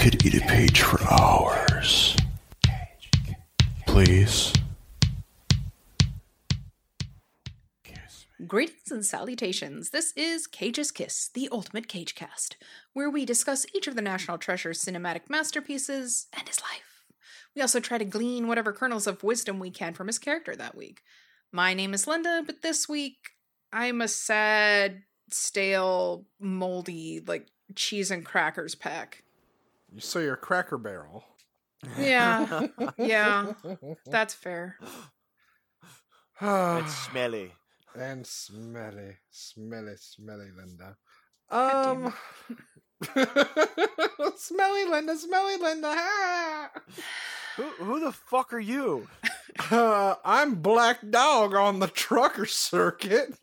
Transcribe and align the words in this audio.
could 0.00 0.24
eat 0.24 0.34
a 0.34 0.40
page 0.46 0.80
for 0.80 0.98
hours. 1.12 2.16
Please. 3.86 4.50
Greetings 8.46 8.90
and 8.90 9.04
salutations. 9.04 9.90
This 9.90 10.14
is 10.16 10.46
Cage's 10.46 10.90
Kiss, 10.90 11.28
the 11.34 11.50
ultimate 11.52 11.86
cage 11.86 12.14
cast, 12.14 12.56
where 12.94 13.10
we 13.10 13.26
discuss 13.26 13.66
each 13.74 13.86
of 13.86 13.94
the 13.94 14.00
National 14.00 14.38
Treasure's 14.38 14.82
cinematic 14.82 15.28
masterpieces 15.28 16.28
and 16.32 16.48
his 16.48 16.62
life. 16.62 17.04
We 17.54 17.60
also 17.60 17.78
try 17.78 17.98
to 17.98 18.04
glean 18.06 18.48
whatever 18.48 18.72
kernels 18.72 19.06
of 19.06 19.22
wisdom 19.22 19.58
we 19.58 19.70
can 19.70 19.92
from 19.92 20.06
his 20.06 20.18
character 20.18 20.56
that 20.56 20.74
week. 20.74 21.02
My 21.52 21.74
name 21.74 21.92
is 21.92 22.06
Linda, 22.06 22.42
but 22.46 22.62
this 22.62 22.88
week 22.88 23.32
I'm 23.70 24.00
a 24.00 24.08
sad, 24.08 25.02
stale, 25.30 26.24
moldy, 26.40 27.20
like 27.26 27.48
cheese 27.74 28.10
and 28.10 28.24
crackers 28.24 28.74
pack. 28.74 29.24
So 29.98 30.18
you're 30.18 30.34
a 30.34 30.38
Cracker 30.38 30.78
Barrel. 30.78 31.24
Yeah, 31.98 32.66
yeah, 32.98 33.52
that's 34.06 34.34
fair. 34.34 34.76
It's 36.42 36.94
smelly. 36.96 37.52
and 37.94 38.26
smelly, 38.26 39.18
smelly, 39.30 39.92
smelly 39.98 40.48
Linda. 40.56 40.96
Um, 41.50 42.14
smelly 44.38 44.84
Linda, 44.86 45.16
smelly 45.18 45.58
Linda. 45.58 45.88
ah! 45.90 46.70
Who, 47.56 47.64
who 47.84 48.00
the 48.00 48.12
fuck 48.12 48.52
are 48.52 48.60
you? 48.60 49.08
Uh, 49.70 50.14
I'm 50.24 50.54
Black 50.54 50.98
Dog 51.10 51.54
on 51.54 51.80
the 51.80 51.88
trucker 51.88 52.46
circuit. 52.46 53.34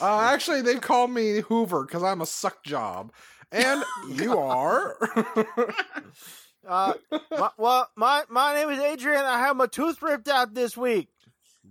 Uh, 0.00 0.20
actually, 0.20 0.60
they 0.60 0.74
call 0.74 1.06
me 1.06 1.40
Hoover 1.40 1.86
because 1.86 2.02
I'm 2.02 2.20
a 2.20 2.26
suck 2.26 2.62
job. 2.64 3.12
And 3.52 3.84
you 4.08 4.38
are. 4.38 4.96
Uh, 6.66 6.94
my, 7.30 7.50
well, 7.56 7.90
my 7.96 8.22
my 8.28 8.54
name 8.54 8.70
is 8.70 8.78
Adrian. 8.78 9.24
I 9.24 9.38
had 9.38 9.56
my 9.56 9.66
tooth 9.66 10.00
ripped 10.02 10.28
out 10.28 10.54
this 10.54 10.76
week. 10.76 11.08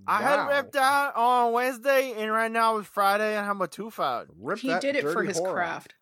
I 0.08 0.22
had 0.22 0.48
ripped 0.48 0.76
out 0.76 1.16
on 1.16 1.52
Wednesday, 1.54 2.14
and 2.18 2.32
right 2.32 2.52
now 2.52 2.78
it's 2.78 2.88
Friday. 2.88 3.30
and 3.30 3.40
I 3.40 3.46
have 3.46 3.58
my 3.58 3.68
tooth 3.68 4.00
out. 4.00 4.28
Rip 4.40 4.60
He 4.60 4.74
did 4.80 4.96
it 4.96 5.04
for 5.04 5.24
his 5.24 5.40
whore 5.40 5.54
craft. 5.54 5.94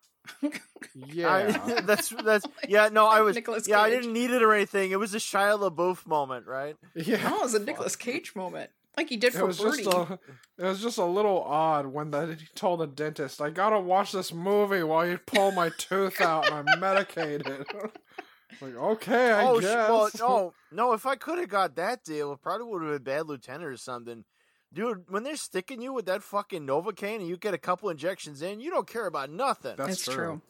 Yeah. 0.94 1.32
I, 1.32 1.80
that's 1.82 2.08
that's 2.08 2.46
yeah. 2.68 2.88
No, 2.90 3.06
I 3.06 3.20
was 3.20 3.36
Nicolas 3.36 3.68
yeah. 3.68 3.80
I 3.80 3.90
didn't 3.90 4.12
need 4.12 4.30
it 4.30 4.42
or 4.42 4.52
anything. 4.52 4.90
It 4.90 4.98
was 4.98 5.14
a 5.14 5.18
Shia 5.18 5.58
LaBeouf 5.58 6.06
moment, 6.06 6.46
right? 6.46 6.76
yeah. 6.94 7.30
Oh, 7.32 7.40
it 7.40 7.42
was 7.42 7.54
a 7.54 7.60
Nicolas 7.60 7.96
Cage 7.96 8.34
moment, 8.34 8.70
like 8.98 9.08
he 9.08 9.16
did 9.16 9.34
It 9.34 9.38
for 9.38 9.46
was 9.46 9.58
Birdie. 9.58 9.84
just 9.84 9.96
a, 9.96 10.18
it 10.58 10.64
was 10.64 10.82
just 10.82 10.98
a 10.98 11.04
little 11.04 11.42
odd 11.42 11.86
when 11.86 12.10
the, 12.10 12.36
he 12.38 12.46
told 12.54 12.80
the 12.80 12.86
dentist, 12.86 13.40
"I 13.40 13.50
gotta 13.50 13.80
watch 13.80 14.12
this 14.12 14.32
movie 14.32 14.82
while 14.82 15.06
you 15.08 15.18
pull 15.18 15.52
my 15.52 15.70
tooth 15.78 16.20
out 16.20 16.50
and 16.50 16.68
I'm 16.68 16.80
medicated." 16.80 17.66
like, 18.60 18.74
okay, 18.76 19.30
I 19.32 19.44
oh, 19.46 19.60
sh- 19.60 19.62
guess. 19.62 19.88
well, 19.88 20.10
no, 20.18 20.52
no. 20.72 20.92
If 20.92 21.06
I 21.06 21.14
could 21.16 21.38
have 21.38 21.48
got 21.48 21.76
that 21.76 22.04
deal, 22.04 22.32
it 22.32 22.42
probably 22.42 22.66
would 22.66 22.82
have 22.82 22.92
been 23.04 23.14
Bad 23.14 23.26
Lieutenant 23.28 23.64
or 23.64 23.76
something. 23.76 24.24
Dude, 24.72 25.04
when 25.08 25.22
they're 25.22 25.36
sticking 25.36 25.80
you 25.80 25.94
with 25.94 26.04
that 26.06 26.22
fucking 26.22 26.66
Novocaine 26.66 27.16
and 27.20 27.28
you 27.28 27.38
get 27.38 27.54
a 27.54 27.58
couple 27.58 27.88
injections 27.88 28.42
in, 28.42 28.60
you 28.60 28.70
don't 28.70 28.86
care 28.86 29.06
about 29.06 29.30
nothing. 29.30 29.76
That's 29.76 29.92
It's 29.94 30.04
true. 30.04 30.14
true. 30.14 30.42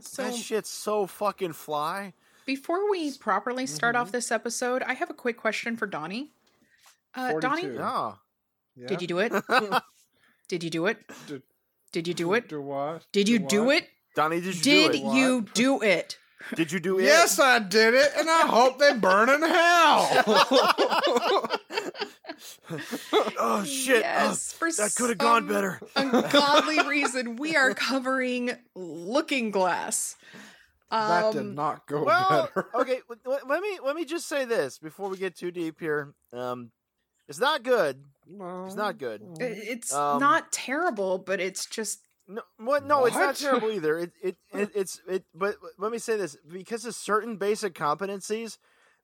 So 0.00 0.22
that 0.24 0.34
shit's 0.34 0.70
so 0.70 1.06
fucking 1.06 1.54
fly. 1.54 2.12
before 2.46 2.88
we 2.90 3.10
properly 3.18 3.66
start 3.66 3.94
Mm-hmm. 3.96 4.02
off 4.02 4.12
this 4.12 4.30
episode, 4.30 4.82
I 4.84 4.92
have 4.94 5.10
a 5.10 5.14
quick 5.14 5.36
question 5.36 5.76
for 5.76 5.86
Donnie. 5.86 6.30
Uh, 7.16 7.38
Donnie, 7.40 7.62
42. 7.62 7.78
No. 7.78 8.18
Yeah? 8.76 8.86
did 8.88 9.00
you 9.02 9.06
do 9.08 9.18
it? 9.20 9.32
did 10.48 10.62
you 10.64 10.70
do 10.70 10.86
it? 10.86 10.98
Did- 11.26 11.42
Did 11.92 12.08
you 12.08 12.14
do 12.14 12.34
it? 12.34 12.48
Do 12.48 12.60
what? 12.60 13.06
Did 13.12 13.28
you 13.28 13.38
do 13.38 13.64
what? 13.64 13.76
it? 13.84 13.88
Donnie, 14.16 14.40
did 14.40 14.56
you 14.56 14.62
Did 14.62 14.92
do 14.92 14.98
it? 15.10 15.14
you 15.16 15.42
do 15.54 15.80
it? 15.82 16.18
Did 16.56 16.72
you 16.72 16.78
do 16.80 16.98
it? 16.98 17.04
Yes, 17.04 17.38
I 17.38 17.58
did 17.58 17.94
it, 17.94 18.10
and 18.18 18.28
I 18.28 18.42
hope 18.46 18.78
they 18.78 18.92
burn 18.92 19.30
in 19.30 19.40
hell. 19.40 20.08
oh 23.38 23.64
shit! 23.64 24.00
Yes, 24.00 24.52
for 24.52 24.68
Oh, 24.68 24.70
that 24.72 24.94
could 24.94 25.08
have 25.10 25.18
gone 25.18 25.42
some 25.42 25.48
better. 25.48 25.80
Ungodly 25.96 26.86
reason, 26.86 27.36
we 27.36 27.56
are 27.56 27.72
covering 27.74 28.50
Looking 28.74 29.50
Glass. 29.52 30.16
that 30.90 31.32
did 31.32 31.40
Um, 31.40 31.54
not 31.54 31.86
go 31.86 32.04
Well, 32.04 32.50
better. 32.54 32.68
okay. 32.74 33.00
w- 33.08 33.20
w- 33.24 33.40
Let 33.48 33.62
me 33.62 33.78
let 33.84 33.96
me 33.96 34.04
just 34.04 34.28
say 34.28 34.44
this 34.44 34.78
before 34.78 35.08
we 35.08 35.16
get 35.16 35.36
too 35.36 35.50
deep 35.50 35.80
here. 35.80 36.14
Um, 36.32 36.70
it's 37.28 37.38
not 37.40 37.62
good. 37.62 38.04
No. 38.26 38.64
It's 38.66 38.74
not 38.74 38.98
good. 38.98 39.22
It's 39.40 39.92
Um, 39.92 40.20
not 40.20 40.50
terrible, 40.52 41.18
but 41.18 41.40
it's 41.40 41.66
just 41.66 42.00
No, 42.26 42.42
what? 42.58 42.84
No, 42.86 43.04
it's 43.04 43.16
not 43.16 43.36
terrible 43.44 43.70
either. 43.70 43.98
It, 43.98 44.12
it, 44.22 44.36
it, 44.52 44.70
it's 44.74 45.00
it. 45.08 45.24
But 45.34 45.56
let 45.78 45.92
me 45.92 45.98
say 45.98 46.16
this: 46.16 46.36
because 46.50 46.84
of 46.86 46.94
certain 46.94 47.36
basic 47.36 47.74
competencies, 47.74 48.56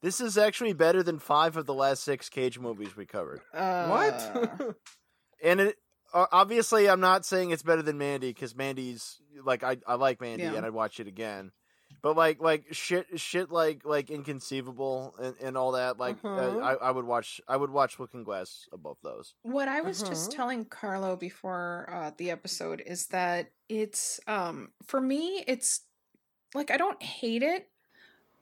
this 0.02 0.20
is 0.22 0.38
actually 0.38 0.72
better 0.72 1.02
than 1.02 1.18
five 1.18 1.56
of 1.58 1.66
the 1.66 1.74
last 1.74 2.02
six 2.02 2.28
Cage 2.30 2.58
movies 2.58 2.96
we 2.96 3.04
covered. 3.06 3.40
uh, 3.52 3.86
what? 3.88 4.76
And 5.42 5.60
it 5.60 5.76
uh, 6.12 6.26
obviously, 6.32 6.88
I'm 6.88 7.00
not 7.00 7.24
saying 7.24 7.50
it's 7.50 7.62
better 7.62 7.82
than 7.82 7.96
Mandy 7.98 8.28
because 8.30 8.54
Mandy's 8.56 9.20
like 9.44 9.62
I, 9.62 9.76
I 9.86 9.94
like 9.94 10.20
Mandy 10.20 10.44
Yeah. 10.44 10.54
and 10.54 10.66
I'd 10.66 10.72
watch 10.72 11.00
it 11.00 11.06
again. 11.06 11.52
But 12.02 12.16
like 12.16 12.40
like 12.40 12.72
shit 12.72 13.06
shit 13.20 13.50
like 13.50 13.84
like 13.84 14.10
inconceivable 14.10 15.14
and, 15.20 15.34
and 15.40 15.56
all 15.56 15.72
that 15.72 15.98
like 15.98 16.16
uh, 16.36 16.40
Uh-huh. 16.40 16.56
I, 16.62 16.74
I 16.74 16.90
would 16.90 17.04
watch 17.04 17.40
I 17.48 17.56
would 17.56 17.70
watch 17.70 17.98
Looking 17.98 18.24
Glass 18.24 18.68
above 18.72 18.96
those. 19.02 19.34
What 19.42 19.68
I 19.68 19.80
was 19.80 20.02
just 20.02 20.30
Uh-huh. 20.30 20.36
telling 20.36 20.64
Carlo 20.66 21.16
before 21.16 21.88
uh, 21.92 22.10
the 22.16 22.30
episode 22.30 22.82
is 22.86 23.06
that 23.08 23.50
it's 23.68 24.20
um 24.26 24.72
for 24.86 25.00
me 25.00 25.44
it's 25.46 25.82
like 26.54 26.70
I 26.70 26.76
don't 26.76 27.02
hate 27.02 27.42
it, 27.42 27.68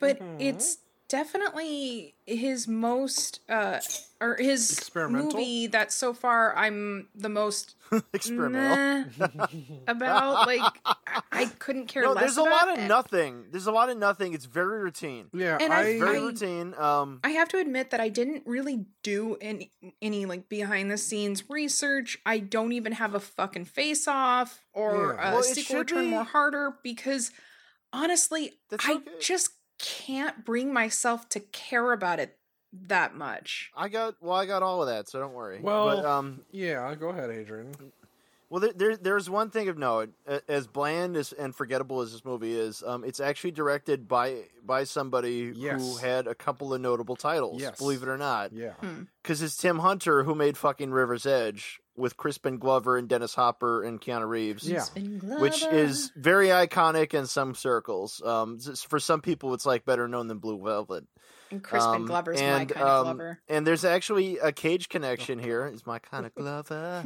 but 0.01 0.19
Mhm. 0.21 0.37
it's 0.39 0.79
definitely 1.09 2.15
his 2.27 2.69
most 2.69 3.41
uh 3.49 3.81
or 4.21 4.37
his 4.39 4.71
Experimental? 4.73 5.33
movie 5.33 5.67
that 5.69 5.93
so 5.93 6.13
far 6.13 6.55
I'm 6.57 7.09
the 7.15 7.29
most 7.29 7.75
Experimental. 8.13 9.31
about. 9.89 10.47
Like 10.47 10.61
I, 10.85 10.95
I 11.33 11.45
couldn't 11.59 11.87
care 11.87 12.03
No, 12.03 12.13
less. 12.13 12.21
there's 12.25 12.37
a 12.37 12.43
lot 12.43 12.69
of 12.71 12.79
it. 12.79 12.87
nothing. 12.89 13.47
There's 13.51 13.67
a 13.67 13.73
lot 13.73 13.89
of 13.89 13.97
nothing. 13.97 14.35
It's 14.35 14.45
very 14.45 14.83
routine. 14.83 15.27
yeah, 15.33 15.57
And 15.61 15.73
I- 15.73 15.81
I, 15.81 15.99
Very 15.99 16.19
I- 16.19 16.21
routine. 16.21 16.75
Um, 16.77 17.21
I 17.25 17.31
have 17.31 17.49
to 17.51 17.59
admit 17.59 17.91
that 17.91 18.01
I 18.01 18.09
didn't 18.11 18.43
really 18.47 18.85
do 19.03 19.37
any 19.41 19.73
any 20.03 20.27
like 20.27 20.49
behind 20.49 20.91
the 20.91 20.99
scenes 20.99 21.45
research. 21.49 22.19
I 22.27 22.39
don't 22.41 22.73
even 22.73 22.93
have 22.93 23.15
a 23.15 23.21
fucking 23.21 23.65
face 23.67 24.07
off 24.07 24.63
or 24.75 25.17
Yeah. 25.19 25.31
a 25.31 25.33
Well, 25.33 25.41
it 25.41 25.45
sequel 25.45 25.79
return 25.79 26.05
be- 26.05 26.11
more 26.11 26.25
harder 26.25 26.75
because 26.83 27.31
honestly, 27.93 28.59
That's 28.71 28.85
I 28.87 28.99
just 29.21 29.51
can't 29.79 30.45
bring 30.45 30.73
myself 30.73 31.29
to 31.31 31.41
care 31.41 31.93
about 31.93 32.21
it 32.21 32.37
that 32.87 33.15
much. 33.15 33.71
I 33.77 33.89
got 33.89 34.17
well. 34.21 34.37
I 34.37 34.47
got 34.47 34.63
all 34.63 34.83
of 34.83 34.89
that, 34.89 35.09
so 35.09 35.19
don't 35.21 35.33
worry. 35.35 35.61
Well- 35.61 35.97
but 35.97 36.05
um, 36.05 36.41
yeah. 36.51 36.95
Go 36.95 37.09
ahead, 37.09 37.31
Adrian. 37.31 37.75
well, 38.51 38.61
there, 38.61 38.73
there 38.75 38.97
there's 38.97 39.31
one 39.31 39.49
thing 39.51 39.69
of 39.69 39.79
note. 39.79 40.11
As 40.49 40.67
bland 40.67 41.17
as 41.17 41.33
and 41.33 41.55
forgettable 41.55 42.01
as 42.03 42.13
this 42.13 42.25
movie 42.27 42.53
is, 42.59 42.83
um, 42.87 43.05
it's 43.05 43.21
actually 43.21 43.53
directed 43.53 44.07
by 44.07 44.43
by 44.65 44.85
somebody 44.85 45.53
who 45.53 45.97
had 45.97 46.27
a 46.27 46.35
couple 46.35 46.75
of 46.75 46.81
notable 46.81 47.17
titles. 47.17 47.63
Yes. 47.63 47.79
Believe 47.79 48.03
it 48.03 48.09
or 48.09 48.19
not, 48.19 48.53
Yeah. 48.53 48.75
because 49.23 49.41
it's 49.41 49.57
Tim 49.57 49.79
Hunter 49.79 50.25
who 50.25 50.35
made 50.35 50.59
fucking 50.59 50.91
River's 50.91 51.25
Edge 51.25 51.81
with 51.99 52.17
Crispin 52.17 52.59
Glover 52.59 52.97
and 52.97 53.09
Dennis 53.09 53.35
Hopper 53.35 53.83
and 53.83 54.01
Keanu 54.01 54.29
Reeves. 54.29 54.69
Yeah. 54.69 54.85
Which 55.39 55.63
is 55.65 56.11
very 56.17 56.49
iconic 56.49 57.13
in 57.13 57.27
some 57.27 57.55
circles. 57.55 58.23
Um, 58.25 58.59
for 58.59 58.99
some 59.01 59.21
people, 59.21 59.53
it's 59.55 59.67
like 59.67 59.85
better 59.85 60.09
known 60.09 60.29
than 60.29 60.39
Blue 60.39 60.63
Velvet. 60.63 61.05
and 61.51 61.63
Crispin 61.63 61.95
Um, 62.03 62.07
Glover's 62.07 62.41
my 62.41 62.47
and, 62.47 62.69
kind 62.71 62.83
of 62.87 63.07
um, 63.07 63.17
Glover. 63.17 63.41
And 63.49 63.67
there's 63.67 63.85
actually 63.85 64.39
a 64.39 64.53
Cage 64.53 64.89
connection 64.89 65.39
here. 65.39 65.67
Is 65.67 65.85
my 65.87 65.99
kind 65.99 66.25
of 66.25 66.35
Glover. 66.37 67.03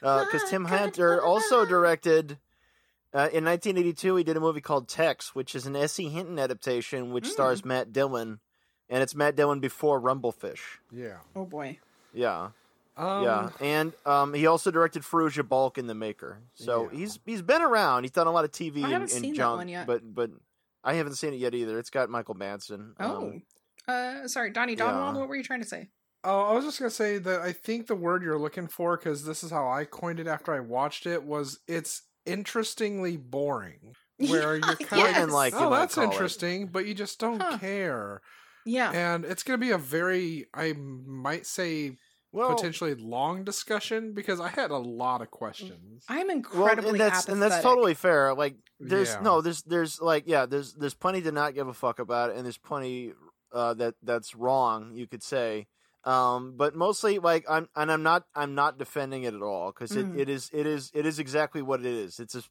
Because 0.00 0.42
Tim 0.50 0.64
Hunter 0.66 1.22
also 1.22 1.64
directed. 1.64 2.38
Uh, 3.12 3.30
in 3.32 3.44
1982, 3.44 4.16
he 4.16 4.24
did 4.24 4.36
a 4.36 4.40
movie 4.40 4.60
called 4.60 4.88
Tex, 4.88 5.36
which 5.36 5.54
is 5.54 5.66
an 5.66 5.76
S.E. 5.76 6.08
Hinton 6.08 6.36
adaptation, 6.40 7.12
which 7.12 7.26
Mm. 7.26 7.30
stars 7.30 7.64
Matt 7.64 7.92
Dillon, 7.92 8.40
and 8.90 9.04
it's 9.04 9.14
Matt 9.14 9.36
Dillon 9.36 9.60
before 9.60 10.00
Rumblefish. 10.00 10.58
Yeah. 10.90 11.18
Oh 11.36 11.44
boy. 11.44 11.78
Yeah, 12.12 12.48
Um, 12.96 13.24
yeah, 13.24 13.50
and 13.60 13.92
um, 14.06 14.32
he 14.34 14.46
also 14.46 14.70
directed 14.70 15.02
Fairuza 15.02 15.46
Balk 15.48 15.78
in 15.78 15.86
The 15.88 15.94
Maker. 15.94 16.38
So 16.54 16.88
Yeah. 16.92 16.98
he's 16.98 17.18
he's 17.26 17.42
been 17.42 17.62
around. 17.62 18.04
He's 18.04 18.12
done 18.12 18.26
a 18.28 18.30
lot 18.32 18.44
of 18.44 18.52
TV 18.52 18.78
I 18.78 18.84
and, 18.84 18.92
haven't 18.92 19.12
and 19.12 19.20
seen 19.22 19.32
that 19.32 19.36
junk, 19.36 19.56
one 19.58 19.68
yet. 19.68 19.86
but 19.86 20.02
but 20.14 20.30
I 20.84 20.94
haven't 20.94 21.14
seen 21.14 21.32
it 21.34 21.38
yet 21.38 21.54
either. 21.54 21.78
It's 21.78 21.90
got 21.90 22.08
Michael 22.10 22.36
Madsen. 22.36 22.92
Oh. 23.00 23.16
Um, 23.16 23.42
uh 23.88 24.28
sorry, 24.28 24.50
Donnie 24.50 24.76
Donald, 24.76 25.14
yeah. 25.14 25.20
what 25.20 25.28
were 25.28 25.36
you 25.36 25.42
trying 25.42 25.62
to 25.62 25.66
say? 25.68 25.88
Oh, 26.22 26.42
I 26.42 26.52
was 26.54 26.64
just 26.64 26.78
gonna 26.78 26.90
say 26.90 27.18
that 27.18 27.40
I 27.40 27.52
think 27.52 27.86
the 27.88 27.96
word 27.96 28.22
you're 28.22 28.38
looking 28.38 28.68
for, 28.68 28.96
because 28.96 29.24
this 29.24 29.42
is 29.42 29.50
how 29.50 29.68
I 29.68 29.84
coined 29.84 30.20
it 30.20 30.26
after 30.26 30.54
I 30.54 30.60
watched 30.60 31.04
it, 31.06 31.22
was 31.24 31.58
it's 31.66 32.02
interestingly 32.24 33.16
boring. 33.16 33.94
Where 34.18 34.54
you're 34.56 34.76
Yeah, 34.80 34.86
kind 34.86 35.16
of 35.24 35.30
like 35.30 35.54
oh, 35.56 35.68
that's 35.70 35.96
call 35.96 36.04
it." 36.04 36.12
interesting, 36.12 36.68
but 36.68 36.86
you 36.86 36.94
just 36.94 37.18
don't 37.18 37.40
Huh. 37.42 37.58
care. 37.58 38.20
Yeah. 38.64 38.90
And 38.92 39.24
it's 39.24 39.42
gonna 39.42 39.58
be 39.58 39.72
a 39.72 39.78
very, 39.78 40.46
I 40.54 40.72
might 40.74 41.44
say, 41.46 41.96
Well, 42.34 42.54
potentially 42.54 42.94
long 42.94 43.44
discussion 43.44 44.12
because 44.12 44.40
I 44.40 44.48
had 44.48 44.70
a 44.70 44.76
lot 44.78 45.22
of 45.22 45.30
questions. 45.30 46.04
I'm 46.08 46.26
well, 46.26 46.36
incredibly 46.36 46.90
and 46.90 47.00
that's 47.00 47.28
and 47.28 47.40
that's 47.40 47.62
totally 47.62 47.94
fair. 47.94 48.34
Like, 48.34 48.56
there's 48.80 49.10
Yeah. 49.14 49.20
no, 49.20 49.40
there's 49.40 49.62
there's 49.62 50.00
like 50.00 50.24
yeah, 50.26 50.46
there's 50.46 50.74
there's 50.74 50.94
plenty 50.94 51.22
to 51.22 51.32
not 51.32 51.54
give 51.54 51.68
a 51.68 51.74
fuck 51.74 51.98
about, 51.98 52.30
and 52.34 52.44
there's 52.44 52.58
plenty 52.58 53.12
uh, 53.52 53.74
that 53.74 53.94
that's 54.02 54.34
wrong. 54.34 54.92
You 54.94 55.06
could 55.06 55.22
say. 55.22 55.66
Um, 56.06 56.54
but 56.56 56.74
mostly 56.74 57.18
like 57.18 57.46
I'm 57.48 57.68
and 57.74 57.90
I'm 57.90 58.02
not 58.02 58.24
I'm 58.34 58.54
not 58.54 58.78
defending 58.78 59.22
it 59.22 59.32
at 59.32 59.40
all 59.40 59.72
because 59.72 59.96
it, 59.96 60.04
Mm. 60.06 60.18
it 60.18 60.28
is 60.28 60.50
it 60.52 60.66
is 60.66 60.90
it 60.92 61.06
is 61.06 61.18
exactly 61.18 61.62
what 61.62 61.80
it 61.80 61.86
is. 61.86 62.20
It's 62.20 62.34
a 62.34 62.42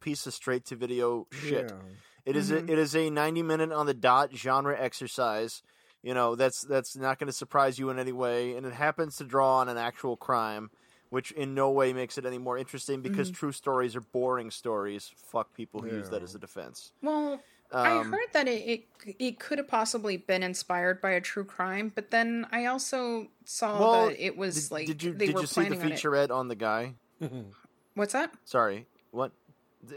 piece 0.00 0.26
of 0.26 0.34
straight 0.34 0.64
to 0.66 0.76
video 0.76 1.26
shit. 1.32 1.70
Yeah. 1.72 1.78
It 2.24 2.36
is 2.36 2.52
Mhm. 2.52 2.68
a, 2.68 2.72
it 2.72 2.78
is 2.78 2.94
a 2.94 3.10
90 3.10 3.42
minute 3.42 3.72
on 3.72 3.86
the 3.86 3.94
dot 3.94 4.32
genre 4.36 4.78
exercise. 4.78 5.62
You 6.02 6.14
know, 6.14 6.34
that's 6.34 6.62
that's 6.62 6.96
not 6.96 7.18
going 7.18 7.28
to 7.28 7.32
surprise 7.32 7.78
you 7.78 7.90
in 7.90 7.98
any 7.98 8.12
way 8.12 8.56
and 8.56 8.66
it 8.66 8.72
happens 8.72 9.16
to 9.16 9.24
draw 9.24 9.58
on 9.58 9.68
an 9.68 9.76
actual 9.76 10.16
crime, 10.16 10.70
which 11.10 11.30
in 11.32 11.54
no 11.54 11.70
way 11.70 11.92
makes 11.92 12.18
it 12.18 12.26
any 12.26 12.38
more 12.38 12.58
interesting 12.58 13.02
because 13.02 13.30
true 13.30 13.52
stories 13.52 13.94
are 13.94 14.00
boring 14.00 14.50
stories. 14.50 15.12
Fuck 15.16 15.54
people 15.54 15.80
who 15.80 15.88
use 15.88 16.08
that 16.08 16.22
as 16.22 16.34
a 16.34 16.38
defense. 16.38 16.92
Well, 17.02 17.40
I 17.72 17.98
Um, 17.98 18.10
heard 18.10 18.28
that 18.32 18.48
it, 18.48 18.68
it 18.68 19.16
it 19.18 19.38
could 19.40 19.58
have 19.58 19.68
possibly 19.68 20.16
been 20.16 20.42
inspired 20.42 21.00
by 21.00 21.10
a 21.12 21.20
true 21.20 21.44
crime, 21.44 21.92
but 21.94 22.10
then 22.10 22.46
I 22.50 22.66
also 22.66 23.28
saw 23.44 23.78
Well, 23.78 24.08
that 24.08 24.20
it 24.22 24.36
was 24.36 24.70
did, 24.70 24.72
like 24.72 24.86
did 24.86 25.02
you 25.02 25.12
they 25.12 25.26
did 25.26 25.34
were 25.34 25.40
you 25.40 25.46
see 25.46 25.62
the 25.62 25.74
planning 25.74 25.82
on 25.82 25.92
it. 25.92 25.94
featurette 25.94 26.30
on 26.30 26.48
the 26.48 26.54
guy? 26.54 26.94
What's 27.94 28.12
that? 28.12 28.32
Sorry. 28.44 28.86
What? 29.10 29.32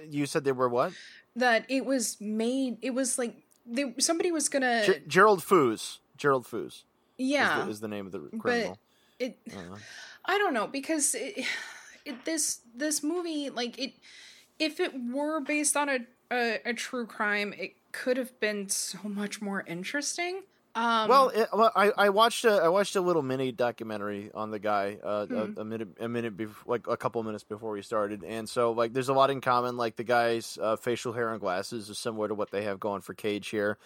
You 0.09 0.25
said 0.25 0.43
they 0.43 0.51
were 0.51 0.69
what? 0.69 0.93
That 1.35 1.65
it 1.69 1.85
was 1.85 2.19
made. 2.21 2.77
It 2.81 2.91
was 2.91 3.17
like 3.17 3.35
they 3.65 3.93
somebody 3.99 4.31
was 4.31 4.49
gonna. 4.49 4.85
Ge- 4.85 5.07
Gerald 5.07 5.41
Foos. 5.41 5.99
Gerald 6.17 6.45
Foos 6.45 6.65
is 6.67 6.83
yeah, 7.17 7.63
the, 7.63 7.69
is 7.69 7.79
the 7.79 7.87
name 7.87 8.05
of 8.05 8.11
the 8.11 8.19
criminal. 8.39 8.77
it. 9.19 9.37
Uh, 9.51 9.77
I 10.25 10.37
don't 10.37 10.53
know 10.53 10.67
because 10.67 11.15
it, 11.15 11.45
it, 12.05 12.25
this 12.25 12.61
this 12.75 13.03
movie 13.03 13.49
like 13.49 13.77
it 13.79 13.93
if 14.59 14.79
it 14.79 14.93
were 15.11 15.39
based 15.39 15.75
on 15.75 15.89
a, 15.89 15.99
a 16.31 16.59
a 16.65 16.73
true 16.73 17.05
crime 17.05 17.53
it 17.57 17.75
could 17.91 18.17
have 18.17 18.37
been 18.39 18.69
so 18.69 18.99
much 19.03 19.41
more 19.41 19.63
interesting. 19.67 20.43
Um, 20.75 21.07
well, 21.07 21.29
it, 21.29 21.47
well, 21.53 21.71
I, 21.73 21.91
I 21.97 22.09
watched 22.09 22.43
a 22.43 22.51
I 22.51 22.67
watched 22.67 22.97
a 22.97 23.01
little 23.01 23.21
mini 23.21 23.53
documentary 23.53 24.29
on 24.33 24.51
the 24.51 24.59
guy 24.59 24.97
uh, 25.01 25.25
Hmm. 25.25 25.53
a, 25.57 25.61
a 25.61 25.65
minute 25.65 25.87
a 26.01 26.07
minute 26.09 26.33
like 26.65 26.87
a 26.87 26.97
couple 26.97 27.23
minutes 27.23 27.45
before 27.45 27.71
we 27.71 27.81
started, 27.81 28.23
and 28.25 28.49
so 28.49 28.73
like 28.73 28.91
there's 28.91 29.07
a 29.09 29.13
lot 29.13 29.29
in 29.29 29.39
common. 29.39 29.77
Like 29.77 29.95
the 29.95 30.03
guy's 30.03 30.57
uh, 30.61 30.75
facial 30.75 31.13
hair 31.13 31.31
and 31.31 31.39
glasses 31.39 31.89
is 31.89 31.97
similar 31.97 32.27
to 32.27 32.35
what 32.35 32.51
they 32.51 32.63
have 32.63 32.79
going 32.79 33.01
for 33.01 33.13
Cage 33.13 33.47
here. 33.47 33.77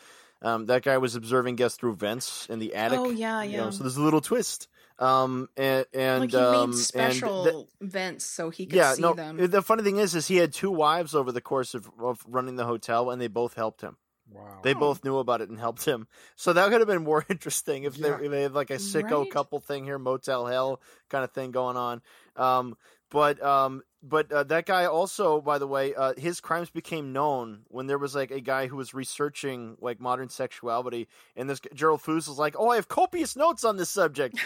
Um, 0.42 0.66
that 0.68 0.84
guy 0.84 0.98
was 0.98 1.16
observing 1.16 1.58
guests 1.58 1.78
through 1.78 1.96
vents 1.96 2.48
in 2.50 2.60
the 2.60 2.74
attic. 2.74 2.98
Oh, 3.00 3.10
yeah, 3.10 3.44
you 3.44 3.58
know, 3.58 3.66
yeah. 3.66 3.70
so 3.72 3.84
there's 3.84 3.98
a 3.98 4.02
little 4.02 4.22
twist. 4.22 4.68
Um, 4.98 5.48
and 5.58 5.86
and 5.94 6.22
like 6.22 6.32
he 6.32 6.38
um, 6.38 6.72
made 6.72 6.78
special 6.78 7.44
th- 7.44 7.68
vents 7.82 8.26
so 8.26 8.50
he 8.50 8.66
could 8.66 8.76
yeah, 8.76 8.94
see 8.94 9.02
no. 9.02 9.14
them. 9.14 9.38
The 9.38 9.62
funny 9.62 9.84
thing 9.84 9.98
is, 9.98 10.16
is 10.16 10.28
he 10.28 10.38
had 10.38 10.54
two 10.54 10.72
wives 10.72 11.14
over 11.14 11.32
the 11.32 11.42
course 11.42 11.74
of, 11.74 11.90
of 12.00 12.22
running 12.28 12.56
the 12.56 12.66
hotel, 12.66 13.10
and 13.12 13.22
they 13.22 13.28
both 13.28 13.54
helped 13.54 13.82
him. 13.82 13.98
Wow. 14.31 14.60
They 14.64 14.74
both 14.74 15.04
knew 15.04 15.18
about 15.18 15.42
it 15.42 15.50
and 15.50 15.60
helped 15.60 15.84
him. 15.86 16.08
So 16.36 16.54
that 16.54 16.70
could 16.70 16.81
have 16.81 16.88
been 16.88 17.04
more 17.04 17.26
interesting 17.30 17.84
if 17.84 17.96
they, 17.96 18.10
Yeah. 18.10 18.20
if 18.22 18.31
they 18.31 18.42
had 18.44 18.54
like 18.54 18.70
a 18.70 18.76
sicko 18.78 19.22
Right? 19.24 19.31
couple 19.31 19.60
thing 19.60 19.84
here, 19.86 19.98
Motel 20.00 20.46
Hell 20.46 20.81
kind 21.10 21.24
of 21.24 21.31
thing 21.31 21.52
going 21.52 21.78
on. 21.78 22.02
Um, 22.36 22.78
but 23.10 23.42
um, 23.44 23.81
but 24.04 24.31
uh, 24.31 24.44
that 24.44 24.66
guy 24.68 24.86
also, 24.86 25.42
by 25.42 25.58
the 25.58 25.66
way, 25.68 25.96
uh, 25.96 26.14
his 26.16 26.40
crimes 26.42 26.70
became 26.70 27.12
known 27.12 27.62
when 27.70 27.88
there 27.88 27.98
was 27.98 28.14
like 28.14 28.30
a 28.31 28.40
guy 28.40 28.68
who 28.68 28.76
was 28.78 28.94
researching 28.94 29.78
like 29.81 30.00
modern 30.00 30.30
sexuality, 30.30 31.08
and 31.36 31.50
this 31.50 31.60
Gerald 31.74 32.02
Foos 32.02 32.28
was 32.28 32.38
like, 32.38 32.56
"Oh, 32.58 32.70
I 32.70 32.76
have 32.76 32.88
copious 32.88 33.36
notes 33.36 33.64
on 33.64 33.78
this 33.78 33.90
subject." 33.90 34.40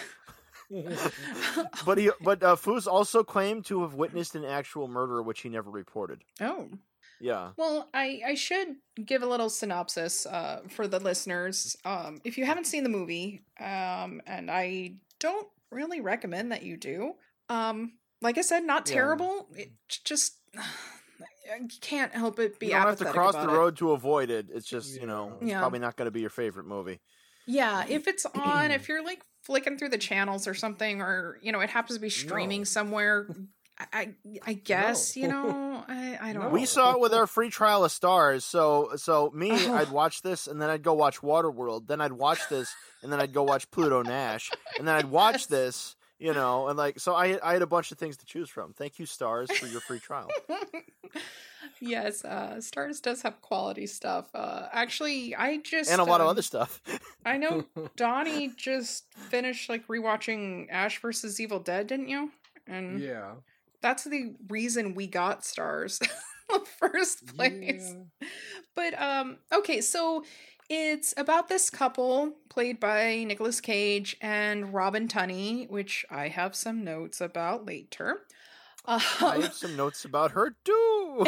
but 1.84 1.98
he, 1.98 2.10
but 2.22 2.42
uh, 2.42 2.56
Foos 2.56 2.86
also 2.86 3.22
claimed 3.22 3.66
to 3.66 3.82
have 3.82 3.94
witnessed 3.94 4.34
an 4.34 4.44
actual 4.44 4.88
murder, 4.88 5.22
which 5.22 5.40
he 5.42 5.48
never 5.48 5.70
reported. 5.70 6.22
oh. 6.40 6.68
Yeah. 7.20 7.50
Well, 7.56 7.88
I, 7.94 8.20
I 8.26 8.34
should 8.34 8.76
give 9.04 9.22
a 9.22 9.26
little 9.26 9.48
synopsis 9.48 10.26
uh, 10.26 10.62
for 10.68 10.86
the 10.86 10.98
listeners. 11.00 11.76
Um, 11.84 12.20
if 12.24 12.36
you 12.38 12.44
haven't 12.44 12.66
seen 12.66 12.82
the 12.82 12.88
movie, 12.90 13.42
um, 13.60 14.20
and 14.26 14.50
I 14.50 14.94
don't 15.20 15.48
really 15.70 16.00
recommend 16.00 16.52
that 16.52 16.62
you 16.62 16.76
do, 16.76 17.14
um, 17.48 17.92
like 18.20 18.36
I 18.38 18.42
said, 18.42 18.64
not 18.64 18.88
Yeah. 18.88 18.94
terrible. 18.94 19.48
It 19.56 19.72
just 20.04 20.38
you 20.54 21.68
can't 21.80 22.12
help 22.12 22.38
it 22.38 22.58
be 22.58 22.66
you 22.66 22.72
don't 22.72 22.82
have 22.86 22.96
to 22.98 23.04
cross 23.04 23.34
the 23.34 23.42
about 23.42 23.54
it. 23.54 23.56
road 23.58 23.76
to 23.78 23.92
avoid 23.92 24.30
it. 24.30 24.46
It's 24.52 24.66
just 24.66 25.00
you 25.00 25.06
know, 25.06 25.38
it's 25.40 25.50
Yeah. 25.50 25.60
probably 25.60 25.78
not 25.78 25.96
going 25.96 26.06
to 26.06 26.10
be 26.12 26.20
your 26.20 26.30
favorite 26.30 26.66
movie. 26.66 27.00
Yeah, 27.46 27.84
if 27.88 28.08
it's 28.08 28.24
on, 28.24 28.70
if 28.70 28.88
you're 28.88 29.04
like 29.04 29.22
flicking 29.42 29.76
through 29.76 29.90
the 29.90 29.98
channels 29.98 30.46
or 30.48 30.54
something, 30.54 31.02
or 31.02 31.38
you 31.42 31.52
know, 31.52 31.60
it 31.60 31.68
happens 31.70 31.96
to 31.96 32.00
be 32.02 32.08
streaming 32.10 32.60
No. 32.60 32.64
somewhere. 32.64 33.28
I, 33.78 33.86
I, 33.92 34.14
I 34.46 34.52
guess 34.52 35.16
No. 35.16 35.22
you 35.22 35.28
know, 35.28 35.84
I, 35.88 36.18
I 36.20 36.26
don't. 36.32 36.42
No. 36.42 36.48
know. 36.48 36.54
We 36.54 36.64
saw 36.64 36.92
it 36.92 37.00
with 37.00 37.12
our 37.12 37.26
free 37.26 37.50
trial 37.50 37.84
of 37.84 37.90
Starz. 37.90 38.42
So, 38.42 38.90
so 38.96 39.30
me, 39.34 39.50
Oh. 39.52 39.74
I'd 39.74 39.90
watch 39.90 40.22
this, 40.22 40.46
and 40.46 40.60
then 40.62 40.70
I'd 40.70 40.82
go 40.82 40.94
watch 40.94 41.20
Waterworld. 41.22 41.86
Then 41.88 42.00
I'd 42.00 42.12
watch 42.12 42.48
this, 42.48 42.72
and 43.02 43.12
then 43.12 43.20
I'd 43.20 43.32
go 43.32 43.42
watch 43.42 43.70
Pluto 43.70 44.02
Nash, 44.02 44.50
and 44.78 44.86
then 44.86 44.94
I'd 44.94 45.06
watch 45.10 45.34
Yes. 45.34 45.46
this. 45.56 45.96
You 46.20 46.32
know, 46.32 46.68
and 46.68 46.78
like, 46.78 47.00
so 47.00 47.12
I, 47.14 47.38
I 47.42 47.52
had 47.54 47.60
a 47.62 47.66
bunch 47.66 47.90
of 47.90 47.98
things 47.98 48.16
to 48.18 48.24
choose 48.24 48.48
from. 48.48 48.72
Thank 48.72 49.00
you, 49.00 49.04
Starz, 49.04 49.52
for 49.52 49.66
your 49.66 49.80
free 49.80 49.98
trial. 49.98 50.28
yes, 51.80 52.24
uh, 52.24 52.54
Starz 52.58 53.02
does 53.02 53.22
have 53.22 53.40
quality 53.42 53.86
stuff. 53.86 54.28
Uh, 54.34 54.68
actually, 54.72 55.34
I 55.34 55.58
just 55.58 55.90
and 55.90 56.00
a 56.00 56.04
lot 56.04 56.20
of 56.20 56.26
um, 56.26 56.30
other 56.30 56.42
stuff. 56.42 56.80
I 57.26 57.36
know 57.36 57.64
Donnie 57.96 58.52
just 58.56 59.04
finished 59.14 59.68
like 59.68 59.86
rewatching 59.88 60.68
Ash 60.70 61.00
versus 61.00 61.40
Evil 61.40 61.58
Dead, 61.58 61.88
didn't 61.88 62.08
you? 62.08 62.30
And 62.66 63.00
yeah. 63.00 63.32
That's 63.84 64.04
the 64.04 64.34
reason 64.48 64.94
we 64.94 65.06
got 65.06 65.42
Starz 65.42 66.00
in 66.02 66.08
the 66.48 66.64
first 66.78 67.36
place. 67.36 67.94
Yeah. 67.94 68.28
But 68.74 68.98
um 68.98 69.36
okay, 69.52 69.82
so 69.82 70.24
it's 70.70 71.12
about 71.18 71.48
this 71.48 71.68
couple 71.68 72.32
played 72.48 72.80
by 72.80 73.24
Nicolas 73.24 73.60
Cage 73.60 74.16
and 74.22 74.72
Robin 74.72 75.06
Tunney, 75.06 75.68
which 75.68 76.06
I 76.10 76.28
have 76.28 76.54
some 76.54 76.82
notes 76.82 77.20
about 77.20 77.66
later. 77.66 78.20
Um, 78.86 79.00
I 79.20 79.40
have 79.42 79.52
some 79.54 79.76
notes 79.76 80.06
about 80.06 80.30
her 80.32 80.56
too. 80.64 81.26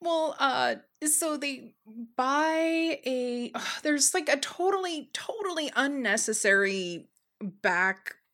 well, 0.00 0.36
uh, 0.38 0.76
so 1.06 1.36
they 1.36 1.72
buy 2.16 3.00
a. 3.06 3.52
there's 3.82 4.12
like 4.14 4.28
a 4.28 4.36
totally, 4.36 5.10
totally 5.12 5.70
unnecessary 5.74 7.08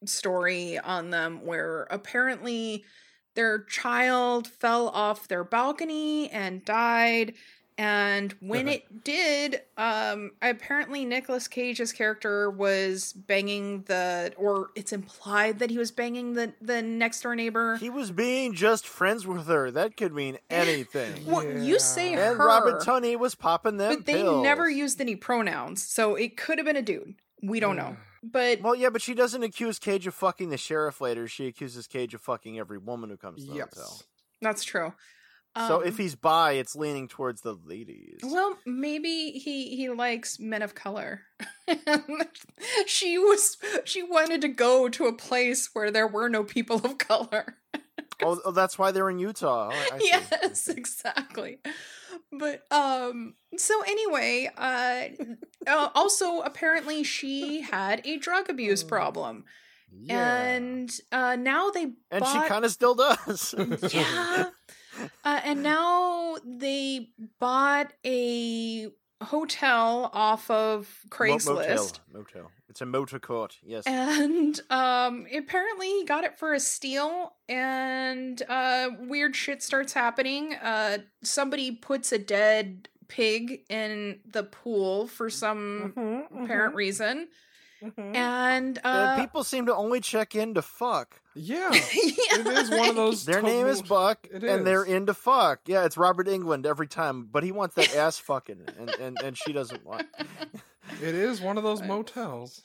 backstory 0.06 0.80
on 0.82 1.10
them 1.10 1.44
where 1.44 1.86
apparently 1.90 2.84
their 3.34 3.60
child 3.64 4.46
fell 4.46 4.88
off 4.88 5.28
their 5.28 5.44
balcony 5.44 6.28
and 6.30 6.64
died. 6.64 7.34
And 7.78 8.32
when 8.40 8.68
it 8.68 9.02
did, 9.02 9.62
um, 9.78 10.32
apparently 10.42 11.06
Nicolas 11.06 11.48
Cage's 11.48 11.90
character 11.90 12.50
was 12.50 13.14
banging 13.14 13.82
the, 13.84 14.34
or 14.36 14.68
it's 14.76 14.92
implied 14.92 15.58
that 15.60 15.70
he 15.70 15.78
was 15.78 15.90
banging 15.90 16.34
the 16.34 16.52
the 16.60 16.82
next 16.82 17.22
door 17.22 17.34
neighbor. 17.34 17.76
he 17.78 17.88
was 17.88 18.10
being 18.10 18.52
just 18.52 18.86
friends 18.86 19.26
with 19.26 19.46
her. 19.46 19.70
That 19.70 19.96
could 19.96 20.12
mean 20.12 20.36
anything. 20.50 21.24
Well, 21.24 21.44
you 21.44 21.78
say 21.78 22.12
Yeah. 22.12 22.32
and 22.32 22.38
her, 22.38 22.46
Robin 22.46 22.74
Tunney 22.74 23.18
was 23.18 23.34
popping 23.34 23.78
them 23.78 23.94
but 23.96 24.06
they 24.06 24.20
pills. 24.22 24.42
never 24.42 24.68
used 24.68 25.00
any 25.00 25.16
pronouns, 25.16 25.82
so 25.82 26.14
it 26.14 26.36
could 26.36 26.58
have 26.58 26.66
been 26.66 26.76
a 26.76 26.82
dude. 26.82 27.14
We 27.42 27.58
don't 27.58 27.76
know, 27.76 27.96
but 28.22 28.60
Well, 28.60 28.74
yeah, 28.74 28.90
but 28.90 29.02
she 29.02 29.14
doesn't 29.14 29.42
accuse 29.42 29.78
Cage 29.78 30.06
of 30.06 30.14
fucking 30.14 30.50
the 30.50 30.56
sheriff 30.58 31.00
later. 31.00 31.26
She 31.28 31.46
accuses 31.46 31.86
Cage 31.86 32.14
of 32.14 32.20
fucking 32.20 32.58
every 32.58 32.78
woman 32.78 33.10
who 33.10 33.16
comes 33.16 33.44
to 33.44 33.52
the 33.52 33.60
hotel. 33.60 33.70
Yes. 33.76 34.04
that's 34.40 34.64
true. 34.64 34.92
So 35.54 35.82
Um, 35.82 35.86
if 35.86 35.98
he's 35.98 36.14
bi, 36.14 36.52
it's 36.52 36.74
leaning 36.74 37.08
towards 37.08 37.42
the 37.42 37.52
ladies. 37.52 38.20
well, 38.22 38.56
maybe 38.64 39.32
he 39.32 39.76
he 39.76 39.90
likes 39.90 40.38
men 40.40 40.62
of 40.62 40.74
color. 40.74 41.22
she 42.86 43.18
was 43.18 43.56
she 43.84 44.02
wanted 44.02 44.40
to 44.42 44.48
go 44.48 44.88
to 44.88 45.06
a 45.06 45.12
place 45.12 45.68
where 45.74 45.90
there 45.90 46.06
were 46.08 46.28
no 46.28 46.42
people 46.44 46.76
of 46.84 46.98
color. 46.98 47.58
Oh, 48.22 48.40
oh, 48.44 48.50
that's 48.50 48.78
why 48.78 48.90
they're 48.90 49.10
in 49.10 49.18
Utah. 49.18 49.70
Oh, 49.72 49.98
yes, 50.00 50.68
exactly. 50.68 51.58
But 52.30 52.62
um 52.70 53.34
so 53.56 53.82
anyway, 53.82 54.50
uh, 54.56 55.04
uh 55.66 55.88
also 55.94 56.40
apparently 56.40 57.04
she 57.04 57.62
had 57.62 58.06
a 58.06 58.18
drug 58.18 58.48
abuse 58.50 58.82
problem. 58.82 59.44
Yeah. 59.90 60.42
And 60.42 60.90
uh 61.10 61.36
now 61.36 61.70
they 61.70 61.92
and 62.10 62.26
she 62.26 62.40
kind 62.48 62.64
of 62.64 62.70
still 62.70 62.94
does. 62.94 63.54
yeah. 63.92 64.46
Uh, 65.24 65.40
and 65.42 65.62
now 65.62 66.36
they 66.44 67.08
bought 67.40 67.92
a 68.04 68.88
hotel 69.22 70.10
off 70.12 70.50
of 70.50 70.88
Mo- 71.04 71.16
Craigslist. 71.16 71.46
Motel. 71.46 71.88
Motel. 72.12 72.50
It's 72.68 72.80
a 72.80 72.86
motor 72.86 73.18
court. 73.18 73.58
Yes. 73.62 73.84
And 73.86 74.58
um 74.70 75.26
apparently 75.34 75.88
he 75.88 76.04
got 76.04 76.24
it 76.24 76.38
for 76.38 76.54
a 76.54 76.60
steal 76.60 77.34
and 77.48 78.40
uh 78.48 78.90
weird 79.00 79.36
shit 79.36 79.62
starts 79.62 79.92
happening. 79.92 80.54
Uh 80.54 80.98
somebody 81.22 81.70
puts 81.72 82.12
a 82.12 82.18
dead 82.18 82.88
pig 83.08 83.60
in 83.68 84.20
the 84.24 84.42
pool 84.42 85.06
for 85.06 85.28
some 85.28 85.92
Mm-hmm, 85.96 86.44
apparent 86.44 86.74
reason. 86.74 87.28
And 87.96 88.16
And 88.16 88.80
uh, 88.84 89.16
people 89.20 89.44
seem 89.44 89.66
to 89.66 89.74
only 89.74 90.00
check 90.00 90.34
in 90.34 90.54
to 90.54 90.62
fuck. 90.62 91.20
Yeah, 91.34 91.70
yeah, 91.72 91.80
it 92.40 92.46
is 92.46 92.70
one 92.70 92.90
of 92.90 92.96
those. 92.96 93.24
Their 93.24 93.40
name 93.42 93.66
is 93.66 93.80
Buck, 93.82 94.26
It 94.30 94.44
and 94.44 94.66
they're 94.66 94.84
is. 94.84 94.92
into 94.92 95.14
fuck. 95.14 95.60
Yeah, 95.66 95.84
it's 95.84 95.96
Robert 95.96 96.28
England 96.28 96.66
every 96.66 96.86
time, 96.86 97.28
but 97.30 97.42
he 97.42 97.52
wants 97.52 97.74
that 97.76 97.94
ass 97.96 98.18
fucking, 98.18 98.58
and, 98.78 98.90
and, 99.00 99.22
and 99.22 99.38
she 99.38 99.52
doesn't 99.52 99.84
want. 99.86 100.06
It 101.00 101.14
is 101.14 101.40
one 101.40 101.56
of 101.56 101.64
those 101.64 101.82
motels. 101.94 102.62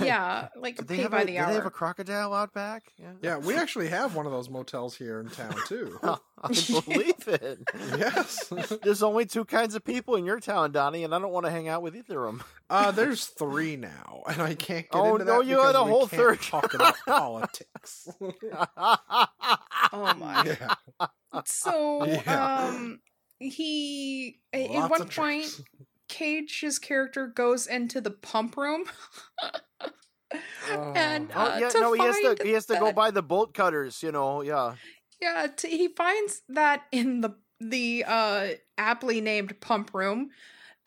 Yeah, 0.00 0.48
like 0.56 0.76
Do 0.78 0.84
they 0.84 0.96
pay 0.96 1.02
have 1.02 1.10
by 1.10 1.22
a, 1.22 1.24
the 1.26 1.32
do 1.32 1.38
hour. 1.38 1.48
they 1.48 1.54
have 1.54 1.66
a 1.66 1.70
crocodile 1.70 2.32
out 2.32 2.52
back? 2.52 2.92
Yeah, 3.22 3.38
we 3.38 3.54
actually 3.58 3.88
have 3.88 4.14
one 4.14 4.26
of 4.26 4.32
those 4.32 4.48
motels 4.50 4.96
here 4.96 5.20
in 5.20 5.28
town 5.28 5.54
too. 5.66 5.98
I 6.02 6.48
believe 6.48 7.26
it. 7.28 7.58
yes. 7.98 8.52
There's 8.82 9.02
only 9.02 9.24
two 9.26 9.44
kinds 9.44 9.74
of 9.74 9.84
people 9.84 10.16
in 10.16 10.24
your 10.26 10.38
town, 10.40 10.72
Donnie, 10.72 11.02
and 11.04 11.14
I 11.14 11.18
don't 11.18 11.32
want 11.32 11.46
to 11.46 11.50
hang 11.50 11.68
out 11.68 11.82
with 11.82 11.96
either 11.96 12.24
of 12.26 12.36
them. 12.38 12.44
Uh, 12.68 12.90
there's 12.90 13.26
three 13.26 13.76
now, 13.76 14.22
and 14.28 14.42
I 14.42 14.54
can't 14.54 14.88
get 14.90 14.98
Oh, 14.98 15.14
into 15.14 15.24
no, 15.24 15.38
that 15.40 15.46
you 15.48 15.56
had 15.60 15.72
because 15.72 15.74
a 15.76 15.84
whole 15.84 16.06
third. 16.06 16.40
talk 16.42 16.74
about 16.74 16.94
politics. 17.06 18.08
oh 18.82 20.14
my. 20.18 20.44
yeah, 20.44 20.74
So, 21.44 22.04
Yeah. 22.04 22.68
um, 22.68 23.00
he 23.38 24.38
at 24.52 24.70
Lots 24.70 24.90
one 24.90 24.98
point 25.00 25.10
tricks. 25.10 25.62
Cage's 26.08 26.78
character 26.78 27.26
goes 27.26 27.66
into 27.66 28.00
the 28.00 28.10
pump 28.10 28.56
room. 28.56 28.84
and 30.70 31.30
Oh. 31.34 31.40
uh, 31.40 31.52
oh 31.54 31.58
yeah, 31.58 31.70
no, 31.74 31.92
he 31.92 32.00
has 32.00 32.16
to 32.16 32.36
he 32.44 32.52
has 32.52 32.66
to 32.66 32.74
go 32.78 32.86
that- 32.86 32.94
by 32.96 33.10
the 33.10 33.22
bolt 33.22 33.54
cutters, 33.54 34.02
you 34.02 34.12
know. 34.12 34.42
Yeah, 34.42 34.74
Yeah, 35.20 35.46
t- 35.54 35.76
he 35.76 35.88
finds 35.88 36.42
that 36.48 36.82
in 36.92 37.20
the 37.20 37.36
the 37.60 38.04
uh 38.06 38.48
aptly 38.76 39.20
named 39.20 39.60
pump 39.60 39.94
room, 39.94 40.30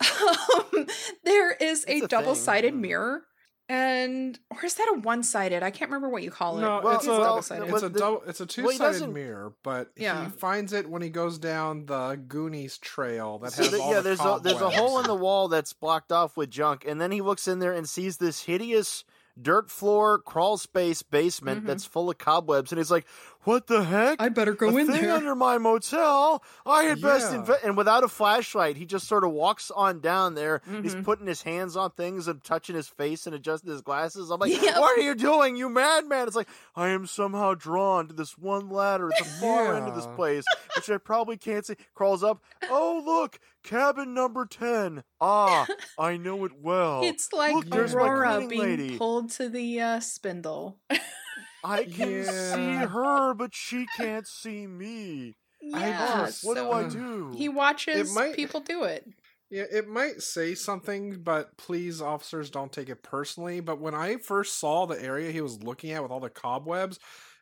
um, 0.00 0.86
there 1.24 1.52
is 1.52 1.84
a 1.88 1.90
a 1.96 1.98
thing, 2.00 2.06
double 2.08 2.34
sided 2.34 2.74
mm. 2.74 2.80
mirror, 2.80 3.22
and 3.70 4.36
or 4.50 4.64
is 4.64 4.74
that 4.74 4.92
a 4.94 4.98
one 4.98 5.22
sided? 5.22 5.62
I 5.62 5.70
can't 5.70 5.90
remember 5.90 6.08
what 6.08 6.24
you 6.24 6.30
call 6.32 6.58
it. 6.58 6.62
No, 6.62 6.80
Well, 6.82 6.96
it's 6.96 7.04
it's 7.04 7.14
a 7.14 7.16
double-sided. 7.18 7.68
it's 7.72 7.82
a 7.84 7.88
double, 7.88 8.22
it's 8.26 8.40
a 8.40 8.46
two 8.46 8.62
sided 8.72 8.78
doesn't- 8.78 9.12
mirror, 9.12 9.52
but 9.62 9.92
Yeah. 9.96 10.24
he 10.24 10.30
finds 10.30 10.72
it 10.72 10.90
when 10.90 11.02
he 11.02 11.08
goes 11.08 11.38
down 11.38 11.86
the 11.86 12.20
Goonies 12.26 12.78
trail 12.78 13.38
that 13.38 13.52
So 13.52 13.62
the- 13.62 13.80
all 13.80 13.90
yeah, 13.90 13.96
the 13.98 14.02
there's 14.02 14.20
a 14.20 14.40
there's 14.42 14.60
a 14.60 14.70
hole 14.70 14.98
in 14.98 15.04
the 15.06 15.14
wall 15.14 15.46
that's 15.48 15.72
blocked 15.72 16.10
off 16.10 16.36
with 16.36 16.50
junk, 16.50 16.84
and 16.84 17.00
then 17.00 17.12
he 17.12 17.20
looks 17.20 17.46
in 17.46 17.60
there 17.60 17.72
and 17.72 17.88
sees 17.88 18.16
this 18.16 18.42
hideous 18.42 19.04
dirt 19.40 19.70
floor 19.70 20.18
crawl 20.18 20.58
space 20.58 21.02
basement 21.02 21.62
Mhm. 21.62 21.66
that's 21.68 21.84
full 21.84 22.10
of 22.10 22.18
cobwebs, 22.18 22.72
and 22.72 22.78
he's 22.78 22.90
like, 22.90 23.06
"What 23.44 23.66
the 23.66 23.84
heck?" 23.84 24.20
I 24.20 24.28
better 24.28 24.52
go 24.54 24.68
a 24.68 24.76
in 24.76 24.86
thing 24.86 25.02
there. 25.02 25.12
under 25.16 25.34
my 25.34 25.58
motel. 25.58 26.42
I 26.66 26.84
had 26.84 27.00
best 27.00 27.32
Yeah. 27.32 27.38
invest. 27.40 27.64
And 27.64 27.76
without 27.76 28.04
a 28.04 28.08
flashlight, 28.08 28.76
he 28.76 28.84
just 28.86 29.06
sort 29.08 29.24
of 29.24 29.30
walks 29.32 29.70
on 29.70 30.00
down 30.00 30.34
there. 30.34 30.60
He's 30.82 30.94
Mhm. 30.94 31.04
putting 31.04 31.26
his 31.26 31.42
hands 31.42 31.76
on 31.76 31.90
things 31.92 32.28
and 32.28 32.42
touching 32.44 32.76
his 32.76 32.88
face 32.88 33.26
and 33.26 33.34
adjusting 33.34 33.70
his 33.70 33.80
glasses. 33.82 34.30
I'm 34.30 34.40
like, 34.40 34.60
Yep. 34.60 34.76
what 34.78 34.98
are 34.98 35.02
you 35.02 35.14
doing, 35.14 35.56
you 35.56 35.68
madman? 35.68 36.26
It's 36.26 36.36
like 36.36 36.48
I 36.76 36.88
am 36.88 37.06
somehow 37.06 37.54
drawn 37.54 38.08
to 38.08 38.14
this 38.14 38.36
one 38.38 38.68
ladder 38.68 39.10
at 39.12 39.18
the 39.18 39.24
far 39.40 39.74
end 39.74 39.88
of 39.88 39.94
this 39.94 40.04
Yeah. 40.06 40.14
place, 40.16 40.44
which 40.76 40.90
I 40.90 40.98
probably 40.98 41.36
can't 41.36 41.64
see. 41.64 41.76
Crawls 41.94 42.22
up. 42.22 42.42
Oh 42.68 43.02
look, 43.04 43.38
cabin 43.62 44.14
number 44.14 44.46
ten. 44.46 45.02
Ah, 45.20 45.66
I 45.98 46.16
know 46.16 46.44
it 46.44 46.52
well. 46.60 47.02
It's 47.04 47.32
like 47.32 47.54
look, 47.54 47.66
there's 47.66 47.94
my 47.94 48.02
Aurora 48.08 48.28
cleaning 48.32 48.48
being 48.48 48.60
lady. 48.62 48.98
pulled 48.98 49.30
to 49.32 49.48
the 49.48 49.80
uh, 49.80 50.00
spindle. 50.00 50.78
I 51.64 51.84
can 51.84 52.24
see 52.24 52.74
her, 52.86 53.34
but 53.34 53.54
she 53.54 53.86
can't 53.96 54.26
see 54.26 54.66
me. 54.66 55.36
yeah, 55.62 56.24
just- 56.26 56.44
what 56.44 56.56
do 56.56 56.70
I 56.70 56.88
do? 56.88 57.32
he 57.36 57.48
watches 57.48 58.14
might- 58.14 58.34
people 58.34 58.60
do 58.60 58.84
it. 58.84 59.06
Yeah, 59.50 59.64
it 59.70 59.88
might 59.88 60.22
say 60.22 60.54
something, 60.54 61.22
but 61.22 61.56
please, 61.56 62.00
officers, 62.00 62.50
don't 62.50 62.72
take 62.72 62.88
it 62.88 63.02
personally. 63.02 63.58
But 63.60 63.80
when 63.80 63.94
I 63.96 64.16
first 64.18 64.58
saw 64.60 64.86
the 64.86 65.02
area 65.02 65.32
he 65.32 65.40
was 65.40 65.62
looking 65.62 65.90
at 65.90 66.02
with 66.02 66.12
all 66.12 66.20
the 66.20 66.30
cobwebs, 66.30 66.98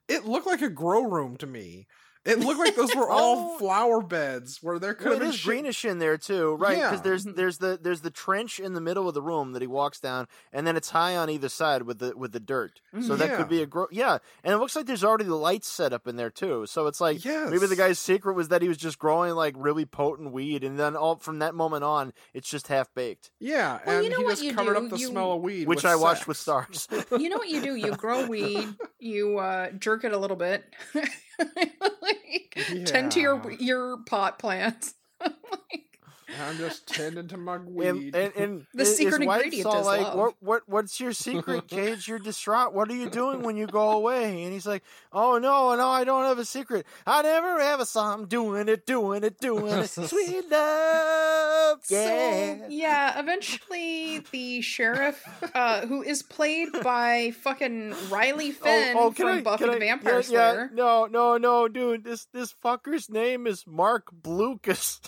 it 0.09 0.25
looked 0.25 0.47
like 0.47 0.63
a 0.63 0.71
grow 0.71 1.03
room 1.03 1.37
to 1.37 1.47
me. 1.47 1.87
It 2.29 2.41
looked 2.41 2.61
like 2.61 2.77
those 2.77 2.95
were 2.95 3.09
all 3.11 3.19
Oh. 3.55 3.59
flower 3.59 4.01
beds 4.03 4.59
where 4.63 4.79
there 4.79 4.95
could 4.95 5.05
Well, 5.07 5.15
have 5.15 5.23
it 5.23 5.25
been 5.27 5.31
is 5.31 5.37
shit- 5.37 5.45
greenish 5.47 5.85
in 5.85 5.99
there 5.99 6.17
too, 6.19 6.55
right? 6.57 6.77
Because 6.77 6.99
Yeah. 6.99 7.03
there's 7.03 7.25
there's 7.25 7.59
the 7.59 7.79
there's 7.81 8.03
the 8.03 8.11
trench 8.11 8.61
in 8.61 8.75
the 8.75 8.81
middle 8.81 9.09
of 9.09 9.15
the 9.15 9.23
room 9.23 9.53
that 9.53 9.63
he 9.63 9.69
walks 9.69 9.99
down, 10.01 10.29
and 10.53 10.67
then 10.67 10.77
it's 10.77 10.91
high 10.91 11.17
on 11.17 11.31
either 11.31 11.49
side 11.49 11.83
with 11.83 11.99
the 11.99 12.17
with 12.17 12.33
the 12.33 12.41
dirt. 12.41 12.81
So 13.01 13.17
that 13.17 13.31
Yeah. 13.31 13.37
could 13.37 13.49
be 13.49 13.63
a 13.63 13.67
gro- 13.67 13.89
yeah. 13.91 14.19
And 14.45 14.55
it 14.55 14.59
looks 14.59 14.77
like 14.77 14.87
there's 14.87 15.05
already 15.05 15.25
the 15.25 15.35
lights 15.37 15.69
set 15.69 15.93
up 15.93 16.07
in 16.07 16.17
there 16.17 16.31
too. 16.31 16.67
So 16.67 16.87
it's 16.87 17.01
like 17.01 17.25
maybe 17.25 17.67
the 17.67 17.77
guy's 17.77 17.99
secret 17.99 18.35
was 18.35 18.49
that 18.49 18.63
he 18.63 18.69
was 18.69 18.77
just 18.79 18.99
growing 18.99 19.35
like 19.35 19.55
really 19.57 19.87
potent 19.87 20.33
weed, 20.33 20.65
and 20.65 20.79
then 20.79 20.97
all 20.97 21.17
from 21.17 21.39
that 21.41 21.55
moment 21.55 21.85
on, 21.85 22.13
it's 22.35 22.49
just 22.49 22.69
half 22.69 22.93
baked, 22.95 23.31
Yeah, 23.41 23.79
Well, 23.87 23.97
and 23.97 24.05
you 24.05 24.11
know 24.11 24.19
he 24.19 24.25
what 24.25 24.31
just 24.33 24.43
you 24.43 24.55
covered 24.55 24.75
do? 24.79 24.85
up 24.85 24.91
the 24.91 24.99
You- 24.99 25.07
smell 25.09 25.33
of 25.33 25.43
weed, 25.43 25.67
which 25.69 25.79
with 25.85 25.93
I 25.93 25.97
watched 25.97 26.27
with 26.29 26.37
Starz. 26.37 26.87
You 27.21 27.29
know 27.29 27.37
what 27.39 27.49
you 27.49 27.61
do? 27.63 27.75
You 27.75 27.93
grow 27.97 28.27
weed, 28.27 28.69
you 28.99 29.39
uh, 29.39 29.71
jerk 29.73 30.05
it 30.05 30.13
a 30.13 30.19
little 30.19 30.37
bit, 30.37 30.65
like, 32.59 32.85
tend 32.85 33.13
to 33.13 33.21
your 33.21 33.51
your 33.53 33.99
pot 34.05 34.39
plants. 34.39 34.95
I'm 36.47 36.57
just 36.59 36.87
tending 36.87 37.29
to 37.29 37.37
my 37.37 37.55
and, 37.57 37.75
weed. 37.75 38.15
and, 38.15 38.35
and 38.37 38.67
The 38.75 38.85
his 38.85 38.97
secret 38.97 39.25
wife's 39.27 39.45
ingredient 39.45 39.67
all 39.67 39.81
is 39.81 39.87
like, 39.87 40.01
love. 40.03 40.15
What, 40.17 40.35
what, 40.41 40.63
what's 40.69 41.01
your 41.01 41.13
secret, 41.13 41.69
Cage? 41.69 42.07
You're 42.07 42.19
distraught. 42.19 42.75
What 42.75 42.91
are 42.91 42.95
you 42.95 43.09
doing 43.09 43.43
when 43.43 43.57
you 43.57 43.67
go 43.67 43.93
away? 43.93 44.43
And 44.45 44.53
he's 44.53 44.67
like, 44.67 44.83
Oh 45.13 45.39
no, 45.39 45.75
no, 45.75 45.89
I 45.89 46.05
don't 46.05 46.25
have 46.25 46.39
a 46.39 46.45
secret. 46.45 46.87
I 47.07 47.23
never 47.23 47.61
have 47.61 47.81
a 47.81 47.87
song. 47.87 48.21
I'm 48.21 48.27
doing 48.27 48.69
it, 48.69 48.85
doing 48.87 49.25
it, 49.25 49.41
doing 49.41 49.67
it. 49.73 49.87
Sweet 49.89 50.51
love, 50.51 51.81
yeah. 51.89 52.57
So 52.59 52.67
yeah, 52.69 53.19
eventually 53.19 54.19
the 54.31 54.61
sheriff, 54.61 55.25
uh, 55.55 55.87
who 55.87 56.03
is 56.03 56.23
played 56.23 56.69
by 56.83 57.33
fucking 57.43 57.95
Riley 58.11 58.51
Finn 58.51 58.97
oh, 58.97 59.11
can 59.13 59.27
from 59.27 59.39
I- 59.39 59.41
Buffy 59.43 59.65
the 59.65 59.73
I- 59.73 59.79
Vampire 59.79 60.15
yeah, 60.17 60.21
Slayer. 60.21 60.71
Yeah, 60.71 60.77
no, 60.77 61.07
no, 61.07 61.39
no, 61.39 61.69
dude. 61.69 62.05
This 62.05 62.27
this 62.33 62.55
fucker's 62.65 63.09
name 63.09 63.47
is 63.47 63.65
Marc 63.67 64.11
Blucas. 64.13 65.01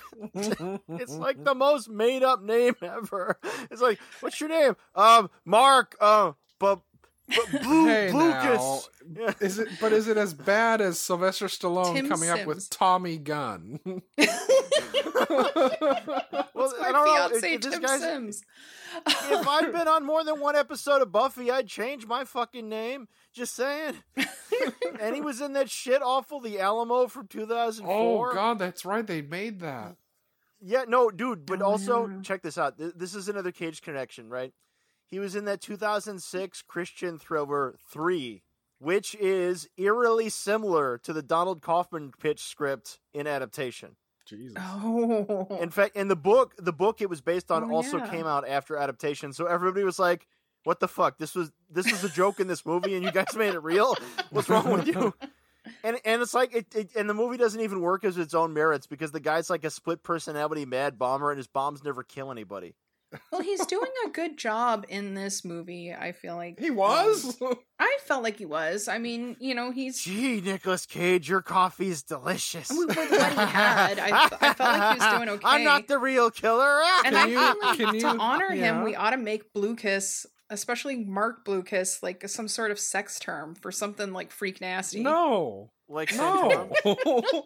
It's 1.10 1.18
like 1.20 1.44
the 1.44 1.54
most 1.54 1.88
made 1.88 2.22
up 2.22 2.42
name 2.42 2.74
ever. 2.82 3.38
It's 3.70 3.80
like, 3.82 3.98
what's 4.20 4.40
your 4.40 4.48
name? 4.48 4.76
Um, 4.94 5.30
Mark. 5.44 5.96
Uh, 6.00 6.32
but. 6.58 6.80
But 7.28 7.62
Blue 7.62 7.86
Hey, 7.86 8.10
Blucas. 8.12 8.88
Yeah. 9.16 9.32
Is 9.40 9.60
it? 9.60 9.68
But 9.80 9.92
is 9.92 10.08
it 10.08 10.16
as 10.16 10.34
bad 10.34 10.80
as 10.80 10.98
Sylvester 10.98 11.46
Stallone 11.46 11.94
Tim 11.94 12.08
coming 12.08 12.28
up 12.28 12.44
with 12.44 12.68
Tommy 12.70 13.18
Gunn? 13.18 13.78
Well, 13.84 14.00
That's 16.68 16.74
I 16.82 16.92
don't 16.92 17.04
know. 17.06 17.14
fiance, 17.28 17.36
If- 17.36 17.44
if 17.54 17.60
this 17.60 17.78
Tim 17.78 18.00
Sims. 18.00 18.42
if 19.06 19.48
I'd 19.48 19.72
been 19.72 19.88
on 19.88 20.04
more 20.04 20.24
than 20.24 20.40
one 20.40 20.56
episode 20.56 21.02
of 21.02 21.12
Buffy, 21.12 21.50
I'd 21.50 21.66
change 21.68 22.06
my 22.06 22.24
fucking 22.24 22.68
name. 22.68 23.08
Just 23.32 23.54
saying. 23.54 23.94
and 25.00 25.14
he 25.14 25.20
was 25.20 25.40
in 25.40 25.52
that 25.54 25.70
shit 25.70 26.02
awful 26.02 26.40
The 26.40 26.58
Alamo 26.60 27.06
from 27.06 27.28
2004. 27.28 28.30
oh 28.30 28.34
God, 28.34 28.58
that's 28.58 28.84
right. 28.84 29.06
They 29.06 29.22
made 29.22 29.60
that. 29.60 29.96
Yeah, 30.60 30.84
no, 30.86 31.10
dude, 31.10 31.46
but 31.46 31.62
Oh, 31.62 31.66
also 31.66 32.06
no. 32.06 32.20
check 32.22 32.42
this 32.42 32.58
out. 32.58 32.74
This 32.78 33.14
is 33.14 33.28
another 33.28 33.52
Cage 33.52 33.80
connection, 33.82 34.28
right? 34.28 34.52
He 35.06 35.18
was 35.18 35.34
in 35.34 35.44
that 35.46 35.60
2006 35.60 36.62
Christian 36.62 37.18
thriller 37.18 37.76
3, 37.90 38.42
which 38.78 39.14
is 39.16 39.68
eerily 39.76 40.28
similar 40.28 40.98
to 40.98 41.12
the 41.12 41.22
Donald 41.22 41.62
Kaufman 41.62 42.12
pitch 42.18 42.42
script 42.44 43.00
in 43.14 43.26
adaptation. 43.26 43.96
Jesus. 44.26 44.56
Oh, 44.58 45.58
In 45.60 45.70
fact, 45.70 45.96
in 45.96 46.06
the 46.08 46.14
book, 46.16 46.54
the 46.58 46.72
book 46.72 47.00
it 47.00 47.10
was 47.10 47.20
based 47.20 47.50
on 47.50 47.64
Oh, 47.64 47.70
also 47.74 47.98
yeah. 47.98 48.08
came 48.08 48.26
out 48.26 48.46
after 48.46 48.76
adaptation. 48.76 49.32
So 49.32 49.46
everybody 49.46 49.82
was 49.84 49.98
like, 49.98 50.28
"What 50.62 50.78
the 50.78 50.86
fuck? 50.86 51.18
This 51.18 51.34
was 51.34 51.50
this 51.68 51.90
was 51.90 52.04
a 52.04 52.08
joke 52.08 52.38
in 52.38 52.46
this 52.46 52.64
movie, 52.64 52.94
and 52.94 53.02
you 53.04 53.10
guys 53.10 53.26
made 53.36 53.54
it 53.54 53.62
real? 53.64 53.96
What's 54.30 54.48
wrong 54.48 54.70
with 54.70 54.86
you?" 54.86 55.14
And 55.84 55.98
and 56.04 56.22
it's 56.22 56.34
like 56.34 56.54
it, 56.54 56.74
it 56.74 56.90
and 56.96 57.08
the 57.08 57.14
movie 57.14 57.36
doesn't 57.36 57.60
even 57.60 57.80
work 57.80 58.04
as 58.04 58.16
its 58.18 58.34
own 58.34 58.52
merits 58.54 58.86
because 58.86 59.12
the 59.12 59.20
guy's 59.20 59.50
like 59.50 59.64
a 59.64 59.70
split 59.70 60.02
personality 60.02 60.64
mad 60.64 60.98
bomber, 60.98 61.30
and 61.30 61.38
his 61.38 61.46
bombs 61.48 61.84
never 61.84 62.02
kill 62.02 62.30
anybody. 62.30 62.74
well, 63.32 63.40
he's 63.42 63.66
doing 63.66 63.90
a 64.06 64.08
good 64.10 64.36
job 64.38 64.86
in 64.88 65.14
this 65.14 65.44
movie. 65.44 65.92
I 65.92 66.12
feel 66.12 66.36
like 66.36 66.60
He 66.60 66.70
was. 66.70 67.36
Um, 67.42 67.54
I 67.80 67.98
felt 68.04 68.22
like 68.22 68.36
he 68.38 68.46
was. 68.46 68.86
I 68.86 68.98
mean, 68.98 69.36
you 69.40 69.52
know, 69.52 69.72
he's 69.72 70.00
Gee, 70.00 70.40
Nicolas 70.40 70.86
Cage, 70.86 71.28
your 71.28 71.42
coffee's 71.42 72.04
delicious. 72.04 72.68
With 72.70 72.96
what 72.96 73.08
he 73.08 73.16
had, 73.16 73.98
I- 73.98 74.26
I 74.40 74.54
felt 74.54 74.60
like 74.60 74.92
he 74.92 75.04
was 75.04 75.16
doing 75.16 75.28
okay. 75.28 75.42
I'm 75.44 75.64
not 75.64 75.88
the 75.88 75.98
real 75.98 76.30
killer. 76.30 76.80
and 77.04 77.14
Can 77.14 77.14
I 77.16 77.24
you- 77.26 77.38
feel 77.38 77.54
like 77.68 77.76
can 77.78 77.88
to 77.94 77.98
you- 77.98 78.06
honor 78.20 78.50
him, 78.52 78.82
we 78.84 78.94
ought 78.94 79.10
to 79.10 79.16
make 79.16 79.52
Blue 79.52 79.74
Kiss, 79.74 80.24
especially 80.50 81.04
Mark 81.04 81.44
Blue 81.44 81.62
Kiss, 81.62 82.02
like 82.02 82.28
some 82.28 82.48
sort 82.48 82.70
of 82.70 82.78
sex 82.78 83.18
term 83.18 83.54
for 83.54 83.72
something 83.72 84.12
like 84.12 84.30
freak 84.30 84.60
nasty. 84.60 85.02
no. 85.02 85.70
like 85.88 86.14
No. 86.14 86.72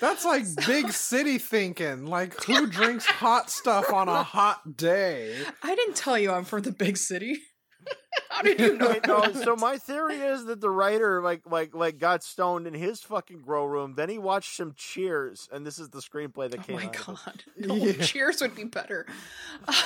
That's 0.00 0.24
like 0.24 0.44
big 0.66 0.90
city 0.92 1.38
thinking. 1.38 2.06
Like 2.06 2.42
who 2.44 2.66
drinks 2.66 3.04
hot 3.04 3.50
stuff 3.50 3.92
on 3.92 4.08
a 4.08 4.22
hot 4.22 4.76
day? 4.76 5.36
I 5.62 5.74
didn't 5.74 5.96
tell 5.96 6.18
you 6.18 6.32
I'm 6.32 6.44
from 6.44 6.62
the 6.62 6.72
big 6.72 6.96
city. 6.96 7.38
How 8.30 8.42
did 8.42 8.60
you 8.60 8.76
know? 8.78 8.88
Wait, 8.90 9.06
no, 9.06 9.32
so 9.32 9.56
my 9.56 9.76
theory 9.78 10.16
is 10.16 10.44
that 10.46 10.60
the 10.60 10.70
writer 10.70 11.20
like 11.22 11.42
like 11.46 11.74
like 11.74 11.98
got 11.98 12.22
stoned 12.22 12.66
in 12.66 12.74
his 12.74 13.00
fucking 13.02 13.42
grow 13.42 13.64
room. 13.64 13.94
Then 13.96 14.08
he 14.08 14.18
watched 14.18 14.56
some 14.56 14.72
Cheers, 14.76 15.48
and 15.52 15.66
this 15.66 15.78
is 15.78 15.90
the 15.90 15.98
screenplay 15.98 16.50
that 16.50 16.60
Oh 16.60 16.62
came 16.62 16.76
my 16.76 16.86
out. 16.86 16.96
of 16.96 17.06
god! 17.06 17.44
No, 17.58 17.74
Yeah. 17.80 17.92
Cheers 18.04 18.40
would 18.40 18.54
be 18.54 18.64
better. 18.64 19.06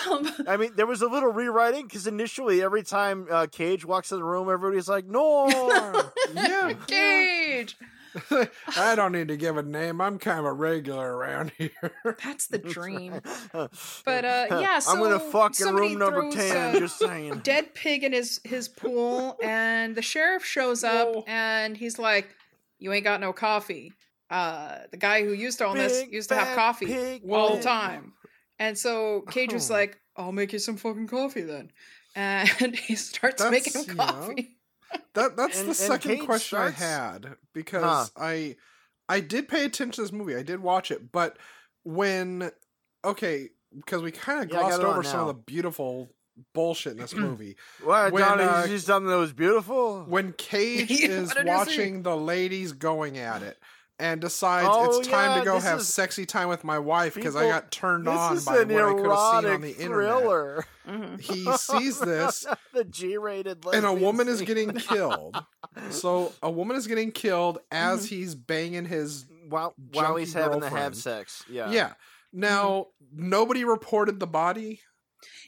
Um, 0.08 0.30
I 0.46 0.56
mean, 0.56 0.72
there 0.76 0.86
was 0.86 1.02
a 1.02 1.08
little 1.08 1.32
rewriting 1.32 1.84
because 1.86 2.06
initially, 2.06 2.62
every 2.62 2.82
time 2.82 3.26
uh, 3.30 3.46
Cage 3.50 3.84
walks 3.84 4.12
in 4.12 4.18
the 4.18 4.24
room, 4.24 4.48
everybody's 4.50 4.88
like, 4.88 5.06
"No." 5.06 5.48
yeah. 6.34 6.72
Cage. 6.86 7.76
I 8.76 8.94
don't 8.94 9.12
need 9.12 9.28
to 9.28 9.36
give 9.36 9.56
a 9.56 9.62
name. 9.62 10.00
I'm 10.00 10.18
kind 10.18 10.38
of 10.40 10.44
a 10.44 10.52
regular 10.52 11.16
around 11.16 11.52
here. 11.58 11.70
That's 12.24 12.46
the 12.46 12.58
dream. 12.58 13.20
But 13.52 14.24
uh, 14.24 14.46
yeah, 14.60 14.80
I'm 14.88 14.98
gonna 14.98 15.18
so 15.18 15.30
fuck 15.30 15.60
in 15.60 15.74
room 15.74 15.98
number 15.98 16.30
ten. 16.30 16.78
just 16.78 16.98
saying. 16.98 17.40
dead 17.40 17.74
pig 17.74 18.04
in 18.04 18.12
his 18.12 18.40
his 18.44 18.68
pool 18.68 19.38
and 19.42 19.94
the 19.96 20.02
sheriff 20.02 20.44
shows 20.44 20.84
up 20.84 21.14
Whoa. 21.14 21.24
and 21.26 21.76
he's 21.76 21.98
like 21.98 22.28
you 22.78 22.92
ain't 22.92 23.04
got 23.04 23.20
no 23.20 23.32
coffee 23.32 23.92
uh 24.30 24.78
the 24.90 24.96
guy 24.96 25.22
who 25.22 25.32
used 25.32 25.58
to 25.58 25.66
own 25.66 25.76
this 25.76 26.04
used 26.10 26.28
to 26.30 26.34
have 26.34 26.56
coffee 26.56 26.86
pig 26.86 27.22
all 27.30 27.56
the 27.56 27.62
time 27.62 28.12
and 28.58 28.76
so 28.76 29.22
cage 29.30 29.52
was 29.52 29.70
Oh. 29.70 29.74
like 29.74 29.98
i'll 30.16 30.32
make 30.32 30.52
you 30.52 30.58
some 30.58 30.76
fucking 30.76 31.06
coffee 31.06 31.42
then 31.42 31.70
and 32.16 32.48
he 32.76 32.94
starts 32.96 33.42
That's, 33.42 33.50
making 33.50 33.82
you 33.82 33.88
him 33.90 33.96
know, 33.96 34.04
coffee 34.04 34.56
That 35.14 35.36
that's 35.36 35.60
And- 35.60 35.68
the 35.68 35.74
second 35.74 36.16
Cage 36.16 36.24
question 36.24 36.56
starts- 36.58 36.80
I 36.80 36.84
had 36.84 37.36
because 37.52 37.82
Huh. 37.82 38.06
I 38.16 38.56
I 39.08 39.20
did 39.20 39.48
pay 39.48 39.64
attention 39.64 39.92
to 39.92 40.02
this 40.02 40.12
movie. 40.12 40.34
I 40.36 40.42
did 40.42 40.60
watch 40.60 40.90
it, 40.90 41.12
but 41.12 41.36
when 41.84 42.50
okay, 43.04 43.50
because 43.76 44.02
we 44.02 44.10
kind 44.10 44.42
of 44.44 44.50
Yeah, 44.50 44.60
glossed 44.60 44.80
on 44.80 44.86
over 44.86 45.02
some 45.02 45.20
of 45.20 45.26
the 45.28 45.34
beautiful 45.34 46.10
bullshit 46.52 46.92
in 46.92 46.98
this 46.98 47.14
movie. 47.14 47.56
What, 47.82 48.12
When, 48.12 48.22
Johnny? 48.22 48.42
uh, 48.44 48.62
Did 48.62 48.70
you 48.72 48.78
see 48.78 48.86
something 48.86 49.10
that 49.10 49.16
was 49.18 49.32
beautiful? 49.32 50.04
When 50.04 50.32
Cage 50.38 50.90
Yeah, 50.90 51.08
is 51.08 51.28
what 51.28 51.36
did 51.36 51.46
you 51.46 51.52
see? 51.52 51.56
watching 51.56 52.02
the 52.02 52.16
ladies 52.16 52.72
going 52.72 53.18
at 53.18 53.42
it 53.42 53.58
and 53.98 54.20
decides 54.20 54.68
Oh, 54.70 54.98
it's 54.98 55.06
time 55.08 55.30
yeah, 55.30 55.38
to 55.40 55.44
go 55.44 55.58
have 55.60 55.80
is- 55.80 55.92
sexy 55.94 56.26
time 56.26 56.48
with 56.48 56.64
my 56.64 56.78
wife 56.78 57.14
because 57.14 57.36
I 57.36 57.48
got 57.48 57.70
turned 57.70 58.06
this 58.06 58.12
on 58.14 58.38
by 58.44 58.52
what 58.64 58.84
I 58.84 58.94
could 58.94 59.06
have 59.10 59.42
seen 59.44 59.52
on 59.52 59.60
the 59.60 59.70
internet. 59.76 59.88
thriller. 60.20 60.64
Mhm. 60.86 61.20
He 61.20 61.52
sees 61.56 62.00
this 62.00 62.46
the 62.72 62.84
G-rated, 62.84 63.64
and 63.72 63.84
a 63.84 63.90
lesbian 63.90 64.00
woman 64.02 64.28
is 64.28 64.42
getting 64.42 64.72
killed. 64.74 65.36
So 65.90 66.32
a 66.42 66.50
woman 66.50 66.76
is 66.76 66.86
getting 66.86 67.12
killed 67.12 67.58
as 67.70 68.06
Mm-hmm. 68.06 68.14
he's 68.14 68.34
banging 68.34 68.84
his 68.86 69.26
while 69.48 69.74
while 69.92 70.16
he's 70.16 70.32
junkie 70.32 70.42
having 70.44 70.60
the 70.60 70.70
have 70.70 70.96
sex. 70.96 71.44
Yeah, 71.48 71.70
yeah. 71.70 71.92
Now 72.32 72.88
nobody 73.12 73.64
reported 73.64 74.18
the 74.18 74.26
body. 74.26 74.80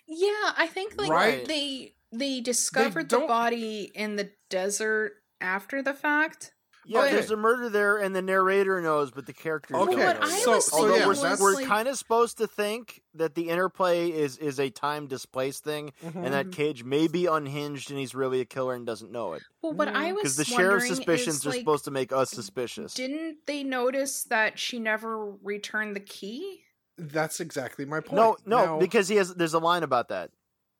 yeah 0.06 0.52
i 0.56 0.68
think 0.72 0.94
like 0.96 1.10
Right. 1.10 1.44
they 1.48 1.94
they 2.12 2.40
discovered 2.40 3.08
the 3.08 3.18
body 3.20 3.90
in 3.94 4.14
the 4.16 4.30
desert 4.50 5.14
after 5.40 5.82
the 5.82 5.92
fact 5.92 6.52
yeah. 6.86 7.00
Okay. 7.00 7.12
There's 7.12 7.30
a 7.30 7.36
murder 7.36 7.68
there, 7.68 7.98
and 7.98 8.14
the 8.14 8.22
narrator 8.22 8.80
knows, 8.80 9.10
but 9.10 9.26
the 9.26 9.32
characters 9.32 9.76
Okay, 9.76 9.96
don't 9.96 10.04
what 10.04 10.20
know 10.20 10.26
i 10.26 10.30
yet. 10.30 10.42
so- 10.42 10.60
so 10.60 10.76
yeah, 10.86 11.04
Although 11.04 11.22
we're, 11.22 11.36
we're 11.40 11.54
like, 11.56 11.66
kind 11.66 11.88
of 11.88 11.98
supposed 11.98 12.38
to 12.38 12.46
think 12.46 13.02
that 13.14 13.34
the 13.34 13.48
interplay 13.50 14.10
is 14.10 14.38
is 14.38 14.58
a 14.60 14.70
time 14.70 15.06
displaced 15.06 15.64
thing, 15.64 15.92
and 16.02 16.32
that 16.32 16.46
Mhm. 16.46 16.52
Cage 16.52 16.84
may 16.84 17.08
be 17.08 17.26
unhinged 17.26 17.90
and 17.90 17.98
he's 17.98 18.14
really 18.14 18.40
a 18.40 18.44
killer 18.44 18.74
and 18.74 18.86
doesn't 18.86 19.10
know 19.12 19.32
it. 19.34 19.42
well 19.62 19.72
what 19.72 19.88
i 19.88 20.12
was 20.12 20.22
Because 20.22 20.36
the 20.36 20.44
sheriff's 20.44 20.86
suspicions 20.86 21.36
is, 21.36 21.46
are 21.46 21.50
like, 21.50 21.58
supposed 21.60 21.84
to 21.86 21.90
make 21.90 22.12
us 22.12 22.30
suspicious. 22.30 22.94
Didn't 22.94 23.38
they 23.46 23.62
notice 23.64 24.24
that 24.24 24.58
she 24.58 24.78
never 24.78 25.26
returned 25.42 25.96
the 25.96 26.00
key? 26.00 26.62
That's 26.98 27.40
exactly 27.40 27.84
my 27.84 28.00
point. 28.00 28.14
No, 28.16 28.36
no, 28.46 28.64
Now- 28.64 28.78
because 28.78 29.08
he 29.08 29.16
has. 29.16 29.34
There's 29.34 29.52
a 29.54 29.58
line 29.58 29.82
about 29.82 30.08
that. 30.08 30.30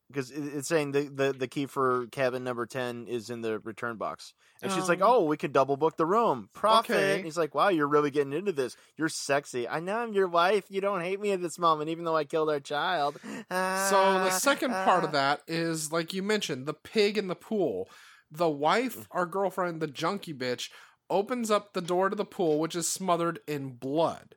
Because 0.09 0.31
it's 0.31 0.69
saying 0.69 0.93
the, 0.93 1.09
the 1.09 1.33
the 1.33 1.49
key 1.49 1.67
for 1.67 2.07
cabin 2.13 2.45
number 2.45 2.65
ten 2.65 3.07
is 3.09 3.29
in 3.29 3.41
the 3.41 3.59
return 3.59 3.97
box, 3.97 4.35
and 4.63 4.71
she's 4.71 4.89
like, 4.89 5.01
Oh. 5.03 5.17
"Oh, 5.17 5.25
we 5.25 5.37
can 5.37 5.51
double 5.51 5.77
book 5.77 5.97
the 5.97 6.07
room, 6.07 6.49
profit." 6.53 6.95
Okay. 6.97 7.23
He's 7.23 7.37
like, 7.37 7.57
"Wow, 7.57 7.69
you're 7.71 7.89
really 7.89 8.13
getting 8.13 8.33
into 8.33 8.53
this. 8.53 8.77
You're 8.97 9.09
sexy. 9.09 9.67
I 9.69 9.81
know 9.81 9.97
I'm 9.99 10.13
your 10.13 10.29
wife. 10.29 10.65
You 10.69 10.81
don't 10.81 11.01
hate 11.01 11.21
me 11.21 11.33
at 11.33 11.43
this 11.43 11.59
moment, 11.59 11.91
even 11.91 12.05
though 12.05 12.17
I 12.17 12.23
killed 12.23 12.49
our 12.51 12.61
child." 12.61 13.19
So 13.23 13.33
the 13.43 13.47
Ah, 13.51 14.39
second 14.41 14.71
part 14.71 15.03
ah. 15.03 15.07
of 15.07 15.13
that 15.13 15.43
is 15.49 15.91
like 15.91 16.15
you 16.15 16.23
mentioned, 16.23 16.67
the 16.67 16.75
pig 16.75 17.19
in 17.19 17.27
the 17.27 17.35
pool. 17.35 17.89
The 18.31 18.47
Mm. 18.47 18.59
wife, 18.59 19.09
our 19.11 19.27
girlfriend, 19.27 19.81
the 19.83 19.87
junkie 19.89 20.35
bitch, 20.35 20.71
opens 21.11 21.51
up 21.51 21.73
the 21.73 21.81
door 21.81 22.11
to 22.11 22.17
the 22.17 22.25
pool, 22.25 22.59
which 22.61 22.75
is 22.77 22.89
smothered 22.89 23.41
in 23.49 23.71
blood. 23.71 24.35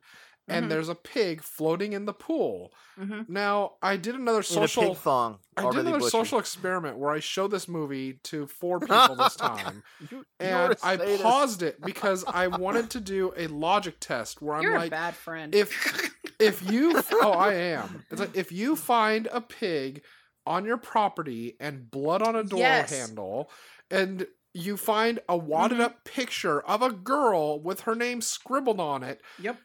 And 0.50 0.70
there's 0.70 0.88
a 0.88 0.94
pig 0.94 1.42
floating 1.42 1.92
in 1.92 2.04
the 2.06 2.12
pool. 2.12 2.72
Mm-hmm. 2.98 3.32
Now, 3.32 3.72
I 3.82 3.96
did 3.96 4.14
another 4.14 4.38
in 4.38 4.42
a 4.42 4.44
social 4.44 4.88
pig 4.90 4.96
thong. 4.98 5.38
I 5.56 5.62
did 5.70 5.80
another 5.80 5.98
butchered. 5.98 6.10
social 6.10 6.38
experiment 6.38 6.98
where 6.98 7.10
I 7.10 7.20
showed 7.20 7.50
this 7.50 7.68
movie 7.68 8.14
to 8.24 8.46
four 8.46 8.80
people 8.80 9.14
this 9.16 9.36
time. 9.36 9.82
You- 10.00 10.08
you 10.18 10.24
and 10.40 10.68
were 10.70 10.74
a 10.74 10.86
I 10.86 10.96
sadist. 10.96 11.22
paused 11.22 11.62
it 11.62 11.80
because 11.80 12.24
I 12.26 12.46
wanted 12.64 12.90
to 12.90 13.00
do 13.00 13.32
a 13.36 13.46
logic 13.46 13.96
test 14.00 14.42
where 14.42 14.56
I'm 14.56 14.62
You're 14.62 14.74
a 14.76 14.78
like, 14.80 14.90
bad 14.90 15.14
friend. 15.14 15.54
if 15.54 16.12
if 16.38 16.68
you 16.70 17.00
oh 17.12 17.30
I 17.32 17.54
am. 17.54 18.04
It's 18.10 18.20
like 18.20 18.36
if 18.36 18.50
you 18.52 18.76
find 18.76 19.28
a 19.32 19.40
pig 19.40 20.02
on 20.46 20.64
your 20.64 20.78
property 20.78 21.56
and 21.60 21.90
blood 21.90 22.22
on 22.22 22.34
a 22.34 22.42
door 22.44 22.58
Yes. 22.58 22.90
handle 22.90 23.50
and 23.90 24.26
you 24.52 24.76
find 24.76 25.20
a 25.28 25.36
wadded 25.36 25.78
Mhm. 25.78 25.82
up 25.82 26.04
picture 26.04 26.60
of 26.62 26.82
a 26.82 26.90
girl 26.90 27.60
with 27.60 27.82
her 27.82 27.94
name 27.94 28.20
scribbled 28.20 28.80
on 28.80 29.02
it, 29.04 29.20
yep. 29.38 29.58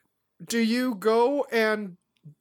Do 0.43 0.60
you 0.60 0.95
go 0.95 1.45
and 1.52 1.98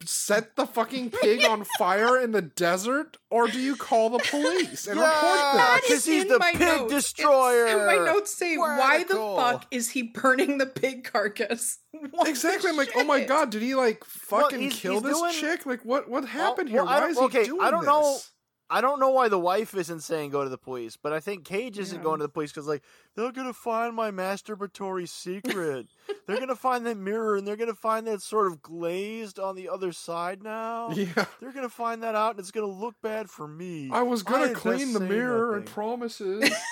set 0.07 0.57
the 0.57 0.65
fucking 0.67 1.11
pig 1.11 1.45
on 1.45 1.63
fire 1.79 2.19
in 2.19 2.33
the 2.33 2.41
desert 2.41 3.19
or 3.31 3.47
do 3.49 3.61
you 3.61 3.77
call 3.77 4.09
the 4.09 4.19
police 4.31 4.87
and 4.87 4.99
Yeah, 4.99 5.07
report 5.07 5.23
That 5.57 5.81
this? 5.83 5.91
'cause 5.91 5.99
is 5.99 6.05
he's 6.07 6.23
in 6.23 6.29
the 6.29 6.39
my 6.39 6.53
pig 6.53 6.61
notes. 6.61 6.81
It's- 6.85 7.03
destroyer. 7.13 7.67
and 7.67 7.87
my 7.87 7.97
notes 8.13 8.35
say, 8.35 8.57
"Why 8.57 9.05
the 9.05 9.15
fuck 9.15 9.67
is 9.71 9.91
he 9.91 10.05
burning 10.05 10.57
the 10.57 10.67
pig 10.67 11.05
carcass?" 11.05 11.79
What 12.11 12.29
Exactly. 12.29 12.71
I'm 12.71 12.77
like, 12.79 12.93
oh 12.97 13.05
my 13.05 13.25
god, 13.25 13.51
did 13.51 13.61
he 13.63 13.75
like 13.75 14.03
fucking 14.05 14.59
he's- 14.61 14.75
kill 14.81 14.95
he's 14.95 15.03
this 15.03 15.19
doing- 15.21 15.33
chick? 15.35 15.67
Like, 15.67 15.85
what 15.85 16.09
what 16.09 16.25
happened 16.25 16.71
well, 16.73 16.89
I 16.89 16.95
here? 16.95 17.01
Why 17.01 17.01
don't- 17.01 17.11
is 17.11 17.19
he 17.19 17.25
okay, 17.53 17.65
I 17.67 17.71
don't 17.71 17.85
know- 17.85 18.15
this? 18.15 18.31
I 18.71 18.81
don't 18.81 18.99
know 18.99 19.11
why 19.11 19.29
the 19.29 19.39
wife 19.39 19.75
isn't 19.75 20.01
saying 20.01 20.31
go 20.31 20.43
to 20.43 20.49
the 20.51 20.57
police, 20.59 20.97
but 20.97 21.13
I 21.13 21.21
think 21.21 21.45
Cage 21.45 21.79
isn't 21.79 21.99
Yeah. 21.99 22.03
going 22.03 22.19
to 22.21 22.25
the 22.27 22.33
police 22.33 22.51
because 22.51 22.67
like 22.67 22.83
they're 23.15 23.31
gonna 23.31 23.53
find 23.53 23.95
my 23.95 24.11
masturbatory 24.11 25.09
secret. 25.09 25.87
they're 26.27 26.41
gonna 26.41 26.57
find 26.57 26.87
that 26.87 26.97
mirror 26.97 27.37
and 27.37 27.47
they're 27.47 27.57
gonna 27.57 27.75
find 27.75 28.07
that 28.07 28.23
sort 28.23 28.47
of 28.47 28.63
glazed 28.63 29.39
on 29.39 29.55
the 29.55 29.69
other 29.69 29.93
side 29.93 30.43
now. 30.43 30.91
Yeah. 30.95 31.27
They're 31.41 31.53
gonna 31.53 31.69
find 31.69 32.03
that 32.03 32.15
out 32.15 32.31
and 32.33 32.41
it's 32.41 32.51
gonna 32.51 32.67
look 32.67 32.95
bad 33.03 33.29
for 33.29 33.47
me. 33.47 33.91
I 33.93 34.03
was 34.03 34.23
gonna 34.23 34.55
clean 34.55 34.93
the 34.95 35.01
mirror 35.01 35.57
and 35.57 35.67
promises. 35.67 36.49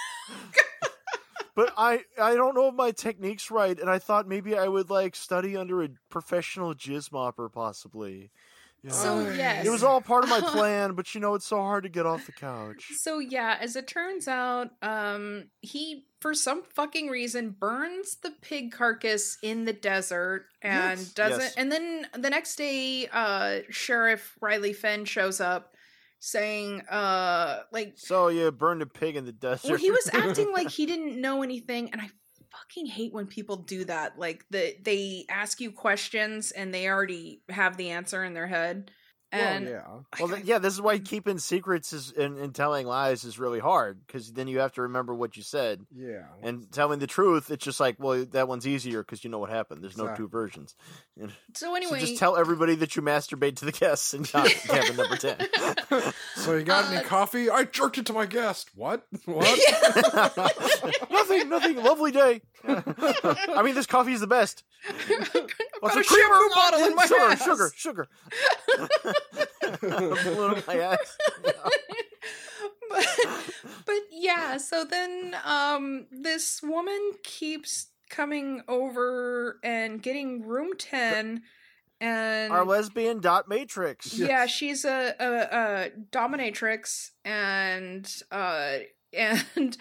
But 1.54 1.74
I 1.76 2.04
I 2.18 2.34
don't 2.34 2.54
know 2.54 2.68
if 2.68 2.74
my 2.74 2.92
technique's 2.92 3.50
right, 3.50 3.78
and 3.78 3.90
I 3.90 3.98
thought 3.98 4.26
maybe 4.26 4.56
I 4.56 4.68
would 4.68 4.88
like 4.88 5.14
study 5.14 5.54
under 5.54 5.82
a 5.82 5.90
professional 6.08 6.72
jizz 6.74 7.10
mopper, 7.10 7.52
possibly. 7.52 8.30
Yeah. 8.84 8.90
So 8.92 9.20
yes, 9.30 9.64
it 9.64 9.70
was 9.70 9.84
all 9.84 10.00
part 10.00 10.24
of 10.24 10.30
my 10.30 10.40
plan, 10.44 10.94
but 10.94 11.14
you 11.14 11.20
know 11.20 11.34
it's 11.34 11.46
so 11.46 11.56
hard 11.58 11.84
to 11.84 11.88
get 11.88 12.04
off 12.04 12.26
the 12.26 12.32
couch. 12.32 12.88
So 12.96 13.20
yeah, 13.20 13.56
as 13.60 13.76
it 13.76 13.86
turns 13.86 14.26
out, 14.26 14.70
um, 14.82 15.44
he 15.60 16.04
for 16.20 16.34
some 16.34 16.62
fucking 16.74 17.08
reason 17.08 17.50
burns 17.50 18.16
the 18.22 18.32
pig 18.42 18.72
carcass 18.72 19.38
in 19.42 19.64
the 19.64 19.72
desert 19.72 20.46
and 20.62 20.98
Yes. 20.98 21.12
doesn't. 21.12 21.40
Yes. 21.40 21.54
And 21.56 21.70
then 21.70 22.06
the 22.18 22.30
next 22.30 22.56
day, 22.56 23.08
uh, 23.12 23.60
Sheriff 23.70 24.36
Riley 24.40 24.72
Finn 24.72 25.04
shows 25.04 25.40
up, 25.40 25.74
saying, 26.20 26.80
uh, 26.82 27.60
like, 27.72 27.94
So 27.96 28.28
you 28.28 28.50
burned 28.52 28.82
a 28.82 28.86
pig 28.86 29.16
in 29.16 29.24
the 29.24 29.32
desert. 29.32 29.68
well, 29.68 29.78
he 29.78 29.90
was 29.90 30.08
acting 30.12 30.52
like 30.52 30.70
he 30.70 30.86
didn't 30.86 31.20
know 31.20 31.42
anything, 31.42 31.90
and 31.92 32.00
I 32.00 32.10
fucking 32.52 32.86
hate 32.86 33.12
when 33.12 33.26
people 33.26 33.56
do 33.56 33.84
that. 33.84 34.18
Like 34.18 34.44
the 34.50 34.76
they 34.82 35.24
ask 35.28 35.60
you 35.60 35.72
questions 35.72 36.50
and 36.50 36.72
they 36.72 36.88
already 36.88 37.42
have 37.48 37.76
the 37.76 37.90
answer 37.90 38.24
in 38.24 38.34
their 38.34 38.46
head. 38.46 38.90
And 39.34 39.64
well, 39.64 39.74
yeah. 39.74 40.20
Well, 40.20 40.28
th- 40.28 40.44
yeah, 40.44 40.58
this 40.58 40.74
is 40.74 40.80
why 40.82 40.98
keeping 40.98 41.38
secrets 41.38 41.94
is 41.94 42.12
and, 42.12 42.36
and 42.36 42.54
telling 42.54 42.86
lies 42.86 43.24
is 43.24 43.38
really 43.38 43.60
hard 43.60 44.06
because 44.06 44.30
then 44.30 44.46
you 44.46 44.58
have 44.58 44.72
to 44.74 44.82
remember 44.82 45.14
what 45.14 45.38
you 45.38 45.42
said. 45.42 45.86
Yeah. 45.90 46.24
And 46.42 46.70
telling 46.70 46.98
the 46.98 47.06
truth, 47.06 47.50
it's 47.50 47.64
just 47.64 47.80
like, 47.80 47.96
well, 47.98 48.26
that 48.32 48.46
one's 48.46 48.66
easier 48.66 49.02
because 49.02 49.24
you 49.24 49.30
know 49.30 49.38
what 49.38 49.48
happened. 49.48 49.82
There's 49.82 49.96
no 49.96 50.14
two 50.14 50.28
versions. 50.28 50.74
And 51.18 51.32
so 51.54 51.74
anyway, 51.74 52.00
So 52.00 52.06
just 52.06 52.18
tell 52.18 52.36
everybody 52.36 52.74
that 52.76 52.94
you 52.94 53.00
masturbate 53.00 53.56
to 53.56 53.64
the 53.64 53.72
guests 53.72 54.12
in 54.12 54.24
cabin 54.24 54.52
cabin 54.66 54.96
number 54.96 55.16
ten. 55.16 55.38
So 56.36 56.56
you 56.56 56.64
got 56.64 56.86
Uh, 56.86 56.96
any 56.96 57.04
coffee? 57.04 57.48
I 57.50 57.64
jerked 57.64 57.98
it 57.98 58.06
to 58.06 58.12
my 58.12 58.26
guest. 58.26 58.70
What? 58.74 59.06
What? 59.26 59.46
nothing, 61.10 61.48
nothing. 61.48 61.76
Lovely 61.76 62.10
day. 62.10 62.42
I 62.66 63.62
mean, 63.62 63.74
this 63.74 63.86
coffee 63.86 64.12
is 64.12 64.20
the 64.20 64.26
best. 64.26 64.64
Got 65.08 65.50
What's 65.80 65.96
a 65.96 66.02
creamer? 66.04 66.34
bottle 66.54 66.80
in 66.86 66.94
my 66.96 67.06
sugar, 67.06 67.20
ass. 67.22 67.42
sugar, 67.44 67.70
sugar, 67.76 68.08
Blew 69.80 70.50
it 70.50 70.58
in 70.58 70.64
my 70.66 70.76
ass. 70.80 71.16
but, 72.88 73.06
but 73.86 74.00
yeah, 74.10 74.56
so 74.58 74.84
then 74.84 75.34
um 75.44 76.06
this 76.10 76.62
woman 76.62 77.12
keeps 77.22 77.86
coming 78.10 78.62
over 78.68 79.58
and 79.62 80.02
getting 80.02 80.46
room 80.46 80.70
10 80.76 81.42
and 82.00 82.52
Our 82.52 82.64
lesbian 82.64 83.20
dot 83.20 83.48
matrix. 83.48 84.12
yeah, 84.18 84.46
she's 84.46 84.84
a, 84.84 85.14
a, 85.18 85.32
a 85.56 85.90
dominatrix 86.10 87.10
and 87.24 88.06
uh 88.30 88.78
and 89.16 89.76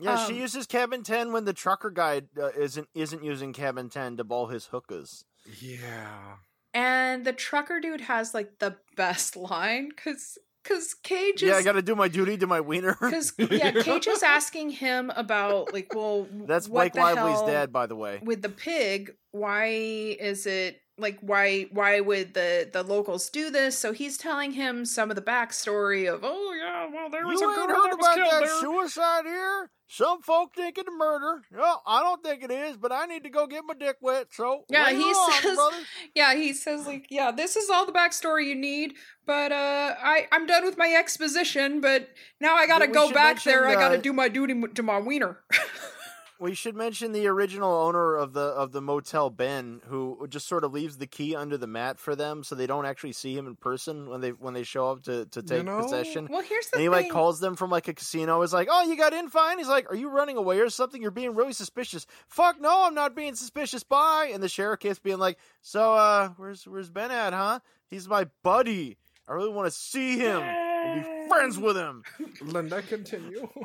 Yeah, 0.00 0.26
she 0.26 0.32
Um, 0.34 0.38
uses 0.38 0.66
cabin 0.66 1.02
ten 1.02 1.32
when 1.32 1.44
the 1.44 1.52
trucker 1.52 1.90
guy 1.90 2.22
uh, 2.40 2.48
isn't 2.58 2.88
isn't 2.94 3.22
using 3.24 3.52
cabin 3.52 3.88
ten 3.88 4.16
to 4.16 4.24
ball 4.24 4.46
his 4.48 4.66
hookers. 4.66 5.24
Yeah. 5.60 6.36
And 6.76 7.24
the 7.24 7.32
trucker 7.32 7.80
dude 7.80 8.02
has 8.02 8.34
like 8.34 8.58
the 8.58 8.76
best 8.96 9.34
line 9.50 9.88
because 9.88 10.38
because 10.62 10.94
Cage 10.94 11.42
is 11.42 11.48
Yeah, 11.50 11.56
I 11.56 11.62
got 11.62 11.72
to 11.72 11.82
do 11.82 11.94
my 11.94 12.08
duty 12.08 12.36
to 12.38 12.46
my 12.46 12.60
wiener. 12.60 12.96
because 13.00 13.32
yeah 13.38 13.70
Cage 13.82 14.06
is 14.06 14.22
asking 14.36 14.70
him 14.70 15.10
about 15.16 15.72
like 15.72 15.94
well 15.94 16.26
That's 16.46 16.68
Blake 16.68 16.94
Lively's 16.94 17.40
dad, 17.42 17.72
by 17.72 17.86
the 17.86 17.96
way. 17.96 18.20
with 18.22 18.42
the 18.42 18.48
pig 18.48 19.14
why 19.32 19.66
is 19.66 20.46
it 20.46 20.80
like 20.98 21.18
why 21.20 21.66
why 21.72 22.00
would 22.00 22.34
the 22.34 22.68
the 22.72 22.82
locals 22.82 23.28
do 23.30 23.50
this 23.50 23.78
so 23.78 23.92
he's 23.92 24.16
telling 24.16 24.52
him 24.52 24.84
some 24.84 25.10
of 25.10 25.16
the 25.16 25.22
backstory 25.22 26.12
of 26.12 26.20
oh 26.22 26.54
yeah 26.58 26.88
well 26.92 27.10
there 27.10 27.26
was 27.26 27.40
You 27.40 27.48
a 27.48 27.50
ain't 27.52 27.60
heard 27.70 27.76
that 27.76 27.94
about 27.94 28.16
that 28.16 28.40
there 28.40 28.60
suicide 28.60 29.24
here? 29.24 29.70
Some 29.88 30.20
folk 30.20 30.52
think 30.56 30.78
it's 30.78 30.88
a 30.88 30.90
murder. 30.90 31.42
No, 31.52 31.76
I 31.86 32.02
don't 32.02 32.20
think 32.20 32.42
it 32.42 32.50
is, 32.50 32.76
but 32.76 32.90
I 32.90 33.06
need 33.06 33.22
to 33.22 33.30
go 33.30 33.46
get 33.46 33.62
my 33.64 33.74
dick 33.74 33.98
wet. 34.00 34.26
So 34.32 34.64
Yeah, 34.68 34.90
he 34.90 34.96
on, 35.04 35.42
says- 35.42 35.54
brother. 35.54 35.76
Yeah, 36.16 36.34
he 36.34 36.54
says 36.54 36.86
like, 36.88 37.06
yeah, 37.08 37.30
this 37.30 37.54
is 37.54 37.70
all 37.70 37.86
the 37.86 37.92
backstory 37.92 38.46
you 38.46 38.56
need, 38.56 38.94
but 39.26 39.52
uh 39.52 39.94
I 40.02 40.26
I'm 40.32 40.46
done 40.46 40.64
with 40.64 40.76
my 40.76 40.92
exposition, 40.98 41.80
but 41.80 42.08
now 42.40 42.56
I 42.56 42.66
got 42.66 42.80
to 42.80 42.86
We 42.86 42.92
go 42.94 43.12
back 43.12 43.42
there. 43.44 43.68
I 43.68 43.74
got 43.74 43.90
to 43.90 43.98
uh, 43.98 44.00
do 44.00 44.12
my 44.12 44.28
duty 44.28 44.60
to 44.74 44.82
my 44.82 44.98
wiener. 44.98 45.38
We 46.38 46.54
should 46.54 46.76
mention 46.76 47.12
the 47.12 47.26
original 47.28 47.72
owner 47.72 48.14
of 48.16 48.32
the 48.34 48.40
of 48.42 48.72
the 48.72 48.82
motel, 48.82 49.30
Ben, 49.30 49.80
who 49.86 50.26
just 50.28 50.46
sort 50.46 50.64
of 50.64 50.72
leaves 50.72 50.98
the 50.98 51.06
key 51.06 51.34
under 51.34 51.56
the 51.56 51.66
mat 51.66 51.98
for 51.98 52.14
them, 52.14 52.44
so 52.44 52.54
they 52.54 52.66
don't 52.66 52.84
actually 52.84 53.12
see 53.12 53.34
him 53.34 53.46
in 53.46 53.56
person 53.56 54.08
when 54.10 54.20
they 54.20 54.30
when 54.30 54.52
they 54.52 54.62
show 54.62 54.90
up 54.90 55.02
to 55.04 55.24
to 55.26 55.42
take 55.42 55.64
know, 55.64 55.80
possession. 55.82 56.28
well, 56.30 56.42
here's 56.42 56.66
the 56.68 56.76
And 56.76 56.82
he 56.82 56.86
thing. 56.88 56.92
like 56.92 57.10
calls 57.10 57.40
them 57.40 57.56
from 57.56 57.70
like 57.70 57.88
a 57.88 57.94
casino. 57.94 58.42
He's 58.42 58.52
like, 58.52 58.68
"Oh, 58.70 58.82
you 58.84 58.96
got 58.96 59.14
in 59.14 59.28
fine." 59.28 59.58
He's 59.58 59.68
like, 59.68 59.90
"Are 59.90 59.96
you 59.96 60.10
running 60.10 60.36
away 60.36 60.58
or 60.60 60.68
something? 60.68 61.00
You're 61.00 61.10
being 61.10 61.34
really 61.34 61.54
suspicious." 61.54 62.06
Fuck 62.28 62.60
no, 62.60 62.84
I'm 62.84 62.94
not 62.94 63.14
being 63.16 63.34
suspicious. 63.34 63.82
Bye. 63.82 64.30
And 64.34 64.42
the 64.42 64.48
sheriff 64.48 64.80
keeps 64.80 64.98
being 64.98 65.18
like, 65.18 65.38
"So, 65.62 65.94
uh, 65.94 66.28
where's 66.36 66.66
where's 66.68 66.90
Ben 66.90 67.10
at? 67.10 67.32
Huh? 67.32 67.60
He's 67.88 68.08
my 68.08 68.26
buddy. 68.42 68.98
I 69.28 69.32
really 69.32 69.52
want 69.52 69.66
to 69.66 69.70
see 69.76 70.18
him 70.18 70.42
and 70.42 71.02
be 71.02 71.28
friends 71.28 71.58
with 71.58 71.76
him." 71.76 72.02
Linda, 72.42 72.82
continue. 72.82 73.48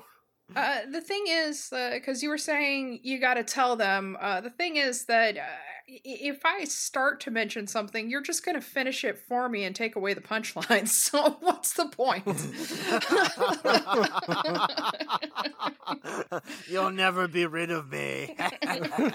Uh, 0.56 0.80
the 0.92 1.02
thing 1.02 1.24
is, 1.28 1.72
because 1.94 2.24
you 2.24 2.30
were 2.30 2.38
saying 2.38 3.00
you 3.04 3.20
got 3.20 3.36
to 3.36 3.44
tell 3.44 3.76
them. 3.76 4.18
Uh, 4.20 4.42
the 4.42 4.50
thing 4.50 4.78
is 4.78 5.06
that 5.06 5.38
uh, 5.38 5.42
if 5.88 6.42
I 6.46 6.64
start 6.66 7.20
to 7.22 7.32
mention 7.32 7.68
something, 7.68 8.10
you're 8.10 8.22
just 8.22 8.46
going 8.46 8.56
to 8.56 8.62
finish 8.62 9.04
it 9.04 9.18
for 9.18 9.50
me 9.50 9.64
and 9.64 9.76
take 9.76 9.96
away 9.96 10.14
the 10.14 10.22
punchline. 10.22 10.88
So 11.12 11.38
what's 11.42 11.74
the 11.74 11.88
point? 11.88 12.24
You'll 16.70 16.92
never 16.92 17.28
be 17.28 17.46
rid 17.46 17.72
of 17.72 17.92
me. 17.92 18.36
You're 18.40 19.12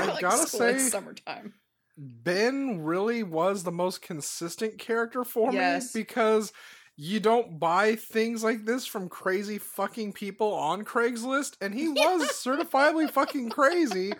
I 0.00 0.06
like 0.06 0.20
gotta 0.20 0.46
school 0.46 0.66
in 0.68 0.78
say- 0.78 0.88
summertime. 0.88 1.54
Ben 2.02 2.82
really 2.82 3.22
was 3.22 3.62
the 3.64 3.72
most 3.72 4.00
consistent 4.00 4.78
character 4.78 5.22
for 5.22 5.52
Yes. 5.52 5.94
me 5.94 6.00
because 6.00 6.50
you 7.02 7.18
don't 7.18 7.58
buy 7.58 7.96
things 7.96 8.44
like 8.44 8.66
this 8.66 8.84
from 8.84 9.08
crazy 9.08 9.56
fucking 9.56 10.12
people 10.12 10.52
on 10.52 10.84
Craigslist, 10.84 11.56
and 11.62 11.72
he 11.72 11.88
was 11.88 12.28
certifiably 12.28 13.10
fucking 13.10 13.48
crazy, 13.48 14.12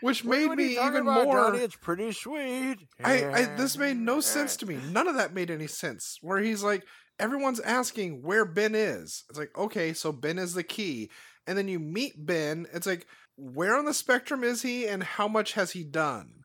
which 0.00 0.24
made 0.24 0.50
me 0.52 0.78
even 0.78 1.02
about, 1.02 1.26
more. 1.26 1.36
Donnie? 1.36 1.58
It's 1.58 1.76
pretty 1.76 2.12
sweet. 2.12 2.78
I, 3.04 3.26
I 3.26 3.44
this 3.56 3.76
made 3.76 3.98
no 3.98 4.20
sense 4.20 4.56
to 4.56 4.66
me. 4.66 4.78
None 4.90 5.06
of 5.06 5.16
that 5.16 5.34
made 5.34 5.50
any 5.50 5.66
sense. 5.66 6.16
Where 6.22 6.38
he's 6.38 6.62
like, 6.62 6.84
everyone's 7.18 7.60
asking 7.60 8.22
where 8.22 8.46
Ben 8.46 8.74
is. 8.74 9.24
It's 9.28 9.38
like, 9.38 9.50
okay, 9.58 9.92
so 9.92 10.10
Ben 10.10 10.38
is 10.38 10.54
the 10.54 10.62
key, 10.62 11.10
and 11.46 11.58
then 11.58 11.68
you 11.68 11.78
meet 11.78 12.14
Ben. 12.16 12.66
It's 12.72 12.86
like, 12.86 13.06
where 13.36 13.76
on 13.76 13.84
the 13.84 13.92
spectrum 13.92 14.44
is 14.44 14.62
he, 14.62 14.86
and 14.86 15.02
how 15.02 15.28
much 15.28 15.52
has 15.52 15.72
he 15.72 15.84
done? 15.84 16.43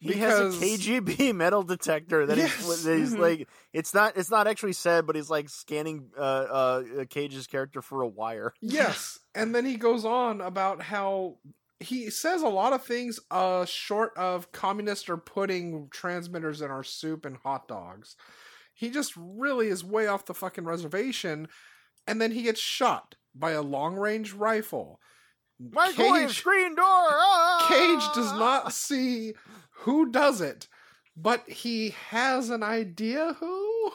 He 0.00 0.14
has 0.14 0.38
a 0.38 0.58
KGB 0.58 1.34
metal 1.34 1.62
detector 1.62 2.24
that 2.26 2.38
Yes. 2.38 2.56
he's, 2.56 2.84
that 2.84 2.96
he's 2.98 3.14
Mhm. 3.14 3.18
like. 3.18 3.48
It's 3.72 3.92
not. 3.92 4.16
It's 4.16 4.30
not 4.30 4.46
actually 4.46 4.72
said, 4.72 5.06
but 5.06 5.14
he's 5.14 5.28
like 5.30 5.48
scanning 5.50 6.10
uh, 6.16 6.20
uh, 6.20 7.04
Cage's 7.10 7.46
character 7.46 7.82
for 7.82 8.02
a 8.02 8.08
wire. 8.08 8.54
Yes. 8.60 9.18
and 9.34 9.54
then 9.54 9.64
he 9.66 9.76
goes 9.76 10.04
on 10.04 10.40
about 10.40 10.82
how 10.82 11.36
he 11.78 12.10
says 12.10 12.42
a 12.42 12.48
lot 12.48 12.72
of 12.72 12.82
things 12.84 13.20
uh 13.30 13.64
short 13.64 14.12
of 14.16 14.50
communists 14.52 15.08
are 15.08 15.16
putting 15.16 15.88
transmitters 15.90 16.60
in 16.60 16.70
our 16.70 16.82
soup 16.82 17.24
and 17.24 17.36
hot 17.38 17.68
dogs. 17.68 18.16
He 18.74 18.90
just 18.90 19.12
really 19.16 19.68
is 19.68 19.84
way 19.84 20.06
off 20.06 20.24
the 20.26 20.34
fucking 20.34 20.64
reservation 20.64 21.46
and 22.06 22.20
then 22.20 22.32
he 22.32 22.42
gets 22.42 22.60
shot 22.60 23.14
by 23.34 23.52
a 23.52 23.62
long-range 23.62 24.32
rifle. 24.32 25.00
Microwave 25.60 26.28
Cage, 26.28 26.38
screen 26.38 26.74
door. 26.74 26.84
Ah! 26.86 27.66
Cage 27.68 28.14
does 28.14 28.32
not 28.32 28.72
see 28.72 29.34
who 29.80 30.10
does 30.10 30.40
it, 30.40 30.68
but 31.16 31.48
he 31.48 31.94
has 32.08 32.50
an 32.50 32.62
idea 32.62 33.36
who. 33.40 33.92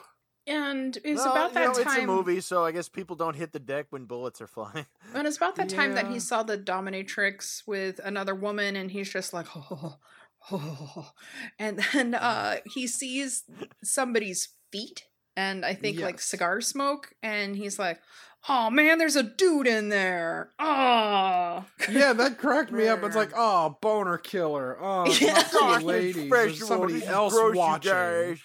And 0.47 0.95
it's 1.03 1.23
Well, 1.23 1.31
about 1.31 1.49
you 1.49 1.53
that 1.55 1.77
know, 1.77 1.83
time. 1.83 1.93
It's 1.95 2.03
a 2.03 2.07
movie, 2.07 2.41
so 2.41 2.63
I 2.63 2.71
guess 2.71 2.87
people 2.87 3.15
don't 3.15 3.35
hit 3.35 3.51
the 3.51 3.59
deck 3.59 3.87
when 3.89 4.05
bullets 4.05 4.41
are 4.41 4.47
flying. 4.47 4.85
And 5.13 5.25
it's 5.27 5.37
about 5.37 5.55
that 5.55 5.69
time 5.69 5.95
that 5.95 6.11
he 6.11 6.19
saw 6.19 6.43
the 6.43 6.57
dominatrix 6.57 7.63
with 7.65 7.99
another 8.03 8.35
woman, 8.35 8.75
and 8.75 8.91
he's 8.91 9.11
just 9.11 9.33
like, 9.33 9.47
oh, 9.55 11.11
and 11.57 11.79
then 11.93 12.13
uh, 12.13 12.57
he 12.73 12.85
sees 12.85 13.43
somebody's 13.83 14.49
feet, 14.71 15.05
and 15.35 15.65
I 15.65 15.73
think 15.73 15.99
like 15.99 16.19
cigar 16.19 16.61
smoke, 16.61 17.13
and 17.23 17.55
he's 17.55 17.79
like, 17.79 17.99
oh 18.49 18.69
man, 18.69 18.97
there's 18.97 19.15
a 19.15 19.23
dude 19.23 19.67
in 19.67 19.89
there. 19.89 20.49
Oh, 20.59 21.65
Yeah, 21.89 22.13
that 22.13 22.37
cracked 22.37 22.71
me 22.71 22.87
up. 22.87 23.03
It's 23.03 23.15
like, 23.15 23.31
oh, 23.35 23.77
boner 23.81 24.17
killer. 24.17 24.77
Oh, 24.79 25.03
it's 25.03 25.21
Yeah. 25.21 25.43
not 25.53 25.79
two 25.81 25.85
ladies. 25.85 26.29
There's 26.29 26.67
somebody 26.67 27.05
else 27.05 27.33
watching. 27.35 28.39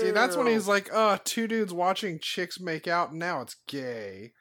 See, 0.00 0.10
that's 0.12 0.36
when 0.36 0.46
he's 0.46 0.66
like, 0.66 0.88
uh, 0.92 1.18
two 1.24 1.46
dudes 1.46 1.72
watching 1.72 2.18
chicks 2.20 2.58
make 2.60 2.88
out. 2.88 3.10
and 3.10 3.18
Now 3.18 3.42
it's 3.42 3.56
gay. 3.66 4.32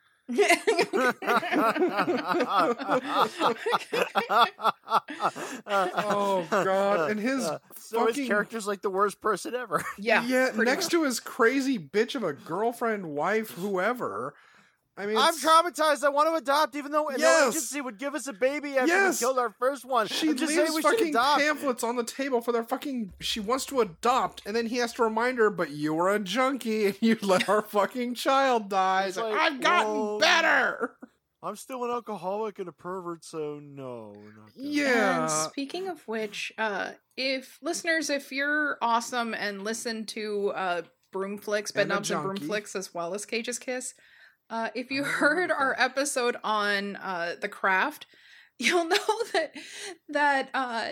Oh, 5.68 6.48
God, 6.50 7.12
and 7.12 7.20
his 7.20 7.50
so 7.78 8.08
his 8.08 8.28
character's 8.28 8.68
like 8.68 8.82
the 8.82 8.90
worst 8.90 9.22
person 9.22 9.56
ever. 9.56 9.84
yeah, 9.98 10.24
yeah. 10.26 10.52
Next 10.56 10.86
much. 10.86 10.92
to 10.92 11.04
his 11.04 11.20
crazy 11.20 11.78
bitch 11.80 12.16
of 12.16 12.24
a 12.24 12.34
girlfriend, 12.34 13.08
wife, 13.08 13.52
whoever. 13.52 14.34
I 14.98 15.06
mean, 15.06 15.18
I'm 15.18 15.34
traumatized. 15.36 16.04
I 16.04 16.10
want 16.10 16.28
to 16.30 16.36
adopt, 16.36 16.76
even 16.76 16.92
though 16.92 17.10
no 17.18 17.48
agency 17.50 17.80
would 17.80 17.98
give 17.98 18.14
us 18.14 18.28
a 18.28 18.34
baby 18.34 18.78
after 18.78 18.88
Yes. 18.88 19.22
we 19.22 19.26
killed 19.26 19.40
our 19.40 19.50
first 19.52 19.86
one. 19.86 20.08
She 20.08 20.30
I'm 20.30 20.36
just 20.38 20.56
leaves 20.56 20.76
we 20.76 20.82
fucking 20.82 21.10
adopt. 21.10 21.40
pamphlets 21.42 21.84
on 21.84 21.96
the 21.96 22.04
table 22.04 22.42
for 22.42 22.52
their 22.52 22.64
fucking. 22.64 23.14
She 23.22 23.40
wants 23.40 23.66
to 23.68 23.80
adopt, 23.80 24.42
and 24.46 24.56
then 24.56 24.68
he 24.68 24.78
has 24.78 24.94
to 24.94 25.04
remind 25.04 25.38
her, 25.38 25.50
"But 25.50 25.72
you 25.72 25.94
were 25.94 26.10
a 26.14 26.20
junkie, 26.20 26.88
and 26.88 26.98
you 27.02 27.18
let 27.22 27.48
our 27.48 27.62
fucking 27.62 28.16
child 28.16 28.70
die." 28.70 29.06
It's 29.08 29.18
It's 29.18 29.24
like, 29.24 29.34
like, 29.34 29.42
I've 29.54 29.62
gotten 29.62 29.94
whoa. 29.94 30.20
better. 30.20 30.96
I'm 31.44 31.56
still 31.56 31.84
an 31.86 31.90
alcoholic 31.90 32.60
and 32.60 32.68
a 32.68 32.72
pervert, 32.72 33.24
so 33.26 33.60
no. 33.64 34.14
not. 34.14 34.52
Yeah. 34.56 35.22
And 35.22 35.32
speaking 35.32 35.88
of 35.88 36.08
which, 36.08 36.52
uh, 36.60 36.92
if 37.18 37.58
listeners, 37.64 38.12
if 38.12 38.32
you're 38.32 38.78
awesome 38.82 39.34
and 39.34 39.64
listen 39.64 40.06
to 40.08 40.50
uh, 40.50 40.82
Broomflicks, 41.12 41.76
And 41.76 41.92
a 41.92 41.96
Bedknobs 41.96 42.12
and. 42.16 42.24
Broomflicks, 42.40 42.76
as 42.76 42.94
well 42.94 43.16
as 43.16 43.26
Cage's 43.26 43.58
Kiss, 43.58 43.96
uh, 44.52 44.70
if 44.76 44.92
you 44.92 45.04
heard 45.04 45.50
our 45.50 45.76
episode 45.80 46.36
on 46.44 46.98
uh, 46.98 47.36
the 47.40 47.48
craft, 47.48 48.06
you'll 48.60 48.86
know 48.86 48.98
that 49.34 49.56
that 50.10 50.50
uh, 50.54 50.88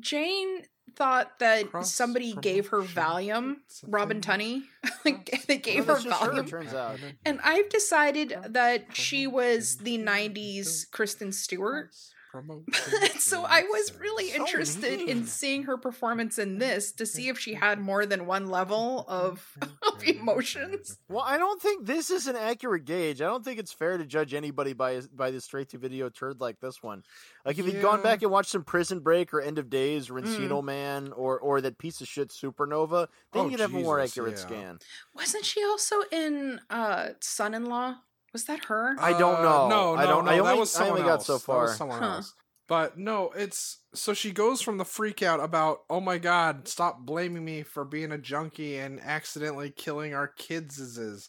Jane 0.00 0.62
thought 0.94 1.38
that 1.40 1.70
Cross 1.70 1.94
somebody 1.94 2.34
gave 2.34 2.68
her. 2.68 2.80
Valium, 2.80 3.56
Robin. 3.86 4.20
Tunney. 4.20 4.62
Like, 5.04 5.46
they 5.48 5.58
gave 5.58 5.86
her 5.86 5.94
that's 5.94 6.04
just 6.04 6.22
her, 6.22 6.30
Valium. 6.30 6.48
turns 6.48 6.74
out. 6.74 7.00
And 7.24 7.40
I've 7.42 7.68
decided 7.70 8.36
that 8.50 8.94
she 8.94 9.26
was 9.26 9.78
the 9.78 9.98
90s 9.98 10.88
Kristen 10.92 11.32
Stewart. 11.32 11.90
so 13.18 13.44
I 13.44 13.62
was 13.62 13.92
really 13.98 14.30
So 14.30 14.36
interested 14.36 15.00
in 15.00 15.26
seeing 15.26 15.64
her 15.64 15.76
performance 15.76 16.38
in 16.38 16.58
this 16.58 16.92
to 16.92 17.06
see 17.06 17.28
if 17.28 17.38
she 17.38 17.54
had 17.54 17.80
more 17.80 18.06
than 18.06 18.26
one 18.26 18.46
level 18.48 19.04
of, 19.08 19.46
of 19.94 20.02
emotions. 20.04 20.98
Well, 21.08 21.24
I 21.26 21.38
don't 21.38 21.60
think 21.60 21.86
this 21.86 22.10
is 22.10 22.26
an 22.26 22.36
accurate 22.36 22.84
gauge. 22.84 23.20
I 23.20 23.26
don't 23.26 23.44
think 23.44 23.58
it's 23.58 23.72
fair 23.72 23.98
to 23.98 24.06
judge 24.06 24.34
anybody 24.34 24.72
by 24.72 25.00
by 25.14 25.30
the 25.30 25.40
straight 25.40 25.68
to 25.70 25.78
video 25.78 26.08
turd 26.08 26.40
like 26.40 26.60
this 26.60 26.82
one. 26.82 27.02
Like 27.44 27.58
if 27.58 27.66
you'd 27.66 27.82
gone 27.82 28.02
back 28.02 28.22
and 28.22 28.30
watched 28.30 28.50
some 28.50 28.64
Prison 28.64 29.00
Break 29.00 29.34
or 29.34 29.40
End 29.40 29.58
of 29.58 29.68
Days 29.68 30.08
or 30.08 30.14
Mm. 30.22 30.64
Man 30.64 31.12
or 31.12 31.38
or 31.40 31.60
that 31.60 31.78
piece 31.78 32.00
of 32.00 32.08
shit 32.08 32.28
Supernova, 32.28 33.08
then 33.32 33.42
Oh, 33.46 33.48
you'd 33.48 33.60
have 33.60 33.74
a 33.74 33.78
more 33.78 34.00
accurate 34.00 34.34
yeah. 34.34 34.38
scan. 34.38 34.78
Wasn't 35.14 35.44
she 35.44 35.62
also 35.64 35.96
in 36.10 36.60
uh 36.70 37.10
Son-in-Law? 37.20 37.96
Was 38.32 38.44
that 38.44 38.64
her? 38.66 38.96
I 38.98 39.12
don't 39.18 39.36
Uh, 39.36 39.42
know. 39.42 39.68
No, 39.68 39.94
I 39.96 40.06
don't- 40.06 40.24
no. 40.24 40.30
I 40.30 40.36
that 40.36 40.40
only- 40.42 40.58
was 40.60 40.76
I 40.76 40.80
only 40.88 41.00
someone 41.00 41.02
got 41.02 41.10
else. 41.12 41.26
so 41.26 41.32
That 41.34 41.36
was 41.36 41.44
far. 41.46 41.74
someone 41.74 41.98
Huh. 42.02 42.08
else. 42.16 42.34
But 42.68 42.96
no, 42.96 43.30
it's 43.32 43.82
so 43.94 44.14
she 44.14 44.30
goes 44.32 44.62
from 44.62 44.78
the 44.78 44.84
freak 44.84 45.22
out 45.22 45.40
about, 45.40 45.80
oh 45.90 46.00
my 46.00 46.16
god, 46.16 46.66
stop 46.68 47.00
blaming 47.00 47.44
me 47.44 47.62
for 47.62 47.84
being 47.84 48.12
a 48.12 48.18
junkie 48.18 48.76
and 48.78 49.00
accidentally 49.00 49.70
killing 49.70 50.14
our 50.14 50.28
kids. 50.28 51.28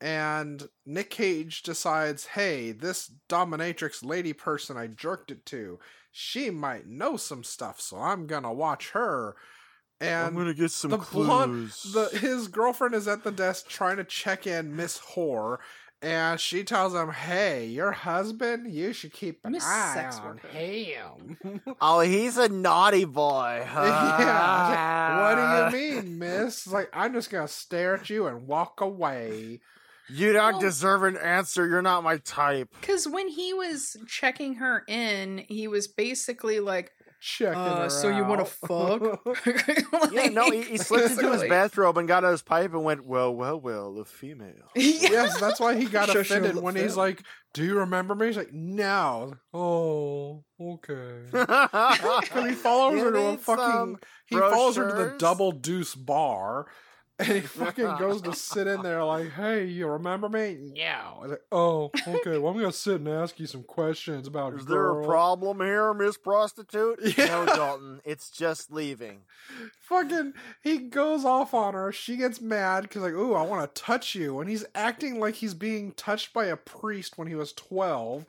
and 0.00 0.68
Nick 0.84 1.10
Cage 1.10 1.62
decides, 1.62 2.26
hey, 2.26 2.72
this 2.72 3.08
dominatrix 3.28 4.04
lady 4.04 4.32
person 4.32 4.76
I 4.76 4.88
jerked 4.88 5.30
it 5.30 5.46
to, 5.46 5.78
she 6.10 6.50
might 6.50 6.88
know 6.88 7.16
some 7.16 7.44
stuff, 7.44 7.80
so 7.80 7.98
I'm 7.98 8.26
gonna 8.26 8.52
watch 8.52 8.90
her. 8.90 9.36
And 10.00 10.26
I'm 10.26 10.34
gonna 10.34 10.54
get 10.54 10.72
some 10.72 10.90
the 10.90 10.98
clues. 10.98 11.26
blonde, 11.26 11.70
the 11.94 12.18
his 12.18 12.48
girlfriend 12.48 12.96
is 12.96 13.06
at 13.06 13.22
the 13.22 13.30
desk 13.30 13.68
trying 13.68 13.98
to 13.98 14.04
check 14.04 14.48
in 14.48 14.74
Miss 14.74 14.98
Whore, 15.14 15.58
and 16.02 16.38
she 16.40 16.64
tells 16.64 16.94
him, 16.94 17.10
"Hey, 17.10 17.66
your 17.66 17.92
husband, 17.92 18.72
you 18.72 18.92
should 18.92 19.12
keep 19.12 19.44
an 19.44 19.52
Miss 19.52 19.64
eye 19.66 19.92
Sex 19.94 20.18
on 20.18 20.26
Worker." 20.26 20.48
him." 20.48 21.60
oh, 21.80 22.00
he's 22.00 22.36
a 22.36 22.48
naughty 22.48 23.04
boy. 23.04 23.64
yeah. 24.36 25.22
What 25.68 25.70
do 25.70 25.76
you 25.78 25.92
mean, 26.02 26.18
Miss? 26.18 26.66
Like, 26.66 26.88
I'm 26.92 27.12
just 27.12 27.30
gonna 27.30 27.48
stare 27.48 27.94
at 27.94 28.10
you 28.10 28.26
and 28.26 28.46
walk 28.46 28.80
away. 28.80 29.60
You 30.08 30.32
don't 30.32 30.52
Well- 30.54 30.60
deserve 30.60 31.04
an 31.04 31.16
answer. 31.16 31.66
You're 31.66 31.80
not 31.82 32.02
my 32.04 32.18
type. 32.18 32.68
Because 32.80 33.06
when 33.08 33.28
he 33.28 33.54
was 33.54 33.96
checking 34.08 34.54
her 34.56 34.84
in, 34.88 35.38
he 35.48 35.68
was 35.68 35.86
basically 35.88 36.60
like, 36.60 36.92
Checking 37.24 37.54
Uh, 37.56 37.82
her 37.84 37.88
so 37.88 38.08
you 38.08 38.24
wanna 38.24 38.42
out. 38.42 38.48
fuck? 38.48 39.20
Yeah, 40.12 40.26
no, 40.26 40.50
he, 40.50 40.62
he 40.62 40.76
slipped 40.76 41.12
into 41.12 41.30
his 41.32 41.42
bathrobe 41.44 41.96
and 41.96 42.08
got 42.08 42.24
out 42.24 42.32
his 42.32 42.42
pipe 42.42 42.72
and 42.74 42.82
went, 42.82 43.06
well, 43.06 43.32
well, 43.32 43.60
well, 43.60 43.96
a 44.00 44.04
female. 44.04 44.50
Yeah. 44.74 45.08
yes, 45.10 45.38
that's 45.40 45.60
why 45.60 45.76
he 45.76 45.84
got 45.84 46.08
Sure, 46.10 46.24
sure, 46.24 46.38
offended 46.38 46.56
look 46.56 46.64
when 46.64 46.74
he's 46.74 46.94
fat. 46.94 47.00
like, 47.00 47.22
"Do 47.54 47.62
you 47.64 47.78
remember 47.78 48.16
me?" 48.16 48.26
He's 48.26 48.36
like, 48.36 48.52
"No." 48.52 49.34
Oh, 49.54 50.42
okay. 50.60 51.20
Because 51.30 51.68
Because 52.22 52.48
he 52.48 52.54
follows 52.54 53.00
her 53.00 53.12
to 53.12 53.18
a 53.20 53.36
fucking. 53.38 53.98
He 54.26 54.36
follows 54.36 54.76
her 54.76 54.88
to 54.88 54.94
the 54.96 55.14
double 55.18 55.52
deuce 55.52 55.94
bar, 55.94 56.66
and 57.22 57.32
he 57.32 57.40
fucking 57.40 57.96
goes 57.98 58.22
to 58.22 58.34
sit 58.34 58.66
in 58.66 58.82
there 58.82 59.04
like, 59.04 59.30
"Hey, 59.32 59.64
you 59.64 59.86
remember 59.86 60.28
me?" 60.28 60.72
I 61.16 61.20
was 61.20 61.30
like, 61.30 61.42
oh, 61.52 61.90
okay. 62.06 62.38
Well, 62.38 62.52
I'm 62.52 62.58
gonna 62.58 62.72
sit 62.72 62.96
and 62.96 63.08
ask 63.08 63.38
you 63.38 63.46
some 63.46 63.62
questions 63.62 64.26
about. 64.26 64.54
Is 64.54 64.66
there 64.66 65.00
a 65.00 65.04
problem 65.04 65.60
here, 65.60 65.94
Miss 65.94 66.16
Prostitute? 66.16 66.98
Yeah. 67.16 67.26
No, 67.26 67.46
Dalton. 67.46 68.00
It's 68.04 68.30
just 68.30 68.72
leaving. 68.72 69.20
Fucking, 69.82 70.32
he 70.62 70.78
goes 70.78 71.24
off 71.24 71.52
on 71.52 71.74
her. 71.74 71.92
She 71.92 72.16
gets 72.16 72.40
mad 72.40 72.82
because 72.82 73.02
like, 73.02 73.12
ooh, 73.12 73.34
I 73.34 73.42
want 73.42 73.74
to 73.74 73.82
touch 73.82 74.14
you, 74.14 74.40
and 74.40 74.48
he's 74.48 74.64
acting 74.74 75.20
like 75.20 75.34
he's 75.36 75.54
being 75.54 75.92
touched 75.92 76.32
by 76.32 76.46
a 76.46 76.56
priest 76.56 77.18
when 77.18 77.28
he 77.28 77.34
was 77.34 77.52
twelve. 77.52 78.24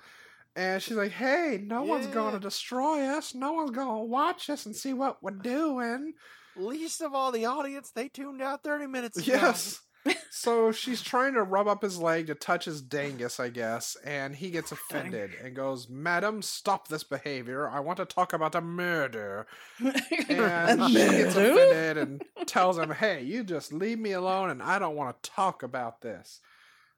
And 0.56 0.82
she's 0.84 0.98
like, 0.98 1.12
"Hey, 1.14 1.60
no 1.66 1.82
one's 1.84 2.08
gonna 2.08 2.40
destroy 2.40 3.06
us. 3.06 3.34
No 3.34 3.54
one's 3.54 3.72
gonna 3.72 4.04
watch 4.04 4.50
us 4.50 4.66
and 4.66 4.76
see 4.76 4.94
what 4.94 5.24
we're 5.24 5.32
doing." 5.32 6.14
Least 6.56 7.02
of 7.02 7.14
all 7.14 7.32
the 7.32 7.46
audience, 7.46 7.92
they 7.92 8.10
tuned 8.10 8.42
out 8.42 8.64
30 8.64 8.88
minutes 8.88 9.18
ago. 9.18 9.34
Yes. 9.34 9.82
so 10.32 10.72
she's 10.72 11.02
trying 11.02 11.34
to 11.34 11.44
rub 11.44 11.68
up 11.68 11.82
his 11.82 11.98
leg 11.98 12.28
to 12.28 12.36
touch 12.36 12.66
his 12.66 12.82
dangus, 12.82 13.40
I 13.40 13.50
guess, 13.50 13.96
and 14.04 14.36
he 14.36 14.50
gets 14.50 14.72
offended 14.72 15.32
and 15.42 15.56
goes, 15.56 15.90
Madam, 15.90 16.42
stop 16.42 16.88
this 16.88 17.04
behavior. 17.04 17.70
I 17.70 17.80
want 17.80 17.98
to 17.98 18.06
talk 18.06 18.34
about 18.34 18.56
a 18.56 18.62
murder. 18.62 19.48
And 19.80 20.84
she 20.88 20.94
gets 20.94 21.36
offended 21.36 21.98
and 21.98 22.24
tells 22.46 22.78
him, 22.78 22.92
Hey, 22.92 23.24
you 23.24 23.44
just 23.44 23.72
leave 23.72 24.00
me 24.00 24.12
alone 24.12 24.50
and 24.50 24.62
I 24.62 24.80
don't 24.80 24.96
want 24.96 25.22
to 25.22 25.30
talk 25.30 25.64
about 25.64 26.02
this. 26.02 26.40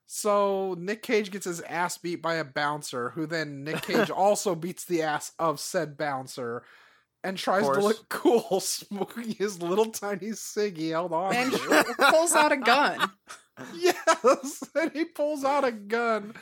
So 0.08 0.76
Nick 0.78 1.02
Cage 1.02 1.32
gets 1.32 1.46
his 1.46 1.60
ass 1.62 1.98
beat 1.98 2.22
by 2.22 2.34
a 2.34 2.44
bouncer, 2.44 3.10
who 3.10 3.26
then 3.26 3.64
Nick 3.64 3.82
Cage 3.82 4.08
also 4.08 4.54
beats 4.54 4.84
the 4.84 5.02
ass 5.02 5.32
of 5.38 5.58
said 5.58 5.96
bouncer 5.96 6.62
and 7.26 7.36
tries 7.36 7.64
to 7.64 7.80
look 7.80 8.08
cool, 8.08 8.60
smoking 8.60 9.32
his 9.32 9.60
little 9.62 9.86
tiny 9.86 10.32
cig 10.32 10.76
he 10.76 10.90
held 10.90 11.12
on 11.12 11.34
and 11.34 11.52
pulls 11.98 12.34
out 12.34 12.52
a 12.52 12.56
gun. 12.56 13.10
Yes, 13.74 14.62
and 14.74 14.92
he 14.92 15.06
pulls 15.06 15.42
out 15.42 15.64
a 15.64 15.72
gun, 15.72 16.34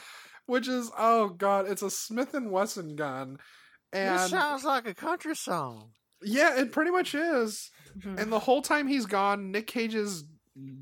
which 0.46 0.66
is 0.66 0.90
oh 0.98 1.28
god, 1.28 1.68
it's 1.68 1.82
a 1.82 1.88
Smith 1.90 2.34
and 2.34 2.50
Wesson 2.50 2.96
gun, 2.96 3.38
This 3.92 4.00
and 4.22 4.30
sounds 4.30 4.64
like 4.64 4.88
a 4.88 4.94
country 4.94 5.36
song. 5.36 5.90
yeah, 6.24 6.58
it 6.58 6.72
pretty 6.72 6.90
much 6.90 7.14
is. 7.14 7.70
Hmm. 8.02 8.18
And 8.18 8.32
the 8.32 8.40
whole 8.40 8.62
time 8.62 8.88
he's 8.88 9.06
gone, 9.06 9.52
Nick 9.52 9.68
Cage's 9.68 10.24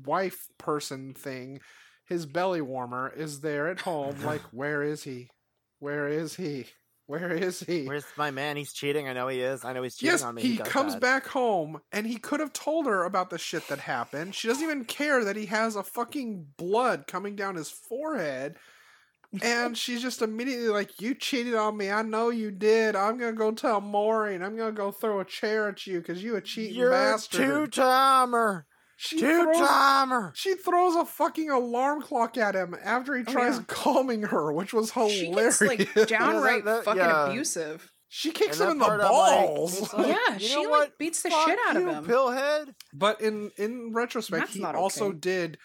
wife 0.05 0.47
person 0.57 1.13
thing, 1.13 1.59
his 2.05 2.25
belly 2.25 2.61
warmer, 2.61 3.13
is 3.15 3.41
there 3.41 3.67
at 3.67 3.81
home. 3.81 4.15
Like, 4.23 4.41
where 4.51 4.81
is 4.81 5.03
he? 5.03 5.29
Where 5.77 6.07
is 6.07 6.35
he? 6.35 6.65
Where 7.05 7.31
is 7.33 7.59
he? 7.59 7.85
Where's 7.85 8.05
my 8.17 8.31
man? 8.31 8.55
He's 8.55 8.71
cheating. 8.73 9.09
I 9.09 9.13
know 9.13 9.27
he 9.27 9.41
is. 9.41 9.65
I 9.65 9.73
know 9.73 9.83
he's 9.83 9.95
cheating 9.95 10.11
Yes, 10.13 10.23
on 10.23 10.35
me. 10.35 10.41
he 10.41 10.57
does 10.57 10.67
comes 10.67 10.93
that. 10.93 11.01
back 11.01 11.27
home 11.27 11.81
and 11.91 12.07
he 12.07 12.15
could 12.17 12.39
have 12.39 12.53
told 12.53 12.85
her 12.85 13.03
about 13.03 13.29
the 13.29 13.37
shit 13.37 13.67
that 13.67 13.79
happened. 13.79 14.35
She 14.35 14.47
doesn't 14.47 14.63
even 14.63 14.85
care 14.85 15.23
that 15.25 15.35
he 15.35 15.47
has 15.47 15.75
a 15.75 15.83
fucking 15.83 16.47
blood 16.57 17.05
coming 17.07 17.35
down 17.35 17.55
his 17.55 17.69
forehead. 17.69 18.55
And 19.41 19.75
she's 19.75 20.01
just 20.01 20.21
immediately 20.21 20.67
like, 20.69 21.01
You 21.01 21.15
cheated 21.15 21.55
on 21.55 21.75
me. 21.75 21.89
I 21.89 22.03
know 22.03 22.29
you 22.29 22.51
did. 22.51 22.95
I'm 22.95 23.17
going 23.17 23.33
to 23.33 23.37
go 23.37 23.51
tell 23.51 23.81
Maury 23.81 24.35
and 24.35 24.45
I'm 24.45 24.55
going 24.55 24.73
to 24.73 24.77
go 24.79 24.91
throw 24.91 25.19
a 25.19 25.25
chair 25.25 25.67
at 25.69 25.85
you 25.87 25.99
because 25.99 26.23
you 26.23 26.35
a 26.35 26.41
cheating 26.41 26.75
You're 26.75 26.93
a 26.93 27.17
two 27.29 27.67
timer. 27.67 28.65
She, 29.05 29.19
Two 29.19 29.43
throws, 29.43 29.57
timer. 29.67 30.31
she 30.33 30.55
throws 30.55 30.95
a 30.95 31.03
fucking 31.05 31.49
alarm 31.49 32.01
clock 32.01 32.37
at 32.37 32.55
him 32.55 32.73
after 32.83 33.15
he 33.17 33.23
Oh, 33.27 33.31
tries 33.31 33.57
yeah. 33.57 33.63
calming 33.67 34.23
her, 34.23 34.53
which 34.53 34.73
was 34.73 34.91
She 34.93 35.25
hilarious. 35.25 35.59
gets 35.59 35.95
like 35.95 36.07
downright 36.07 36.63
that- 36.65 36.85
fucking 36.85 37.01
yeah. 37.01 37.27
abusive. 37.27 37.91
she 38.07 38.31
kicks 38.31 38.59
And 38.61 38.67
him 38.67 38.71
in 38.73 38.79
the 38.79 38.85
part 38.85 39.01
I'm 39.01 39.11
like, 39.11 39.11
balls. 39.47 39.93
like, 39.97 40.07
yeah, 40.07 40.37
she 40.37 40.55
like 40.57 40.69
what? 40.69 40.97
beats 40.97 41.21
the 41.21 41.31
Fuck 41.31 41.47
shit 41.49 41.59
out 41.67 41.73
you, 41.75 41.89
of 41.89 41.95
him. 41.97 42.05
Pillhead. 42.05 42.73
But 42.93 43.19
in 43.21 43.51
in 43.57 43.91
retrospect, 43.93 44.41
That's 44.43 44.53
he 44.53 44.61
not 44.61 44.75
also 44.75 45.11
did 45.11 45.57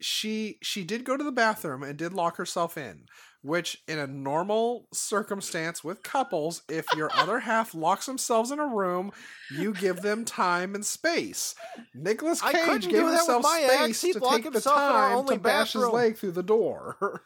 she 0.00 0.58
she 0.62 0.84
did 0.84 1.04
go 1.04 1.16
to 1.16 1.24
the 1.24 1.32
bathroom 1.32 1.82
and 1.82 1.96
did 1.96 2.12
lock 2.12 2.36
herself 2.36 2.76
in, 2.76 3.06
which 3.46 3.82
in 3.86 3.98
a 3.98 4.06
normal 4.06 4.88
circumstance 4.92 5.84
with 5.84 6.02
couples, 6.02 6.62
if 6.68 6.84
your 6.96 7.10
other 7.14 7.38
half 7.38 7.74
locks 7.74 8.06
themselves 8.06 8.50
in 8.50 8.58
a 8.58 8.66
room, 8.66 9.12
you 9.56 9.72
give 9.72 10.02
them 10.02 10.24
time 10.24 10.74
and 10.74 10.84
space. 10.84 11.54
Nicolas 11.94 12.42
Cage 12.42 12.52
couldn't 12.52 12.80
gave 12.80 12.90
do 12.90 13.06
that 13.06 13.16
himself 13.18 13.46
space 13.46 14.00
to 14.00 14.12
take 14.20 14.44
the 14.44 14.50
himself 14.50 14.76
time 14.76 15.26
to 15.26 15.38
bash 15.38 15.72
his 15.74 15.86
leg 15.86 16.16
through 16.16 16.32
the 16.32 16.42
door. 16.42 17.22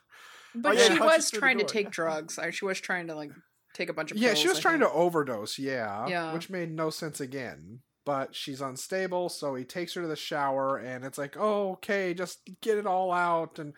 But 0.54 0.70
Oh, 0.70 0.72
yeah, 0.72 0.94
she 0.94 1.00
was 1.00 1.30
trying 1.30 1.58
to 1.58 1.64
take 1.64 1.90
drugs. 1.90 2.38
She 2.50 2.64
was 2.64 2.80
trying 2.80 3.06
to 3.06 3.14
like 3.14 3.30
take 3.72 3.88
a 3.88 3.92
bunch 3.92 4.10
of. 4.10 4.16
Yeah, 4.18 4.34
she 4.34 4.48
was 4.48 4.58
I 4.58 4.62
trying 4.62 4.80
think. 4.80 4.90
to 4.92 4.98
overdose, 4.98 5.58
yeah, 5.58 6.06
Yeah. 6.08 6.32
which 6.32 6.50
made 6.50 6.72
no 6.72 6.90
sense 6.90 7.20
again. 7.20 7.80
But 8.04 8.34
she's 8.34 8.60
unstable, 8.60 9.28
so 9.28 9.54
he 9.54 9.62
takes 9.64 9.94
her 9.94 10.02
to 10.02 10.08
the 10.08 10.16
shower, 10.16 10.78
and 10.78 11.04
it's 11.04 11.18
like, 11.18 11.36
oh, 11.38 11.72
okay, 11.72 12.14
just 12.14 12.40
get 12.62 12.78
it 12.78 12.86
all 12.86 13.12
out. 13.12 13.58
And 13.60 13.74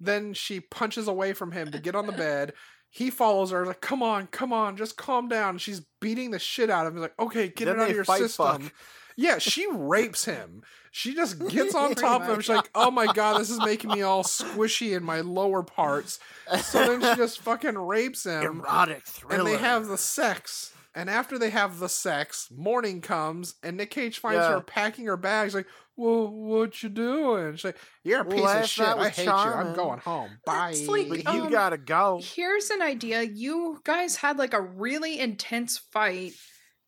then 0.00 0.32
she 0.34 0.60
punches 0.60 1.08
away 1.08 1.32
from 1.32 1.52
him 1.52 1.70
to 1.72 1.78
get 1.78 1.94
on 1.94 2.06
the 2.06 2.12
bed. 2.12 2.52
He 2.90 3.10
follows 3.10 3.50
her, 3.50 3.66
like, 3.66 3.80
come 3.82 4.02
on, 4.02 4.28
come 4.28 4.52
on, 4.52 4.76
just 4.76 4.96
calm 4.96 5.28
down. 5.28 5.58
She's 5.58 5.82
beating 6.00 6.30
the 6.30 6.38
shit 6.38 6.70
out 6.70 6.86
of 6.86 6.92
him. 6.92 6.98
He's 6.98 7.02
like, 7.02 7.18
okay, 7.20 7.48
get 7.48 7.66
Then 7.66 7.76
it 7.76 7.82
out 7.82 7.90
of 7.90 7.96
your 7.96 8.04
system. 8.04 8.62
fuck. 8.62 8.72
Yeah, 9.16 9.38
she 9.38 9.66
rapes 9.70 10.24
him. 10.24 10.62
She 10.90 11.14
just 11.14 11.38
gets 11.50 11.74
on 11.74 11.94
top 11.94 12.22
of 12.22 12.28
him. 12.30 12.40
She's 12.40 12.54
like, 12.54 12.70
oh 12.74 12.90
my 12.90 13.12
god, 13.12 13.40
this 13.40 13.50
is 13.50 13.58
making 13.58 13.90
me 13.90 14.02
all 14.02 14.22
squishy 14.22 14.96
in 14.96 15.02
my 15.04 15.20
lower 15.20 15.62
parts. 15.62 16.18
So 16.62 16.78
then 16.98 17.00
she 17.00 17.16
just 17.20 17.40
fucking 17.40 17.76
rapes 17.76 18.24
him 18.24 18.42
Erotic 18.60 19.04
thriller. 19.04 19.38
and 19.40 19.46
they 19.46 19.56
have 19.58 19.86
the 19.86 19.98
sex. 19.98 20.72
And 20.94 21.08
after 21.10 21.38
they 21.38 21.50
have 21.50 21.78
the 21.78 21.88
sex, 21.88 22.48
morning 22.50 23.00
comes, 23.00 23.54
and 23.62 23.76
Nick 23.76 23.90
Cage 23.90 24.18
finds 24.18 24.38
Yeah. 24.44 24.52
her 24.54 24.60
packing 24.60 25.06
her 25.06 25.16
bags. 25.16 25.54
Like, 25.54 25.66
well, 25.96 26.28
what 26.28 26.82
you 26.82 26.88
doing? 26.88 27.54
She's 27.56 27.64
like, 27.66 27.78
you're 28.04 28.22
a 28.22 28.24
Well, 28.24 28.36
piece 28.36 28.64
of 28.64 28.68
shit. 28.70 28.86
I 28.86 28.94
was 28.94 29.08
hate 29.08 29.26
you. 29.26 29.30
I'm 29.32 29.74
going 29.74 30.00
home. 30.00 30.30
Bye. 30.46 30.72
That's 30.74 30.86
like- 30.88 31.08
But 31.08 31.24
you 31.34 31.42
Um, 31.44 31.50
gotta 31.50 31.76
go. 31.78 32.20
Here's 32.22 32.70
an 32.70 32.82
idea. 32.82 33.22
You 33.22 33.80
guys 33.84 34.16
had 34.16 34.38
like 34.38 34.54
a 34.54 34.60
really 34.62 35.20
intense 35.20 35.78
fight 35.92 36.32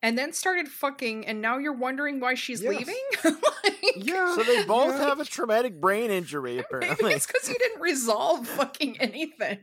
and 0.03 0.17
then 0.17 0.33
started 0.33 0.67
fucking, 0.69 1.27
and 1.27 1.43
now 1.43 1.59
you're 1.59 1.75
wondering 1.77 2.21
why 2.21 2.35
she's 2.35 2.63
Yes. 2.63 2.71
leaving? 2.79 2.97
like, 3.25 3.81
yeah. 3.97 4.35
So 4.35 4.43
they 4.43 4.65
both 4.65 4.95
yeah. 4.99 5.09
have 5.09 5.21
a 5.21 5.25
traumatic 5.27 5.79
brain 5.81 6.11
injury, 6.11 6.55
Maybe 6.57 6.65
apparently. 6.71 7.13
it's 7.13 7.27
because 7.27 7.49
you 7.49 7.57
didn't 7.59 7.83
resolve 7.83 8.49
fucking 8.49 8.99
anything. 9.01 9.59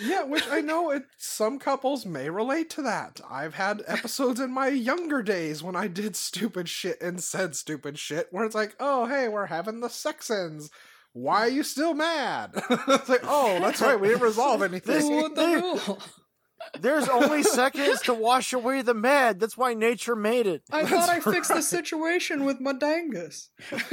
Yeah, 0.00 0.24
which 0.24 0.46
I 0.48 0.60
know 0.60 0.90
it, 0.90 1.04
some 1.16 1.58
couples 1.58 2.04
may 2.04 2.28
relate 2.28 2.70
to 2.70 2.82
that. 2.82 3.20
I've 3.30 3.54
had 3.54 3.82
episodes 3.86 4.40
in 4.40 4.52
my 4.52 4.68
younger 4.68 5.22
days 5.22 5.62
when 5.62 5.76
I 5.76 5.88
did 5.88 6.16
stupid 6.16 6.68
shit 6.68 7.00
and 7.00 7.22
said 7.22 7.56
stupid 7.56 7.98
shit 7.98 8.28
where 8.30 8.44
it's 8.44 8.54
like, 8.54 8.76
oh, 8.78 9.06
hey, 9.06 9.28
we're 9.28 9.46
having 9.46 9.80
the 9.80 9.88
sex 9.88 10.30
ends. 10.30 10.70
Why 11.12 11.40
are 11.40 11.48
you 11.48 11.62
still 11.62 11.94
mad? 11.94 12.50
it's 12.70 13.08
like, 13.08 13.22
oh, 13.24 13.58
that's 13.60 13.80
right, 13.80 13.98
we 13.98 14.08
didn't 14.08 14.22
resolve 14.22 14.62
anything. 14.62 15.08
Rule 15.08 15.28
the 15.34 15.46
rule. 15.46 15.98
There's 16.80 17.08
only 17.08 17.42
seconds 17.42 18.00
to 18.02 18.14
wash 18.14 18.52
away 18.52 18.82
the 18.82 18.94
mad. 18.94 19.40
That's 19.40 19.56
why 19.56 19.74
nature 19.74 20.16
made 20.16 20.46
it. 20.46 20.62
I 20.70 20.82
That's 20.82 20.92
thought 20.92 21.08
I 21.08 21.20
fixed 21.20 21.50
right. 21.50 21.56
the 21.56 21.62
situation 21.62 22.44
with 22.44 22.60
my 22.60 22.72
dangus. 22.72 23.50
what? 23.70 23.92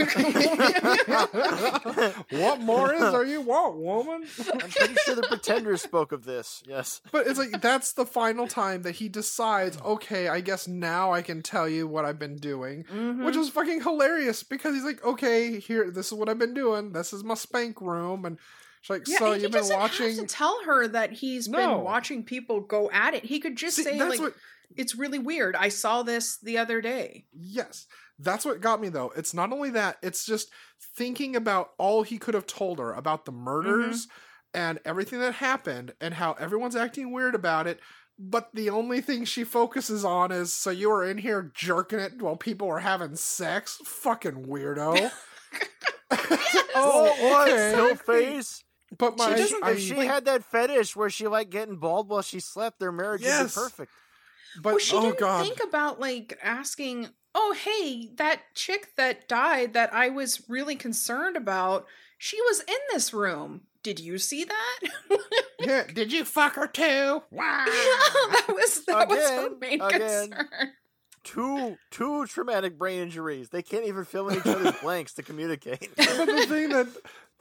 what 2.32 2.62
more 2.62 2.94
is 2.94 3.00
there 3.00 3.26
you 3.26 3.42
want, 3.42 3.78
woman? 3.78 4.24
I'm 4.54 4.70
pretty 4.70 4.96
sure 5.06 5.16
the 5.16 5.28
Pretenders 5.28 5.82
spoke 5.82 6.12
of 6.12 6.26
this. 6.26 6.64
Yes. 6.68 7.02
But 7.12 7.28
it's 7.28 7.40
like 7.40 7.62
that's 7.62 7.94
the 7.94 8.06
final 8.06 8.48
time 8.48 8.84
that 8.84 8.96
he 8.96 9.10
decides, 9.10 9.78
okay, 9.82 10.28
I 10.28 10.42
guess 10.42 10.68
now 10.68 11.14
I 11.14 11.22
can 11.22 11.42
tell 11.42 11.68
you 11.68 11.88
what 11.88 12.06
I've 12.06 12.20
been 12.20 12.38
doing. 12.38 12.84
Mhm. 12.86 13.26
Which 13.26 13.36
was 13.36 13.50
fucking 13.50 13.82
hilarious 13.82 14.44
because 14.44 14.76
he's 14.76 14.84
like, 14.84 15.04
okay, 15.06 15.60
here, 15.60 15.90
this 15.92 16.08
is 16.08 16.14
what 16.14 16.30
I've 16.30 16.40
been 16.40 16.54
doing. 16.54 16.94
This 16.94 17.14
is 17.14 17.24
my 17.24 17.36
spank 17.36 17.82
room, 17.82 18.26
and 18.26 18.38
she's 18.82 18.90
like, 18.90 19.08
yeah, 19.08 19.18
so 19.18 19.34
he 19.34 19.42
you've 19.42 19.52
been 19.52 19.62
doesn't 19.62 19.78
watching. 19.78 20.08
have 20.08 20.18
to 20.18 20.26
tell 20.26 20.64
her 20.66 20.88
that 20.88 21.12
he's 21.12 21.48
No. 21.48 21.58
been 21.58 21.84
watching 21.84 22.24
people 22.24 22.62
go 22.62 22.90
at 22.92 23.14
it. 23.14 23.24
He 23.26 23.40
could 23.40 23.56
just 23.56 23.78
See, 23.78 23.84
say 23.84 24.00
like, 24.00 24.20
what. 24.20 24.34
"It's 24.76 24.96
really 24.96 25.20
weird. 25.20 25.56
I 25.56 25.70
saw 25.70 26.04
this 26.04 26.38
the 26.38 26.58
other 26.58 26.82
day." 26.82 27.26
Yes, 27.34 27.88
that's 28.20 28.46
what 28.46 28.62
got 28.62 28.82
me 28.82 28.90
though. 28.90 29.12
It's 29.16 29.34
not 29.34 29.52
only 29.52 29.70
that; 29.72 29.98
it's 30.02 30.26
just 30.26 30.50
thinking 30.96 31.36
about 31.36 31.72
all 31.78 32.04
he 32.04 32.18
could 32.18 32.34
have 32.34 32.48
told 32.48 32.80
her 32.80 32.94
about 32.94 33.26
the 33.26 33.32
mm-hmm. 33.32 33.44
murders 33.44 34.08
and 34.54 34.80
everything 34.84 35.20
that 35.20 35.36
happened, 35.36 35.94
and 36.02 36.16
how 36.16 36.34
everyone's 36.34 36.76
acting 36.76 37.12
weird 37.12 37.36
about 37.36 37.68
it. 37.68 37.80
But 38.20 38.50
the 38.54 38.70
only 38.70 39.02
thing 39.02 39.26
she 39.26 39.44
focuses 39.44 40.06
on 40.06 40.32
is, 40.32 40.54
so 40.54 40.70
you 40.70 40.90
were 40.90 41.04
in 41.04 41.18
here 41.18 41.52
jerking 41.56 42.00
it 42.00 42.22
while 42.22 42.36
people 42.36 42.68
were 42.68 42.80
having 42.80 43.16
sex? 43.16 43.80
Fucking 43.84 44.46
weirdo. 44.46 45.12
oh, 46.76 47.16
what? 47.22 47.50
okay. 47.50 47.74
No 47.76 47.96
face. 47.96 48.64
But 48.98 49.18
my, 49.18 49.30
She 49.32 49.42
doesn't- 49.42 49.64
I 49.64 49.72
if 49.72 49.78
mean, 49.78 49.86
she 49.88 49.96
had 50.06 50.26
that 50.26 50.44
fetish 50.44 50.96
where 50.96 51.10
she 51.10 51.28
liked 51.28 51.50
getting 51.52 51.78
bald 51.78 52.10
while 52.10 52.22
she 52.22 52.40
slept, 52.40 52.80
their 52.80 52.92
marriage 52.92 53.22
Yes. 53.22 53.56
would 53.56 53.62
be 53.62 53.70
perfect. 53.70 53.92
but 54.62 54.70
well, 54.74 54.78
she 54.80 54.96
oh 54.98 55.02
didn't 55.02 55.20
god, 55.20 55.44
think 55.46 55.64
about 55.64 56.00
like 56.00 56.38
asking, 56.44 57.10
"Oh, 57.34 57.54
hey, 57.58 58.12
that 58.18 58.42
chick 58.54 58.90
that 58.98 59.28
died 59.30 59.74
that 59.74 59.94
I 59.94 60.10
was 60.10 60.44
really 60.50 60.76
concerned 60.76 61.38
about, 61.38 61.86
she 62.18 62.40
was 62.42 62.60
in 62.68 62.76
this 62.92 63.14
room. 63.14 63.62
Did 63.82 64.00
you 64.02 64.18
see 64.18 64.44
that?" 64.44 64.80
yeah, 65.60 65.84
did 65.88 66.12
you 66.12 66.26
fuck 66.26 66.56
her 66.56 66.68
too? 66.68 67.24
Wow. 67.32 67.66
that 67.66 68.46
was 68.50 68.86
that 68.86 69.08
was 69.08 69.30
her 69.30 69.50
main 69.60 69.82
again. 69.82 70.30
concern. 70.32 70.50
Two 71.24 71.78
two 71.92 72.26
traumatic 72.26 72.78
brain 72.78 73.00
injuries. 73.00 73.50
They 73.50 73.62
can't 73.62 73.86
even 73.86 74.04
fill 74.06 74.28
in 74.30 74.38
each 74.40 74.46
other's 74.48 74.76
blanks 74.82 75.14
to 75.14 75.24
communicate. 75.24 75.90
but 75.96 76.26
the 76.26 76.46
thing 76.48 76.70
that 76.70 76.88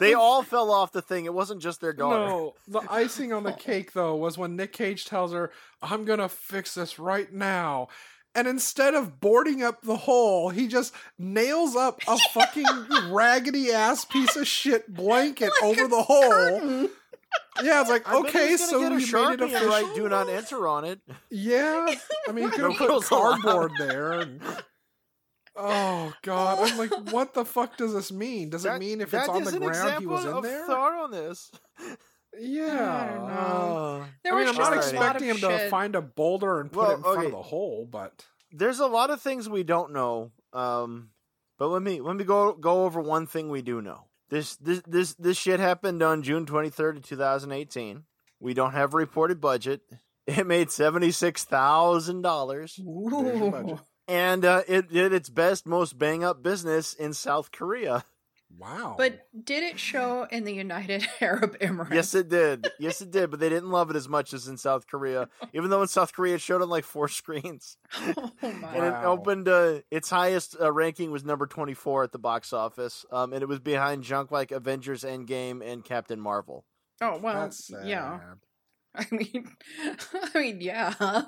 They 0.00 0.14
all 0.14 0.42
fell 0.42 0.70
off 0.72 0.90
the 0.92 1.02
thing. 1.02 1.26
It 1.26 1.34
wasn't 1.34 1.62
just 1.62 1.80
their 1.80 1.92
daughter. 1.92 2.26
No, 2.26 2.54
the 2.66 2.80
icing 2.90 3.32
on 3.32 3.44
the 3.44 3.52
cake 3.52 3.92
though 3.92 4.16
was 4.16 4.36
when 4.36 4.56
Nick 4.56 4.72
Cage 4.72 5.04
tells 5.04 5.32
her, 5.32 5.52
"I'm 5.82 6.04
gonna 6.04 6.28
fix 6.28 6.74
this 6.74 6.98
right 6.98 7.32
now." 7.32 7.88
And 8.34 8.46
instead 8.46 8.94
of 8.94 9.20
boarding 9.20 9.62
up 9.62 9.82
the 9.82 9.96
hole, 9.96 10.50
he 10.50 10.68
just 10.68 10.94
nails 11.18 11.74
up 11.76 12.00
a 12.08 12.16
fucking 12.32 12.66
raggedy 13.10 13.72
ass 13.72 14.04
piece 14.04 14.36
of 14.36 14.46
shit 14.46 14.92
blanket 14.92 15.50
Like 15.60 15.62
over 15.78 15.88
the 15.88 16.02
hole. 16.02 16.30
curtain. 16.30 16.90
Yeah, 17.62 17.80
it's 17.82 17.90
like 17.90 18.08
I 18.08 18.16
okay, 18.20 18.56
so 18.56 18.78
a 18.84 18.90
made 18.90 18.96
it 18.96 19.40
official. 19.42 19.68
write 19.68 19.94
"Do 19.94 20.08
not 20.08 20.28
enter" 20.28 20.66
on 20.66 20.84
it. 20.84 21.00
Yeah, 21.30 21.94
I 22.28 22.32
mean, 22.32 22.44
you 22.44 22.50
could 22.56 22.60
have 22.72 22.76
put 22.76 23.04
cardboard 23.04 23.72
there. 23.78 24.12
And... 24.12 24.40
Oh 25.62 26.12
god, 26.23 26.70
I'm 26.70 26.79
like, 26.79 27.12
what 27.12 27.35
the 27.35 27.44
fuck 27.44 27.77
does 27.77 27.92
this 27.92 28.11
mean? 28.11 28.51
Does 28.51 28.64
it 28.64 28.79
mean 28.79 29.01
if 29.01 29.12
it's 29.12 29.29
on 29.29 29.44
the 29.44 29.51
ground 29.59 29.62
he 29.62 29.68
example 29.68 30.12
was 30.12 30.25
in 30.25 30.33
of 30.33 30.42
there? 30.42 30.66
Thought 30.66 31.05
on 31.05 31.11
this. 31.11 31.51
Yeah, 32.38 33.07
I 33.11 33.14
don't 33.14 33.29
know. 33.29 34.05
There 34.25 34.33
I 34.35 34.37
mean, 34.37 34.46
was 34.49 34.59
I'm 34.59 34.62
not 34.62 34.75
just 34.75 34.92
a 34.92 34.96
lot 34.96 35.16
expecting 35.16 35.31
of 35.31 35.37
him 35.38 35.51
to 35.51 35.68
find 35.68 35.94
a 35.94 36.03
boulder 36.03 36.61
and 36.61 36.73
put 36.73 36.81
Well, 36.81 36.90
it 36.92 36.96
in 36.96 37.03
front 37.03 37.27
of 37.27 37.33
the 37.33 37.42
hole, 37.42 37.87
but 37.90 38.25
there's 38.53 38.81
a 38.81 38.87
lot 38.87 39.11
of 39.11 39.20
things 39.20 39.49
we 39.49 39.62
don't 39.62 39.92
know. 39.92 40.33
Um, 40.53 41.11
but 41.59 41.68
let 41.68 41.83
me 41.83 42.01
let 42.01 42.16
me 42.16 42.25
go 42.25 42.55
go 42.55 42.85
over 42.85 43.01
one 43.01 43.27
thing 43.27 43.51
we 43.51 43.62
do 43.62 43.83
know. 43.83 44.07
This 44.31 44.57
this 44.57 44.83
this 44.87 45.14
this 45.14 45.37
shit 45.37 45.61
happened 45.61 46.03
on 46.03 46.23
June 46.23 46.46
23rd 46.46 46.99
of 46.99 47.03
2018. 47.05 48.05
We 48.38 48.55
don't 48.55 48.73
have 48.73 48.94
a 48.94 48.96
reported 48.96 49.40
budget. 49.40 49.83
It 50.27 50.46
made 50.46 50.70
seventy 50.70 51.11
six 51.11 51.44
thousand 51.44 52.23
dollars, 52.23 52.79
budget. 52.79 53.79
and 54.11 54.44
uh, 54.44 54.62
it 54.68 54.92
did 54.92 55.12
its 55.12 55.29
best, 55.31 55.66
most 55.66 55.99
bang 55.99 56.25
up 56.25 56.42
business 56.42 56.92
in 56.94 57.12
South 57.14 57.53
Korea. 57.53 58.05
wow. 58.59 58.96
But 58.99 59.20
did 59.44 59.62
it 59.62 59.79
show 59.79 60.27
in 60.31 60.44
the 60.44 60.53
United 60.53 61.07
Arab 61.20 61.57
Emirates? 61.61 61.94
Yes, 61.94 62.14
it 62.14 62.29
did. 62.29 62.66
Yes, 62.81 63.01
it 63.01 63.11
did. 63.12 63.31
But 63.31 63.38
they 63.40 63.49
didn't 63.49 63.70
love 63.70 63.88
it 63.90 63.96
as 63.96 64.09
much 64.09 64.33
as 64.35 64.49
in 64.49 64.57
South 64.57 64.87
Korea. 64.88 65.29
Even 65.55 65.70
though 65.70 65.83
in 65.83 65.88
South 65.88 66.12
Korea 66.12 66.35
it 66.35 66.40
showed 66.40 66.61
on 66.61 66.68
like 66.68 66.85
four 66.85 67.07
screens. 67.09 67.77
Oh 67.96 68.33
my. 68.42 68.75
and 68.75 68.85
it 68.87 68.94
opened 69.05 69.49
uh, 69.49 69.81
its 69.90 70.11
highest 70.11 70.57
uh, 70.61 70.73
ranking 70.73 71.11
was 71.12 71.25
number 71.25 71.46
24 71.46 72.05
at 72.05 72.12
the 72.12 72.18
box 72.18 72.53
office 72.53 73.07
um, 73.12 73.33
and 73.33 73.42
it 73.42 73.49
was 73.49 73.61
behind 73.61 74.03
junk 74.03 74.31
like 74.31 74.51
avengers 74.51 75.05
endgame 75.05 75.62
and 75.64 75.85
captain 75.85 76.20
marvel 76.20 76.64
Oh 77.01 77.18
well, 77.23 77.35
That's 77.42 77.64
sad. 77.66 77.87
yeah. 77.87 78.18
I 78.94 79.07
mean, 79.12 79.49
I 80.35 80.38
mean, 80.38 80.61
yeah. 80.61 81.23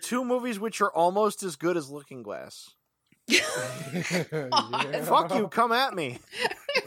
Two 0.00 0.24
movies 0.24 0.58
which 0.58 0.80
are 0.80 0.90
almost 0.92 1.42
as 1.42 1.56
good 1.56 1.76
as 1.76 1.90
looking 1.90 2.22
glass 2.22 2.70
Yeah. 3.28 5.04
fuck 5.04 5.34
you 5.34 5.48
come 5.48 5.72
at 5.72 5.94
me 5.94 6.18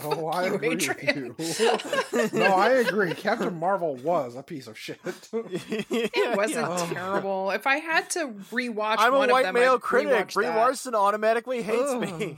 Oh, 0.01 0.27
I 0.27 0.47
You, 0.47 0.53
agree 0.55 0.69
Adrian. 0.73 1.35
with 1.37 1.59
you. 1.59 2.29
no, 2.39 2.45
I 2.45 2.69
agree. 2.69 3.13
Captain 3.13 3.57
Marvel 3.57 3.95
was 3.97 4.35
a 4.35 4.41
piece 4.43 4.67
of 4.67 4.77
shit. 4.77 4.99
It 5.33 6.37
wasn't 6.37 6.67
Oh. 6.69 6.89
terrible. 6.93 7.51
If 7.51 7.67
I 7.67 7.77
had 7.77 8.09
to 8.11 8.27
rewatch 8.51 8.95
i'm 8.99 9.11
one 9.13 9.23
a 9.23 9.23
of 9.25 9.31
white 9.31 9.43
them, 9.43 9.55
male 9.55 9.73
I'd 9.75 9.81
critic 9.81 10.09
rewatch 10.11 10.33
brie 10.33 10.45
that. 10.47 10.55
larson 10.55 10.95
automatically 10.95 11.61
hates 11.61 11.93
me 11.95 12.37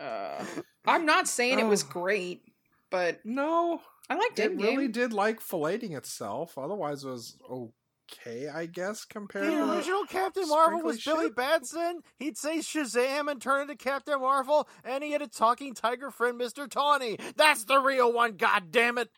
Uh, 0.00 0.44
I'm 0.86 1.06
not 1.06 1.26
saying 1.28 1.58
it 1.58 1.66
was 1.66 1.84
Oh. 1.84 1.88
great, 1.90 2.42
but 2.90 3.20
no, 3.24 3.80
I 4.10 4.14
liked 4.16 4.38
it 4.38 4.52
it. 4.52 4.56
really 4.58 4.88
did 4.88 5.12
like 5.12 5.40
filleting 5.40 5.96
itself. 5.96 6.58
Otherwise, 6.58 7.04
it 7.04 7.08
was 7.08 7.36
okay, 7.50 7.72
I 8.54 8.66
guess, 8.66 9.04
compared 9.04 9.46
the 9.46 9.50
to 9.50 9.72
original 9.72 10.04
Captain 10.04 10.48
Marvel 10.48 10.82
was 10.82 11.00
sprinkly 11.00 11.12
Billy 11.12 11.28
shit. 11.28 11.36
Batson. 11.36 12.00
He'd 12.18 12.36
say 12.36 12.58
Shazam 12.58 13.30
and 13.30 13.40
turn 13.40 13.62
into 13.62 13.76
Captain 13.76 14.20
Marvel, 14.20 14.68
and 14.84 15.04
he 15.04 15.12
had 15.12 15.22
a 15.22 15.28
talking 15.28 15.74
tiger 15.74 16.10
friend, 16.10 16.40
Mr. 16.40 16.68
Tawny. 16.68 17.18
That's 17.36 17.64
the 17.64 17.78
real 17.78 18.12
one, 18.12 18.36
god 18.36 18.70
damn 18.70 18.98
it. 18.98 19.10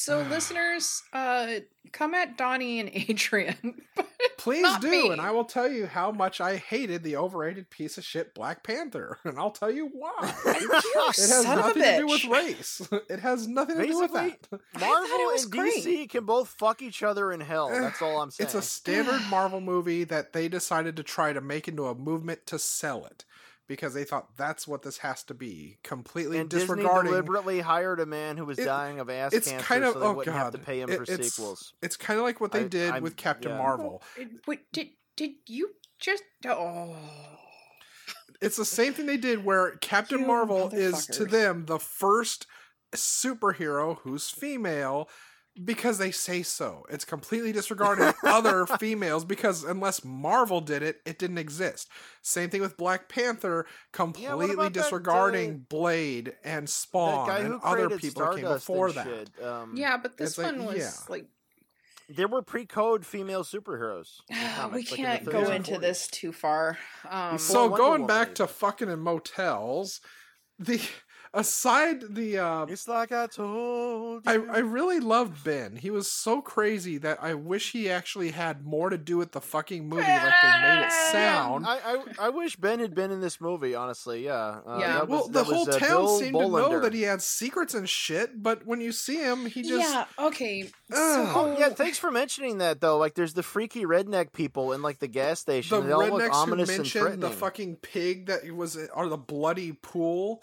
So, 0.00 0.22
listeners, 0.30 1.02
uh, 1.12 1.56
come 1.92 2.14
at 2.14 2.38
Donnie 2.38 2.80
and 2.80 2.88
Adrian. 2.90 3.82
Please 4.38 4.78
do, 4.78 4.90
me. 4.90 5.10
and 5.10 5.20
I 5.20 5.30
will 5.30 5.44
tell 5.44 5.70
you 5.70 5.84
how 5.84 6.10
much 6.10 6.40
I 6.40 6.56
hated 6.56 7.02
the 7.02 7.16
overrated 7.16 7.68
piece 7.68 7.98
of 7.98 8.04
shit 8.04 8.34
Black 8.34 8.62
Panther, 8.62 9.18
and 9.24 9.38
I'll 9.38 9.50
tell 9.50 9.70
you 9.70 9.90
why. 9.92 10.34
you 10.46 10.70
It 10.72 10.84
has 11.06 11.16
son 11.16 11.58
of 11.58 11.64
a 11.64 11.68
nothing 11.68 11.82
to 11.82 11.98
do 11.98 12.06
with 12.06 12.24
race. 12.24 12.88
It 13.10 13.20
has 13.20 13.46
nothing 13.46 13.76
to 13.76 13.86
do 13.86 14.00
with 14.00 14.14
that. 14.14 14.48
Marvel 14.80 15.30
and 15.36 15.50
great. 15.50 15.84
DC 15.84 16.08
can 16.08 16.24
both 16.24 16.48
fuck 16.48 16.80
each 16.80 17.02
other 17.02 17.30
in 17.30 17.40
hell. 17.40 17.68
That's 17.70 18.00
all 18.00 18.22
I'm 18.22 18.30
saying. 18.30 18.46
It's 18.46 18.54
a 18.54 18.62
standard 18.62 19.20
Marvel 19.28 19.60
movie 19.60 20.04
that 20.04 20.32
they 20.32 20.48
decided 20.48 20.96
to 20.96 21.02
try 21.02 21.34
to 21.34 21.42
make 21.42 21.68
into 21.68 21.86
a 21.86 21.94
movement 21.94 22.46
to 22.46 22.58
sell 22.58 23.04
it 23.04 23.26
because 23.70 23.94
they 23.94 24.02
thought 24.02 24.36
that's 24.36 24.66
what 24.66 24.82
this 24.82 24.98
has 24.98 25.22
to 25.22 25.32
be. 25.32 25.78
Completely 25.84 26.38
and 26.38 26.50
Disney 26.50 26.82
deliberately 26.82 27.60
hired 27.60 28.00
a 28.00 28.04
man 28.04 28.36
who 28.36 28.44
was 28.44 28.58
It- 28.58 28.64
dying 28.64 28.98
of 28.98 29.08
ass 29.08 29.32
it's 29.32 29.48
cancer 29.48 29.64
kind 29.64 29.84
of- 29.84 29.92
so 29.92 30.00
they 30.00 30.06
oh, 30.06 30.12
wouldn't 30.14 30.36
have 30.36 30.52
to 30.54 30.58
pay 30.58 30.80
him 30.80 30.90
It- 30.90 30.96
for 30.96 31.02
it's- 31.04 31.32
sequels. 31.34 31.72
It's 31.80 31.96
kind 31.96 32.18
of 32.18 32.24
like 32.24 32.40
what 32.40 32.50
they 32.50 32.64
I- 32.64 32.68
did 32.68 32.90
I'm- 32.90 33.02
with 33.04 33.14
Captain 33.16 33.52
yeah. 33.52 33.58
Marvel. 33.58 34.02
Wait, 34.48 34.72
did 34.72 34.88
did 35.14 35.34
you 35.46 35.70
just? 36.00 36.24
Oh, 36.44 36.96
It's 38.40 38.56
the 38.56 38.64
same 38.64 38.92
thing 38.92 39.06
they 39.06 39.16
did 39.18 39.44
where 39.44 39.76
Captain 39.76 40.20
You 40.20 40.26
Marvel 40.26 40.70
is 40.72 41.06
to 41.06 41.24
them 41.24 41.66
the 41.66 41.78
first 41.78 42.46
superhero 42.92 43.98
who's 44.00 44.30
female 44.30 45.08
because 45.64 45.98
they 45.98 46.10
say 46.10 46.42
so. 46.42 46.84
It's 46.90 47.04
completely 47.04 47.52
disregarding 47.52 48.12
other 48.24 48.66
females 48.78 49.24
because 49.24 49.64
unless 49.64 50.04
Marvel 50.04 50.60
did 50.60 50.82
it, 50.82 51.00
it 51.04 51.18
didn't 51.18 51.38
exist. 51.38 51.88
Same 52.22 52.50
thing 52.50 52.60
with 52.60 52.76
Black 52.76 53.08
Panther, 53.08 53.66
completely 53.92 54.54
about 54.54 54.72
that, 54.72 54.72
disregarding 54.72 55.50
uh, 55.52 55.58
Blade 55.68 56.34
and 56.44 56.68
Spawn 56.68 57.28
guy 57.28 57.42
who 57.42 57.52
and 57.54 57.62
other 57.62 57.90
people 57.98 58.22
that 58.24 58.36
came 58.36 58.44
before 58.44 58.92
that. 58.92 59.30
um, 59.44 59.74
yeah, 59.76 59.96
but 59.96 60.16
this 60.16 60.30
It's 60.30 60.38
like, 60.38 60.46
one 60.56 60.66
was 60.66 60.76
yeah. 60.76 60.90
like 61.08 61.26
there 62.08 62.26
were 62.28 62.42
pre-code 62.42 63.06
female 63.06 63.44
superheroes. 63.44 64.18
in 64.30 64.36
we 64.72 64.84
comics, 64.84 64.90
like 64.90 64.98
in 65.00 65.04
can't 65.06 65.24
30s 65.24 65.30
go 65.32 65.50
into 65.50 65.78
this 65.78 66.08
too 66.08 66.32
far. 66.32 66.78
Um, 67.08 67.38
So 67.38 67.62
Wonder 67.62 67.76
going 67.76 67.92
Woman 68.02 68.06
back 68.06 68.26
even. 68.28 68.34
to 68.36 68.46
fucking 68.46 68.88
in 68.88 68.98
motels, 69.00 70.00
the 70.58 70.80
aside 71.32 72.02
the 72.14 72.38
uh 72.38 72.66
It's 72.66 72.88
like 72.88 73.12
I 73.12 73.26
told 73.26 74.22
I, 74.26 74.34
you. 74.34 74.50
I 74.50 74.58
really 74.58 75.00
loved 75.00 75.44
Ben. 75.44 75.76
He 75.76 75.90
was 75.90 76.10
so 76.10 76.40
crazy 76.40 76.98
that 76.98 77.22
I 77.22 77.34
wish 77.34 77.72
he 77.72 77.88
actually 77.88 78.30
had 78.32 78.64
more 78.64 78.90
to 78.90 78.98
do 78.98 79.16
with 79.16 79.32
the 79.32 79.40
fucking 79.40 79.88
movie 79.88 80.02
like 80.02 80.32
they 80.42 80.60
made 80.62 80.84
it 80.86 80.92
sound. 81.12 81.66
I, 81.66 81.78
I 81.84 82.02
I 82.26 82.28
wish 82.30 82.56
Ben 82.56 82.80
had 82.80 82.94
been 82.94 83.10
in 83.10 83.20
this 83.20 83.40
movie. 83.40 83.74
Honestly, 83.74 84.24
yeah. 84.24 84.60
Uh, 84.66 84.78
Yeah. 84.80 84.92
that 84.94 85.08
well, 85.08 85.20
was- 85.20 85.26
the 85.28 85.32
that 85.32 85.44
whole 85.46 85.66
was, 85.66 85.76
uh, 85.76 85.78
town 85.78 85.88
Bill 85.88 86.18
seemed 86.18 86.34
to 86.38 86.48
know 86.48 86.80
that 86.80 86.92
he 86.92 87.02
had 87.02 87.22
secrets 87.22 87.74
and 87.74 87.88
shit, 87.88 88.42
but 88.42 88.66
when 88.66 88.80
you 88.80 88.92
see 88.92 89.16
him, 89.18 89.46
he 89.46 89.62
just 89.62 89.88
yeah. 89.88 90.06
Okay. 90.18 90.62
So, 90.90 90.96
Oh 90.96 91.56
yeah, 91.58 91.68
thanks 91.68 91.98
for 91.98 92.10
mentioning 92.10 92.58
that 92.58 92.80
though. 92.80 92.98
Like, 92.98 93.14
there's 93.14 93.34
the 93.34 93.42
freaky 93.44 93.84
redneck 93.84 94.32
people 94.32 94.72
in 94.72 94.82
like 94.82 94.98
the 94.98 95.08
gas 95.08 95.38
station. 95.40 95.80
the 95.80 95.86
they 95.86 95.92
all 95.92 96.00
look 96.08 96.22
rednecks 96.22 96.26
who 96.28 96.34
ominous 96.34 96.68
and 96.70 96.78
mentioned 96.78 97.02
threatening. 97.02 97.20
the 97.20 97.30
fucking 97.30 97.76
pig 97.76 98.26
that 98.26 98.50
was 98.52 98.76
or 98.94 99.08
the 99.08 99.16
bloody 99.16 99.72
pool 99.72 100.42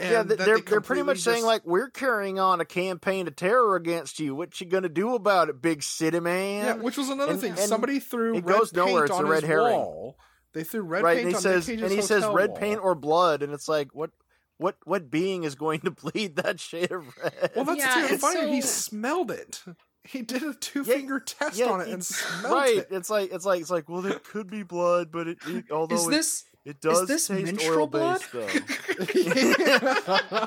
yeah, 0.00 0.20
and 0.20 0.28
th- 0.28 0.38
they're 0.40 0.56
they 0.56 0.60
they're 0.62 0.80
pretty 0.80 1.02
much 1.02 1.16
completely 1.16 1.40
saying 1.40 1.44
like 1.44 1.62
we're 1.66 1.90
carrying 1.90 2.38
on 2.38 2.60
a 2.60 2.64
campaign 2.64 3.26
of 3.28 3.36
terror 3.36 3.76
against 3.76 4.18
you. 4.20 4.34
What 4.34 4.60
you 4.60 4.66
gonna 4.66 4.88
do 4.88 5.14
about 5.14 5.48
it, 5.48 5.60
big 5.60 5.82
city 5.82 6.20
man? 6.20 6.64
yeah, 6.64 6.72
which 6.74 6.96
was 6.96 7.08
another 7.08 7.32
and- 7.32 7.40
thing. 7.40 7.50
and 7.50 7.58
Somebody 7.60 8.00
threw 8.00 8.36
it 8.36 8.44
red 8.44 8.58
goes 8.58 8.72
nowhere, 8.72 9.02
paint 9.02 9.10
it's 9.10 9.18
on 9.18 9.24
a 9.24 9.28
red 9.28 9.42
his 9.42 9.48
herring. 9.50 9.72
wall. 9.76 10.16
They 10.52 10.64
threw 10.64 10.82
red 10.82 11.02
right, 11.04 11.16
paint 11.16 11.26
and 11.26 11.30
he 11.30 11.36
on 11.36 11.42
says, 11.42 11.68
Nick 11.68 11.78
and 11.80 11.88
Cage's 11.90 11.96
he 11.96 12.02
says 12.08 12.26
red 12.26 12.50
wall. 12.50 12.58
paint 12.58 12.80
or 12.82 12.94
blood, 12.94 13.42
and 13.42 13.52
it's 13.52 13.68
like 13.68 13.94
what 13.94 14.10
what 14.56 14.76
what 14.84 15.10
being 15.10 15.44
is 15.44 15.54
going 15.54 15.80
to 15.80 15.90
bleed 16.12 16.36
that 16.36 16.60
shade 16.60 16.90
of 16.92 17.06
red? 17.22 17.52
Well, 17.56 17.64
that's 17.66 17.78
Yeah, 17.78 17.98
even 17.98 18.10
and 18.12 18.20
funnier. 18.20 18.48
He 18.48 18.60
smelled 18.60 19.30
it. 19.30 19.62
He 20.02 20.22
did 20.22 20.42
a 20.42 20.54
two 20.54 20.82
finger 20.82 21.20
test 21.20 21.58
yeah, 21.58 21.66
on 21.66 21.82
it 21.82 21.88
and 21.88 22.02
smelled 22.04 22.54
right. 22.54 22.76
it. 22.78 22.88
It's 22.90 23.10
like 23.10 23.32
it's 23.32 23.44
like 23.44 23.60
it's 23.60 23.70
like 23.70 23.88
well, 23.88 24.00
there 24.02 24.18
could 24.18 24.50
be 24.50 24.62
blood, 24.62 25.12
but 25.12 25.28
it, 25.28 25.38
it 25.46 25.70
although 25.70 25.94
Is 25.94 26.06
it, 26.06 26.10
this 26.10 26.44
it 26.70 26.80
does 26.80 27.08
this 27.08 27.26
taste 27.28 27.44
menstrual 27.44 27.78
oil 27.80 27.86
blood? 27.86 28.20
based 28.32 28.32
though. 28.32 28.46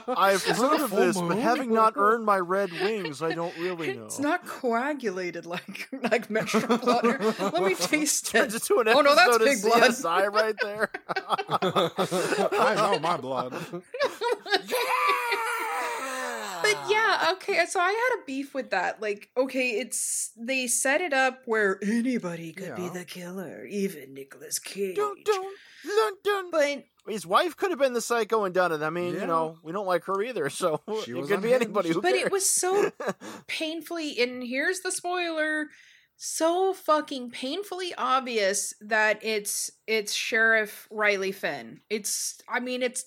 I've 0.18 0.36
Is 0.46 0.58
heard 0.58 0.82
of 0.82 0.90
full 0.90 1.00
this, 1.00 1.20
but 1.20 1.38
having 1.38 1.74
not 1.74 1.94
earned 1.96 2.26
my 2.26 2.40
red 2.40 2.72
wings, 2.72 3.22
I 3.22 3.34
don't 3.34 3.56
really 3.58 3.94
know. 3.94 4.06
It's 4.06 4.20
not 4.20 4.46
coagulated 4.46 5.46
like 5.46 5.88
like 6.12 6.30
menstrual 6.30 6.78
blood. 6.84 7.04
Let 7.40 7.64
me 7.64 7.76
taste 7.76 8.28
Turns 8.32 8.54
it. 8.54 8.62
into 8.70 8.82
an 8.82 8.88
Oh, 8.90 9.02
no, 9.02 9.16
that's 9.16 9.36
of 9.36 9.42
big 9.42 9.62
blood. 9.62 9.92
CSI 9.92 10.32
right 10.32 10.56
there. 10.62 10.90
I 12.60 12.76
know 12.76 13.00
my 13.00 13.18
blood. 13.18 13.54
But 16.64 16.90
yeah, 16.90 17.30
okay. 17.34 17.60
Uh, 17.60 17.66
so 17.66 17.80
I 17.80 17.90
had 17.92 18.20
a 18.22 18.26
beef 18.26 18.54
with 18.56 18.72
that. 18.72 19.02
Like, 19.02 19.30
okay, 19.38 19.72
it's 19.72 20.32
they 20.38 20.68
set 20.68 21.02
it 21.02 21.14
up 21.14 21.42
where 21.46 21.78
anybody 21.84 22.54
could 22.54 22.76
be 22.76 22.90
the 22.90 23.06
killer, 23.06 23.66
even 23.66 24.14
Nicolas 24.14 24.58
Cage. 24.60 24.96
dun, 24.96 25.16
dun, 25.24 26.14
dun. 26.24 26.52
But 26.52 26.86
His 27.12 27.26
wife 27.26 27.56
could 27.58 27.70
have 27.72 27.80
been 27.80 27.94
the 27.94 28.02
psycho 28.02 28.46
and 28.46 28.54
done 28.56 28.72
it. 28.72 28.82
I 28.82 28.90
mean, 28.90 29.14
Yeah. 29.14 29.22
you 29.22 29.28
know, 29.28 29.58
we 29.64 29.72
don't 29.72 29.86
like 29.88 30.06
her 30.06 30.22
either, 30.24 30.50
so 30.62 30.82
She 31.04 31.12
it 31.12 31.28
could 31.28 31.42
be 31.42 31.54
anybody. 31.54 31.90
Who 31.90 32.02
but 32.02 32.14
it 32.14 32.32
was 32.32 32.50
so 32.50 32.92
painfully 33.48 34.20
and 34.22 34.44
here's 34.44 34.80
the 34.80 34.92
spoiler 34.92 35.68
so 36.16 36.74
fucking 36.74 37.32
painfully 37.32 37.94
obvious 37.98 38.74
that 38.82 39.20
it's 39.24 39.72
it's 39.88 40.14
sheriff 40.14 40.88
riley 40.92 41.32
finn 41.32 41.82
it's 41.90 42.40
i 42.48 42.60
mean 42.60 42.82
it's 42.84 43.06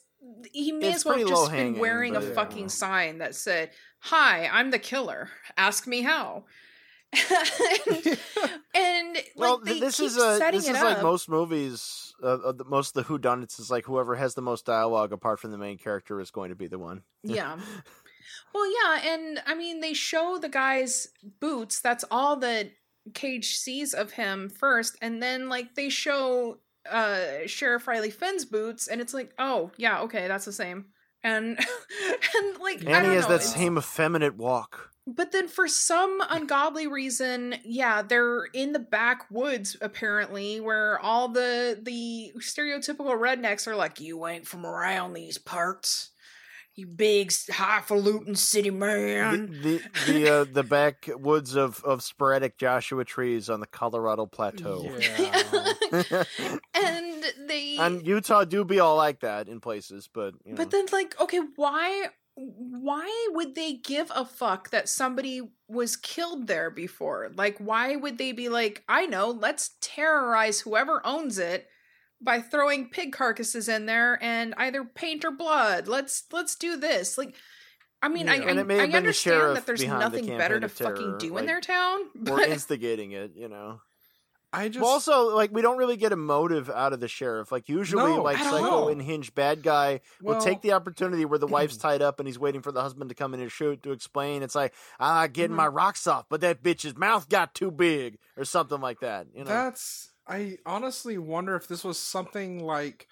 he 0.52 0.72
may 0.72 0.88
It's 0.88 0.96
as 0.96 1.04
well 1.04 1.18
have 1.18 1.28
just 1.28 1.50
been 1.52 1.78
wearing 1.78 2.16
a 2.16 2.20
but- 2.20 2.34
fucking 2.34 2.68
sign 2.68 3.18
that 3.18 3.34
said 3.34 3.70
hi 4.00 4.48
i'm 4.52 4.70
the 4.70 4.78
killer 4.78 5.28
ask 5.56 5.86
me 5.86 6.02
how 6.02 6.44
and, 7.86 8.18
and 8.74 9.18
well, 9.36 9.56
like 9.58 9.64
they 9.64 9.80
this 9.80 9.96
keep 9.98 10.06
is 10.06 10.16
a 10.16 10.38
this 10.40 10.66
it 10.66 10.74
is 10.74 10.82
like 10.82 10.98
up. 10.98 11.02
most 11.02 11.28
movies. 11.28 12.14
Uh, 12.22 12.26
uh, 12.46 12.52
the- 12.52 12.64
most 12.64 12.96
of 12.96 13.06
the 13.06 13.12
whodunits 13.14 13.60
is 13.60 13.70
like 13.70 13.84
whoever 13.84 14.16
has 14.16 14.34
the 14.34 14.42
most 14.42 14.66
dialogue 14.66 15.12
apart 15.12 15.38
from 15.38 15.52
the 15.52 15.56
main 15.56 15.78
character 15.78 16.20
is 16.20 16.30
going 16.30 16.50
to 16.50 16.56
be 16.56 16.66
the 16.66 16.78
one. 16.78 17.02
Yeah. 17.22 17.58
Well, 18.52 18.66
yeah, 18.68 19.12
and 19.12 19.40
I 19.46 19.54
mean, 19.54 19.80
they 19.80 19.92
show 19.94 20.36
the 20.36 20.48
guy's 20.48 21.06
boots. 21.40 21.80
That's 21.80 22.04
all 22.10 22.36
that 22.38 22.72
Cage 23.14 23.54
sees 23.56 23.94
of 23.94 24.10
him 24.10 24.48
first, 24.48 24.96
and 25.00 25.22
then 25.22 25.48
like 25.48 25.76
they 25.76 25.90
show 25.90 26.58
uh 26.90 27.46
Sheriff 27.46 27.86
Riley 27.88 28.10
Finn's 28.10 28.44
boots, 28.44 28.88
and 28.88 29.00
it's 29.00 29.14
like, 29.14 29.32
oh 29.38 29.70
yeah, 29.76 30.00
okay, 30.02 30.28
that's 30.28 30.44
the 30.44 30.52
same. 30.52 30.86
And 31.24 31.58
and 32.36 32.58
like 32.60 32.76
I 32.78 32.80
And 32.80 32.88
don't 32.88 33.04
he 33.10 33.14
has 33.16 33.24
know, 33.24 33.30
that 33.30 33.34
it's- 33.42 33.54
same 33.54 33.78
effeminate 33.78 34.36
walk. 34.36 34.90
but 35.06 35.32
then 35.32 35.46
for 35.48 35.66
some 35.68 36.20
ungodly 36.30 36.86
reason, 36.86 37.54
yeah, 37.64 38.02
they're 38.02 38.44
in 38.52 38.72
the 38.72 38.78
backwoods 38.78 39.76
apparently, 39.80 40.60
where 40.60 40.98
all 41.00 41.28
the 41.28 41.78
the 41.82 42.32
stereotypical 42.40 43.16
rednecks 43.18 43.66
are 43.66 43.76
like, 43.76 44.00
"You 44.00 44.26
ain't 44.26 44.46
from 44.46 44.66
around 44.66 45.12
these 45.14 45.38
parts, 45.38 46.10
you 46.76 46.86
big 46.86 47.32
highfalutin 47.50 48.34
city 48.34 48.70
The 48.70 48.76
man." 48.76 49.46
the 49.62 49.82
the, 50.06 50.28
uh, 50.28 50.44
the 50.44 50.62
backwoods 50.62 51.56
of, 51.56 51.82
of 51.84 52.02
sporadic 52.02 52.58
Joshua 52.58 53.04
trees 53.04 53.48
on 53.50 53.60
the 53.60 53.66
Colorado 53.66 54.26
Plateau. 54.26 54.84
Yeah. 55.00 55.44
and 56.74 57.24
they, 57.46 57.76
and 57.78 58.06
Utah 58.06 58.44
do 58.44 58.64
be 58.64 58.78
all 58.78 58.96
like 58.96 59.20
that 59.20 59.48
in 59.48 59.60
places, 59.60 60.08
but 60.12 60.34
you 60.44 60.52
know. 60.52 60.56
but 60.56 60.70
then 60.70 60.86
like, 60.92 61.18
okay, 61.20 61.40
why? 61.56 62.08
Why 62.38 63.28
would 63.30 63.54
they 63.54 63.72
give 63.72 64.12
a 64.14 64.26
fuck 64.26 64.68
that 64.68 64.90
somebody 64.90 65.40
was 65.68 65.96
killed 65.96 66.48
there 66.48 66.70
before? 66.70 67.32
Like, 67.34 67.56
why 67.56 67.96
would 67.96 68.18
they 68.18 68.32
be 68.32 68.50
like, 68.50 68.84
I 68.86 69.06
know, 69.06 69.30
let's 69.30 69.70
terrorize 69.80 70.60
whoever 70.60 71.00
owns 71.06 71.38
it 71.38 71.66
by 72.20 72.40
throwing 72.40 72.88
pig 72.88 73.12
carcasses 73.12 73.68
in 73.68 73.86
there 73.86 74.18
and 74.22 74.54
either 74.56 74.84
paint 74.84 75.24
or 75.24 75.30
blood. 75.30 75.88
Let's 75.88 76.24
let's 76.32 76.54
do 76.54 76.76
this. 76.76 77.18
Like 77.18 77.34
I 78.02 78.08
mean, 78.08 78.28
I, 78.28 78.36
Yeah. 78.36 78.42
I, 78.44 78.50
And 78.50 78.58
it 78.60 78.66
may 78.66 78.74
have 78.74 78.82
I 78.84 78.86
been 78.86 78.96
understand 78.96 79.34
sheriff 79.40 79.54
that 79.56 79.66
there's 79.66 79.80
behind 79.80 80.02
the 80.02 80.20
nothing 80.20 80.38
better 80.38 80.60
to 80.60 80.66
of 80.66 80.72
fucking 80.72 80.96
terror, 80.96 81.18
do 81.18 81.36
in 81.38 81.46
their 81.46 81.60
town. 81.60 82.00
or 82.28 82.36
But 82.36 82.48
instigating 82.48 83.12
it, 83.12 83.32
you 83.34 83.48
know. 83.48 83.80
I 84.52 84.68
just 84.68 84.80
But 84.80 84.86
also, 84.86 85.34
like, 85.34 85.50
we 85.52 85.60
don't 85.60 85.76
really 85.76 85.96
get 85.96 86.12
a 86.12 86.16
motive 86.16 86.70
out 86.70 86.92
of 86.92 87.00
the 87.00 87.08
sheriff. 87.08 87.50
Like, 87.52 87.68
usually, 87.68 88.12
No, 88.12 88.22
like, 88.22 88.38
psycho 88.38 88.64
all. 88.64 88.88
and 88.88 89.02
hinge 89.02 89.34
bad 89.34 89.62
guy 89.62 90.00
will 90.22 90.40
take 90.40 90.62
the 90.62 90.72
opportunity 90.72 91.24
where 91.24 91.38
the 91.38 91.48
wife's 91.48 91.76
tied 91.78 92.00
up 92.00 92.20
and 92.20 92.26
he's 92.28 92.38
waiting 92.38 92.62
for 92.62 92.72
the 92.72 92.80
husband 92.80 93.10
to 93.10 93.14
come 93.14 93.34
in 93.34 93.40
and 93.40 93.50
shoot 93.50 93.82
to 93.82 93.92
explain. 93.92 94.42
It's 94.42 94.54
like, 94.54 94.72
ah, 95.00 95.26
getting 95.26 95.56
my 95.56 95.66
rocks 95.66 96.06
off, 96.06 96.26
but 96.30 96.40
that 96.42 96.62
bitch's 96.62 96.96
mouth 96.96 97.28
got 97.28 97.54
too 97.54 97.70
big, 97.70 98.18
or 98.36 98.44
something 98.44 98.80
like 98.80 99.00
that. 99.00 99.26
You 99.34 99.40
know, 99.40 99.50
That's 99.50 100.10
I 100.28 100.58
honestly 100.66 101.18
wonder 101.18 101.54
if 101.54 101.68
this 101.68 101.84
was 101.84 101.98
something 101.98 102.64
like 102.64 103.06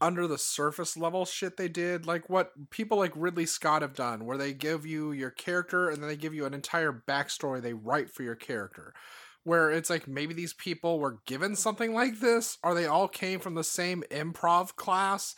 under 0.00 0.26
the 0.26 0.38
surface 0.38 0.96
level 0.96 1.24
shit 1.24 1.56
they 1.56 1.68
did, 1.68 2.06
like 2.06 2.28
what 2.28 2.52
people 2.70 2.98
like 2.98 3.12
Ridley 3.14 3.46
Scott 3.46 3.82
have 3.82 3.94
done, 3.94 4.24
where 4.24 4.38
they 4.38 4.52
give 4.52 4.86
you 4.86 5.12
your 5.12 5.30
character 5.30 5.88
and 5.88 6.02
then 6.02 6.08
they 6.08 6.16
give 6.16 6.34
you 6.34 6.46
an 6.46 6.54
entire 6.54 7.02
backstory 7.06 7.60
they 7.60 7.74
write 7.74 8.10
for 8.10 8.22
your 8.22 8.34
character. 8.34 8.94
Where 9.44 9.70
it's 9.70 9.90
like 9.90 10.06
maybe 10.06 10.34
these 10.34 10.54
people 10.54 10.98
were 10.98 11.18
given 11.26 11.56
something 11.56 11.92
like 11.92 12.20
this, 12.20 12.58
or 12.62 12.74
they 12.74 12.86
all 12.86 13.08
came 13.08 13.40
from 13.40 13.54
the 13.54 13.64
same 13.64 14.04
improv 14.10 14.76
class. 14.76 15.34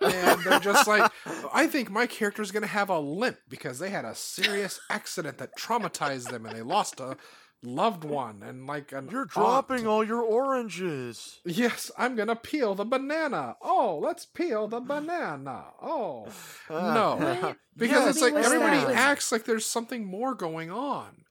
and 0.00 0.40
they're 0.42 0.58
just 0.58 0.88
like, 0.88 1.10
I 1.52 1.66
think 1.66 1.90
my 1.90 2.06
character's 2.06 2.50
gonna 2.50 2.66
have 2.66 2.88
a 2.88 2.98
limp 2.98 3.38
because 3.48 3.78
they 3.78 3.90
had 3.90 4.06
a 4.06 4.14
serious 4.14 4.80
accident 4.90 5.38
that 5.38 5.56
traumatized 5.56 6.30
them 6.30 6.46
and 6.46 6.56
they 6.56 6.62
lost 6.62 6.98
a 6.98 7.16
loved 7.62 8.04
one 8.04 8.42
and 8.42 8.66
like 8.66 8.92
an 8.92 9.08
you're 9.10 9.22
aunt. 9.22 9.30
dropping 9.30 9.86
all 9.86 10.04
your 10.04 10.22
oranges. 10.22 11.40
Yes, 11.44 11.90
I'm 11.96 12.16
gonna 12.16 12.36
peel 12.36 12.74
the 12.74 12.84
banana. 12.84 13.56
Oh, 13.62 14.00
let's 14.02 14.26
peel 14.26 14.68
the 14.68 14.80
banana. 14.80 15.64
Oh, 15.80 16.28
ah. 16.70 16.94
no, 16.94 17.16
What? 17.16 17.56
because 17.76 18.08
it's 18.08 18.20
like 18.22 18.34
everybody 18.34 18.78
that? 18.78 18.96
acts 18.96 19.32
like 19.32 19.44
there's 19.44 19.66
something 19.66 20.04
more 20.04 20.34
going 20.34 20.70
on. 20.70 21.24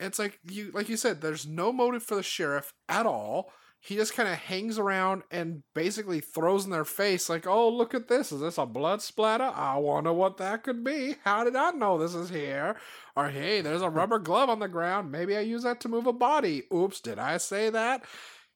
It's 0.00 0.18
like 0.18 0.40
you, 0.50 0.70
like 0.72 0.88
you 0.88 0.96
said, 0.96 1.20
there's 1.20 1.46
no 1.46 1.72
motive 1.72 2.02
for 2.02 2.16
the 2.16 2.22
sheriff 2.22 2.72
at 2.88 3.06
all. 3.06 3.52
He 3.84 3.96
just 3.96 4.14
kind 4.14 4.30
of 4.30 4.36
hangs 4.36 4.78
around 4.78 5.24
and 5.30 5.62
basically 5.74 6.20
throws 6.20 6.64
in 6.64 6.70
their 6.70 6.86
face, 6.86 7.28
like, 7.28 7.46
"Oh, 7.46 7.68
look 7.68 7.92
at 7.92 8.08
this! 8.08 8.32
Is 8.32 8.40
this 8.40 8.56
a 8.56 8.64
blood 8.64 9.02
splatter? 9.02 9.52
I 9.54 9.76
wonder 9.76 10.10
what 10.10 10.38
that 10.38 10.62
could 10.62 10.82
be. 10.82 11.16
How 11.22 11.44
did 11.44 11.54
I 11.54 11.70
know 11.72 11.98
this 11.98 12.14
is 12.14 12.30
here? 12.30 12.76
Or 13.14 13.28
hey, 13.28 13.60
there's 13.60 13.82
a 13.82 13.90
rubber 13.90 14.18
glove 14.18 14.48
on 14.48 14.60
the 14.60 14.68
ground. 14.68 15.12
Maybe 15.12 15.36
I 15.36 15.40
use 15.40 15.64
that 15.64 15.80
to 15.80 15.90
move 15.90 16.06
a 16.06 16.14
body. 16.14 16.62
Oops, 16.72 16.98
did 17.00 17.18
I 17.18 17.36
say 17.36 17.68
that? 17.68 18.06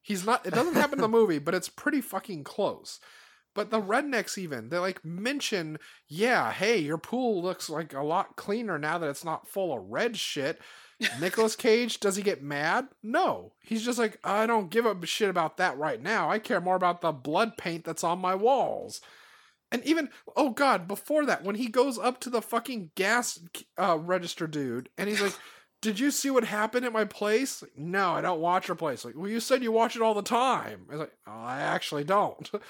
He's 0.01 0.25
not. 0.25 0.47
It 0.47 0.55
doesn't 0.55 0.77
happen 0.77 0.99
in 0.99 1.03
the 1.03 1.09
movie, 1.09 1.39
but 1.39 1.55
it's 1.55 1.69
pretty 1.69 2.01
fucking 2.01 2.45
close. 2.45 2.99
But 3.55 3.71
the 3.71 3.83
rednecks 3.83 4.39
even 4.39 4.71
they 4.71 4.79
like 4.79 5.05
mention, 5.05 5.77
yeah, 6.07 6.53
hey, 6.53 6.79
your 6.79 6.97
pool 6.97 7.43
looks 7.43 7.69
like 7.69 7.93
a 7.93 8.03
lot 8.03 8.37
cleaner 8.37 8.79
now 8.79 8.97
that 8.97 9.11
it's 9.11 9.27
not 9.27 9.47
full 9.47 9.77
of 9.77 9.91
red 9.91 10.17
shit. 10.17 10.59
Nicolas 11.21 11.57
Cage, 11.57 12.01
does 12.01 12.17
he 12.17 12.23
get 12.23 12.43
mad? 12.43 12.89
No. 13.03 13.53
He's 13.61 13.85
just 13.85 13.99
like, 13.99 14.19
I 14.25 14.47
don't 14.47 14.71
give 14.71 14.87
a 14.87 15.07
shit 15.07 15.31
about 15.31 15.57
that 15.59 15.79
right 15.79 16.03
now. 16.03 16.31
I 16.31 16.39
care 16.39 16.61
more 16.61 16.77
about 16.77 17.01
the 17.01 17.13
blood 17.13 17.57
paint 17.57 17.85
that's 17.85 18.05
on 18.05 18.19
my 18.19 18.35
walls. 18.35 19.01
And 19.71 19.85
even, 19.85 20.09
oh 20.37 20.51
god, 20.51 20.89
before 20.89 21.27
that, 21.27 21.45
when 21.45 21.57
he 21.57 21.69
goes 21.69 21.99
up 21.99 22.21
to 22.21 22.31
the 22.31 22.43
fucking 22.43 22.91
gas 22.95 23.39
uh, 23.77 23.99
register 24.01 24.47
dude 24.47 24.89
and 24.97 25.09
he's 25.09 25.21
like, 25.21 25.37
Did 25.81 26.01
you 26.01 26.11
see 26.11 26.31
what 26.31 26.45
happened 26.45 26.85
at 26.85 26.93
my 26.93 27.05
place? 27.05 27.63
Like, 27.63 27.77
no, 27.77 28.13
I 28.13 28.21
don't 28.21 28.41
watch 28.41 28.67
your 28.67 28.75
place. 28.75 29.05
Like, 29.05 29.15
well, 29.17 29.31
you 29.31 29.39
said 29.39 29.63
you 29.63 29.71
watch 29.71 29.95
it 29.95 30.03
all 30.03 30.15
the 30.15 30.23
time. 30.23 30.87
I 30.89 30.93
was 30.93 31.01
like, 31.01 31.13
oh, 31.27 31.41
I 31.41 31.61
actually 31.61 32.05
don't. 32.05 32.51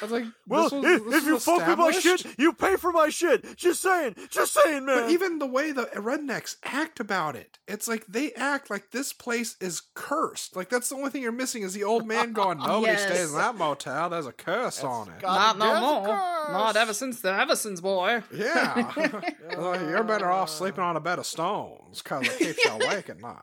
I 0.00 0.04
was 0.04 0.12
like, 0.12 0.24
Well, 0.46 0.62
this 0.64 0.72
was, 0.72 0.84
if, 0.84 1.04
this 1.04 1.22
if 1.22 1.26
you 1.28 1.38
fuck 1.38 1.66
with 1.66 1.78
my 1.78 1.90
shit, 1.92 2.26
you 2.38 2.52
pay 2.52 2.76
for 2.76 2.92
my 2.92 3.08
shit. 3.10 3.56
Just 3.56 3.80
saying, 3.80 4.16
just 4.30 4.52
saying, 4.52 4.84
man. 4.86 5.02
But 5.04 5.10
even 5.10 5.38
the 5.38 5.46
way 5.46 5.72
the 5.72 5.84
rednecks 5.94 6.56
act 6.64 6.98
about 7.00 7.36
it, 7.36 7.58
it's 7.68 7.86
like 7.86 8.06
they 8.06 8.32
act 8.32 8.70
like 8.70 8.90
this 8.90 9.12
place 9.12 9.56
is 9.60 9.82
cursed. 9.94 10.56
Like 10.56 10.68
that's 10.68 10.88
the 10.88 10.96
only 10.96 11.10
thing 11.10 11.22
you're 11.22 11.32
missing 11.32 11.62
is 11.62 11.74
the 11.74 11.84
old 11.84 12.06
man 12.06 12.32
going, 12.32 12.58
"Nobody 12.66 12.92
Yes. 12.92 13.02
stays 13.06 13.30
in 13.30 13.36
that 13.38 13.56
motel. 13.56 14.10
There's 14.10 14.26
a 14.26 14.32
curse 14.32 14.76
That's 14.76 14.84
on 14.84 15.08
it." 15.10 15.22
Not 15.22 15.58
no 15.58 15.80
more. 15.80 16.06
Not 16.06 16.76
ever 16.76 16.92
since 16.92 17.20
the 17.20 17.30
Eversons 17.30 17.80
boy. 17.80 18.22
Yeah, 18.34 18.92
Like, 19.56 19.80
you're 19.80 20.04
better 20.04 20.30
off 20.30 20.50
sleeping 20.50 20.82
on 20.82 20.96
a 20.96 21.00
bed 21.00 21.18
of 21.18 21.26
stones 21.26 22.02
because 22.02 22.26
it 22.26 22.38
keeps 22.38 22.64
you 22.64 22.70
awake 22.72 23.08
at 23.08 23.20
night. 23.20 23.38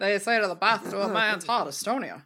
They 0.00 0.18
say 0.18 0.40
to 0.40 0.46
the 0.48 0.54
bath 0.54 0.90
to 0.90 1.00
a 1.02 1.08
man's 1.08 1.46
heart, 1.46 1.68
Estonia. 1.68 2.22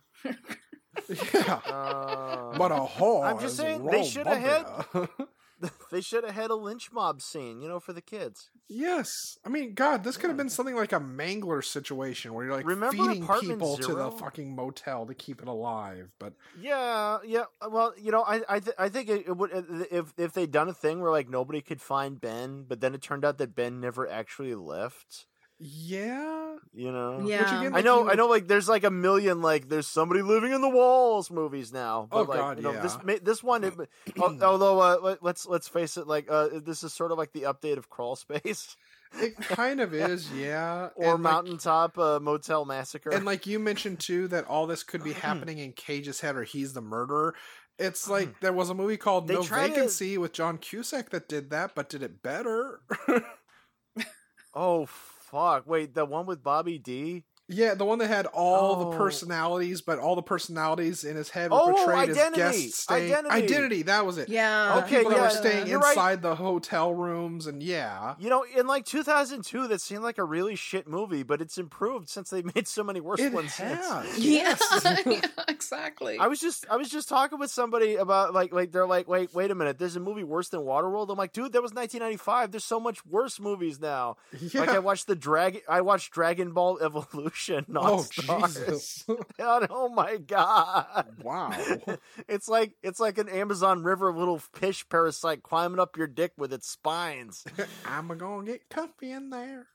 Yeah, 1.34 1.60
Uh, 1.66 2.56
but 2.58 2.72
a 2.72 2.76
whore. 2.76 3.24
I'm 3.24 3.38
just 3.40 3.56
saying, 3.56 3.84
they 3.86 4.04
shoulda 4.04 4.36
had- 4.36 5.08
they 5.90 6.00
should 6.00 6.24
have 6.24 6.34
had 6.34 6.50
a 6.50 6.54
lynch 6.54 6.90
mob 6.90 7.20
scene, 7.20 7.60
you 7.60 7.68
know, 7.68 7.78
for 7.80 7.92
the 7.92 8.00
kids. 8.00 8.48
Yes, 8.68 9.36
I 9.44 9.48
mean, 9.50 9.74
God, 9.74 10.04
this 10.04 10.16
could 10.16 10.30
have 10.30 10.36
been 10.36 10.48
something 10.48 10.74
like 10.76 10.92
a 10.92 11.00
Mangler 11.00 11.62
situation 11.62 12.32
where 12.32 12.46
you're 12.46 12.54
like 12.54 12.64
Remember 12.66 12.96
feeding 12.96 13.26
people 13.26 13.76
to 13.76 13.94
the 13.94 14.10
fucking 14.12 14.54
motel 14.54 15.06
to 15.06 15.14
keep 15.14 15.42
it 15.42 15.48
alive. 15.48 16.12
But 16.18 16.34
Yeah, 16.58 17.18
yeah. 17.26 17.44
Well, 17.68 17.92
you 18.00 18.10
know, 18.10 18.22
I 18.22 18.40
I, 18.48 18.60
th- 18.60 18.76
I 18.78 18.88
think 18.88 19.08
it, 19.10 19.26
it 19.26 19.36
would 19.36 19.50
if 19.90 20.14
if 20.16 20.32
they'd 20.32 20.50
done 20.50 20.68
a 20.68 20.74
thing 20.74 21.00
where 21.00 21.10
like 21.10 21.28
nobody 21.28 21.60
could 21.60 21.82
find 21.82 22.20
Ben, 22.20 22.64
but 22.66 22.80
then 22.80 22.94
it 22.94 23.02
turned 23.02 23.24
out 23.24 23.38
that 23.38 23.54
Ben 23.54 23.80
never 23.80 24.08
actually 24.08 24.54
left. 24.54 25.26
Yeah, 25.62 26.56
You 26.72 26.90
know. 26.90 27.20
Yeah. 27.26 27.40
Which 27.42 27.48
again, 27.60 27.74
I 27.76 27.82
know, 27.82 28.04
you- 28.04 28.10
I 28.10 28.14
know. 28.14 28.26
Like, 28.28 28.48
there's 28.48 28.68
like 28.68 28.84
a 28.84 28.90
million 28.90 29.42
like 29.42 29.68
there's 29.68 29.86
somebody 29.86 30.22
living 30.22 30.52
in 30.52 30.60
the 30.62 30.68
walls 30.70 31.30
movies 31.30 31.70
now. 31.72 32.08
But, 32.10 32.16
Oh, 32.16 32.22
like, 32.22 32.38
God, 32.38 32.56
you 32.56 32.62
know, 32.64 32.80
This 32.80 32.96
yeah. 32.96 33.02
ma- 33.04 33.18
this 33.22 33.42
one, 33.42 33.64
it, 33.64 33.74
although 34.20 34.80
uh, 34.80 34.98
let, 35.02 35.22
let's 35.22 35.46
let's 35.46 35.68
face 35.68 35.96
it, 35.98 36.06
like 36.06 36.26
uh, 36.30 36.48
this 36.64 36.82
is 36.82 36.92
sort 36.94 37.12
of 37.12 37.18
like 37.18 37.32
the 37.32 37.42
update 37.42 37.76
of 37.76 37.90
Crawl 37.90 38.16
Space 38.16 38.74
It 39.20 39.36
kind 39.36 39.80
of 39.80 39.92
is, 39.92 40.30
yeah. 40.36 40.88
or 40.96 41.14
And, 41.14 41.22
like- 41.22 41.66
uh, 41.66 42.18
Motel 42.22 42.64
Massacre. 42.64 43.10
and 43.10 43.24
like 43.26 43.46
you 43.46 43.58
mentioned 43.58 44.00
too, 44.00 44.28
that 44.28 44.46
all 44.46 44.66
this 44.66 44.82
could 44.82 45.04
be 45.04 45.12
happening 45.26 45.58
in 45.58 45.72
Cage's 45.72 46.20
head, 46.20 46.36
or 46.36 46.44
he's 46.44 46.72
the 46.72 46.80
murderer. 46.80 47.34
It's 47.78 48.08
like 48.08 48.40
there 48.40 48.52
was 48.52 48.68
a 48.70 48.74
movie 48.74 48.96
called 48.98 49.26
They 49.26 49.34
No 49.34 49.42
try 49.42 49.66
to- 49.66 49.74
Vacancy 49.74 50.16
with 50.18 50.32
John 50.32 50.58
Cusack 50.58 51.10
that 51.10 51.28
did 51.28 51.50
that, 51.50 51.74
but 51.74 51.88
did 51.88 52.02
it 52.02 52.22
better. 52.22 52.80
oh 54.54 54.86
fuck! 55.30 55.66
Wait, 55.66 55.94
the 55.94 56.04
one 56.04 56.26
with 56.26 56.42
Bobby 56.42 56.78
D. 56.78 57.24
yeah, 57.50 57.74
the 57.74 57.84
one 57.84 57.98
that 57.98 58.08
had 58.08 58.26
all 58.26 58.76
Oh. 58.76 58.90
the 58.90 58.96
personalities, 58.96 59.80
but 59.82 59.98
all 59.98 60.16
the 60.16 60.22
personalities 60.22 61.04
in 61.04 61.16
his 61.16 61.28
head 61.30 61.50
were 61.50 61.58
Oh, 61.60 61.72
portrayed 61.74 62.10
Identity! 62.10 62.40
as 62.42 62.52
guests 62.56 62.82
staying. 62.84 63.10
Identity! 63.12 63.34
identity, 63.44 63.82
that 63.82 64.06
was 64.06 64.18
it. 64.18 64.28
Yeah. 64.28 64.72
all 64.72 64.78
Okay, 64.80 64.98
People 64.98 65.10
that 65.10 65.16
yeah, 65.16 65.22
were 65.24 65.30
staying 65.30 65.66
you're 65.66 65.80
right. 65.80 65.90
inside 65.90 66.22
the 66.22 66.36
hotel 66.36 66.94
rooms, 66.94 67.46
and 67.46 67.62
yeah. 67.62 68.14
You 68.18 68.30
know, 68.30 68.44
in 68.56 68.66
like 68.66 68.84
2002, 68.86 69.68
that 69.68 69.80
seemed 69.80 70.02
like 70.02 70.18
a 70.18 70.24
really 70.24 70.54
shit 70.56 70.88
movie, 70.88 71.22
but 71.22 71.40
it's 71.40 71.58
improved 71.58 72.08
since 72.08 72.30
they 72.30 72.42
made 72.54 72.66
so 72.68 72.82
many 72.84 73.00
worse 73.00 73.20
It 73.20 73.32
ones 73.32 73.54
has. 73.56 74.18
Yeah, 74.18 74.56
Yes. 74.60 75.02
yeah, 75.06 75.20
exactly. 75.48 76.18
I 76.18 76.26
was 76.28 76.40
just 76.40 76.66
I 76.70 76.76
was 76.76 76.88
just 76.88 77.08
talking 77.08 77.38
with 77.38 77.50
somebody 77.50 77.96
about 77.96 78.32
like 78.32 78.52
like 78.52 78.72
they're 78.72 78.86
like 78.86 79.08
wait 79.08 79.34
wait 79.34 79.50
a 79.50 79.54
minute 79.54 79.78
there's 79.78 79.96
a 79.96 80.00
movie 80.00 80.24
worse 80.24 80.48
than 80.48 80.60
Waterworld 80.60 81.10
I'm 81.10 81.18
like 81.18 81.32
dude 81.32 81.52
that 81.52 81.62
was 81.62 81.72
1995 81.74 82.50
there's 82.52 82.64
so 82.64 82.78
much 82.80 83.04
worse 83.06 83.40
movies 83.40 83.80
now 83.80 84.16
yeah. 84.38 84.60
like 84.60 84.70
I 84.70 84.78
watched 84.78 85.06
the 85.06 85.16
drag 85.16 85.62
I 85.68 85.80
watched 85.80 86.12
Dragon 86.12 86.52
Ball 86.52 86.78
Evolution 86.82 87.39
on 87.50 87.64
oh 87.76 87.96
Starz. 87.98 88.54
Jesus! 88.66 89.04
And, 89.38 89.66
oh 89.70 89.88
my 89.88 90.18
god 90.18 91.06
wow. 91.22 91.50
it's 92.28 92.48
like 92.48 92.74
it's 92.82 93.00
like 93.00 93.18
an 93.18 93.28
Amazon 93.28 93.82
River 93.82 94.12
little 94.12 94.38
fish 94.38 94.86
parasite 94.88 95.42
climbing 95.42 95.80
up 95.80 95.96
your 95.96 96.06
dick 96.06 96.32
with 96.36 96.52
its 96.52 96.68
spines 96.68 97.44
I'm 97.86 98.08
gonna 98.08 98.44
get 98.44 98.68
comfy 98.68 99.10
in 99.12 99.30
there. 99.30 99.66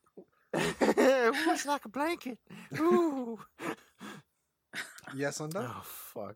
Ooh, 0.55 0.61
it's 0.81 1.65
like 1.65 1.85
a 1.85 1.89
blanket 1.89 2.37
Ooh. 2.79 3.39
Yes, 5.15 5.39
I'm 5.39 5.49
done. 5.49 5.69
oh 5.69 5.81
fuck 5.83 6.35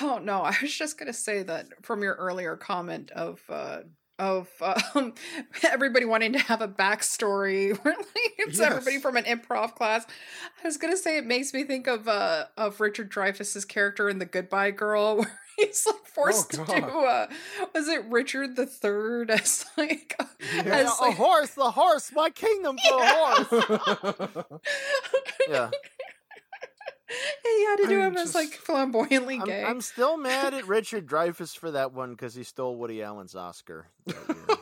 Oh 0.00 0.20
no, 0.22 0.42
I 0.42 0.54
was 0.60 0.74
just 0.74 0.98
gonna 0.98 1.12
say 1.12 1.42
that 1.44 1.66
from 1.82 2.02
your 2.02 2.14
earlier 2.14 2.56
comment 2.56 3.10
of 3.12 3.40
uh 3.48 3.80
of 4.18 4.48
um, 4.94 5.14
everybody 5.62 6.04
wanting 6.04 6.32
to 6.32 6.38
have 6.38 6.60
a 6.60 6.68
backstory 6.68 7.76
where 7.84 7.94
it's 8.38 8.58
Yes. 8.58 8.70
everybody 8.72 8.98
from 8.98 9.16
an 9.16 9.24
improv 9.24 9.74
class. 9.74 10.06
I 10.62 10.66
was 10.66 10.76
gonna 10.76 10.96
say 10.96 11.16
it 11.18 11.26
makes 11.26 11.52
me 11.54 11.64
think 11.64 11.86
of 11.86 12.08
uh 12.08 12.46
of 12.56 12.80
Richard 12.80 13.10
Dreyfuss's 13.10 13.64
character 13.64 14.08
in 14.08 14.18
The 14.18 14.24
Goodbye 14.26 14.72
Girl 14.72 15.16
where 15.18 15.40
he's 15.56 15.86
like 15.86 16.04
forced 16.06 16.50
to 16.52 16.62
Oh, 16.62 16.64
God. 16.64 16.80
do 16.80 16.82
uh 17.04 17.26
was 17.74 17.88
it 17.88 18.04
Richard 18.06 18.56
the 18.56 18.66
Third 18.66 19.30
as 19.30 19.64
like 19.76 20.14
Yeah. 20.18 20.62
Yeah, 20.66 20.74
as 20.76 20.98
a 20.98 21.02
like, 21.02 21.16
horse 21.16 21.50
the 21.54 21.70
horse 21.70 22.10
my 22.14 22.30
kingdom 22.30 22.76
for 22.88 23.02
a 23.02 23.06
horse 23.06 24.44
yeah 25.48 25.70
he 27.08 27.64
had 27.64 27.76
to 27.76 27.86
do 27.88 28.00
I'm 28.00 28.12
him 28.12 28.16
as 28.18 28.34
like 28.34 28.52
flamboyantly 28.52 29.38
I'm, 29.40 29.46
gay. 29.46 29.64
I'm 29.64 29.80
still 29.80 30.16
mad 30.18 30.54
at 30.54 30.66
Richard 30.68 31.06
Dreyfuss 31.06 31.56
for 31.56 31.70
that 31.72 31.92
one 31.92 32.10
because 32.12 32.34
he 32.34 32.42
stole 32.42 32.76
Woody 32.76 33.02
Allen's 33.02 33.34
Oscar. 33.34 33.86
that 34.06 34.16
year. 34.28 34.58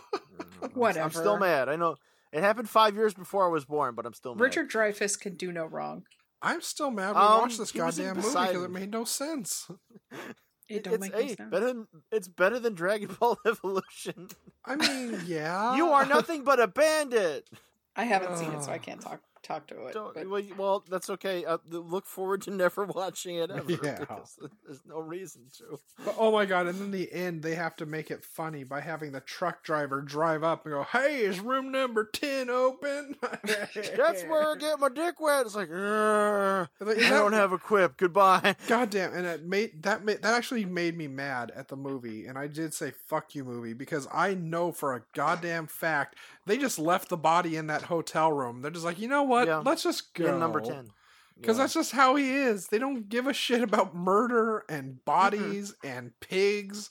I'm- 0.85 1.03
I'm 1.05 1.11
still 1.11 1.39
mad. 1.39 1.69
I 1.69 1.77
know 1.77 1.97
it 2.33 2.41
happened 2.43 2.69
five 2.69 2.95
years 2.95 3.15
before 3.15 3.47
I 3.47 3.51
was 3.51 3.65
born, 3.65 3.95
but 3.95 4.05
I'm 4.07 4.13
still 4.13 4.35
mad. 4.35 4.43
Richard 4.43 4.71
Dreyfuss 4.71 5.19
can 5.19 5.37
do 5.37 5.53
no 5.53 5.65
wrong. 5.65 6.05
I'm 6.43 6.61
still 6.61 6.91
mad 6.91 7.15
we 7.15 7.21
Um, 7.21 7.41
watched 7.41 7.59
this 7.59 7.71
he 7.73 7.81
was 7.81 7.99
in 7.99 8.07
goddamn 8.07 8.23
movie 8.23 8.47
because 8.49 8.65
it 8.65 8.71
made 8.71 8.91
no 8.91 9.05
sense. 9.05 9.71
It 10.69 10.83
don't 10.83 10.95
it's 10.95 11.01
make 11.01 11.15
hey, 11.15 11.29
sense. 11.37 11.49
better 11.49 11.67
than 11.67 11.87
it's 12.11 12.27
better 12.27 12.59
than 12.59 12.75
Dragon 12.75 13.17
Ball 13.21 13.39
Evolution. 13.47 14.29
I 14.65 14.75
mean, 14.75 15.21
yeah. 15.25 15.77
you 15.77 15.91
are 15.91 16.05
nothing 16.05 16.43
but 16.43 16.59
a 16.59 16.67
bandit. 16.67 17.49
I 17.95 18.03
haven't 18.03 18.37
seen 18.37 18.51
it, 18.51 18.65
so 18.65 18.73
I 18.73 18.79
can't 18.79 19.01
talk 19.01 19.21
talk 19.47 19.67
to 19.69 19.87
it. 19.87 19.95
Don't- 19.95 20.15
but- 20.15 20.29
well, 20.29 20.43
well, 20.57 20.85
that's 20.91 21.09
okay. 21.11 21.45
Uh, 21.45 21.59
look 21.69 22.07
forward 22.07 22.43
to 22.43 22.51
never 22.65 22.85
watching 22.85 23.37
it 23.37 23.51
ever. 23.51 23.71
Yeah. 23.83 24.05
there's 24.67 24.83
no 24.87 24.99
reason 25.01 25.43
to. 25.59 25.79
But, 26.05 26.15
oh 26.19 26.33
my 26.33 26.45
god! 26.47 26.67
And 26.67 26.81
in 26.81 26.91
the 26.91 27.13
end, 27.13 27.43
they 27.43 27.55
have 27.55 27.77
to 27.77 27.87
make 27.87 28.11
it 28.11 28.25
funny 28.25 28.65
by 28.65 28.81
having 28.81 29.13
the 29.13 29.21
truck 29.21 29.63
driver 29.63 30.01
drive 30.01 30.43
up 30.43 30.65
and 30.65 30.73
go, 30.75 30.83
"Hey, 30.83 31.21
is 31.21 31.41
room 31.41 31.71
number 31.71 32.05
ten 32.05 32.51
open?" 32.51 33.17
That's 33.23 34.23
where 34.25 34.49
I 34.51 34.55
get 34.59 34.81
my 34.81 34.89
dick 34.89 35.21
wet. 35.21 35.47
It's 35.47 35.55
like, 35.55 35.69
Like, 35.71 36.99
I 36.99 37.11
don't 37.11 37.33
have 37.33 37.53
a 37.53 37.59
quip. 37.59 37.97
Goodbye. 37.97 38.57
Goddamn! 38.67 39.13
And 39.15 39.27
it 39.27 39.45
made 39.45 39.83
that 39.83 40.05
made, 40.05 40.23
that 40.23 40.35
actually 40.35 40.65
made 40.65 40.97
me 40.97 41.07
mad 41.09 41.53
at 41.55 41.69
the 41.69 41.77
movie, 41.77 42.27
and 42.27 42.39
I 42.39 42.47
did 42.47 42.75
say 42.75 42.93
"fuck 43.07 43.35
you" 43.35 43.45
movie 43.45 43.75
because 43.75 44.09
I 44.13 44.35
know 44.35 44.73
for 44.73 44.95
a 44.95 45.03
goddamn 45.15 45.67
fact 45.67 46.17
they 46.47 46.57
just 46.59 46.79
left 46.79 47.09
the 47.09 47.17
body 47.17 47.57
in 47.57 47.67
that 47.67 47.83
hotel 47.83 48.33
room. 48.33 48.63
They're 48.63 48.71
just 48.71 48.85
like, 48.85 48.99
you 48.99 49.09
know 49.09 49.25
what? 49.25 49.36
Yeah. 49.45 49.63
Let's 49.65 49.83
just 49.83 50.15
go. 50.15 50.27
In 50.33 50.39
number 50.41 50.61
ten. 50.61 50.91
Because 51.39 51.57
Yeah. 51.59 51.65
that's 51.65 51.75
just 51.75 51.93
how 51.93 52.17
he 52.17 52.31
is. 52.35 52.69
They 52.69 52.79
don't 52.79 53.09
give 53.09 53.27
a 53.27 53.33
shit 53.35 53.63
about 53.63 53.95
murder 53.95 54.65
and 54.69 55.05
bodies 55.05 55.75
and 55.85 56.13
pigs. 56.21 56.89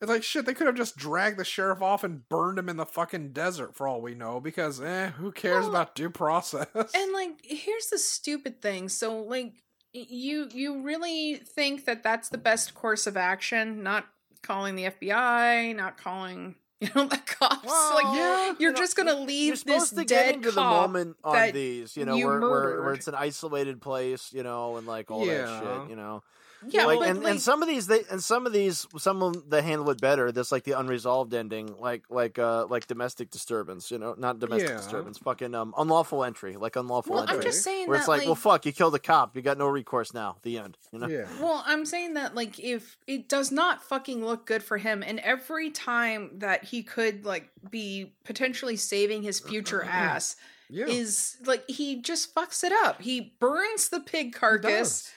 It's 0.00 0.10
like 0.10 0.24
shit. 0.24 0.44
They 0.46 0.54
could 0.54 0.66
have 0.66 0.74
just 0.76 0.96
dragged 0.96 1.38
the 1.38 1.44
sheriff 1.44 1.80
off 1.80 2.02
and 2.02 2.28
burned 2.28 2.58
him 2.58 2.68
in 2.68 2.76
the 2.76 2.84
fucking 2.86 3.32
desert 3.32 3.76
for 3.76 3.86
all 3.86 4.02
we 4.02 4.14
know. 4.14 4.40
Because 4.40 4.80
eh, 4.80 5.10
who 5.10 5.30
cares 5.30 5.62
Well, 5.62 5.70
about 5.70 5.94
due 5.94 6.10
process? 6.10 6.66
and 6.74 7.12
like, 7.12 7.38
here's 7.44 7.86
the 7.86 7.98
stupid 7.98 8.60
thing. 8.60 8.88
So, 8.88 9.18
like, 9.22 9.52
you 9.92 10.48
you 10.52 10.82
really 10.82 11.36
think 11.36 11.84
that 11.84 12.02
that's 12.02 12.28
the 12.30 12.36
best 12.38 12.74
course 12.74 13.06
of 13.06 13.16
action? 13.16 13.84
Not 13.84 14.06
calling 14.42 14.74
the 14.74 14.86
FBI, 14.86 15.74
not 15.76 15.96
calling 15.96 16.56
you 16.80 16.88
know 16.94 17.06
the 17.06 17.16
cops. 17.18 17.64
Well, 17.66 17.94
like, 17.94 18.16
yeah, 18.16 18.46
you're 18.46 18.56
you 18.58 18.72
know, 18.72 18.78
just 18.78 18.96
gonna 18.96 19.14
leave 19.14 19.64
this 19.64 19.90
to 19.90 19.96
dead 19.96 20.06
get 20.06 20.34
into 20.34 20.50
the 20.50 20.60
moment 20.60 21.16
on 21.22 21.52
these, 21.52 21.96
you 21.96 22.04
know, 22.04 22.16
where, 22.16 22.40
where 22.40 22.82
where 22.82 22.94
it's 22.94 23.08
an 23.08 23.14
isolated 23.14 23.80
place, 23.80 24.32
you 24.32 24.42
know, 24.42 24.76
and 24.76 24.86
like 24.86 25.10
all 25.10 25.24
that 25.24 25.62
shit, 25.62 25.90
you 25.90 25.96
know. 25.96 26.22
Yeah, 26.68 26.86
like, 26.86 26.98
but 26.98 27.08
and, 27.08 27.22
like, 27.22 27.30
and 27.32 27.40
some 27.40 27.62
of 27.62 27.68
these 27.68 27.86
they 27.86 28.00
and 28.10 28.22
some 28.22 28.46
of 28.46 28.52
these 28.52 28.86
some 28.98 29.22
of 29.22 29.32
them 29.34 29.44
they 29.48 29.62
handle 29.62 29.88
it 29.90 30.00
better. 30.00 30.30
This 30.32 30.52
like 30.52 30.64
the 30.64 30.78
unresolved 30.78 31.34
ending, 31.34 31.74
like 31.78 32.04
like 32.10 32.38
uh 32.38 32.66
like 32.66 32.86
domestic 32.86 33.30
disturbance, 33.30 33.90
you 33.90 33.98
know, 33.98 34.14
not 34.18 34.38
domestic 34.38 34.70
Yeah. 34.70 34.76
disturbance, 34.76 35.18
fucking 35.18 35.54
um 35.54 35.74
unlawful 35.76 36.24
entry, 36.24 36.56
like 36.56 36.76
unlawful 36.76 37.14
well, 37.14 37.22
entry, 37.22 37.36
I'm 37.36 37.42
just 37.42 37.62
saying 37.62 37.88
where 37.88 37.96
that 37.98 38.02
it's 38.02 38.08
like, 38.08 38.18
like, 38.20 38.26
well, 38.26 38.34
fuck, 38.34 38.66
you 38.66 38.72
killed 38.72 38.94
a 38.94 38.98
cop, 38.98 39.36
you 39.36 39.42
got 39.42 39.58
no 39.58 39.66
recourse 39.66 40.14
now. 40.14 40.36
The 40.42 40.58
end, 40.58 40.76
you 40.92 40.98
know. 40.98 41.08
yeah. 41.08 41.26
Well, 41.40 41.62
I'm 41.66 41.84
saying 41.84 42.14
that 42.14 42.34
like 42.34 42.58
if 42.58 42.96
it 43.06 43.28
does 43.28 43.50
not 43.52 43.82
fucking 43.82 44.24
look 44.24 44.46
good 44.46 44.62
for 44.62 44.78
him 44.78 45.02
and 45.06 45.18
every 45.20 45.70
time 45.70 46.30
that 46.38 46.64
he 46.64 46.82
could 46.82 47.24
like 47.24 47.48
be 47.70 48.12
potentially 48.24 48.76
saving 48.76 49.22
his 49.22 49.40
future 49.40 49.82
ass 49.88 50.36
Yeah. 50.70 50.86
is 50.86 51.36
like 51.44 51.68
he 51.68 52.00
just 52.00 52.34
fucks 52.34 52.64
it 52.64 52.72
up. 52.84 53.00
He 53.02 53.34
burns 53.38 53.88
the 53.88 54.00
pig 54.00 54.26
He 54.26 54.32
carcass 54.32 55.02
does. 55.02 55.10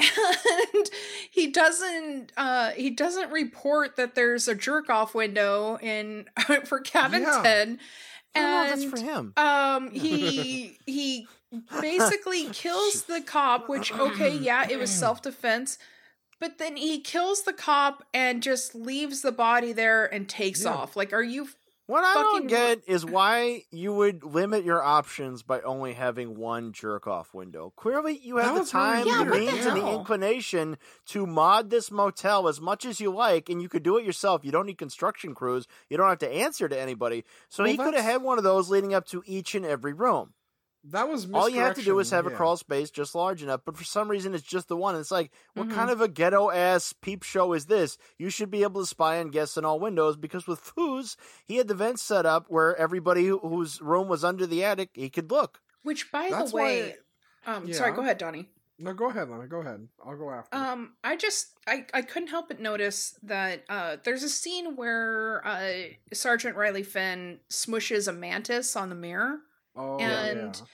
And 0.00 0.90
he 1.30 1.48
doesn't 1.48 2.32
uh 2.36 2.70
he 2.70 2.90
doesn't 2.90 3.30
report 3.32 3.96
that 3.96 4.14
there's 4.14 4.46
a 4.48 4.54
jerk 4.54 4.88
off 4.90 5.14
window 5.14 5.78
in 5.82 6.26
for 6.64 6.80
cabin 6.80 7.22
Yeah. 7.22 7.40
10 7.42 7.78
I 8.34 8.40
don't 8.40 8.50
know 8.50 8.64
if 8.64 8.72
and 8.72 8.82
that's 8.82 9.00
for 9.00 9.04
him. 9.04 9.32
um 9.36 9.90
he 9.92 10.78
he 10.86 11.26
basically 11.80 12.44
kills 12.52 13.04
the 13.04 13.20
cop 13.20 13.68
which 13.68 13.92
okay 13.92 14.36
yeah 14.36 14.66
it 14.70 14.78
was 14.78 14.90
self-defense 15.04 15.78
but 16.40 16.58
then 16.58 16.76
he 16.76 17.00
kills 17.00 17.42
the 17.42 17.52
cop 17.52 18.04
and 18.14 18.42
just 18.42 18.74
leaves 18.74 19.22
the 19.22 19.32
body 19.32 19.72
there 19.72 20.04
and 20.06 20.28
takes 20.28 20.62
Yeah. 20.64 20.70
off 20.74 20.96
like 20.96 21.12
are 21.12 21.22
you 21.22 21.48
What 21.88 22.04
I 22.04 22.12
don't 22.12 22.46
get 22.48 22.82
is 22.86 23.06
why 23.06 23.62
you 23.70 23.94
would 23.94 24.22
limit 24.22 24.62
your 24.62 24.82
options 24.82 25.42
by 25.42 25.62
only 25.62 25.94
having 25.94 26.36
one 26.36 26.74
jerk 26.74 27.06
off 27.06 27.32
window. 27.32 27.72
Clearly, 27.76 28.20
you 28.22 28.36
have 28.36 28.58
the 28.58 28.70
time, 28.70 29.06
Yeah, 29.06 29.24
the 29.24 29.30
means, 29.30 29.64
and 29.64 29.74
the 29.80 29.90
inclination 29.90 30.76
to 31.06 31.26
mod 31.26 31.70
this 31.70 31.90
motel 31.90 32.46
as 32.46 32.60
much 32.60 32.84
as 32.84 33.00
you 33.00 33.10
like, 33.10 33.48
and 33.48 33.62
you 33.62 33.70
could 33.70 33.82
do 33.82 33.96
it 33.96 34.04
yourself. 34.04 34.44
You 34.44 34.52
don't 34.52 34.66
need 34.66 34.76
construction 34.76 35.34
crews. 35.34 35.66
You 35.88 35.96
don't 35.96 36.10
have 36.10 36.18
to 36.18 36.30
answer 36.30 36.68
to 36.68 36.78
anybody. 36.78 37.24
So 37.48 37.62
Well, 37.62 37.72
he 37.72 37.78
could 37.78 37.94
have 37.94 38.04
had 38.04 38.22
one 38.22 38.36
of 38.36 38.44
those 38.44 38.68
leading 38.68 38.92
up 38.92 39.06
to 39.06 39.22
each 39.24 39.54
and 39.54 39.64
every 39.64 39.94
room. 39.94 40.34
That 40.84 41.08
was 41.08 41.30
All 41.32 41.48
you 41.48 41.60
have 41.60 41.74
to 41.74 41.82
do 41.82 41.98
is 41.98 42.06
misdirection, 42.06 42.24
have 42.24 42.32
a 42.32 42.36
crawl 42.36 42.56
space 42.56 42.90
just 42.90 43.14
large 43.14 43.42
enough, 43.42 43.60
but 43.64 43.76
for 43.76 43.84
some 43.84 44.08
reason 44.08 44.34
it's 44.34 44.44
just 44.44 44.68
the 44.68 44.76
one. 44.76 44.94
It's 44.96 45.10
like, 45.10 45.32
what 45.54 45.68
Mhm. 45.68 45.74
kind 45.74 45.90
of 45.90 46.00
a 46.00 46.08
ghetto 46.08 46.50
ass 46.50 46.92
peep 46.92 47.24
show 47.24 47.52
is 47.52 47.66
this? 47.66 47.98
You 48.16 48.30
should 48.30 48.50
be 48.50 48.62
able 48.62 48.80
to 48.82 48.86
spy 48.86 49.18
on 49.18 49.28
guests 49.30 49.56
in 49.56 49.64
all 49.64 49.80
windows 49.80 50.16
because 50.16 50.46
with 50.46 50.62
Foos, 50.62 51.16
he 51.44 51.56
had 51.56 51.68
the 51.68 51.74
vents 51.74 52.02
set 52.02 52.24
up 52.26 52.46
where 52.48 52.76
everybody 52.76 53.26
who, 53.26 53.38
whose 53.40 53.82
room 53.82 54.08
was 54.08 54.24
under 54.24 54.46
the 54.46 54.64
attic, 54.64 54.90
he 54.94 55.10
could 55.10 55.30
look. 55.30 55.60
Which, 55.82 56.10
by 56.12 56.30
That's 56.30 56.50
the 56.52 56.56
way, 56.56 56.96
why. 57.44 57.54
um, 57.54 57.72
sorry, 57.72 57.92
go 57.92 58.02
ahead, 58.02 58.18
Donnie. 58.18 58.48
No, 58.80 58.94
go 58.94 59.10
ahead, 59.10 59.28
Lana. 59.28 59.48
Go 59.48 59.58
ahead. 59.60 59.88
I'll 60.06 60.16
go 60.16 60.30
after. 60.30 60.56
Um, 60.56 60.94
I 61.02 61.16
just 61.16 61.48
I 61.66 61.84
I 61.92 62.02
couldn't 62.02 62.28
help 62.28 62.46
but 62.46 62.60
notice 62.60 63.18
that 63.24 63.64
uh, 63.68 63.96
there's 64.04 64.22
a 64.22 64.28
scene 64.28 64.76
where 64.76 65.44
uh, 65.44 65.88
Sergeant 66.12 66.54
Riley 66.56 66.84
Finn 66.84 67.40
smushes 67.50 68.06
a 68.06 68.12
mantis 68.12 68.76
on 68.76 68.88
the 68.88 68.94
mirror. 68.94 69.40
Oh, 69.78 69.98
and- 69.98 70.56
yeah. 70.56 70.66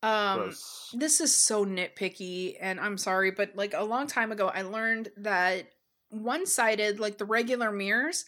Um, 0.00 0.38
Gross. 0.38 0.94
this 0.96 1.20
is 1.20 1.34
so 1.34 1.66
nitpicky, 1.66 2.54
and 2.60 2.78
I'm 2.78 2.96
sorry, 2.96 3.32
but 3.32 3.56
like 3.56 3.74
a 3.74 3.82
long 3.82 4.06
time 4.06 4.30
ago, 4.30 4.46
I 4.46 4.62
learned 4.62 5.08
that 5.16 5.70
one 6.10 6.46
sided, 6.46 7.00
like 7.00 7.18
the 7.18 7.24
regular 7.24 7.72
mirrors, 7.72 8.24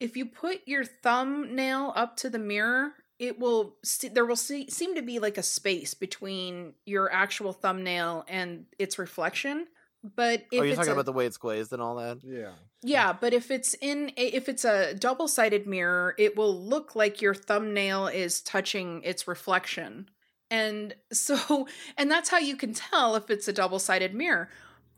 if 0.00 0.16
you 0.16 0.26
put 0.26 0.62
your 0.66 0.84
thumbnail 0.84 1.92
up 1.94 2.16
to 2.18 2.28
the 2.30 2.40
mirror, 2.40 2.94
it 3.20 3.38
will 3.38 3.76
st- 3.84 4.14
there 4.16 4.26
will 4.26 4.34
se- 4.34 4.70
seem 4.70 4.96
to 4.96 5.02
be 5.02 5.20
like 5.20 5.38
a 5.38 5.44
space 5.44 5.94
between 5.94 6.74
your 6.86 7.12
actual 7.12 7.52
thumbnail 7.52 8.24
and 8.26 8.64
its 8.80 8.98
reflection. 8.98 9.68
But 10.02 10.40
if 10.50 10.60
oh, 10.60 10.64
you're 10.64 10.66
it's 10.66 10.76
talking 10.76 10.90
a- 10.90 10.94
about 10.94 11.06
the 11.06 11.12
way 11.12 11.26
it's 11.26 11.36
glazed 11.36 11.72
and 11.72 11.80
all 11.80 11.94
that? 11.96 12.18
Yeah. 12.24 12.54
Yeah, 12.82 13.12
but 13.12 13.32
if 13.32 13.50
it's 13.50 13.74
in 13.80 14.12
a, 14.16 14.26
if 14.26 14.48
it's 14.48 14.64
a 14.64 14.94
double-sided 14.94 15.66
mirror, 15.66 16.14
it 16.18 16.36
will 16.36 16.60
look 16.60 16.94
like 16.96 17.22
your 17.22 17.34
thumbnail 17.34 18.08
is 18.08 18.40
touching 18.40 19.02
its 19.04 19.26
reflection. 19.28 20.08
And 20.50 20.94
so 21.12 21.66
and 21.96 22.10
that's 22.10 22.28
how 22.28 22.38
you 22.38 22.56
can 22.56 22.74
tell 22.74 23.14
if 23.16 23.30
it's 23.30 23.48
a 23.48 23.52
double-sided 23.52 24.14
mirror. 24.14 24.48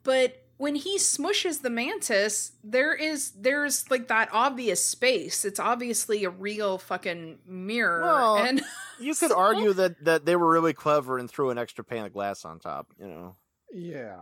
But 0.03 0.41
when 0.57 0.77
he 0.77 0.99
smushes 0.99 1.63
the 1.63 1.71
mantis, 1.71 2.53
there 2.63 2.95
is 2.95 3.33
there's 3.33 3.91
like 3.91 4.09
that 4.09 4.29
obvious 4.33 4.85
space. 4.85 5.45
It's 5.45 5.59
obviously 5.61 6.25
a 6.25 6.31
real 6.31 6.79
fucking 6.79 7.39
mirror. 7.47 8.03
Well, 8.03 8.37
and 8.39 8.63
You 9.01 9.15
could 9.15 9.31
So- 9.31 9.39
argue 9.39 9.73
that, 9.73 10.05
that 10.05 10.25
they 10.25 10.37
were 10.37 10.51
really 10.51 10.73
clever 10.73 11.19
and 11.19 11.29
threw 11.29 11.51
an 11.51 11.59
extra 11.59 11.83
pane 11.85 12.05
of 12.05 12.13
glass 12.13 12.45
on 12.45 12.61
top, 12.61 12.87
you 12.99 13.09
know. 13.09 13.35
Yeah. 13.73 14.17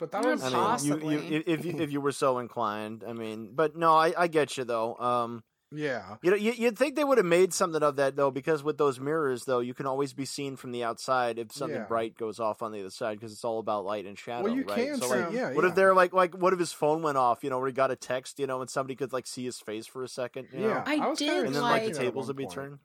But 0.00 0.10
that 0.12 0.24
was 0.24 0.42
I 0.42 0.46
mean, 0.46 0.54
Possibly. 0.54 1.14
you, 1.14 1.20
you, 1.20 1.42
if 1.46 1.64
you, 1.64 1.74
if 1.78 1.92
you 1.92 2.00
were 2.00 2.10
so 2.12 2.38
inclined, 2.38 3.04
I 3.06 3.12
mean, 3.12 3.50
but 3.54 3.76
no, 3.76 3.94
I, 3.94 4.12
I 4.16 4.26
get 4.28 4.56
you 4.56 4.64
though. 4.64 4.96
Um, 4.96 5.44
yeah. 5.72 6.16
you 6.22 6.30
know, 6.32 6.36
you, 6.36 6.50
you'd 6.52 6.76
think 6.76 6.96
they 6.96 7.04
would 7.04 7.18
have 7.18 7.26
made 7.26 7.52
something 7.54 7.82
of 7.82 7.96
that 7.96 8.16
though, 8.16 8.30
because 8.32 8.64
with 8.64 8.76
those 8.78 8.98
mirrors 8.98 9.44
though, 9.44 9.60
you 9.60 9.72
can 9.74 9.86
always 9.86 10.12
be 10.12 10.24
seen 10.24 10.56
from 10.56 10.72
the 10.72 10.82
outside 10.82 11.38
if 11.38 11.52
something 11.52 11.76
Yeah. 11.78 11.84
bright 11.84 12.16
goes 12.16 12.40
off 12.40 12.60
on 12.62 12.72
the 12.72 12.80
other 12.80 12.90
side, 12.90 13.20
because 13.20 13.30
it's 13.32 13.44
all 13.44 13.58
about 13.60 13.84
light 13.84 14.04
and 14.06 14.18
shadow. 14.18 14.44
Well, 14.44 14.54
you 14.56 14.64
right? 14.64 14.86
can 14.86 14.96
so, 15.00 15.06
say, 15.08 15.24
like, 15.26 15.32
yeah. 15.34 15.52
what 15.52 15.62
yeah. 15.62 15.68
if 15.70 15.76
they're 15.76 15.94
like, 15.94 16.12
like, 16.12 16.34
what 16.36 16.52
if 16.52 16.58
his 16.58 16.72
phone 16.72 17.02
went 17.02 17.18
off? 17.18 17.44
You 17.44 17.50
know, 17.50 17.58
where 17.58 17.68
he 17.68 17.72
got 17.72 17.90
a 17.92 17.96
text, 17.96 18.38
you 18.40 18.46
know, 18.48 18.60
and 18.62 18.68
somebody 18.70 18.96
could 18.96 19.12
like 19.12 19.26
see 19.28 19.44
his 19.44 19.60
face 19.60 19.86
for 19.86 20.02
a 20.02 20.08
second, 20.08 20.48
you 20.52 20.60
know? 20.60 20.68
Yeah. 20.68 20.82
I 20.86 21.08
was 21.08 21.18
kinda 21.18 21.34
did 21.34 21.46
and 21.46 21.54
then 21.54 21.62
like- 21.62 21.70
like 21.72 21.82
the 21.82 21.88
expecting 21.88 21.92
that 21.92 22.08
at 22.08 22.10
tables 22.12 22.26
would 22.28 22.36
be 22.36 22.44
point. 22.44 22.54
turned. 22.54 22.78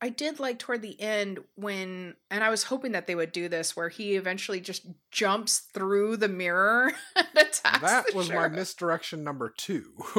I 0.00 0.10
did 0.10 0.38
like 0.38 0.58
toward 0.58 0.82
the 0.82 1.00
end 1.00 1.38
when, 1.54 2.14
and 2.30 2.44
I 2.44 2.50
was 2.50 2.64
hoping 2.64 2.92
that 2.92 3.06
they 3.06 3.14
would 3.14 3.32
do 3.32 3.48
this, 3.48 3.74
where 3.74 3.88
he 3.88 4.16
eventually 4.16 4.60
just 4.60 4.86
jumps 5.10 5.58
through 5.58 6.18
the 6.18 6.28
mirror 6.28 6.92
and 7.16 7.26
attacks. 7.34 7.80
That 7.80 8.06
the 8.10 8.16
was 8.16 8.30
my 8.30 8.48
misdirection 8.48 9.24
number 9.24 9.48
two. 9.56 9.92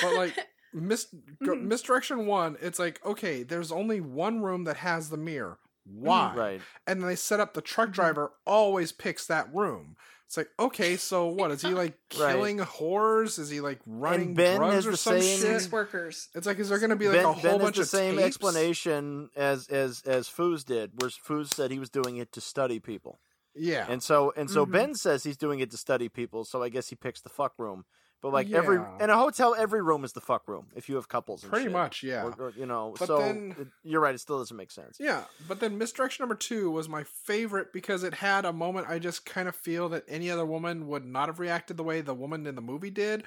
but 0.00 0.14
like 0.16 0.38
mis- 0.72 1.12
go- 1.44 1.54
Mhm. 1.56 1.62
misdirection 1.62 2.26
one, 2.26 2.56
it's 2.60 2.78
like 2.78 3.04
okay, 3.04 3.42
there's 3.42 3.72
only 3.72 4.00
one 4.00 4.42
room 4.42 4.64
that 4.64 4.76
has 4.78 5.10
the 5.10 5.16
mirror. 5.16 5.58
Why? 5.84 6.32
Right. 6.36 6.60
And 6.86 7.00
then 7.00 7.08
they 7.08 7.16
set 7.16 7.40
up 7.40 7.54
the 7.54 7.60
truck 7.62 7.88
Mhm. 7.88 7.94
driver 7.94 8.32
always 8.46 8.92
picks 8.92 9.26
that 9.26 9.52
room. 9.52 9.96
It's 10.30 10.36
like 10.36 10.48
okay, 10.60 10.96
so 10.96 11.26
what 11.26 11.50
is 11.50 11.60
he 11.60 11.70
like 11.70 11.98
Right. 12.16 12.34
killing 12.36 12.58
whores? 12.58 13.36
Is 13.40 13.50
he 13.50 13.60
like 13.60 13.80
running 13.84 14.34
Ben 14.34 14.58
drugs 14.58 14.74
has 14.76 14.86
or 14.86 14.90
the 14.92 14.96
some 14.96 15.20
same- 15.20 15.40
shit? 15.40 15.60
sex 15.60 15.72
workers. 15.72 16.28
It's 16.36 16.46
like 16.46 16.60
is 16.60 16.68
there 16.68 16.78
going 16.78 16.90
to 16.90 16.96
be 16.96 17.08
like 17.08 17.16
ben, 17.16 17.24
a 17.24 17.32
whole 17.32 17.42
ben 17.42 17.58
bunch 17.60 17.78
has 17.78 17.90
the 17.90 17.96
of 17.98 18.00
same 18.04 18.14
tapes? 18.14 18.26
explanation 18.28 19.30
as 19.34 19.66
as 19.66 20.02
as 20.06 20.28
Foos 20.28 20.64
did, 20.64 20.92
where 21.00 21.10
Foos 21.10 21.52
said 21.52 21.72
he 21.72 21.80
was 21.80 21.90
doing 21.90 22.16
it 22.16 22.30
to 22.30 22.40
study 22.40 22.78
people. 22.78 23.18
Yeah. 23.56 23.86
And 23.88 24.00
so 24.04 24.32
and 24.36 24.48
so 24.48 24.64
Mhm. 24.64 24.70
Ben 24.70 24.94
says 24.94 25.24
he's 25.24 25.36
doing 25.36 25.58
it 25.58 25.72
to 25.72 25.76
study 25.76 26.08
people, 26.08 26.44
so 26.44 26.62
I 26.62 26.68
guess 26.68 26.90
he 26.90 26.94
picks 26.94 27.20
the 27.20 27.28
fuck 27.28 27.54
room. 27.58 27.84
But 28.22 28.32
like 28.34 28.50
every 28.50 28.78
in 29.00 29.08
a 29.08 29.16
hotel, 29.16 29.54
every 29.58 29.80
room 29.80 30.04
is 30.04 30.12
the 30.12 30.20
fuck 30.20 30.46
room 30.46 30.66
if 30.76 30.88
you 30.90 30.96
have 30.96 31.08
couples. 31.08 31.42
Pretty 31.42 31.64
shit. 31.64 31.72
much, 31.72 32.02
yeah. 32.02 32.24
Or, 32.24 32.34
or, 32.38 32.52
you 32.56 32.66
know, 32.66 32.94
But 32.98 33.06
so 33.08 33.18
then- 33.18 33.54
it- 33.58 33.68
you're 33.82 34.00
right. 34.02 34.14
It 34.14 34.18
still 34.18 34.38
doesn't 34.38 34.56
make 34.56 34.70
sense. 34.70 34.98
Yeah, 35.00 35.24
but 35.48 35.58
then 35.60 35.78
misdirection 35.78 36.22
number 36.22 36.34
two 36.34 36.70
was 36.70 36.86
my 36.88 37.02
favorite 37.04 37.72
because 37.72 38.04
it 38.04 38.12
had 38.14 38.44
a 38.44 38.52
moment 38.52 38.88
I 38.90 38.98
just 38.98 39.24
kind 39.24 39.48
of 39.48 39.56
feel 39.56 39.88
that 39.90 40.04
any 40.06 40.30
other 40.30 40.44
woman 40.44 40.86
would 40.88 41.06
not 41.06 41.28
have 41.28 41.38
reacted 41.40 41.78
the 41.78 41.82
way 41.84 42.02
the 42.02 42.12
woman 42.14 42.46
in 42.46 42.56
the 42.56 42.60
movie 42.60 42.90
did. 42.90 43.24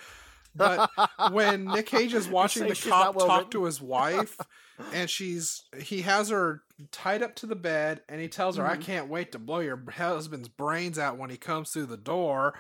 But 0.56 0.92
when 1.32 1.66
Nick 1.66 1.88
Cage 1.88 2.14
is 2.14 2.28
watching 2.28 2.68
the 2.68 2.76
cop 2.76 3.16
well 3.16 3.26
talk 3.26 3.38
written? 3.40 3.52
to 3.54 3.64
his 3.64 3.82
wife, 3.82 4.38
and 4.94 5.10
she's 5.10 5.64
he 5.80 6.04
has 6.04 6.30
her 6.30 6.62
tied 6.92 7.24
up 7.24 7.34
to 7.38 7.48
the 7.48 7.56
bed, 7.56 8.02
and 8.08 8.22
he 8.22 8.28
tells 8.28 8.58
her, 8.58 8.68
"I 8.68 8.78
Mhm. 8.78 8.82
can't 8.82 9.08
wait 9.10 9.32
to 9.32 9.40
blow 9.40 9.60
your 9.62 9.84
husband's 9.94 10.50
brains 10.50 11.00
out 11.00 11.18
when 11.18 11.32
he 11.32 11.38
comes 11.38 11.72
through 11.72 11.88
the 11.88 11.98
door," 11.98 12.54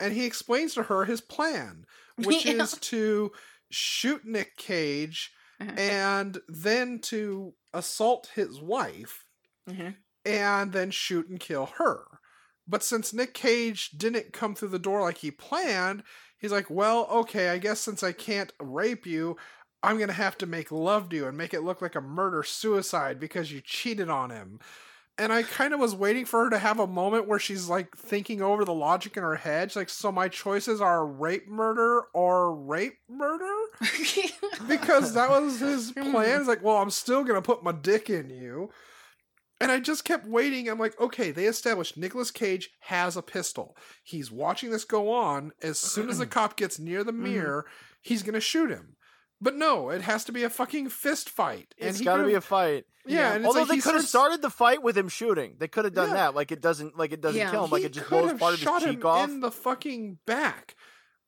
and 0.00 0.12
he 0.14 0.24
explains 0.26 0.74
to 0.74 0.84
her 0.84 1.04
his 1.04 1.20
plan, 1.20 1.84
which 2.16 2.44
Yeah. 2.44 2.62
is 2.62 2.72
to 2.72 3.32
shoot 3.70 4.24
Nick 4.24 4.56
Cage 4.56 5.32
Uh-huh. 5.60 5.72
and 5.76 6.38
then 6.48 6.98
to 7.00 7.54
assault 7.72 8.30
his 8.34 8.60
wife 8.60 9.24
Mhm. 9.68 9.96
and 10.24 10.72
then 10.72 10.90
shoot 10.90 11.28
and 11.28 11.40
kill 11.40 11.66
her. 11.78 12.06
But 12.66 12.82
since 12.82 13.12
Nick 13.12 13.34
Cage 13.34 13.90
didn't 13.90 14.32
come 14.32 14.54
through 14.54 14.68
the 14.70 14.78
door 14.78 15.00
like 15.02 15.18
he 15.18 15.30
planned, 15.30 16.02
he's 16.38 16.52
like, 16.52 16.70
well, 16.70 17.06
okay, 17.10 17.50
I 17.50 17.58
guess 17.58 17.80
since 17.80 18.02
I 18.02 18.12
can't 18.12 18.52
rape 18.60 19.06
you, 19.06 19.36
I'm 19.82 19.96
going 19.98 20.08
to 20.08 20.14
have 20.14 20.38
to 20.38 20.46
make 20.46 20.72
love 20.72 21.10
to 21.10 21.16
you 21.16 21.26
and 21.26 21.36
make 21.36 21.52
it 21.52 21.60
look 21.60 21.82
like 21.82 21.94
a 21.94 22.00
murder 22.00 22.42
suicide 22.42 23.20
because 23.20 23.52
you 23.52 23.60
cheated 23.60 24.08
on 24.08 24.30
him. 24.30 24.60
And 25.16 25.32
I 25.32 25.44
kind 25.44 25.72
of 25.72 25.78
was 25.78 25.94
waiting 25.94 26.24
for 26.24 26.42
her 26.44 26.50
to 26.50 26.58
have 26.58 26.80
a 26.80 26.88
moment 26.88 27.28
where 27.28 27.38
she's 27.38 27.68
like 27.68 27.96
thinking 27.96 28.42
over 28.42 28.64
the 28.64 28.74
logic 28.74 29.16
in 29.16 29.22
her 29.22 29.36
head. 29.36 29.70
She's 29.70 29.76
like, 29.76 29.88
so 29.88 30.10
my 30.10 30.28
choices 30.28 30.80
are 30.80 31.06
rape 31.06 31.46
murder 31.48 32.02
or 32.12 32.52
rape 32.54 32.96
murder? 33.08 33.54
because 34.68 35.14
that 35.14 35.30
was 35.30 35.60
his 35.60 35.92
plan. 35.92 36.38
He's 36.40 36.48
like, 36.48 36.62
well, 36.64 36.78
I'm 36.78 36.90
still 36.90 37.22
gonna 37.24 37.42
put 37.42 37.62
my 37.62 37.72
dick 37.72 38.10
in 38.10 38.30
you. 38.30 38.70
And 39.60 39.70
I 39.70 39.78
just 39.78 40.04
kept 40.04 40.26
waiting. 40.26 40.68
I'm 40.68 40.80
like, 40.80 41.00
okay, 41.00 41.30
they 41.30 41.44
established 41.46 41.96
Nicolas 41.96 42.32
Cage 42.32 42.70
has 42.80 43.16
a 43.16 43.22
pistol. 43.22 43.76
He's 44.02 44.32
watching 44.32 44.70
this 44.70 44.84
go 44.84 45.12
on. 45.12 45.52
As 45.62 45.78
soon 45.78 46.10
as 46.10 46.18
the 46.18 46.26
cop 46.26 46.56
gets 46.56 46.80
near 46.80 47.04
the 47.04 47.12
Mhm. 47.12 47.18
mirror, 47.18 47.66
he's 48.02 48.24
gonna 48.24 48.40
shoot 48.40 48.70
him. 48.70 48.96
But 49.40 49.54
no, 49.56 49.90
it 49.90 50.02
has 50.02 50.24
to 50.24 50.32
be 50.32 50.42
a 50.44 50.50
fucking 50.50 50.88
fist 50.88 51.28
fight. 51.28 51.74
It's 51.76 52.00
got 52.00 52.16
to 52.18 52.24
be 52.24 52.34
a 52.34 52.40
fight. 52.40 52.84
yeah. 53.04 53.34
And 53.34 53.44
Although 53.46 53.60
like 53.60 53.68
they 53.68 53.74
could 53.76 53.94
have 53.94 54.04
starts- 54.04 54.08
started 54.08 54.42
the 54.42 54.50
fight 54.50 54.82
with 54.82 54.96
him 54.96 55.08
shooting. 55.08 55.56
They 55.58 55.68
could 55.68 55.84
have 55.84 55.92
done 55.94 56.08
Yeah. 56.10 56.14
that. 56.14 56.34
Like 56.34 56.50
it 56.52 56.60
doesn't. 56.62 56.96
Like 56.96 57.12
it 57.12 57.20
doesn't 57.20 57.38
Yeah. 57.38 57.50
kill 57.50 57.64
him. 57.64 57.70
Like 57.70 57.80
he 57.80 57.86
it 57.86 57.92
just 57.92 58.08
blows 58.08 58.32
part 58.38 58.54
of 58.54 58.60
his 58.60 58.60
shot 58.60 58.82
cheek 58.82 59.00
him 59.00 59.06
off. 59.06 59.28
in 59.28 59.40
the 59.40 59.50
fucking 59.50 60.18
back. 60.26 60.76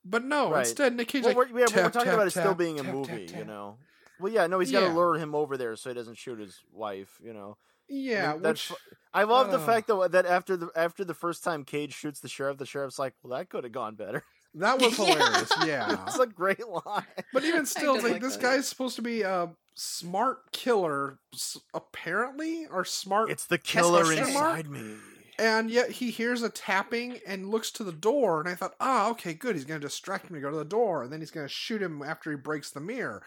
But 0.04 0.24
no, 0.24 0.50
Right. 0.52 0.60
instead 0.60 0.94
Nick 0.94 1.08
Cage 1.08 1.24
well, 1.24 1.34
like 1.34 1.36
we're, 1.52 1.58
yeah, 1.58 1.64
what 1.66 1.74
we're 1.74 1.82
tap, 1.82 1.92
talking 1.92 2.06
tap, 2.06 2.14
about 2.14 2.26
it 2.28 2.30
still 2.30 2.44
tap, 2.44 2.58
being 2.58 2.78
a 2.80 2.84
tap, 2.84 2.94
movie, 2.94 3.08
tap, 3.08 3.18
you 3.20 3.26
tap. 3.26 3.46
know. 3.46 3.78
Well, 4.20 4.32
yeah, 4.32 4.46
no, 4.46 4.60
he's 4.60 4.70
got 4.72 4.80
to 4.80 4.86
Yeah. 4.86 4.92
lure 4.94 5.16
him 5.18 5.34
over 5.34 5.56
there 5.58 5.74
so 5.76 5.90
he 5.90 5.94
doesn't 5.94 6.14
shoot 6.16 6.38
his 6.38 6.62
wife. 6.72 7.18
You 7.22 7.32
know. 7.34 7.58
Yeah, 7.88 8.32
mean, 8.34 8.42
that's 8.42 8.70
which 8.70 8.78
I 9.12 9.24
love 9.24 9.50
the 9.50 9.58
Ugh. 9.58 9.66
fact 9.66 9.88
that 9.88 10.12
that 10.12 10.26
after 10.26 10.56
the 10.56 10.70
after 10.74 11.04
the 11.04 11.12
first 11.14 11.44
time 11.44 11.64
Cage 11.64 11.92
shoots 11.92 12.20
the 12.20 12.28
sheriff, 12.28 12.56
the 12.58 12.66
sheriff's 12.66 12.98
like, 12.98 13.14
"Well, 13.22 13.36
that 13.38 13.50
could 13.50 13.64
have 13.64 13.72
gone 13.72 13.94
better." 13.96 14.22
That 14.56 14.78
was 14.80 14.96
hilarious. 14.96 15.52
Yeah, 15.64 16.02
it's 16.06 16.18
a 16.18 16.26
great 16.26 16.66
line. 16.66 17.04
But 17.32 17.44
even 17.44 17.66
still, 17.66 17.94
like, 17.94 18.02
like 18.12 18.20
this 18.22 18.36
that. 18.36 18.42
guy's 18.42 18.68
supposed 18.68 18.96
to 18.96 19.02
be 19.02 19.22
a 19.22 19.50
smart 19.74 20.52
killer, 20.52 21.18
s- 21.34 21.58
apparently, 21.74 22.66
or 22.66 22.84
smart, 22.84 23.30
It's 23.30 23.46
the 23.46 23.58
killer 23.58 24.02
killer 24.04 24.12
inside 24.14 24.28
inside 24.66 24.70
me. 24.70 24.94
and 25.38 25.70
yet 25.70 25.90
he 25.90 26.10
hears 26.10 26.42
a 26.42 26.48
tapping 26.48 27.18
and 27.26 27.50
looks 27.50 27.70
to 27.72 27.84
the 27.84 27.92
door. 27.92 28.40
And 28.40 28.48
I 28.48 28.54
thought, 28.54 28.74
ah, 28.80 29.10
okay, 29.10 29.34
good. 29.34 29.54
He's 29.56 29.64
going 29.64 29.80
to 29.80 29.86
distract 29.86 30.28
him 30.28 30.34
to 30.34 30.40
go 30.40 30.50
to 30.50 30.56
the 30.56 30.64
door, 30.64 31.02
and 31.02 31.12
then 31.12 31.20
he's 31.20 31.30
going 31.30 31.46
to 31.46 31.52
shoot 31.52 31.82
him 31.82 32.02
after 32.02 32.30
he 32.30 32.36
breaks 32.36 32.70
the 32.70 32.80
mirror. 32.80 33.22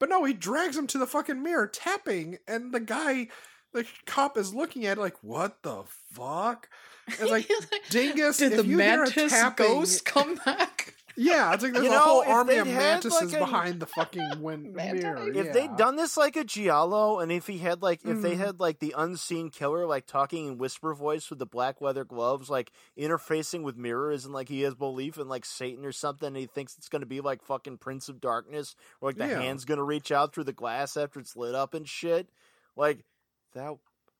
But 0.00 0.08
no, 0.08 0.24
he 0.24 0.32
drags 0.32 0.76
him 0.76 0.88
to 0.88 0.98
the 0.98 1.06
fucking 1.06 1.42
mirror, 1.42 1.68
tapping, 1.68 2.38
and 2.48 2.74
the 2.74 2.80
guy, 2.80 3.28
the 3.72 3.86
cop, 4.04 4.36
is 4.36 4.52
looking 4.52 4.84
at 4.84 4.98
it 4.98 5.00
like, 5.00 5.22
what 5.22 5.62
the 5.62 5.84
fuck? 6.12 6.68
It's 7.08 7.20
like, 7.30 7.48
Dingus, 7.90 8.38
Did 8.38 8.52
if 8.52 8.58
the 8.58 8.66
you 8.66 8.78
hear 8.78 8.94
a 8.94 8.98
mantis 9.06 9.32
tapping, 9.32 9.66
ghost 9.66 10.04
come 10.04 10.36
back? 10.44 10.94
Yeah, 11.14 11.52
it's 11.52 11.62
like 11.62 11.74
there's 11.74 11.84
You 11.84 11.90
a 11.90 11.94
know, 11.94 12.00
whole 12.00 12.22
army 12.22 12.56
of 12.56 12.66
had, 12.66 12.74
mantises 13.04 13.34
like, 13.34 13.34
a- 13.42 13.44
behind 13.44 13.80
the 13.80 13.86
fucking 13.98 14.40
win- 14.40 14.72
Mantis? 14.72 15.02
mirror. 15.04 15.28
If 15.28 15.44
yeah. 15.46 15.52
they'd 15.52 15.76
done 15.76 15.96
this 15.96 16.16
like 16.16 16.36
a 16.36 16.42
Giallo, 16.42 17.20
and 17.20 17.30
if 17.30 17.46
he 17.46 17.58
had 17.58 17.82
like 17.82 18.00
if 18.06 18.22
they 18.22 18.32
Mm. 18.34 18.38
had 18.38 18.60
like 18.60 18.78
the 18.78 18.94
unseen 18.96 19.50
killer 19.50 19.84
like 19.86 20.06
talking 20.06 20.46
in 20.46 20.56
whisper 20.56 20.94
voice 20.94 21.28
with 21.28 21.38
the 21.38 21.44
black 21.44 21.82
leather 21.82 22.04
gloves, 22.06 22.48
like 22.48 22.72
interfacing 22.98 23.62
with 23.62 23.76
mirrors, 23.76 24.24
and 24.24 24.32
like 24.32 24.48
he 24.48 24.62
has 24.62 24.74
belief 24.74 25.18
in 25.18 25.28
like 25.28 25.44
Satan 25.44 25.84
or 25.84 25.92
something, 25.92 26.28
and 26.28 26.36
he 26.38 26.46
thinks 26.46 26.78
it's 26.78 26.88
gonna 26.88 27.04
be 27.04 27.20
like 27.20 27.42
fucking 27.42 27.76
Prince 27.76 28.08
of 28.08 28.18
Darkness, 28.18 28.74
or 29.02 29.10
like 29.10 29.16
the 29.18 29.26
Yeah. 29.26 29.42
hand's 29.42 29.66
gonna 29.66 29.84
reach 29.84 30.10
out 30.12 30.34
through 30.34 30.44
the 30.44 30.52
glass 30.54 30.96
after 30.96 31.20
it's 31.20 31.36
lit 31.36 31.54
up 31.54 31.74
and 31.74 31.86
shit, 31.86 32.30
like 32.74 33.04
that 33.52 33.74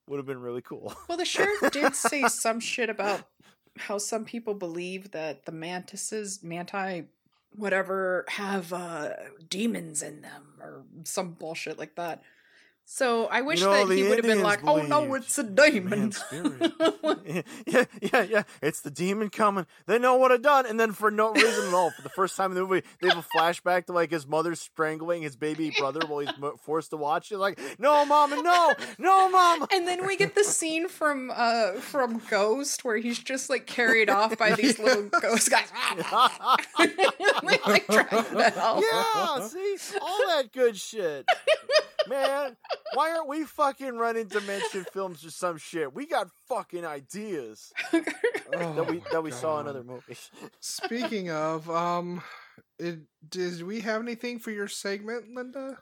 would 0.06 0.16
have 0.18 0.26
been 0.26 0.40
really 0.40 0.62
cool. 0.62 0.94
Well, 1.08 1.18
the 1.18 1.24
sheriff 1.24 1.72
did 1.72 1.94
say 1.94 2.22
some 2.28 2.60
shit 2.60 2.90
about 2.90 3.22
how 3.78 3.98
some 3.98 4.24
people 4.24 4.54
believe 4.54 5.10
that 5.12 5.44
the 5.46 5.52
mantises, 5.52 6.42
manti, 6.42 7.04
whatever, 7.54 8.24
have 8.28 8.72
uh, 8.72 9.10
demons 9.48 10.02
in 10.02 10.22
them 10.22 10.42
or 10.60 10.84
some 11.04 11.32
bullshit 11.32 11.78
like 11.78 11.94
that. 11.96 12.22
So 12.84 13.26
I 13.26 13.40
wish 13.40 13.62
know, 13.62 13.86
that 13.86 13.94
he 13.94 14.02
would 14.02 14.18
have 14.18 14.26
been 14.26 14.42
like, 14.42 14.66
"Oh 14.66 14.82
no, 14.82 15.14
it's 15.14 15.38
a 15.38 15.44
demon." 15.44 16.12
Yeah, 17.66 17.84
yeah, 18.02 18.22
yeah. 18.22 18.42
It's 18.60 18.80
the 18.80 18.90
demon 18.90 19.30
coming. 19.30 19.66
They 19.86 19.98
know 19.98 20.16
what 20.16 20.32
I've 20.32 20.42
done, 20.42 20.66
and 20.66 20.78
then 20.78 20.92
for 20.92 21.10
no 21.10 21.32
reason 21.32 21.68
at 21.68 21.74
all, 21.74 21.90
for 21.90 22.02
the 22.02 22.08
first 22.10 22.36
time 22.36 22.50
in 22.50 22.56
the 22.56 22.62
movie, 22.62 22.82
they 23.00 23.08
have 23.08 23.16
a 23.16 23.24
flashback 23.38 23.86
to 23.86 23.92
like 23.92 24.10
his 24.10 24.26
mother 24.26 24.54
strangling 24.54 25.22
his 25.22 25.36
baby 25.36 25.72
brother 25.78 26.00
while 26.06 26.20
he's 26.20 26.32
forced 26.62 26.90
to 26.90 26.96
watch 26.96 27.32
it. 27.32 27.38
Like, 27.38 27.58
no, 27.78 28.04
mama, 28.04 28.42
no, 28.42 28.74
no, 28.98 29.30
mama. 29.30 29.68
And 29.72 29.86
then 29.86 30.06
we 30.06 30.16
get 30.16 30.34
the 30.34 30.44
scene 30.44 30.88
from 30.88 31.32
uh 31.34 31.72
from 31.74 32.20
Ghost 32.28 32.84
where 32.84 32.96
he's 32.96 33.18
just 33.18 33.48
like 33.48 33.66
carried 33.66 34.10
off 34.10 34.36
by 34.36 34.54
these 34.54 34.78
little 34.78 35.04
ghost 35.20 35.50
guys. 35.50 35.70
Like 37.42 37.86
hell. 37.86 38.82
Yeah, 38.82 39.46
see 39.46 39.76
all 40.00 40.18
that 40.28 40.52
good 40.52 40.76
shit, 40.76 41.26
man. 42.08 42.56
Why 42.94 43.12
aren't 43.12 43.28
we 43.28 43.44
fucking 43.44 43.96
running 43.96 44.26
dimension 44.26 44.84
films 44.92 45.24
or 45.24 45.30
some 45.30 45.58
shit? 45.58 45.94
We 45.94 46.06
got 46.06 46.28
fucking 46.48 46.84
ideas 46.84 47.72
Oh 48.54 48.74
that 48.74 48.86
we 48.90 49.02
that 49.10 49.22
we 49.22 49.30
saw 49.30 49.60
in 49.60 49.66
God. 49.66 49.70
other 49.70 49.82
movies. 49.84 50.30
Speaking 50.60 51.30
of, 51.30 51.70
um, 51.70 52.22
it, 52.78 52.98
did 53.28 53.62
we 53.62 53.80
have 53.80 54.02
anything 54.02 54.38
for 54.38 54.50
your 54.50 54.68
segment, 54.68 55.34
Linda? 55.34 55.78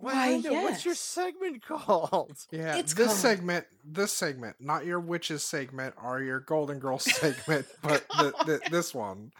Why, 0.00 0.30
Linda, 0.30 0.52
What's 0.62 0.84
your 0.84 0.94
segment 0.94 1.62
called? 1.66 2.38
Yeah, 2.52 2.76
It's 2.78 2.94
this 2.94 3.08
called- 3.08 3.18
segment, 3.18 3.66
this 3.84 4.12
segment, 4.12 4.56
not 4.60 4.86
your 4.86 5.00
witches 5.00 5.42
segment 5.44 5.96
or 6.02 6.22
your 6.22 6.40
Golden 6.40 6.78
Girl 6.78 6.98
segment, 7.00 7.66
but 7.82 8.06
the, 8.16 8.32
the, 8.46 8.60
this 8.70 8.94
one. 8.94 9.32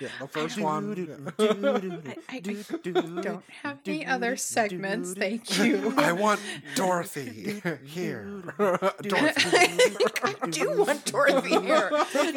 Yeah, 0.00 0.08
the 0.20 0.26
first 0.28 0.58
one. 0.60 1.12
I, 1.38 2.16
I, 2.28 2.36
I 2.36 2.40
don't 2.40 3.44
have 3.62 3.78
any 3.86 4.04
other 4.04 4.36
segments, 4.36 5.14
thank 5.14 5.58
you. 5.58 5.94
I 5.96 6.12
want 6.12 6.40
Dorothy 6.74 7.62
here. 7.84 8.24
Dorothy. 8.58 9.96
I 10.22 10.34
do 10.50 10.82
want 10.84 11.04
Dorothy 11.04 11.60
here. 11.60 11.90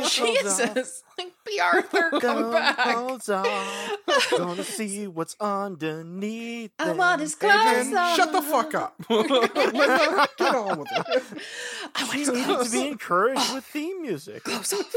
Jesus, 0.09 1.03
like 1.17 1.33
Bea 1.45 1.59
Arthur, 1.59 2.11
come 2.19 2.51
back. 2.51 2.77
Clothes 2.77 3.29
off. 3.29 3.97
Gonna 4.31 4.63
see 4.63 5.07
what's 5.07 5.35
underneath. 5.39 6.71
I 6.79 6.85
them. 6.85 6.97
want 6.97 7.21
his 7.21 7.35
Adrian, 7.41 7.91
clothes 7.91 8.15
shut 8.15 8.31
the 8.31 8.41
fuck 8.41 8.75
up. 8.75 8.95
Get 9.07 10.55
on 10.55 10.79
with 10.79 10.87
it. 10.91 11.23
I 11.95 12.03
want 12.03 12.11
She 12.13 12.19
his 12.19 12.29
needed 12.29 12.45
clothes. 12.45 12.71
to 12.71 12.71
be 12.71 12.87
encouraged 12.87 13.53
with 13.53 13.63
theme 13.63 14.01
music. 14.03 14.43
clothes 14.43 14.73
off. 14.73 14.95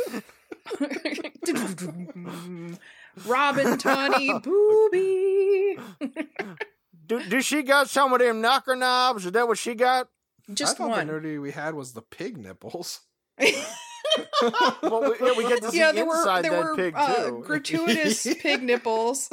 Robin 3.27 3.79
Tawny 3.79 4.33
Booby. 4.43 5.79
Do, 7.07 7.23
do 7.29 7.41
she 7.43 7.63
got 7.63 7.89
some 7.89 8.13
of 8.13 8.21
them 8.21 8.41
knocker 8.41 8.77
knobs? 8.77 9.27
Is 9.27 9.33
that 9.33 9.49
what 9.49 9.59
she 9.59 9.75
got? 9.75 10.09
Just 10.53 10.77
I 10.77 10.79
thought 10.79 10.91
one. 10.91 11.07
the 11.07 11.13
nudity 11.13 11.39
we 11.39 11.51
had 11.53 11.75
was 11.75 11.93
the 11.93 12.03
pig 12.03 12.37
nipples. 12.39 13.01
Well, 14.83 15.03
we, 15.21 15.27
yeah, 15.27 15.35
we 15.37 15.49
get 15.49 15.63
to 15.63 15.71
see 15.71 15.79
yeah, 15.79 15.93
there 15.93 16.05
were 16.05 16.17
inside 16.17 16.43
there 16.45 16.51
that 16.51 16.65
were 16.65 16.75
pig 16.77 16.95
uh, 16.97 17.27
too, 17.27 17.43
gratuitous 17.47 18.27
pig 18.43 18.61
nipples. 18.63 19.31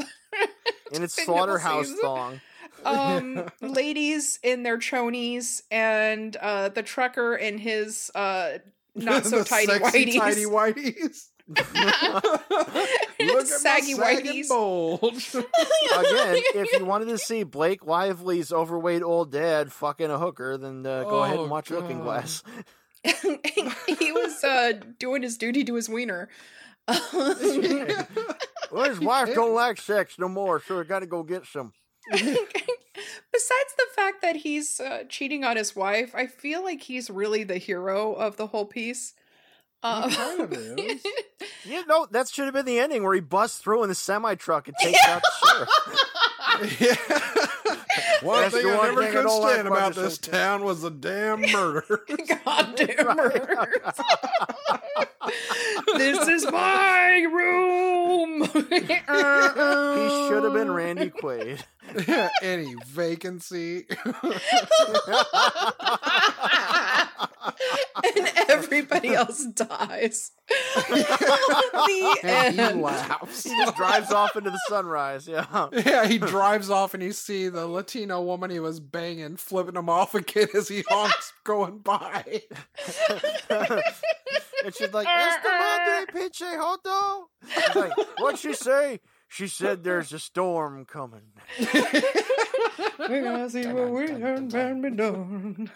in 0.92 1.02
its 1.02 1.16
pig 1.16 1.24
nipple 1.28 1.36
slaughterhouse 1.36 1.88
scenes. 1.88 2.00
thong. 2.00 2.42
um 2.86 3.50
ladies 3.62 4.38
in 4.44 4.62
their 4.64 4.78
chonies 4.78 5.62
and 5.72 6.36
uh 6.38 6.70
the 6.70 6.84
trucker 6.84 7.36
in 7.36 7.58
his 7.58 8.12
uh 8.14 8.60
not 8.98 9.26
so 9.26 9.40
The 9.40 9.46
tidy 9.46 9.66
sexy 9.68 10.06
whiteys 10.16 10.20
Tidy 10.20 10.46
whiteys. 10.46 11.28
Look 13.20 13.42
at 13.42 13.48
Saggy 13.48 13.94
my 13.94 14.16
sagging 14.16 14.44
whiteys. 14.44 14.48
bulge. 14.50 15.34
Again, 15.36 16.44
if 16.56 16.80
you 16.80 16.86
wanted 16.86 17.08
to 17.10 17.18
see 17.18 17.44
Blake 17.44 17.86
Lively's 17.86 18.52
overweight 18.52 19.02
old 19.02 19.32
dad 19.32 19.72
fucking 19.72 20.10
a 20.12 20.18
hooker, 20.20 20.58
then 20.58 20.86
uh, 20.86 21.04
go 21.06 21.24
ahead 21.24 21.38
Oh, 21.38 21.44
and 21.44 21.52
watch 21.52 21.70
Looking 21.70 22.00
God. 22.00 22.04
Glass. 22.04 22.44
he 23.06 24.12
was 24.12 24.44
uh 24.44 24.74
doing 25.00 25.22
his 25.24 25.38
duty 25.38 25.64
to 25.64 25.76
his 25.76 25.88
wiener 25.88 26.28
Well, 26.88 28.90
his 28.90 29.00
wife 29.00 29.34
don't 29.34 29.54
like 29.54 29.80
sex 29.80 30.16
no 30.20 30.28
more, 30.28 30.62
so 30.62 30.80
I 30.80 30.84
got 30.84 31.00
to 31.00 31.06
go 31.08 31.24
get 31.24 31.46
some. 31.46 31.72
Besides 32.12 33.74
the 33.78 33.86
fact 33.96 34.22
that 34.22 34.38
he's 34.38 34.80
uh, 34.80 35.04
cheating 35.10 35.44
on 35.44 35.58
his 35.58 35.76
wife, 35.76 36.16
I 36.16 36.28
feel 36.28 36.64
like 36.64 36.82
he's 36.82 37.10
really 37.10 37.44
the 37.44 37.58
hero 37.58 38.14
of 38.14 38.38
the 38.38 38.48
whole 38.48 38.66
piece. 38.66 39.14
Uh, 39.84 40.10
kind 40.10 40.42
of 40.42 40.54
is. 40.54 41.06
You 41.64 41.86
know, 41.86 42.08
that 42.12 42.30
should 42.30 42.46
have 42.46 42.54
been 42.54 42.66
the 42.66 42.80
ending 42.80 43.04
where 43.04 43.14
he 43.14 43.22
busts 43.22 43.60
through 43.60 43.84
in 43.84 43.90
the 43.90 43.96
semi 43.96 44.36
truck 44.36 44.68
and 44.68 44.76
takes 44.82 45.00
out 45.08 45.22
the 45.22 45.68
sheriff. 46.58 46.80
yeah. 46.80 47.76
One 48.22 48.42
That's 48.42 48.56
thing 48.56 48.66
the 48.66 48.74
I 48.74 48.78
one 48.78 48.88
never 48.88 49.02
thing 49.02 49.10
I 49.10 49.14
could 49.14 49.24
don't 49.24 49.42
like 49.42 49.54
stand 49.54 49.68
about 49.68 49.78
about 49.78 49.96
this 49.96 50.18
this 50.18 50.30
town 50.30 50.64
was 50.64 50.82
the 50.82 50.90
damn 50.92 51.42
murder. 51.42 52.06
Goddamn 52.46 53.16
murder. 53.16 53.68
this 55.98 56.28
is 56.28 56.52
my 56.52 57.26
room. 57.32 58.42
He 59.98 60.28
should 60.28 60.44
have 60.44 60.54
been 60.54 60.72
Randy 60.72 61.10
Quaid. 61.10 61.62
any 62.42 62.76
vacancy. 62.86 63.86
and 68.04 68.30
everybody 68.50 69.14
else 69.14 69.46
dies. 69.48 70.32
the 70.88 72.20
and 72.24 72.56
he 72.56 72.82
laughs. 72.82 73.44
He 73.44 73.50
just 73.50 73.76
drives 73.76 74.12
off 74.12 74.36
into 74.36 74.50
the 74.50 74.60
sunrise. 74.68 75.28
Yeah. 75.28 75.70
Yeah, 75.72 76.08
he 76.08 76.18
drives 76.18 76.70
off 76.70 76.94
and 76.94 77.02
you 77.04 77.12
see 77.14 77.50
the 77.50 77.68
Latino 77.68 78.07
woman 78.10 78.50
he 78.50 78.60
was 78.60 78.80
banging 78.80 79.38
flipping 79.38 79.76
him 79.76 79.90
off 79.90 80.16
again 80.16 80.48
as 80.54 80.68
he 80.68 80.84
honks 80.90 81.34
going 81.44 81.80
by. 81.80 82.42
and 83.50 84.76
she's 84.76 84.94
like, 84.94 85.08
Esta 85.08 85.50
madre 85.50 86.06
pinche 86.14 86.58
joto. 86.58 87.26
She's 87.48 87.76
like, 87.76 87.92
what'd 88.20 88.40
she 88.40 88.54
say? 88.54 89.00
She 89.30 89.48
said 89.48 89.84
there's 89.84 90.14
a 90.14 90.20
storm 90.20 90.86
coming. 90.86 91.34
We're 93.00 93.24
gonna 93.24 93.50
see 93.50 93.68
what 93.68 93.90
we 93.90 94.08
done 94.08 94.50
can 94.50 94.82
be 94.82 94.90
done. 94.92 95.70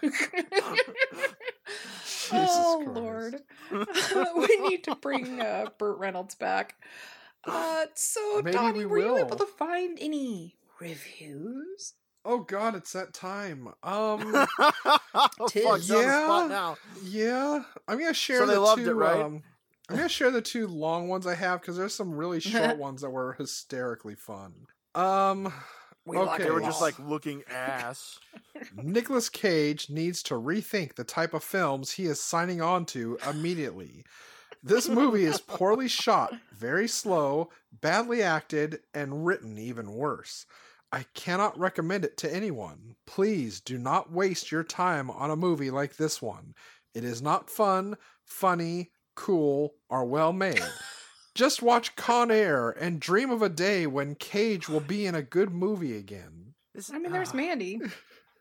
oh 2.32 2.84
Lord, 2.88 3.42
we 3.72 4.70
need 4.70 4.84
to 4.86 4.96
bring 4.96 5.42
uh, 5.42 5.66
Burt 5.78 5.98
Reynolds 5.98 6.36
back. 6.36 6.76
Uh, 7.44 7.86
so 7.94 8.42
Maybe 8.44 8.52
Donnie, 8.52 8.80
we 8.80 8.86
were 8.86 9.00
you 9.00 9.18
able 9.18 9.36
to 9.38 9.46
find 9.46 9.98
any 10.00 10.56
reviews? 10.80 11.94
Oh 12.24 12.40
god, 12.40 12.76
it's 12.76 12.94
that 12.94 13.14
time. 13.14 13.68
Um 13.84 14.48
oh, 14.64 15.28
fuck, 15.38 15.50
Tis. 15.50 15.66
on 15.66 15.80
the 15.80 15.86
spot 15.86 15.90
Yeah. 15.90 16.48
now. 16.50 16.78
yeah, 17.04 17.64
I'm 17.88 18.00
gonna 18.00 18.14
share 18.14 18.40
So 18.40 18.46
they 18.46 18.54
the 18.56 18.62
loved 18.62 18.82
two 18.84 18.90
it, 18.92 18.96
right? 18.96 19.26
um 19.26 19.44
I'm 19.90 19.98
gonna 19.98 20.10
share 20.10 20.32
the 20.32 20.42
two 20.42 20.68
long 20.68 21.08
ones 21.08 21.26
I 21.28 21.36
have 21.36 21.62
because 21.62 21.78
there's 21.78 21.96
some 21.96 22.14
really 22.14 22.40
short 22.40 22.78
ones 22.80 23.02
that 23.02 23.10
were 23.10 23.34
hysterically 23.34 24.16
fun. 24.16 24.54
Um 24.96 25.52
We 26.06 26.18
Okay, 26.18 26.26
like 26.28 26.44
They 26.44 26.52
were 26.52 26.62
just 26.62 26.82
like 26.82 27.00
looking 27.00 27.44
ass. 27.50 28.20
Nicolas 28.76 29.28
Cage 29.30 29.90
needs 29.90 30.22
to 30.24 30.36
rethink 30.36 30.96
the 30.96 31.04
type 31.04 31.34
of 31.34 31.44
films 31.44 31.92
he 31.94 32.06
is 32.06 32.22
signing 32.22 32.62
on 32.62 32.86
to 32.88 33.18
immediately. 33.28 34.06
This 34.64 34.88
movie 34.88 35.26
is 35.26 35.40
poorly 35.42 35.88
shot, 35.88 36.34
very 36.54 36.88
slow, 36.88 37.50
badly 37.82 38.22
acted, 38.22 38.80
and 38.94 39.26
written 39.26 39.58
even 39.58 39.92
worse. 39.94 40.46
I 40.92 41.06
cannot 41.14 41.58
recommend 41.58 42.04
it 42.04 42.18
to 42.18 42.34
anyone. 42.34 42.96
Please 43.08 43.62
do 43.62 43.78
not 43.78 44.12
waste 44.12 44.52
your 44.52 44.64
time 44.64 45.10
on 45.10 45.32
a 45.32 45.36
movie 45.36 45.72
like 45.72 45.96
this 45.96 46.22
one. 46.22 46.54
It 46.94 47.04
is 47.04 47.22
not 47.22 47.50
fun, 47.50 47.96
funny, 48.26 48.92
cool, 49.16 49.76
or 49.90 50.06
well 50.06 50.34
made. 50.34 50.62
Just 51.36 51.62
watch 51.62 51.96
Con 51.96 52.30
Air 52.30 52.72
and 52.72 53.00
dream 53.00 53.32
of 53.32 53.42
a 53.42 53.48
day 53.48 53.88
when 53.88 54.16
Cage 54.16 54.68
will 54.68 54.82
be 54.82 55.06
in 55.06 55.16
a 55.16 55.22
good 55.22 55.52
movie 55.52 55.96
again. 55.96 56.56
This- 56.76 56.92
I 56.92 57.00
mean, 57.00 57.12
there's 57.12 57.32
ah. 57.32 57.38
Mandy. 57.38 57.80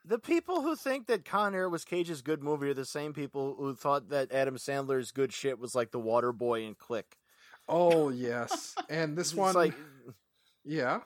The 0.02 0.18
people 0.18 0.62
who 0.62 0.76
think 0.76 1.06
that 1.08 1.26
Con 1.26 1.54
Air 1.54 1.68
was 1.68 1.84
Cage's 1.84 2.22
good 2.22 2.42
movie 2.42 2.70
are 2.70 2.74
the 2.74 2.86
same 2.86 3.12
people 3.12 3.54
who 3.58 3.74
thought 3.74 4.08
that 4.08 4.32
Adam 4.32 4.56
Sandler's 4.56 5.12
good 5.12 5.30
shit 5.30 5.58
was 5.58 5.74
like 5.74 5.90
The 5.90 6.00
Water 6.00 6.32
Boy 6.32 6.64
and 6.64 6.76
Click. 6.76 7.18
Oh 7.68 8.08
yes, 8.08 8.74
and 8.88 9.16
this 9.16 9.34
one, 9.34 9.54
like, 9.54 9.74
yeah, 10.64 11.00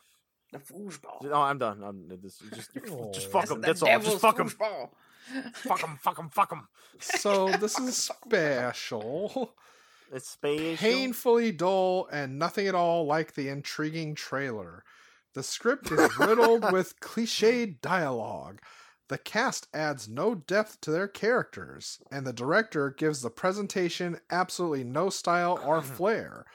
The 0.54 0.60
foosball. 0.60 1.22
no, 1.22 1.34
I'm 1.42 1.58
done. 1.58 1.82
I'm 1.82 2.08
this, 2.22 2.38
just, 2.54 2.70
Oh. 2.90 3.10
just 3.12 3.30
fuck 3.30 3.46
them. 3.46 3.60
the 3.60 3.66
That's 3.66 3.82
all. 3.82 3.98
Just 4.00 4.20
fuck 4.20 4.36
them. 4.36 4.48
Fuck 4.48 5.80
them. 5.80 5.98
Fuck 6.00 6.16
them. 6.16 6.28
Fuck 6.30 6.50
them. 6.50 6.68
So 7.00 7.48
this 7.50 7.78
is 7.80 7.96
special, 8.12 9.54
It's 10.12 10.28
space. 10.30 10.78
painfully 10.78 11.50
dull, 11.50 12.08
and 12.12 12.38
nothing 12.38 12.68
at 12.68 12.74
all 12.76 13.04
like 13.04 13.34
the 13.34 13.48
intriguing 13.48 14.14
trailer. 14.14 14.84
The 15.34 15.42
script 15.42 15.90
is 15.90 16.16
riddled 16.18 16.70
with 16.72 17.00
cliched 17.00 17.80
dialogue. 17.80 18.60
The 19.08 19.18
cast 19.18 19.66
adds 19.74 20.08
no 20.08 20.34
depth 20.36 20.80
to 20.82 20.90
their 20.92 21.08
characters, 21.08 21.98
and 22.12 22.24
the 22.26 22.32
director 22.32 22.90
gives 22.90 23.22
the 23.22 23.30
presentation 23.30 24.20
absolutely 24.30 24.84
no 24.84 25.10
style 25.10 25.60
or 25.66 25.82
flair. 25.82 26.46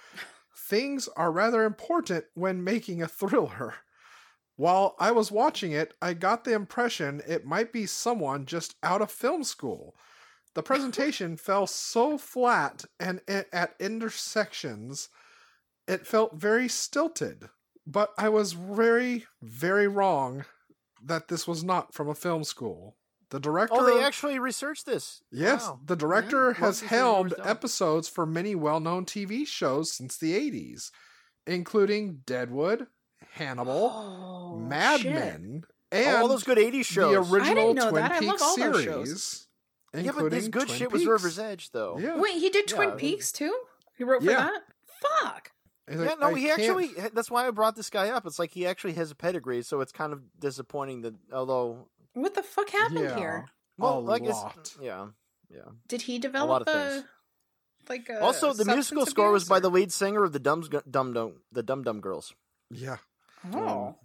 Things 0.56 1.10
are 1.18 1.32
rather 1.32 1.64
important 1.64 2.26
when 2.36 2.64
making 2.64 3.02
a 3.02 3.08
thriller. 3.08 3.76
While 4.60 4.98
I 5.00 5.12
was 5.12 5.32
watching 5.32 5.72
it, 5.72 5.94
I 6.02 6.14
got 6.14 6.44
the 6.44 6.52
impression 6.52 7.22
it 7.26 7.46
might 7.46 7.72
be 7.72 7.86
someone 7.86 8.46
just 8.46 8.76
out 8.84 9.02
of 9.02 9.10
film 9.10 9.46
school. 9.46 9.96
The 10.54 10.62
presentation 10.62 11.38
fell 11.48 11.66
so 11.66 12.18
flat 12.18 12.84
and 13.00 13.22
at 13.30 13.76
intersections, 13.80 15.08
it 15.88 16.06
felt 16.06 16.36
very 16.36 16.68
stilted. 16.68 17.48
But 17.88 18.12
I 18.18 18.28
was 18.28 18.52
very, 18.52 19.28
very 19.42 19.88
wrong 19.88 20.44
that 21.02 21.30
this 21.30 21.48
was 21.48 21.64
not 21.64 21.94
from 21.94 22.10
a 22.10 22.14
film 22.14 22.44
school. 22.44 22.98
The 23.30 23.40
director. 23.40 23.76
Oh, 23.78 23.86
they 23.86 24.04
actually 24.04 24.40
researched 24.40 24.86
this. 24.86 25.22
Yes, 25.32 25.68
Wow. 25.68 25.80
the 25.86 25.96
director 25.96 26.48
Well, 26.48 26.56
has 26.56 26.82
helmed 26.82 27.34
episodes 27.42 28.10
for 28.10 28.26
many 28.26 28.56
well 28.56 28.82
known 28.82 29.06
TV 29.06 29.48
shows 29.48 29.94
since 29.94 30.18
the 30.18 30.34
80s, 30.34 30.92
including 31.48 32.24
Deadwood, 32.26 32.88
Hannibal, 33.34 33.92
Oh, 33.94 34.58
Mad 34.58 35.02
shit. 35.02 35.14
Men, 35.14 35.64
Oh, 35.92 35.98
and 35.98 36.18
all 36.18 36.28
those 36.28 36.44
good 36.44 36.58
80s 36.60 36.86
shows. 36.86 37.12
the 37.12 37.20
original 37.36 37.42
I 37.42 37.54
didn't 37.56 37.76
know 37.76 37.90
Twin 37.90 38.04
that. 38.04 38.12
I 38.12 38.20
love 38.20 38.22
Peaks 38.22 38.42
all 38.44 38.58
those 38.58 38.84
series. 38.84 38.86
shows. 38.86 39.48
yeah, 39.96 40.12
but 40.16 40.30
this 40.30 40.48
good 40.48 40.68
Twin 40.68 40.78
shit 40.78 40.92
was 40.92 41.06
River's 41.06 41.40
Edge, 41.40 41.72
though. 41.72 41.98
Yeah. 42.00 42.18
Wait, 42.20 42.34
he 42.34 42.50
did 42.50 42.68
Twin 42.68 42.90
Yeah. 42.90 42.96
Peaks 42.96 43.32
too? 43.32 43.56
He 43.98 44.04
wrote 44.04 44.24
for 44.24 44.30
Yeah. 44.30 44.50
that? 44.52 44.62
Fuck. 45.02 45.52
He's 45.90 46.00
Yeah, 46.00 46.14
no, 46.20 46.28
"I 46.28 46.34
he 46.36 46.46
can't- 46.46 46.60
actually. 46.62 46.88
That's 47.14 47.32
why 47.32 47.48
I 47.48 47.52
brought 47.52 47.76
this 47.76 47.90
guy 47.90 48.10
up. 48.10 48.26
It's 48.28 48.38
like 48.38 48.52
he 48.52 48.68
actually 48.68 48.94
has 48.94 49.10
a 49.10 49.16
pedigree, 49.16 49.64
so 49.64 49.82
it's 49.82 49.92
kind 49.92 50.14
of 50.14 50.22
disappointing 50.40 51.02
that, 51.02 51.16
although, 51.34 51.88
What 52.14 52.36
the 52.36 52.44
fuck 52.44 52.70
happened 52.70 53.00
Yeah, 53.00 53.16
here? 53.18 53.46
well, 53.80 53.98
a 53.98 54.02
like 54.02 54.22
lot. 54.24 54.76
yeah, 54.80 55.08
yeah. 55.50 55.62
Did 55.88 56.04
he 56.04 56.14
lot 56.14 56.22
develop 56.22 56.68
of 56.68 56.76
a, 56.76 56.90
things. 56.90 57.06
like 57.90 58.10
a 58.10 58.22
also, 58.22 58.54
the 58.54 58.66
musical 58.66 59.06
score 59.08 59.32
was 59.32 59.44
abuse, 59.44 59.50
by 59.50 59.60
the 59.60 59.70
lead 59.72 59.92
singer 59.92 60.24
of 60.24 60.34
the 60.34 60.40
Dum 60.40 60.62
Dum 60.90 61.14
Dum 61.14 61.42
the 61.52 61.64
Dum 61.64 61.84
Dum 61.84 62.00
Girls. 62.02 62.36
Yeah. 62.70 62.98
Oh. 63.54 63.96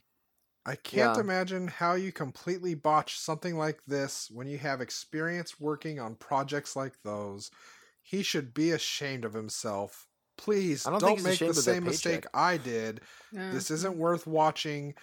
I 0.66 0.76
can't 0.76 1.16
Yeah. 1.16 1.20
imagine 1.20 1.68
how 1.68 1.94
you 1.94 2.10
completely 2.10 2.74
botch 2.74 3.18
something 3.18 3.56
like 3.56 3.84
this 3.86 4.30
when 4.30 4.46
you 4.46 4.56
have 4.58 4.80
experience 4.80 5.60
working 5.60 6.00
on 6.00 6.14
projects 6.16 6.74
like 6.74 6.94
those. 7.02 7.50
He 8.02 8.22
should 8.22 8.54
be 8.54 8.70
ashamed 8.70 9.24
of 9.24 9.34
himself. 9.34 10.06
Please 10.36 10.86
I 10.86 10.90
don't 10.90 11.00
don't, 11.00 11.22
make 11.22 11.38
the 11.38 11.54
same 11.54 11.84
mistake. 11.84 12.24
I 12.34 12.56
did. 12.56 13.02
Yeah. 13.30 13.50
This 13.52 13.70
isn't 13.70 13.96
worth 13.96 14.26
watching, 14.26 14.94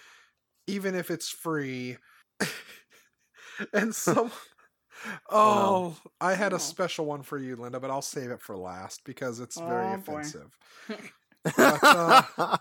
even 0.66 0.94
if 0.94 1.10
it's 1.10 1.28
free. 1.28 1.96
and 3.72 3.94
some. 3.94 4.30
Oh, 5.30 5.96
I 6.20 6.34
had 6.34 6.52
Oh. 6.52 6.56
a 6.56 6.60
special 6.60 7.06
one 7.06 7.22
for 7.22 7.36
you, 7.36 7.56
Linda, 7.56 7.80
but 7.80 7.90
I'll 7.90 8.02
save 8.02 8.30
it 8.30 8.40
for 8.40 8.56
last 8.56 9.02
because 9.04 9.40
it's 9.40 9.58
very 9.58 9.94
Oh, 9.94 9.96
boy. 9.96 10.20
offensive. 10.20 10.56
uh, 11.58 12.58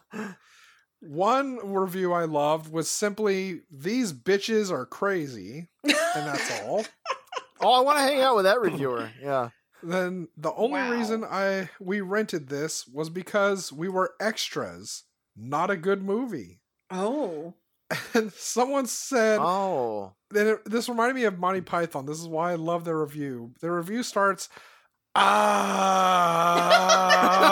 One 1.01 1.57
review 1.63 2.13
I 2.13 2.25
loved 2.25 2.71
was 2.71 2.89
simply 2.89 3.61
"These 3.71 4.13
bitches 4.13 4.71
are 4.71 4.85
crazy," 4.85 5.69
and 5.83 6.25
that's 6.27 6.61
all. 6.61 6.85
oh, 7.61 7.71
I 7.73 7.79
want 7.81 7.97
to 7.97 8.03
hang 8.03 8.21
out 8.21 8.35
with 8.35 8.45
that 8.45 8.61
reviewer. 8.61 9.09
Yeah. 9.21 9.49
then 9.83 10.27
the 10.37 10.53
only 10.53 10.79
Wow. 10.79 10.91
reason 10.91 11.23
I 11.23 11.69
we 11.79 12.01
rented 12.01 12.49
this 12.49 12.87
was 12.87 13.09
because 13.09 13.71
we 13.73 13.89
were 13.89 14.13
extras. 14.19 15.03
Not 15.35 15.71
a 15.71 15.77
good 15.77 16.03
movie. 16.03 16.61
oh. 16.91 17.55
And 18.13 18.31
someone 18.33 18.85
said, 18.85 19.39
Oh. 19.41 20.13
then 20.29 20.59
this 20.65 20.87
reminded 20.87 21.15
me 21.15 21.23
of 21.25 21.39
Monty 21.39 21.59
Python. 21.61 22.05
This 22.05 22.19
is 22.21 22.27
why 22.27 22.51
I 22.51 22.55
love 22.55 22.85
their 22.85 22.97
review. 22.99 23.51
The 23.59 23.69
review 23.71 24.01
starts, 24.03 24.47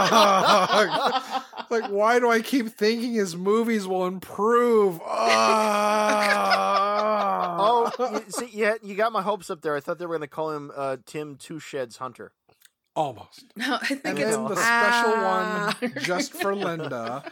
ah, 0.09 1.43
like 1.70 1.89
why 1.91 2.20
do 2.20 2.30
I 2.30 2.41
keep 2.41 2.70
thinking 2.70 3.13
his 3.13 3.36
movies 3.36 3.88
will 3.88 4.05
improve? 4.05 4.99
Ah. 6.20 7.57
Oh, 7.61 7.91
you, 8.13 8.24
see, 8.32 8.49
yeah, 8.53 8.76
you 8.82 8.95
got 8.95 9.11
my 9.11 9.22
hopes 9.22 9.49
up 9.49 9.61
there. 9.61 9.76
I 9.76 9.80
thought 9.80 9.99
they 9.99 10.05
were 10.05 10.17
going 10.17 10.28
to 10.28 10.34
call 10.34 10.51
him 10.51 10.72
uh, 10.76 10.97
Tim 11.05 11.36
Two 11.36 11.59
Sheds 11.59 11.97
Hunter. 11.97 12.32
almost. 12.95 13.45
No, 13.55 13.76
I 13.82 13.86
think 13.86 14.01
And 14.05 14.20
it's 14.20 14.32
then 14.36 14.43
the 14.45 14.55
special 14.55 15.13
Ah. 15.15 15.78
one 15.82 15.93
just 16.01 16.34
for 16.34 16.55
Linda. 16.67 17.24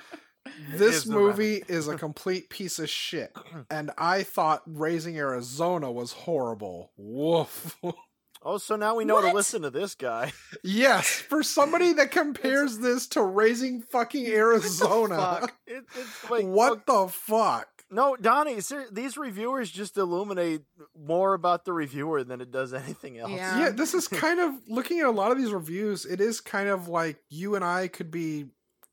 This 0.71 1.03
the 1.03 1.11
movie 1.13 1.63
is 1.67 1.87
a 1.87 1.95
complete 1.97 2.49
piece 2.49 2.79
of 2.79 2.89
shit, 2.89 3.35
and 3.69 3.91
I 3.97 4.23
thought 4.23 4.63
Raising 4.65 5.17
Arizona 5.17 5.91
was 5.91 6.13
horrible. 6.13 6.91
Woof. 6.97 7.77
Oh, 8.43 8.57
so 8.57 8.75
now 8.75 8.95
we 8.95 9.03
know 9.05 9.21
to 9.21 9.33
listen 9.33 9.63
to 9.63 9.69
this 9.69 9.95
guy. 9.95 10.31
yes, 10.63 11.07
for 11.09 11.43
somebody 11.43 11.93
that 11.93 12.11
compares 12.11 12.77
this 12.79 13.07
to 13.07 13.21
Raising 13.23 13.81
fucking 13.81 14.25
Arizona. 14.31 15.17
fuck? 15.17 15.55
It, 15.65 15.83
it's 15.95 16.29
like, 16.29 16.45
what 16.45 16.85
the 16.85 17.07
fuck? 17.07 17.67
No, 17.89 18.15
Donnie, 18.17 18.59
ser- 18.61 18.87
these 18.91 19.17
reviewers 19.17 19.71
just 19.71 19.95
illuminate 19.97 20.61
more 20.97 21.33
about 21.33 21.63
the 21.65 21.71
reviewer 21.71 22.23
than 22.23 22.41
it 22.41 22.51
does 22.51 22.73
anything 22.73 23.17
else. 23.17 23.31
Yeah. 23.31 23.59
Yeah, 23.59 23.69
this 23.69 23.93
is 23.93 24.07
kind 24.09 24.39
of 24.41 24.53
looking 24.67 24.99
at 24.99 25.05
a 25.05 25.11
lot 25.11 25.31
of 25.31 25.37
these 25.37 25.51
reviews. 25.51 26.05
It 26.05 26.19
is 26.19 26.41
kind 26.41 26.67
of 26.69 26.87
like 26.89 27.17
you 27.29 27.55
and 27.55 27.63
I 27.63 27.87
could 27.87 28.11
be 28.11 28.47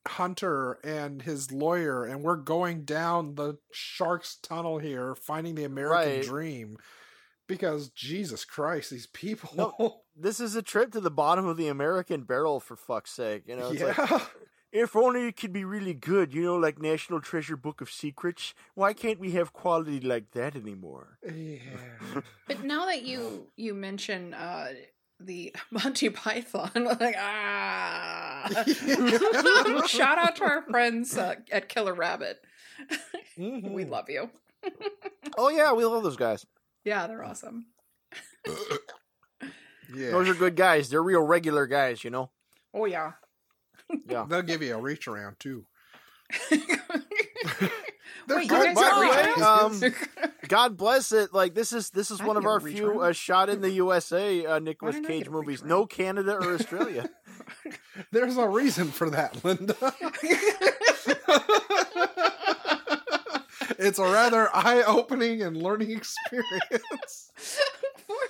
Hunter 0.07 0.78
and 0.84 1.22
his 1.22 1.51
lawyer, 1.51 2.05
and 2.05 2.22
we're 2.22 2.36
going 2.36 2.84
down 2.84 3.34
the 3.34 3.59
shark's 3.72 4.36
tunnel 4.36 4.78
here, 4.78 5.14
finding 5.14 5.55
the 5.55 5.64
American 5.64 5.97
Right. 6.18 6.22
dream. 6.22 6.76
Because 7.47 7.90
Jesus 7.90 8.45
Christ, 8.45 8.90
these 8.90 9.07
people. 9.07 9.51
No, 9.57 10.01
This 10.16 10.38
is 10.38 10.55
a 10.55 10.62
trip 10.62 10.92
to 10.92 11.01
the 11.01 11.11
bottom 11.11 11.47
of 11.47 11.57
the 11.57 11.66
American 11.66 12.22
barrel, 12.22 12.61
for 12.61 12.76
fuck's 12.76 13.11
sake. 13.11 13.42
You 13.49 13.57
know, 13.57 13.70
it's 13.70 13.80
yeah. 13.80 13.95
like, 14.11 14.22
if 14.72 14.95
only 14.95 15.26
it 15.26 15.36
could 15.36 15.53
be 15.53 15.64
really 15.64 15.92
good, 15.95 16.32
you 16.32 16.42
know, 16.42 16.57
like 16.57 16.80
National 16.80 17.20
Treasure 17.20 17.57
Book 17.57 17.80
of 17.80 17.90
Secrets. 17.90 18.55
Why 18.74 18.92
can't 18.92 19.18
we 19.18 19.32
have 19.32 19.53
quality 19.53 20.01
like 20.01 20.30
that 20.32 20.55
anymore? 20.57 21.18
yeah. 21.24 21.59
But 22.47 22.62
now 22.64 22.86
that 22.86 23.03
you 23.03 23.49
you 23.57 23.74
mention 23.74 24.34
uh 24.34 24.68
the 25.20 25.55
Monty 25.70 26.11
Python, 26.11 26.70
like 27.01 27.16
ah, 27.18 28.64
shout 29.86 30.18
out 30.18 30.36
to 30.36 30.45
our 30.45 30.62
friends 30.62 31.16
uh, 31.18 31.36
at 31.51 31.68
Killer 31.68 31.95
Rabbit. 31.95 32.40
Mhm. 33.38 33.72
We 33.72 33.84
love 33.84 34.09
you. 34.11 34.30
Oh, 35.36 35.49
yeah, 35.49 35.72
we 35.72 35.84
love 35.84 36.03
those 36.03 36.16
guys. 36.16 36.47
Yeah, 36.85 37.07
they're 37.07 37.24
awesome. 37.24 37.66
Yeah. 39.95 40.11
Those 40.11 40.28
are 40.28 40.35
good 40.35 40.57
guys. 40.57 40.89
They're 40.89 41.03
real 41.03 41.22
regular 41.22 41.66
guys, 41.66 42.05
you 42.05 42.11
know? 42.11 42.30
Oh 42.72 42.85
yeah. 42.85 43.12
Yeah. 44.09 44.26
They'll 44.28 44.43
give 44.43 44.62
you 44.62 44.74
a 44.74 44.80
reach 44.80 45.09
around 45.09 45.39
too. 45.39 45.66
They're 48.26 48.39
Wait, 48.39 48.45
you 48.45 48.49
good 48.49 48.74
by 48.74 49.35
way, 49.37 49.43
um. 49.43 49.95
God 50.49 50.76
bless 50.76 51.12
it. 51.12 51.35
Like 51.35 51.55
this 51.55 51.72
is 51.72 51.91
this 51.91 52.11
is 52.11 52.20
I 52.20 52.26
one 52.26 52.37
of 52.37 52.47
our 52.47 52.61
few 52.61 53.01
uh, 53.01 53.12
shot 53.12 53.49
in 53.51 53.61
the 53.61 53.70
USA 53.82 54.47
uh, 54.47 54.59
Nicolas 54.59 54.95
did 54.97 55.05
I 55.05 55.09
Cage 55.09 55.18
get 55.24 55.26
a 55.28 55.30
reach 55.30 55.47
movies. 55.47 55.62
No 55.64 55.87
Canada 55.87 56.37
or 56.41 56.55
Australia. 56.55 57.11
There's 58.11 58.37
a 58.37 58.49
reason 58.49 58.89
for 58.89 59.11
that, 59.11 59.45
Linda. 59.45 59.76
It's 63.78 63.98
a 63.98 64.04
rather 64.04 64.48
eye-opening 64.54 65.42
and 65.42 65.56
learning 65.56 65.90
experience. 65.90 67.30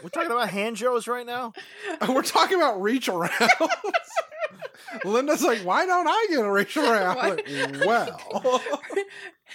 We're 0.03 0.09
talking 0.11 0.31
about 0.31 0.49
hand 0.51 0.79
shows 0.79 1.07
right 1.09 1.27
now. 1.27 1.53
Uh, 2.01 2.13
we're 2.15 2.23
talking 2.23 2.57
about 2.57 2.81
reach 2.81 3.09
around. 3.09 3.33
Linda's 5.05 5.43
like, 5.43 5.59
why 5.61 5.87
don't 5.87 6.07
I 6.07 6.27
get 6.31 6.45
a 6.45 6.51
reach 6.51 6.77
around? 6.77 7.17
Like, 7.17 7.47
well, 7.85 8.61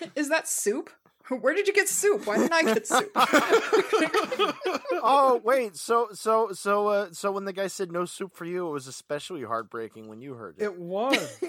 Is 0.16 0.30
that 0.30 0.48
soup? 0.48 0.90
Where 1.30 1.54
did 1.54 1.68
you 1.68 1.74
get 1.74 1.88
soup? 1.88 2.26
Why 2.26 2.38
didn't 2.38 2.54
I 2.54 2.64
get 2.64 2.88
soup? 2.88 3.12
Oh 5.02 5.40
wait, 5.44 5.78
so 5.78 6.10
so 6.14 6.52
so 6.52 6.88
uh, 6.88 7.08
so 7.12 7.32
when 7.32 7.46
the 7.46 7.54
guy 7.54 7.68
said 7.68 7.92
no 7.92 8.06
soup 8.06 8.36
for 8.36 8.46
you, 8.46 8.68
it 8.68 8.72
was 8.72 8.88
especially 8.88 9.44
heartbreaking 9.44 10.08
when 10.08 10.22
you 10.22 10.34
heard 10.34 10.56
it. 10.58 10.64
it 10.64 10.78
was. 10.78 11.40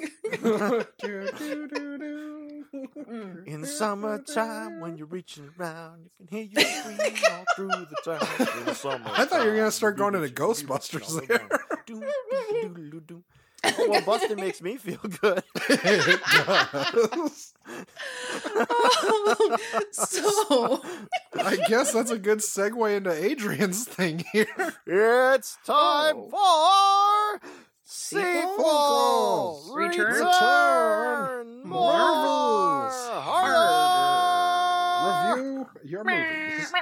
In 3.46 3.64
summertime, 3.64 4.80
when 4.80 4.96
you're 4.96 5.06
reaching 5.08 5.50
around, 5.58 6.04
you 6.04 6.10
can 6.26 6.28
hear 6.28 6.42
you 6.44 6.60
scream 6.60 7.14
all 7.32 7.44
through 7.56 7.68
the 7.68 7.96
town. 8.04 8.28
In 8.58 8.64
the 8.66 8.74
I 9.06 9.24
thought 9.24 9.42
you 9.44 9.50
were 9.50 9.56
gonna 9.56 9.70
start 9.72 9.96
going 9.96 10.14
you're 10.14 10.14
into 10.14 10.28
Ghostbusters 10.28 11.08
all 11.08 11.26
there. 11.26 11.48
Oh, 13.62 13.62
well, 13.88 14.00
busting 14.02 14.36
makes 14.36 14.62
me 14.62 14.76
feel 14.76 14.98
good. 15.20 15.42
it 15.68 16.20
does. 16.46 17.52
Oh, 18.46 19.56
so 19.92 20.82
I 21.34 21.56
guess 21.68 21.92
that's 21.92 22.10
a 22.10 22.18
good 22.18 22.38
segue 22.38 22.96
into 22.96 23.12
Adrian's 23.12 23.84
thing 23.84 24.24
here. 24.32 24.46
It's 24.86 25.56
time 25.64 26.16
Oh. 26.32 27.38
for 27.40 27.48
sequel 27.84 29.72
Return. 29.74 30.14
return 30.14 31.62
Marvels. 31.68 32.94
harder. 33.22 35.36
review 35.36 35.66
your 35.84 36.04
movies. 36.04 36.72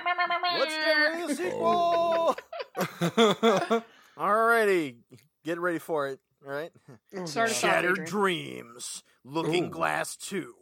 Let's 0.58 0.74
get 0.74 0.96
ready 0.96 1.26
to 1.26 1.34
sequel. 1.36 2.36
Alrighty, 4.18 4.96
get 5.44 5.58
ready 5.60 5.78
for 5.78 6.08
it. 6.08 6.18
All 6.46 6.52
right. 6.52 6.70
Oh, 7.16 7.24
Start 7.26 7.50
Shattered 7.50 7.92
Adrian. 7.92 8.10
Dreams, 8.10 9.02
Looking 9.24 9.66
Ooh. 9.66 9.70
Glass 9.70 10.16
2. 10.16 10.54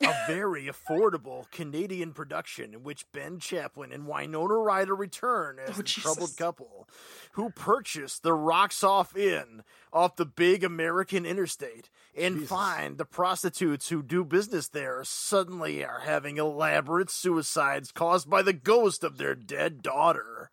A 0.00 0.14
very 0.28 0.66
affordable 0.68 1.50
Canadian 1.50 2.12
production 2.12 2.72
in 2.72 2.84
which 2.84 3.10
Ben 3.10 3.40
Chaplin 3.40 3.90
and 3.90 4.06
Winona 4.06 4.54
Ryder 4.54 4.94
return 4.94 5.58
as 5.58 5.76
Oh, 5.76 5.82
Jesus. 5.82 6.04
troubled 6.04 6.36
couple 6.36 6.88
who 7.32 7.50
purchase 7.50 8.20
the 8.20 8.32
Rocks 8.32 8.84
Off 8.84 9.16
Inn 9.16 9.64
off 9.92 10.14
the 10.14 10.24
big 10.24 10.62
American 10.62 11.26
interstate 11.26 11.90
and 12.16 12.34
Jesus. 12.36 12.48
find 12.48 12.96
the 12.96 13.04
prostitutes 13.04 13.88
who 13.88 14.04
do 14.04 14.24
business 14.24 14.68
there 14.68 15.02
suddenly 15.02 15.84
are 15.84 16.00
having 16.00 16.36
elaborate 16.36 17.10
suicides 17.10 17.90
caused 17.90 18.30
by 18.30 18.42
the 18.42 18.52
ghost 18.52 19.02
of 19.02 19.18
their 19.18 19.34
dead 19.34 19.82
daughter. 19.82 20.50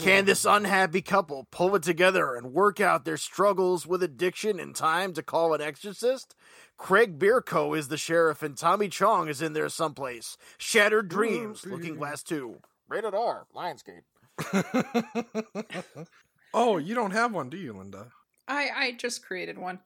Can 0.00 0.24
this 0.24 0.44
oh. 0.44 0.54
unhappy 0.54 1.00
couple 1.00 1.46
pull 1.52 1.76
it 1.76 1.84
together 1.84 2.34
and 2.34 2.52
work 2.52 2.80
out 2.80 3.04
their 3.04 3.16
struggles 3.16 3.86
with 3.86 4.02
addiction 4.02 4.58
in 4.58 4.72
time 4.72 5.12
to 5.12 5.22
call 5.22 5.54
an 5.54 5.60
exorcist? 5.60 6.34
Craig 6.80 7.18
Bierko 7.18 7.76
is 7.76 7.88
the 7.88 7.98
sheriff 7.98 8.42
and 8.42 8.56
Tommy 8.56 8.88
Chong 8.88 9.28
is 9.28 9.42
in 9.42 9.52
there 9.52 9.68
someplace. 9.68 10.38
Shattered 10.56 11.08
Dreams, 11.10 11.66
Looking 11.66 11.96
Glass 11.96 12.22
2. 12.22 12.56
Rated 12.88 13.14
R, 13.14 13.46
Lionsgate. 13.54 14.04
oh, 16.54 16.78
you 16.78 16.94
don't 16.94 17.10
have 17.10 17.34
one, 17.34 17.50
do 17.50 17.58
you, 17.58 17.74
Linda? 17.74 18.06
I 18.48 18.70
I 18.74 18.92
just 18.92 19.22
created 19.24 19.58
one. 19.58 19.78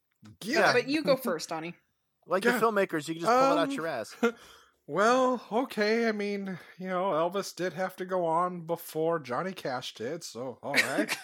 Yeah. 0.42 0.72
But 0.72 0.88
you 0.88 1.03
go 1.03 1.16
first, 1.16 1.49
Donnie. 1.49 1.74
Like 2.26 2.45
Yeah. 2.45 2.59
the 2.59 2.64
filmmakers, 2.64 3.07
you 3.09 3.14
can 3.16 3.20
just 3.24 3.30
pull 3.30 3.53
it 3.53 3.59
out 3.59 3.68
Um, 3.68 3.70
your 3.72 3.86
ass. 3.86 4.14
Well, 4.86 5.42
okay. 5.51 6.07
I 6.09 6.12
mean, 6.12 6.59
you 6.78 6.88
know, 6.88 7.11
Elvis 7.11 7.55
did 7.57 7.72
have 7.72 7.97
to 7.97 8.05
go 8.05 8.24
on 8.26 8.61
before 8.66 9.18
Johnny 9.18 9.53
Cash 9.53 9.95
did, 9.95 10.22
so 10.22 10.59
all 10.62 10.74
right. 10.74 11.16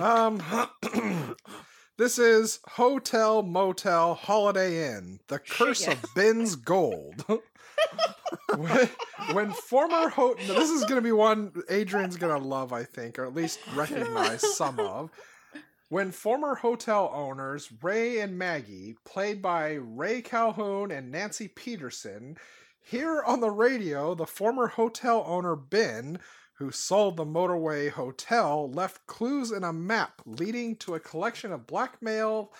um, 0.00 0.40
this 1.96 2.18
is 2.18 2.60
Hotel 2.66 3.42
Motel 3.42 4.14
Holiday 4.14 4.96
Inn: 4.96 5.20
The 5.28 5.38
Curse 5.38 5.86
yeah. 5.86 5.92
of 5.92 6.04
Ben's 6.14 6.56
Gold. 6.56 7.24
when, 8.56 8.88
when 9.32 9.52
former 9.52 10.08
ho- 10.08 10.36
now, 10.48 10.54
this 10.54 10.70
is 10.70 10.82
going 10.82 10.96
to 10.96 11.02
be 11.02 11.12
one 11.12 11.52
Adrian's 11.68 12.16
going 12.16 12.40
to 12.40 12.46
love, 12.46 12.72
I 12.72 12.84
think, 12.84 13.18
or 13.18 13.24
at 13.24 13.34
least 13.34 13.60
recognize 13.74 14.56
some 14.56 14.80
of. 14.80 15.10
When 15.88 16.10
former 16.10 16.56
hotel 16.56 17.10
owners 17.14 17.70
Ray 17.82 18.18
and 18.20 18.36
Maggie, 18.36 18.96
played 19.04 19.40
by 19.40 19.74
Ray 19.74 20.22
Calhoun 20.22 20.90
and 20.90 21.12
Nancy 21.12 21.46
Peterson, 21.46 22.36
hear 22.80 23.22
on 23.22 23.40
the 23.40 23.50
radio 23.50 24.14
the 24.14 24.26
former 24.26 24.66
hotel 24.66 25.22
owner 25.26 25.54
Ben, 25.54 26.18
who 26.58 26.70
sold 26.70 27.16
the 27.16 27.24
Motorway 27.24 27.90
Hotel, 27.90 28.70
left 28.70 29.06
clues 29.06 29.50
in 29.50 29.64
a 29.64 29.72
map 29.72 30.22
leading 30.24 30.76
to 30.76 30.94
a 30.94 31.00
collection 31.00 31.52
of 31.52 31.66
blackmail 31.66 32.52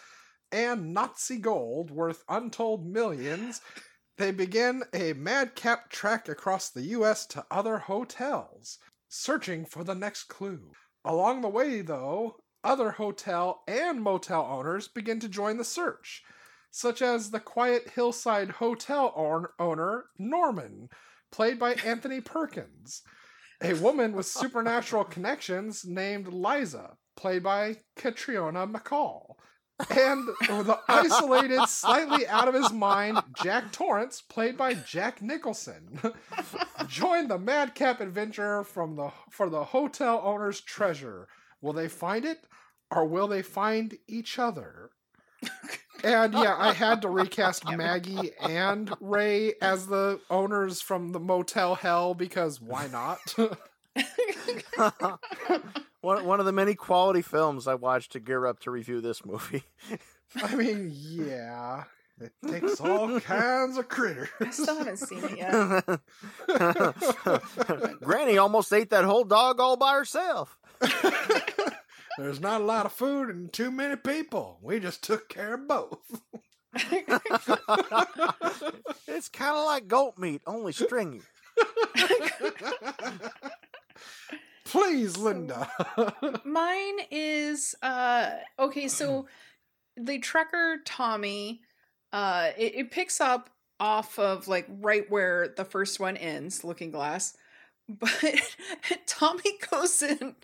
and 0.50 0.92
Nazi 0.92 1.38
gold 1.38 1.90
worth 1.90 2.24
untold 2.28 2.86
millions. 2.86 3.60
They 4.18 4.30
begin 4.30 4.84
a 4.92 5.12
madcap 5.14 5.90
trek 5.90 6.28
across 6.28 6.70
the 6.70 6.82
U.S. 6.82 7.26
to 7.26 7.44
other 7.50 7.78
hotels, 7.78 8.78
searching 9.08 9.64
for 9.64 9.82
the 9.84 9.94
next 9.94 10.24
clue. 10.24 10.72
Along 11.04 11.40
the 11.40 11.48
way, 11.48 11.80
though, 11.80 12.36
other 12.62 12.92
hotel 12.92 13.62
and 13.68 14.00
motel 14.00 14.42
owners 14.42 14.88
begin 14.88 15.20
to 15.20 15.28
join 15.28 15.56
the 15.56 15.64
search, 15.64 16.22
such 16.70 17.02
as 17.02 17.30
the 17.30 17.40
quiet 17.40 17.90
hillside 17.90 18.50
hotel 18.50 19.12
own- 19.14 19.48
owner, 19.58 20.06
Norman, 20.18 20.88
played 21.30 21.58
by 21.58 21.74
Anthony 21.74 22.20
Perkins, 22.20 23.02
a 23.64 23.74
woman 23.74 24.12
with 24.12 24.26
supernatural 24.26 25.04
connections 25.04 25.84
named 25.86 26.28
Liza, 26.28 26.96
played 27.16 27.42
by 27.42 27.76
Catriona 27.96 28.66
MacColl, 28.66 29.36
and 29.90 30.28
the 30.28 30.78
isolated, 30.86 31.66
slightly 31.66 32.26
out 32.26 32.46
of 32.46 32.54
his 32.54 32.72
mind 32.72 33.18
Jack 33.42 33.72
Torrance, 33.72 34.20
played 34.20 34.56
by 34.56 34.74
Jack 34.74 35.22
Nicholson. 35.22 35.98
Join 36.86 37.28
the 37.28 37.38
madcap 37.38 38.00
adventure 38.00 38.64
from 38.64 38.96
the 38.96 39.10
for 39.30 39.48
the 39.48 39.64
hotel 39.64 40.20
owner's 40.22 40.60
treasure. 40.60 41.26
Will 41.62 41.72
they 41.72 41.88
find 41.88 42.24
it, 42.24 42.46
or 42.90 43.06
will 43.06 43.28
they 43.28 43.42
find 43.42 43.96
each 44.06 44.38
other? 44.38 44.90
And 46.04 46.34
yeah, 46.34 46.54
I 46.58 46.72
had 46.74 47.00
to 47.02 47.08
recast 47.08 47.66
Maggie 47.66 48.32
and 48.38 48.92
Ray 49.00 49.54
as 49.62 49.86
the 49.86 50.20
owners 50.28 50.82
from 50.82 51.12
the 51.12 51.20
Motel 51.20 51.74
Hell 51.76 52.12
because 52.14 52.60
why 52.60 52.88
not? 52.88 53.34
one, 56.02 56.24
one 56.26 56.40
of 56.40 56.46
the 56.46 56.52
many 56.52 56.74
quality 56.74 57.22
films 57.22 57.66
I 57.66 57.74
watched 57.74 58.12
to 58.12 58.20
gear 58.20 58.46
up 58.46 58.60
to 58.60 58.70
review 58.70 59.00
this 59.00 59.24
movie. 59.24 59.64
I 60.42 60.54
mean, 60.54 60.92
yeah, 60.92 61.84
it 62.20 62.32
takes 62.46 62.80
all 62.80 63.18
kinds 63.20 63.78
of 63.78 63.88
critters. 63.88 64.28
I 64.40 64.50
still 64.50 64.76
haven't 64.76 64.98
seen 64.98 65.24
it 65.24 65.38
yet. 65.38 66.00
Granny 68.02 68.36
almost 68.36 68.72
ate 68.72 68.90
that 68.90 69.04
whole 69.04 69.24
dog 69.24 69.58
all 69.58 69.76
by 69.76 69.94
herself. 69.94 70.58
There's 72.18 72.40
not 72.40 72.60
a 72.60 72.64
lot 72.64 72.86
of 72.86 72.92
food 72.92 73.28
and 73.28 73.52
too 73.52 73.70
many 73.70 73.96
people. 73.96 74.58
We 74.62 74.78
just 74.78 75.02
took 75.02 75.28
care 75.28 75.54
of 75.54 75.66
both. 75.66 75.98
it's 79.06 79.28
kind 79.28 79.56
of 79.56 79.64
like 79.64 79.88
goat 79.88 80.18
meat, 80.18 80.42
only 80.46 80.72
stringy. 80.72 81.22
Please, 84.64 85.16
Linda. 85.16 85.70
Mine 86.44 86.98
is 87.10 87.74
uh 87.82 88.30
okay, 88.58 88.88
so 88.88 89.26
the 89.96 90.18
trucker 90.18 90.78
Tommy 90.84 91.60
uh 92.12 92.50
it, 92.56 92.74
it 92.74 92.90
picks 92.90 93.20
up 93.20 93.50
off 93.78 94.18
of 94.18 94.48
like 94.48 94.66
right 94.80 95.08
where 95.10 95.54
the 95.56 95.64
first 95.64 96.00
one 96.00 96.16
ends, 96.16 96.64
looking 96.64 96.90
glass. 96.90 97.36
But 97.88 98.40
Tommy 99.06 99.58
goes 99.70 100.02
in, 100.02 100.36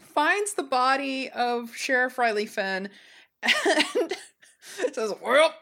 finds 0.00 0.54
the 0.54 0.62
body 0.62 1.28
of 1.30 1.74
Sheriff 1.76 2.18
Riley 2.18 2.46
Finn, 2.46 2.88
and 3.42 4.12
says, 4.92 5.12
Well, 5.22 5.54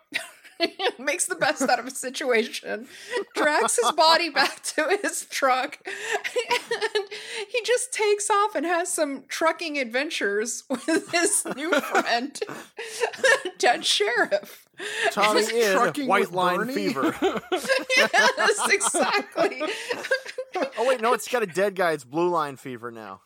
makes 0.98 1.26
the 1.26 1.34
best 1.34 1.62
out 1.62 1.80
of 1.80 1.86
a 1.86 1.90
situation, 1.90 2.86
drags 3.34 3.76
his 3.82 3.90
body 3.92 4.30
back 4.30 4.62
to 4.62 4.98
his 5.02 5.26
truck, 5.26 5.78
and 5.84 7.04
he 7.50 7.62
just 7.64 7.92
takes 7.92 8.30
off 8.30 8.54
and 8.54 8.64
has 8.64 8.92
some 8.92 9.24
trucking 9.28 9.76
adventures 9.78 10.62
with 10.70 11.10
his 11.10 11.44
new 11.56 11.72
friend, 11.72 12.40
Dead 13.58 13.84
Sheriff. 13.84 14.68
Tommy 15.10 15.42
in 15.42 15.72
trucking 15.72 16.06
white 16.06 16.26
with 16.26 16.32
line 16.32 16.56
Bernie? 16.58 16.74
fever. 16.74 17.14
yes, 17.96 18.68
exactly. 18.70 19.62
Oh 20.78 20.86
wait, 20.88 21.00
no, 21.00 21.12
it's 21.14 21.28
got 21.28 21.42
a 21.42 21.46
dead 21.46 21.74
guy. 21.74 21.92
It's 21.92 22.04
blue 22.04 22.28
line 22.28 22.56
fever 22.56 22.90
now. 22.90 23.20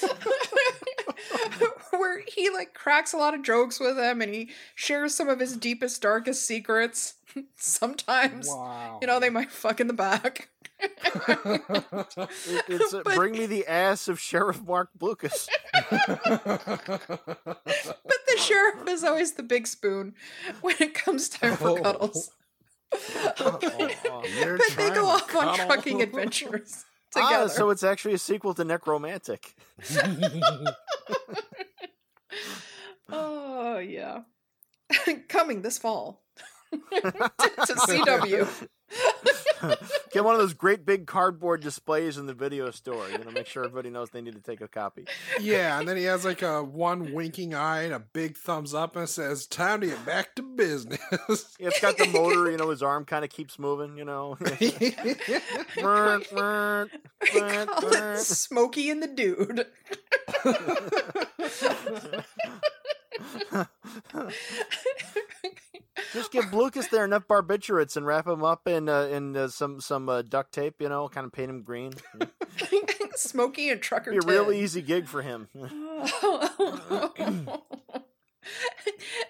Where 1.90 2.22
he 2.26 2.50
like 2.50 2.74
cracks 2.74 3.12
a 3.12 3.16
lot 3.16 3.34
of 3.34 3.42
jokes 3.42 3.78
with 3.80 3.96
him 3.98 4.20
and 4.20 4.34
he 4.34 4.50
shares 4.74 5.14
some 5.14 5.28
of 5.28 5.38
his 5.40 5.56
deepest, 5.56 6.02
darkest 6.02 6.44
secrets. 6.46 7.14
Sometimes, 7.56 8.48
wow. 8.48 8.98
you 9.00 9.06
know, 9.06 9.20
they 9.20 9.30
might 9.30 9.50
fuck 9.52 9.80
in 9.80 9.86
the 9.86 9.92
back. 9.92 10.48
It- 10.80 10.90
it's 12.68 12.94
uh, 12.94 13.02
But- 13.04 13.14
bring 13.16 13.32
me 13.32 13.46
the 13.46 13.66
ass 13.66 14.08
of 14.08 14.18
Sheriff 14.20 14.62
Marc 14.62 14.90
Blucas. 14.98 15.48
But 15.72 17.64
the 17.64 18.36
sheriff 18.38 18.88
is 18.88 19.04
always 19.04 19.32
the 19.34 19.42
big 19.42 19.66
spoon 19.66 20.14
when 20.60 20.76
it 20.80 20.94
comes 20.94 21.28
time 21.28 21.56
for 21.56 21.70
Oh. 21.70 21.76
cuddles. 21.82 22.30
You're 23.40 24.58
but 24.58 24.74
they 24.76 24.90
go 24.90 24.94
to 24.94 25.00
off 25.02 25.34
on 25.34 25.56
trucking 25.56 26.02
adventures 26.06 26.84
together. 27.10 27.26
ah, 27.26 27.28
together. 27.28 27.48
so 27.48 27.70
it's 27.70 27.82
actually 27.82 28.14
a 28.14 28.18
sequel 28.18 28.54
to 28.54 28.64
Nekromantik. 28.64 29.54
Oh 33.10 33.78
yeah. 33.78 34.22
Coming 35.28 35.62
this 35.62 35.78
fall. 35.78 36.22
to 36.72 37.74
CW. 37.74 38.68
Get 40.12 40.24
one 40.24 40.34
of 40.34 40.40
those 40.40 40.52
great 40.52 40.84
big 40.84 41.06
cardboard 41.06 41.62
displays 41.62 42.18
in 42.18 42.26
the 42.26 42.34
video 42.34 42.70
store. 42.70 43.08
You 43.08 43.18
know, 43.18 43.30
make 43.30 43.46
sure 43.46 43.64
everybody 43.64 43.88
knows 43.90 44.10
they 44.10 44.20
need 44.20 44.34
to 44.34 44.40
take 44.40 44.60
a 44.60 44.68
copy. 44.68 45.06
yeah, 45.40 45.78
and 45.78 45.88
then 45.88 45.96
he 45.96 46.04
has 46.04 46.24
like 46.24 46.42
a 46.42 46.62
one 46.62 47.14
winking 47.14 47.54
eye 47.54 47.82
and 47.82 47.94
a 47.94 47.98
big 47.98 48.36
thumbs 48.36 48.74
up 48.74 48.94
and 48.94 49.08
says, 49.08 49.46
"Time 49.46 49.80
to 49.80 49.86
get 49.88 50.04
back 50.04 50.34
to 50.36 50.42
business." 50.42 51.00
Yeah, 51.58 51.68
it's 51.68 51.80
got 51.80 51.96
the 51.96 52.06
motor. 52.08 52.50
You 52.50 52.58
know, 52.58 52.68
his 52.70 52.82
arm 52.82 53.04
kind 53.06 53.24
of 53.24 53.30
keeps 53.30 53.58
moving. 53.58 53.96
You 53.96 54.04
know. 54.04 54.36
Mwah, 54.40 55.66
mwah, 55.76 56.88
We 57.22 57.40
mwah, 57.40 57.66
call 57.66 57.80
mwah. 57.90 58.14
it 58.16 58.20
Smokey 58.20 58.90
and 58.90 59.02
the 59.02 59.08
Dude. 59.08 59.66
Just 66.14 66.32
give 66.32 66.46
Blucas 66.46 66.88
there 66.90 67.04
enough 67.04 67.26
barbiturates 67.28 67.96
and 67.96 68.06
wrap 68.06 68.26
him 68.26 68.44
up 68.44 68.66
in 68.66 68.88
uh, 68.88 69.02
in 69.02 69.36
uh, 69.36 69.48
some 69.48 69.80
some 69.80 70.08
uh, 70.08 70.22
duct 70.22 70.52
tape. 70.52 70.76
You 70.78 70.88
know, 70.88 71.08
kind 71.08 71.26
of 71.26 71.32
paint 71.32 71.50
him 71.50 71.62
green. 71.62 71.92
Smokey 73.16 73.70
and 73.70 73.80
Trucker 73.80 74.12
Be 74.12 74.18
a 74.18 74.20
really 74.20 74.60
easy 74.60 74.82
gig 74.82 75.06
for 75.06 75.22
him. 75.22 75.48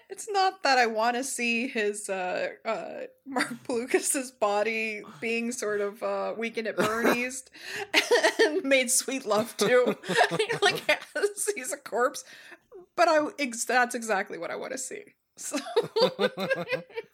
it's 0.09 0.27
not 0.29 0.63
that 0.63 0.77
I 0.77 0.85
want 0.85 1.17
to 1.17 1.23
see 1.23 1.67
his 1.67 2.09
uh, 2.09 2.49
uh, 2.63 3.01
Marc 3.25 3.63
Blucas's 3.67 4.31
body 4.31 5.01
being 5.19 5.51
sort 5.51 5.81
of 5.81 6.01
uh, 6.03 6.33
weekend 6.37 6.67
at 6.67 6.77
Bernie's 6.77 7.43
and 8.39 8.63
made 8.63 8.91
sweet 8.91 9.25
love 9.25 9.57
to, 9.57 9.97
like 10.61 10.83
as 11.15 11.49
he's 11.55 11.73
a 11.73 11.77
corpse. 11.77 12.23
But 12.95 13.07
I 13.07 13.27
ex- 13.39 13.65
that's 13.65 13.95
exactly 13.95 14.37
what 14.37 14.51
I 14.51 14.55
want 14.55 14.71
to 14.71 14.77
see. 14.77 15.15
So, 15.37 15.57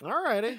Alrighty. 0.01 0.57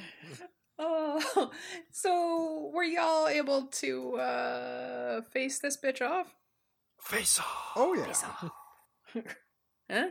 Oh, 0.78 1.50
so 1.90 2.70
were 2.74 2.82
y'all 2.82 3.28
able 3.28 3.66
to 3.66 4.16
uh, 4.16 5.20
face 5.30 5.60
this 5.60 5.76
bitch 5.76 6.02
off? 6.02 6.34
Face 7.00 7.38
off. 7.38 7.72
Oh 7.76 7.94
yeah, 7.94 8.04
Face 8.04 8.24
off. 8.24 8.50
huh? 9.90 10.06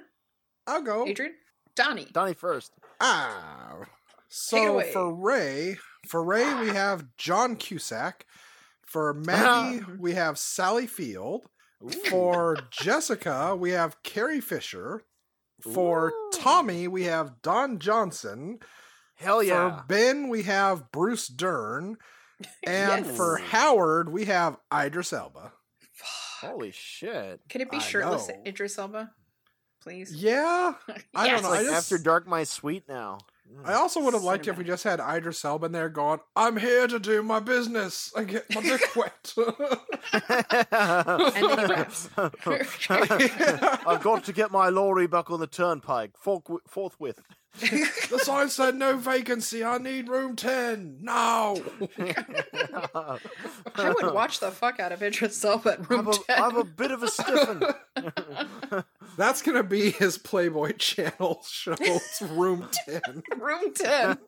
I'll 0.68 0.82
go. 0.82 1.06
Adrian, 1.08 1.34
Donnie. 1.76 2.08
Donnie 2.12 2.34
first. 2.34 2.74
Ah. 3.00 3.76
So 4.30 4.80
for 4.82 5.14
Ray, 5.14 5.78
for 6.08 6.24
Ray 6.24 6.54
we 6.62 6.68
have 6.74 7.06
John 7.18 7.56
Cusack. 7.58 8.26
For 8.86 9.14
Maggie, 9.14 9.86
we 10.00 10.14
have 10.14 10.38
Sally 10.38 10.88
Field. 10.88 11.46
For 12.10 12.58
Jessica, 12.70 13.56
we 13.58 13.72
have 13.72 14.04
Carrie 14.04 14.42
Fisher. 14.42 15.04
For 15.62 16.10
Ooh. 16.10 16.21
Tommy, 16.42 16.88
we 16.88 17.04
have 17.04 17.42
Don 17.42 17.80
Johnson. 17.80 18.60
Hell 19.16 19.44
yeah. 19.44 19.78
For 19.82 19.84
Ben, 19.88 20.30
we 20.30 20.44
have 20.44 20.92
Bruce 20.92 21.28
Dern. 21.28 21.98
And 22.66 23.06
Yes. 23.06 23.16
for 23.18 23.38
Howard, 23.38 24.10
we 24.12 24.26
have 24.26 24.58
Idris 24.74 25.14
Elba. 25.14 25.54
Holy 26.42 26.72
shit. 26.72 27.40
Can 27.50 27.62
it 27.62 27.70
be 27.70 27.78
I 27.78 27.82
shirtless 27.82 28.30
know. 28.30 28.42
Idris 28.48 28.80
Elba? 28.80 29.12
Please. 29.84 30.12
Yeah. 30.12 30.74
I 31.16 31.28
don't 31.28 31.44
know. 31.44 31.50
Like 31.50 31.60
I 31.60 31.64
just, 31.66 31.92
after 31.92 32.04
dark, 32.04 32.28
my 32.28 32.44
sweet 32.44 32.88
now. 32.90 33.20
Mm, 33.52 33.68
I 33.68 33.74
also 33.74 34.02
would 34.04 34.14
have 34.14 34.24
liked 34.24 34.48
it 34.48 34.52
if 34.52 34.58
we 34.58 34.64
just 34.64 34.84
had 34.84 35.00
Idris 35.00 35.44
Elba 35.44 35.66
in 35.68 35.72
there 35.72 35.90
going, 35.90 36.20
I'm 36.36 36.58
here 36.58 36.88
to 36.88 37.00
do 37.00 37.22
my 37.22 37.40
business 37.40 38.12
and 38.16 38.28
get 38.28 38.46
my 38.54 38.62
dick 38.62 38.82
wet. 38.96 39.34
And 40.72 41.48
then 41.50 41.60
he 41.60 41.66
raps. 41.66 42.10
I've 43.88 44.02
got 44.04 44.24
to 44.26 44.34
get 44.34 44.52
my 44.52 44.70
lorry 44.70 45.08
back 45.08 45.30
on 45.32 45.40
the 45.40 45.48
turnpike 45.48 46.12
forthwi- 46.24 46.60
forthwith. 46.68 47.20
The 47.60 48.20
sign 48.24 48.50
said 48.50 48.76
no 48.76 48.98
vacancy. 48.98 49.64
I 49.64 49.78
need 49.78 50.08
room 50.10 50.36
10. 50.36 50.98
No. 51.02 51.62
I 52.00 53.18
would 53.90 54.14
watch 54.14 54.40
the 54.40 54.52
fuck 54.52 54.80
out 54.80 54.92
of 54.92 55.04
Idris 55.04 55.44
Elba 55.44 55.74
at 55.74 55.90
room 55.90 56.00
I'm 56.02 56.08
a, 56.08 56.14
10. 56.14 56.42
I'm 56.44 56.58
a 56.58 56.64
bit 56.64 56.92
of 56.92 57.04
a 57.04 57.08
stiffin. 57.10 57.64
That's 59.18 59.42
going 59.42 59.58
to 59.58 59.64
be 59.64 59.92
his 59.92 60.18
Playboy 60.18 60.72
channel 60.74 61.42
show. 61.48 61.76
It's 61.80 62.22
room 62.22 62.68
10. 62.88 63.02
room 63.38 63.74
10. 63.74 64.18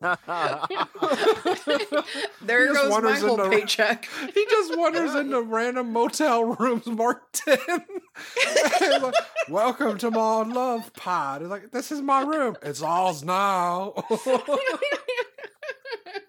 there 2.42 2.68
He 2.68 2.74
goes 2.74 2.84
my 2.84 2.88
wanders 2.88 3.20
whole 3.22 3.40
into- 3.40 3.56
paycheck. 3.56 4.06
He 4.34 4.44
just 4.50 4.76
wanders 4.76 5.14
into 5.14 5.40
random 5.40 5.90
motel 5.92 6.44
rooms 6.44 6.86
marked 6.86 7.42
10. 7.46 7.58
Like, 8.80 9.14
Welcome 9.48 9.98
to 9.98 10.10
my 10.10 10.42
love 10.42 10.92
pod. 10.94 11.40
He's 11.40 11.50
like, 11.50 11.70
this 11.72 11.90
is 11.90 12.00
my 12.00 12.22
room. 12.22 12.56
It's 12.62 12.80
ours 13.14 13.24
now. 13.24 13.94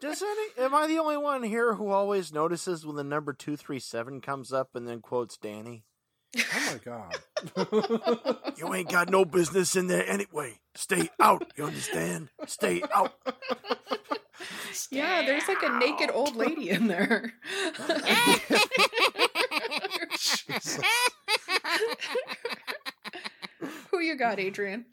Does 0.01 0.21
any? 0.21 0.65
Am 0.65 0.75
I 0.75 0.87
the 0.87 0.99
only 0.99 1.17
one 1.17 1.43
here 1.43 1.73
who 1.75 1.89
always 1.89 2.31
notices 2.33 2.85
when 2.85 2.95
the 2.95 3.03
number 3.03 3.33
two 3.33 3.57
three 3.57 3.79
seven 3.79 4.21
comes 4.21 4.53
up 4.53 4.69
and 4.75 4.87
then 4.87 5.01
quotes 5.01 5.37
Danny? 5.37 5.83
oh 6.37 6.71
my 6.71 6.79
god. 6.83 7.15
You 8.57 8.73
ain't 8.73 8.89
got 8.89 9.09
no 9.09 9.25
business 9.25 9.75
in 9.75 9.87
there 9.87 10.07
anyway. 10.07 10.59
Stay 10.75 11.09
out. 11.19 11.51
You 11.57 11.65
understand? 11.65 12.29
Stay 12.47 12.81
out. 12.93 13.13
yeah, 14.89 15.23
there's 15.25 15.45
like 15.47 15.61
a 15.61 15.77
naked 15.77 16.09
old 16.13 16.35
lady 16.37 16.69
in 16.69 16.87
there. 16.87 17.33
Who 23.91 23.99
you 23.99 24.15
got, 24.17 24.39
Adrian? 24.39 24.85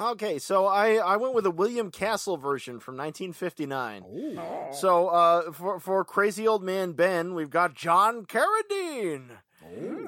Okay, 0.00 0.38
so 0.38 0.66
I 0.66 0.94
I 0.94 1.16
went 1.16 1.34
with 1.34 1.44
a 1.46 1.50
William 1.50 1.90
Castle 1.90 2.36
version 2.36 2.78
from 2.78 2.96
1959. 2.96 4.04
Ooh. 4.04 4.40
So 4.72 5.08
uh, 5.08 5.50
for 5.52 5.80
for 5.80 6.04
crazy 6.04 6.46
old 6.46 6.62
man 6.62 6.92
Ben, 6.92 7.34
we've 7.34 7.50
got 7.50 7.74
John 7.74 8.24
Carradine. 8.24 9.30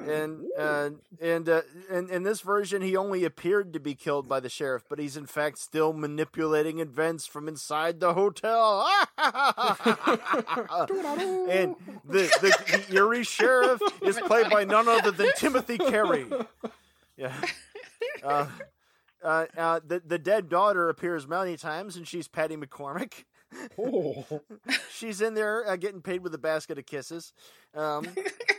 And 0.07 0.45
uh, 0.57 0.89
and 1.21 1.47
uh, 1.47 1.61
and 1.89 2.09
in 2.09 2.23
this 2.23 2.41
version, 2.41 2.81
he 2.81 2.97
only 2.97 3.25
appeared 3.25 3.73
to 3.73 3.79
be 3.79 3.93
killed 3.93 4.27
by 4.27 4.39
the 4.39 4.49
sheriff, 4.49 4.83
but 4.89 4.97
he's 4.97 5.15
in 5.15 5.27
fact 5.27 5.59
still 5.59 5.93
manipulating 5.93 6.79
events 6.79 7.27
from 7.27 7.47
inside 7.47 7.99
the 7.99 8.15
hotel. 8.15 8.89
and 9.17 9.35
the, 12.05 12.23
the 12.41 12.83
the 12.89 12.95
eerie 12.95 13.23
sheriff 13.23 13.79
is 14.01 14.19
played 14.21 14.49
by 14.49 14.63
none 14.63 14.87
other 14.87 15.11
than 15.11 15.29
Timothy 15.37 15.77
Carey. 15.77 16.25
Yeah. 17.17 17.35
Uh, 18.23 18.47
uh, 19.23 19.45
uh, 19.57 19.79
the 19.85 20.01
the 20.05 20.19
dead 20.19 20.49
daughter 20.49 20.89
appears 20.89 21.27
many 21.27 21.57
times, 21.57 21.95
and 21.95 22.07
she's 22.07 22.27
Patty 22.27 22.55
McCormack. 22.57 23.25
Oh. 23.77 24.25
She's 24.93 25.19
in 25.21 25.33
there 25.33 25.67
uh, 25.69 25.75
getting 25.75 26.01
paid 26.01 26.23
with 26.23 26.33
a 26.33 26.37
basket 26.37 26.77
of 26.77 26.85
kisses. 26.85 27.33
Um, 27.75 28.07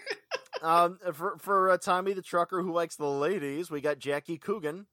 um, 0.62 0.98
for 1.14 1.36
for 1.38 1.70
uh, 1.70 1.78
Tommy 1.78 2.12
the 2.12 2.20
trucker 2.22 2.62
who 2.62 2.72
likes 2.72 2.96
the 2.96 3.06
ladies, 3.06 3.70
we 3.70 3.80
got 3.80 3.98
Jackie 3.98 4.36
Coogan, 4.38 4.86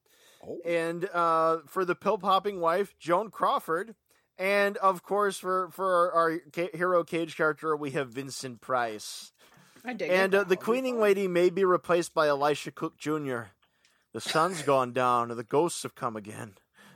Oh. 0.46 0.58
and 0.64 1.04
uh, 1.12 1.58
for 1.66 1.84
the 1.84 1.94
pill 1.94 2.16
popping 2.16 2.60
wife, 2.60 2.94
Joan 2.98 3.30
Crawford, 3.30 3.94
and 4.38 4.78
of 4.78 5.02
course 5.02 5.38
for 5.38 5.68
for 5.70 5.84
our, 5.94 6.12
our 6.32 6.38
ca- 6.54 6.70
hero 6.74 7.04
cage 7.04 7.36
character, 7.36 7.76
we 7.76 7.90
have 7.90 8.08
Vincent 8.08 8.62
Price, 8.62 9.32
I 9.84 9.92
dig 9.92 10.10
and 10.10 10.32
it. 10.32 10.38
uh, 10.38 10.44
the 10.44 10.56
cleaning 10.56 10.98
lady 10.98 11.28
may 11.28 11.50
be 11.50 11.64
replaced 11.66 12.14
by 12.14 12.28
Elisha 12.28 12.70
Cook 12.70 12.96
Jr. 12.96 13.42
The 14.12 14.20
sun's 14.20 14.62
gone 14.62 14.92
down, 14.92 15.30
and 15.30 15.38
the 15.38 15.44
ghosts 15.44 15.82
have 15.84 15.94
come 15.94 16.16
again. 16.16 16.54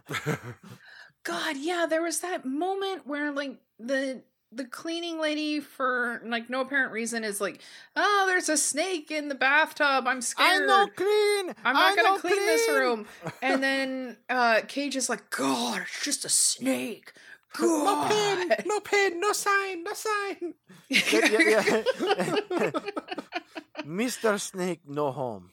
God, 1.25 1.57
yeah, 1.57 1.87
there 1.89 2.03
was 2.03 2.21
that 2.21 2.45
moment 2.45 3.07
where 3.07 3.31
like 3.33 3.59
the 3.79 4.23
the 4.53 4.65
cleaning 4.65 5.19
lady 5.19 5.59
for 5.61 6.21
like 6.25 6.49
no 6.51 6.61
apparent 6.61 6.93
reason 6.93 7.25
is 7.25 7.41
like, 7.41 7.61
oh, 7.97 8.25
there's 8.27 8.49
a 8.49 8.57
snake 8.57 9.11
in 9.11 9.29
the 9.29 9.35
bathtub. 9.35 10.07
I'm 10.07 10.21
scared. 10.21 10.63
I'm 10.63 10.67
not 10.67 10.95
clean. 10.95 11.55
I'm 11.65 11.75
not 11.75 11.93
I 11.93 11.97
gonna 11.97 12.09
know 12.11 12.19
clean, 12.19 12.37
this 12.37 12.69
room. 12.69 13.07
And 13.43 13.63
then 13.63 14.17
uh 14.29 14.61
Cage 14.69 14.97
is 14.97 15.09
like, 15.09 15.31
God, 15.31 15.83
it's 15.83 16.05
just 16.05 16.25
a 16.25 16.29
snake. 16.29 17.13
No 17.61 17.69
God. 17.69 18.11
pin, 18.49 18.57
no 18.67 18.81
pin, 18.81 19.21
no 19.21 19.33
sign, 19.33 19.85
no 19.85 19.93
sign. 19.95 20.55
yeah, 20.89 21.29
Yeah, 21.39 21.63
yeah. 22.51 22.71
Mr. 23.87 24.41
Snake, 24.41 24.81
no 24.87 25.13
home. 25.13 25.51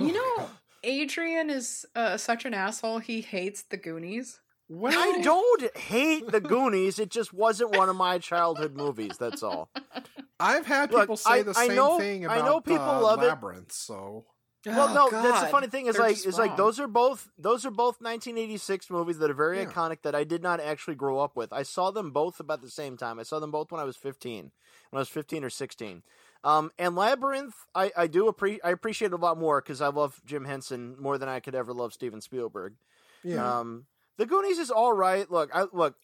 you 0.00 0.12
know, 0.12 0.48
Adrian 0.84 1.50
is 1.50 1.84
uh, 1.94 2.16
such 2.16 2.44
an 2.44 2.54
asshole. 2.54 2.98
He 2.98 3.20
hates 3.20 3.62
the 3.62 3.76
Goonies. 3.76 4.40
Well, 4.68 4.92
I 4.96 5.20
don't 5.22 5.76
hate 5.76 6.30
the 6.30 6.40
Goonies. 6.54 6.98
It 6.98 7.10
just 7.10 7.32
wasn't 7.34 7.76
one 7.76 7.88
of 7.88 7.96
my 7.96 8.18
childhood 8.18 8.74
movies. 8.76 9.16
That's 9.18 9.42
all. 9.42 9.70
I've 10.40 10.66
had 10.66 10.90
Look, 10.92 11.02
people 11.02 11.16
say 11.16 11.30
I- 11.30 11.42
the 11.42 11.50
I 11.56 11.66
same 11.68 11.76
know- 11.76 11.98
thing 11.98 12.26
I 12.26 12.36
about 12.36 12.44
know 12.46 12.60
people 12.60 12.80
uh, 12.84 13.00
love 13.00 13.22
it. 13.22 13.26
Labyrinth, 13.26 13.72
so 13.72 14.24
Well, 14.66 14.88
Oh, 14.88 14.94
no, 15.10 15.22
that's 15.22 15.42
the 15.42 15.48
funny 15.48 15.66
thing 15.68 15.86
is 15.86 15.96
They're 15.96 16.06
like 16.06 16.14
just 16.14 16.26
is 16.26 16.38
like 16.38 16.56
those 16.56 16.80
are 16.80 16.86
both 16.88 17.28
those 17.38 17.66
are 17.66 17.70
both 17.70 18.00
1986 18.00 18.88
movies 18.90 19.18
that 19.18 19.30
are 19.30 19.34
very 19.34 19.58
Yeah. 19.58 19.66
iconic 19.66 19.98
that 20.02 20.14
I 20.14 20.24
did 20.24 20.42
not 20.42 20.60
actually 20.60 20.94
grow 20.96 21.18
up 21.20 21.36
with. 21.36 21.52
I 21.52 21.62
saw 21.62 21.90
them 21.90 22.10
both 22.10 22.40
about 22.40 22.62
the 22.62 22.70
same 22.70 22.96
time. 22.96 23.18
I 23.18 23.22
saw 23.24 23.38
them 23.40 23.50
both 23.50 23.70
when 23.70 23.80
I 23.80 23.84
was 23.84 23.96
15, 23.96 24.50
when 24.90 24.98
I 24.98 25.02
was 25.02 25.08
15 25.10 25.44
or 25.44 25.50
16. 25.50 26.02
Um, 26.44 26.70
and 26.78 26.94
Labyrinth, 26.94 27.54
I, 27.74 27.90
I 27.96 28.06
do 28.06 28.30
appre- 28.30 28.60
I 28.62 28.70
appreciate 28.70 29.12
it 29.12 29.14
a 29.14 29.16
lot 29.16 29.38
more 29.38 29.60
because 29.60 29.80
I 29.80 29.88
love 29.88 30.20
Jim 30.26 30.44
Henson 30.44 30.94
more 31.00 31.16
than 31.18 31.28
I 31.28 31.40
could 31.40 31.54
ever 31.54 31.72
love 31.72 31.92
Steven 31.92 32.20
Spielberg. 32.20 32.74
yeah. 33.24 33.58
Um, 33.58 33.86
the 34.18 34.26
Goonies 34.26 34.58
is 34.58 34.70
all 34.70 34.92
right. 34.92 35.28
Look, 35.30 35.50
I 35.52 35.64
look. 35.72 35.96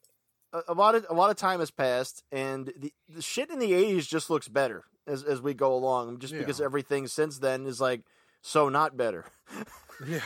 A, 0.53 0.63
a 0.69 0.75
lot 0.75 0.97
of 0.97 1.07
a 1.09 1.15
lot 1.15 1.31
of 1.31 1.37
time 1.37 1.61
has 1.61 1.71
passed, 1.71 2.25
and 2.33 2.73
the, 2.77 2.93
the 3.09 3.23
shit 3.23 3.51
in 3.51 3.61
the 3.61 3.71
'80s 3.71 4.09
just 4.09 4.31
looks 4.31 4.49
better 4.49 4.85
as 5.07 5.23
as 5.23 5.41
we 5.41 5.55
go 5.55 5.75
along. 5.75 6.19
Just 6.19 6.33
because 6.37 6.61
everything 6.61 7.07
since 7.07 7.39
then 7.39 7.67
is 7.67 7.81
like 7.81 8.01
so 8.41 8.69
not 8.69 8.97
better. 8.97 9.27
yeah. 10.09 10.21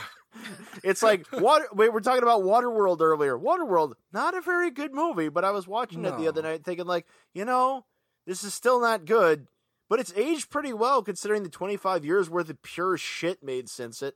It's 0.83 1.03
like 1.03 1.27
water. 1.31 1.65
We 1.73 1.89
were 1.89 2.01
talking 2.01 2.23
about 2.23 2.41
Waterworld 2.41 3.01
earlier. 3.01 3.37
Waterworld, 3.37 3.93
not 4.11 4.35
a 4.35 4.41
very 4.41 4.71
good 4.71 4.93
movie, 4.93 5.29
but 5.29 5.45
I 5.45 5.51
was 5.51 5.67
watching 5.67 6.03
it 6.05 6.17
the 6.17 6.27
other 6.27 6.41
night, 6.41 6.63
thinking 6.65 6.85
like, 6.85 7.05
you 7.33 7.45
know, 7.45 7.85
this 8.25 8.43
is 8.43 8.53
still 8.53 8.81
not 8.81 9.05
good, 9.05 9.47
but 9.89 9.99
it's 9.99 10.13
aged 10.15 10.49
pretty 10.49 10.73
well 10.73 11.01
considering 11.03 11.43
the 11.43 11.49
25 11.49 12.03
years 12.05 12.29
worth 12.29 12.49
of 12.49 12.61
pure 12.61 12.97
shit 12.97 13.43
made 13.43 13.69
since 13.69 14.01
it. 14.01 14.15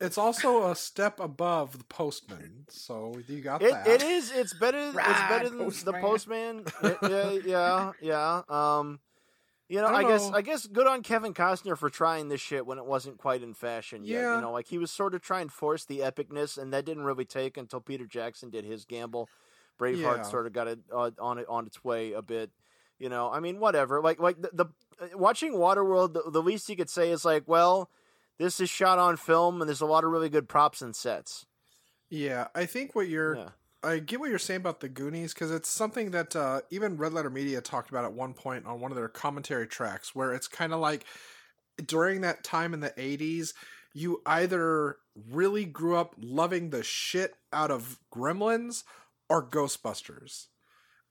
It's 0.00 0.16
also 0.16 0.70
a 0.70 0.76
step 0.76 1.18
above 1.18 1.76
the 1.78 1.84
postman, 1.84 2.66
so 2.68 3.18
you 3.26 3.40
got 3.40 3.62
It, 3.62 3.72
that. 3.72 3.86
it 3.88 4.02
is. 4.02 4.30
It's 4.30 4.54
better. 4.54 4.78
it's 4.90 4.94
better 5.28 5.48
than 5.48 5.58
the 5.58 5.64
Postman. 6.00 6.00
postman. 6.00 6.64
yeah, 7.02 7.30
yeah, 7.44 7.92
yeah. 8.00 8.42
Um, 8.48 9.00
you 9.68 9.80
know, 9.80 9.86
I 9.88 9.96
I, 9.96 10.02
guess 10.04 10.30
know. 10.30 10.36
I 10.36 10.42
guess 10.42 10.66
good 10.68 10.86
on 10.86 11.02
Kevin 11.02 11.34
Costner 11.34 11.76
for 11.76 11.90
trying 11.90 12.28
this 12.28 12.40
shit 12.40 12.64
when 12.64 12.78
it 12.78 12.86
wasn't 12.86 13.18
quite 13.18 13.42
in 13.42 13.54
fashion 13.54 14.04
yet. 14.04 14.20
Yeah. 14.22 14.36
You 14.36 14.40
know, 14.40 14.52
like 14.52 14.68
he 14.68 14.78
was 14.78 14.92
sort 14.92 15.14
of 15.16 15.20
trying 15.20 15.48
to 15.48 15.52
force 15.54 15.84
the 15.84 15.98
epicness, 15.98 16.56
and 16.56 16.72
that 16.72 16.84
didn't 16.84 17.02
really 17.02 17.24
take 17.24 17.56
until 17.56 17.80
Peter 17.80 18.06
Jackson 18.06 18.50
did 18.50 18.64
his 18.64 18.84
gamble. 18.84 19.28
Braveheart 19.80 20.16
Yeah. 20.18 20.22
sort 20.22 20.46
of 20.46 20.52
got 20.52 20.68
it 20.68 20.78
uh, 20.94 21.10
on 21.20 21.38
it 21.38 21.46
on 21.48 21.66
its 21.66 21.82
way 21.84 22.12
a 22.12 22.22
bit. 22.22 22.50
You 22.98 23.08
know, 23.08 23.30
I 23.30 23.40
mean, 23.40 23.60
whatever. 23.60 24.00
Like, 24.00 24.18
like 24.18 24.40
the, 24.40 24.50
the 24.52 25.16
watching 25.16 25.54
Waterworld, 25.54 26.14
the, 26.14 26.30
the 26.30 26.42
least 26.42 26.68
you 26.68 26.76
could 26.76 26.90
say 26.90 27.10
is 27.10 27.24
like, 27.24 27.44
well, 27.46 27.90
this 28.38 28.60
is 28.60 28.70
shot 28.70 28.98
on 28.98 29.16
film, 29.16 29.60
and 29.60 29.68
there's 29.68 29.80
a 29.80 29.86
lot 29.86 30.04
of 30.04 30.10
really 30.10 30.28
good 30.28 30.48
props 30.48 30.82
and 30.82 30.94
sets. 30.94 31.46
yeah, 32.10 32.48
I 32.54 32.66
think 32.66 32.94
what 32.94 33.08
you're 33.08 33.36
Yeah. 33.36 33.48
I 33.82 34.00
get 34.00 34.18
what 34.18 34.28
you're 34.28 34.40
saying 34.40 34.60
about 34.60 34.80
the 34.80 34.88
Goonies 34.88 35.32
because 35.32 35.52
it's 35.52 35.68
something 35.68 36.10
that 36.10 36.34
uh, 36.34 36.62
even 36.70 36.96
Red 36.96 37.12
Letter 37.12 37.30
Media 37.30 37.60
talked 37.60 37.90
about 37.90 38.04
at 38.04 38.12
one 38.12 38.34
point 38.34 38.66
on 38.66 38.80
one 38.80 38.90
of 38.90 38.96
their 38.96 39.08
commentary 39.08 39.68
tracks, 39.68 40.16
where 40.16 40.32
it's 40.32 40.48
kind 40.48 40.72
of 40.72 40.80
like 40.80 41.04
during 41.84 42.22
that 42.22 42.42
time 42.42 42.74
in 42.74 42.80
the 42.80 42.90
80s, 42.90 43.54
you 43.94 44.20
either 44.26 44.96
really 45.30 45.64
grew 45.64 45.96
up 45.96 46.14
loving 46.18 46.70
the 46.70 46.82
shit 46.82 47.34
out 47.52 47.70
of 47.70 48.00
Gremlins 48.12 48.82
or 49.28 49.46
Ghostbusters. 49.46 50.46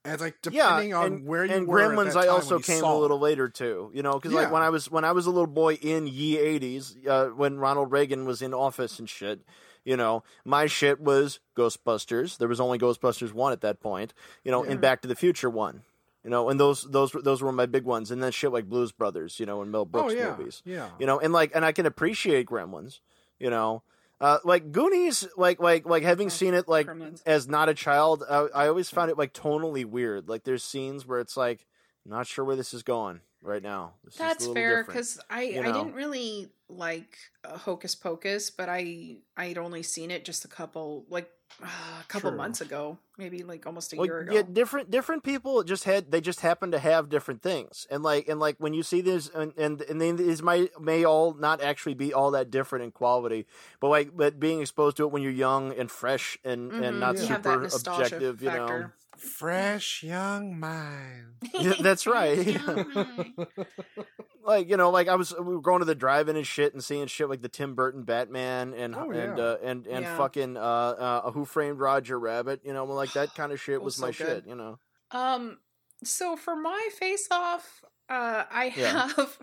And 0.08 0.14
it's 0.14 0.22
like 0.22 0.40
depending 0.40 0.94
on 0.94 1.06
and, 1.06 1.26
where 1.26 1.44
you 1.44 1.52
and 1.52 1.66
were. 1.66 1.80
Gremlins, 1.80 2.16
I 2.16 2.28
also 2.28 2.58
came 2.58 2.82
a 2.82 2.98
little 2.98 3.18
later 3.18 3.48
too. 3.48 3.90
You 3.92 4.02
know, 4.02 4.14
because 4.14 4.32
like 4.32 4.50
when 4.50 4.62
I 4.62 4.70
was 4.70 4.90
when 4.90 5.04
I 5.04 5.12
was 5.12 5.26
a 5.26 5.30
little 5.30 5.46
boy 5.46 5.74
in 5.74 6.06
ye 6.06 6.38
eighties, 6.38 6.96
uh, 7.06 7.26
when 7.26 7.58
Ronald 7.58 7.92
Reagan 7.92 8.24
was 8.24 8.40
in 8.40 8.54
office 8.54 8.98
and 8.98 9.08
shit. 9.08 9.40
You 9.84 9.96
know, 9.96 10.22
my 10.44 10.66
shit 10.66 11.00
was 11.00 11.40
Ghostbusters. 11.56 12.36
There 12.36 12.48
was 12.48 12.60
only 12.60 12.78
Ghostbusters 12.78 13.32
one 13.32 13.52
at 13.52 13.62
that 13.62 13.80
point. 13.80 14.12
You 14.44 14.50
know, 14.50 14.64
and 14.64 14.80
Back 14.80 15.02
to 15.02 15.08
the 15.08 15.14
Future 15.14 15.48
one. 15.48 15.82
You 16.24 16.30
know, 16.30 16.50
and 16.50 16.58
those 16.58 16.82
those 16.82 17.12
those 17.12 17.42
were 17.42 17.52
my 17.52 17.66
big 17.66 17.84
ones. 17.84 18.10
And 18.10 18.22
then 18.22 18.32
shit 18.32 18.52
like 18.52 18.68
Blues 18.68 18.92
Brothers. 18.92 19.38
You 19.38 19.46
know, 19.46 19.62
and 19.62 19.70
Mel 19.70 19.84
Brooks 19.84 20.12
oh, 20.12 20.16
yeah, 20.16 20.36
movies. 20.36 20.62
Yeah. 20.64 20.88
You 20.98 21.06
know, 21.06 21.20
and 21.20 21.32
like, 21.32 21.52
and 21.54 21.64
I 21.64 21.72
can 21.72 21.86
appreciate 21.86 22.46
Gremlins. 22.46 23.00
You 23.38 23.50
know, 23.50 23.82
uh, 24.20 24.38
like 24.44 24.72
Goonies, 24.72 25.26
like 25.36 25.60
like 25.60 25.86
like 25.86 26.02
having 26.02 26.30
seen 26.30 26.54
it 26.54 26.68
like 26.68 26.86
Gremlins. 26.86 27.22
as 27.24 27.48
not 27.48 27.68
a 27.68 27.74
child, 27.74 28.24
I, 28.28 28.46
I 28.54 28.68
always 28.68 28.90
found 28.90 29.10
it 29.10 29.18
like 29.18 29.32
tonally 29.32 29.84
weird. 29.84 30.28
Like 30.28 30.44
there's 30.44 30.64
scenes 30.64 31.06
where 31.06 31.20
it's 31.20 31.36
like, 31.36 31.66
not 32.04 32.26
sure 32.26 32.44
where 32.44 32.56
this 32.56 32.74
is 32.74 32.82
going 32.82 33.20
right 33.42 33.62
now. 33.62 33.94
This 34.04 34.14
is 34.14 34.20
a 34.20 34.22
That's 34.24 34.46
fair 34.48 34.84
because 34.84 35.20
I 35.30 35.42
you 35.42 35.60
I 35.60 35.66
didn't 35.66 35.94
really 35.94 36.48
like 36.68 37.16
uh, 37.44 37.56
Hocus 37.58 37.94
Pocus, 37.94 38.50
but 38.50 38.68
I 38.68 39.18
I'd 39.36 39.58
only 39.58 39.82
seen 39.82 40.10
it 40.10 40.24
just 40.24 40.44
a 40.44 40.48
couple 40.48 41.04
like 41.08 41.30
a 41.62 42.04
couple 42.08 42.30
True. 42.30 42.38
months 42.38 42.60
ago, 42.60 42.98
maybe 43.16 43.42
like 43.42 43.66
almost 43.66 43.92
a 43.92 43.96
Well, 43.96 44.06
year 44.06 44.20
ago. 44.20 44.32
yeah, 44.32 44.42
different 44.42 44.90
different 44.90 45.24
people 45.24 45.62
just 45.64 45.84
had 45.84 46.10
they 46.10 46.20
just 46.20 46.40
happen 46.40 46.70
to 46.70 46.78
have 46.78 47.08
different 47.08 47.42
things, 47.42 47.86
and 47.90 48.02
like 48.02 48.28
and 48.28 48.38
like 48.38 48.56
when 48.58 48.74
you 48.74 48.82
see 48.82 49.00
this, 49.00 49.28
and 49.28 49.52
and, 49.56 49.80
and 49.82 50.00
then 50.00 50.16
these 50.16 50.42
might 50.42 50.70
may 50.80 51.04
all 51.04 51.34
not 51.34 51.60
actually 51.60 51.94
be 51.94 52.14
all 52.14 52.30
that 52.30 52.50
different 52.50 52.84
in 52.84 52.90
quality, 52.92 53.46
but 53.80 53.88
like 53.88 54.16
but 54.16 54.38
being 54.38 54.60
exposed 54.60 54.96
to 54.98 55.04
it 55.04 55.10
when 55.10 55.22
you're 55.22 55.32
young 55.32 55.72
and 55.76 55.90
fresh 55.90 56.38
and 56.44 56.72
Mhm, 56.72 56.84
and 56.84 57.00
not 57.00 57.18
you 57.18 57.24
super 57.24 57.64
objective, 57.64 58.40
you 58.42 58.50
know. 58.50 58.90
Factor. 59.18 59.28
Fresh 59.36 60.02
young 60.02 60.58
mind. 60.58 61.24
Yeah, 61.60 61.74
that's 61.80 62.06
right. 62.06 62.60
like 64.44 64.68
you 64.68 64.76
know, 64.76 64.90
like 64.90 65.08
I 65.08 65.16
was 65.16 65.34
we 65.36 65.54
were 65.56 65.60
going 65.60 65.80
to 65.80 65.84
the 65.84 65.94
drive-in 65.94 66.36
and 66.36 66.46
shit 66.46 66.72
and 66.72 66.82
seeing 66.82 67.06
shit 67.06 67.28
like 67.28 67.42
the 67.42 67.48
Tim 67.48 67.74
Burton 67.74 68.04
Batman 68.04 68.74
and 68.74 68.94
Oh, 68.94 69.10
and 69.10 69.38
uh, 69.38 69.56
and 69.62 69.86
and 69.86 70.04
Yeah. 70.04 70.16
fucking 70.16 70.56
uh, 70.56 70.60
uh, 70.60 71.30
Who 71.32 71.44
Framed 71.44 71.78
Roger 71.80 72.18
Rabbit. 72.18 72.60
You 72.64 72.72
know, 72.72 72.84
like 72.84 73.12
that 73.14 73.34
kind 73.34 73.52
of 73.52 73.60
shit 73.60 73.80
Oh, 73.80 73.84
was 73.84 73.98
my 73.98 74.08
good. 74.08 74.14
shit. 74.16 74.46
You 74.46 74.54
know, 74.54 74.78
Um, 75.10 75.58
so 76.04 76.36
for 76.36 76.54
my 76.56 76.88
face 76.98 77.28
off, 77.30 77.84
uh, 78.08 78.44
I 78.50 78.72
Yeah. 78.76 79.08
have 79.08 79.38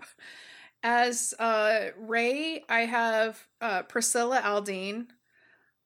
as 0.82 1.34
uh 1.38 1.90
Ray, 1.98 2.64
I 2.68 2.80
have 2.80 3.46
uh 3.60 3.82
Priscilla 3.84 4.40
Alden, 4.44 5.08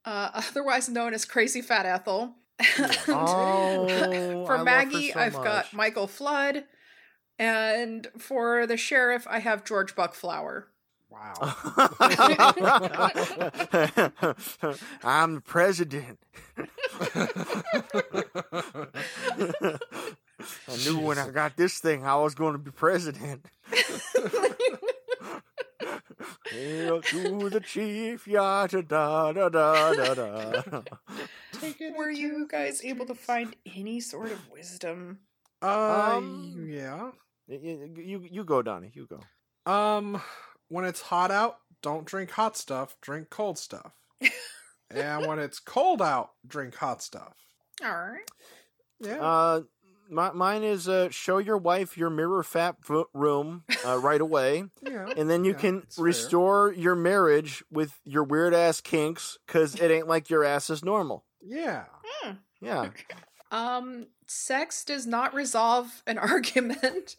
uh, 0.05 0.31
otherwise 0.51 0.89
known 0.89 1.15
as 1.15 1.25
Crazy 1.25 1.61
Fat 1.63 1.87
Ethel. 1.87 2.37
And 2.61 2.99
Oh, 3.09 3.87
for 4.47 4.59
love 4.59 4.59
her 4.59 4.65
Maggie, 4.65 5.13
so 5.13 5.21
I've 5.21 5.35
much. 5.35 5.45
got 5.45 5.73
Michael 5.73 6.07
Flood, 6.07 6.65
and 7.39 8.07
for 8.19 8.67
the 8.67 8.77
sheriff, 8.77 9.27
I 9.29 9.39
have 9.41 9.65
George 9.65 9.95
Buck 9.95 10.15
Flower. 10.15 10.69
Wow. 11.11 11.35
I'm 15.03 15.35
the 15.37 15.43
president. 15.45 16.19
I 20.69 20.77
knew 20.85 20.99
when 20.99 21.19
I 21.19 21.31
got 21.31 21.57
this 21.57 21.79
thing 21.79 22.05
I 22.05 22.17
was 22.17 22.35
going 22.35 22.53
to 22.53 22.59
be 22.59 22.71
president. 22.71 23.47
Hail 26.49 27.01
to 27.03 27.49
the 27.49 27.61
chief, 27.61 28.27
ya 28.27 28.67
da 28.67 28.81
da 28.81 29.33
da 29.33 29.49
da 29.49 29.95
da 29.95 30.15
da. 30.15 30.83
Were 31.97 32.11
you 32.11 32.47
guys 32.49 32.85
able 32.85 33.07
to 33.07 33.15
find 33.15 33.55
any 33.77 34.01
sort 34.01 34.33
of 34.33 34.51
wisdom? 34.51 35.21
Uh, 35.63 36.15
Um, 36.17 36.69
yeah. 36.71 37.11
You, 37.47 37.91
you 37.97 38.29
you 38.31 38.45
go, 38.45 38.63
Donnie. 38.63 38.93
You 38.95 39.07
go. 39.07 39.21
Um, 39.71 40.21
when 40.69 40.85
it's 40.85 41.01
hot 41.01 41.31
out, 41.31 41.59
don't 41.83 42.05
drink 42.07 42.31
hot 42.31 42.57
stuff. 42.57 42.97
Drink 43.01 43.31
cold 43.31 43.59
stuff. 43.59 43.93
and 44.91 45.27
when 45.27 45.39
it's 45.39 45.59
cold 45.59 46.01
out, 46.01 46.31
drink 46.47 46.75
hot 46.77 47.03
stuff. 47.03 47.35
All 47.85 47.91
right. 47.91 48.31
Yeah. 49.01 49.21
Uh, 49.21 49.61
my, 50.11 50.33
mine 50.33 50.63
is 50.65 50.89
uh, 50.89 51.09
show 51.11 51.39
your 51.39 51.57
wife 51.59 51.97
your 51.97 52.11
mirror 52.11 52.43
fat 52.43 52.77
v- 52.87 53.05
room 53.15 53.65
uh, 53.87 53.99
right 53.99 54.21
away, 54.21 54.65
yeah. 54.83 55.09
and 55.17 55.31
then 55.31 55.45
you 55.45 55.53
Yeah, 55.53 55.59
can 55.59 55.79
it's 55.79 55.97
fair. 55.97 56.05
restore 56.05 56.73
your 56.73 56.95
marriage 56.95 57.63
with 57.71 57.99
your 58.05 58.25
weird 58.25 58.53
ass 58.55 58.81
kinks 58.81 59.39
because 59.47 59.75
it 59.77 59.91
ain't 59.91 60.09
like 60.09 60.29
your 60.31 60.45
ass 60.45 60.69
is 60.71 60.85
normal. 60.85 61.25
Yeah. 61.43 61.85
Hmm. 62.05 62.33
Yeah. 62.61 62.91
Um, 63.53 64.07
sex 64.29 64.85
does 64.85 65.09
not 65.09 65.35
resolve 65.35 66.05
an 66.07 66.19
argument 66.33 67.17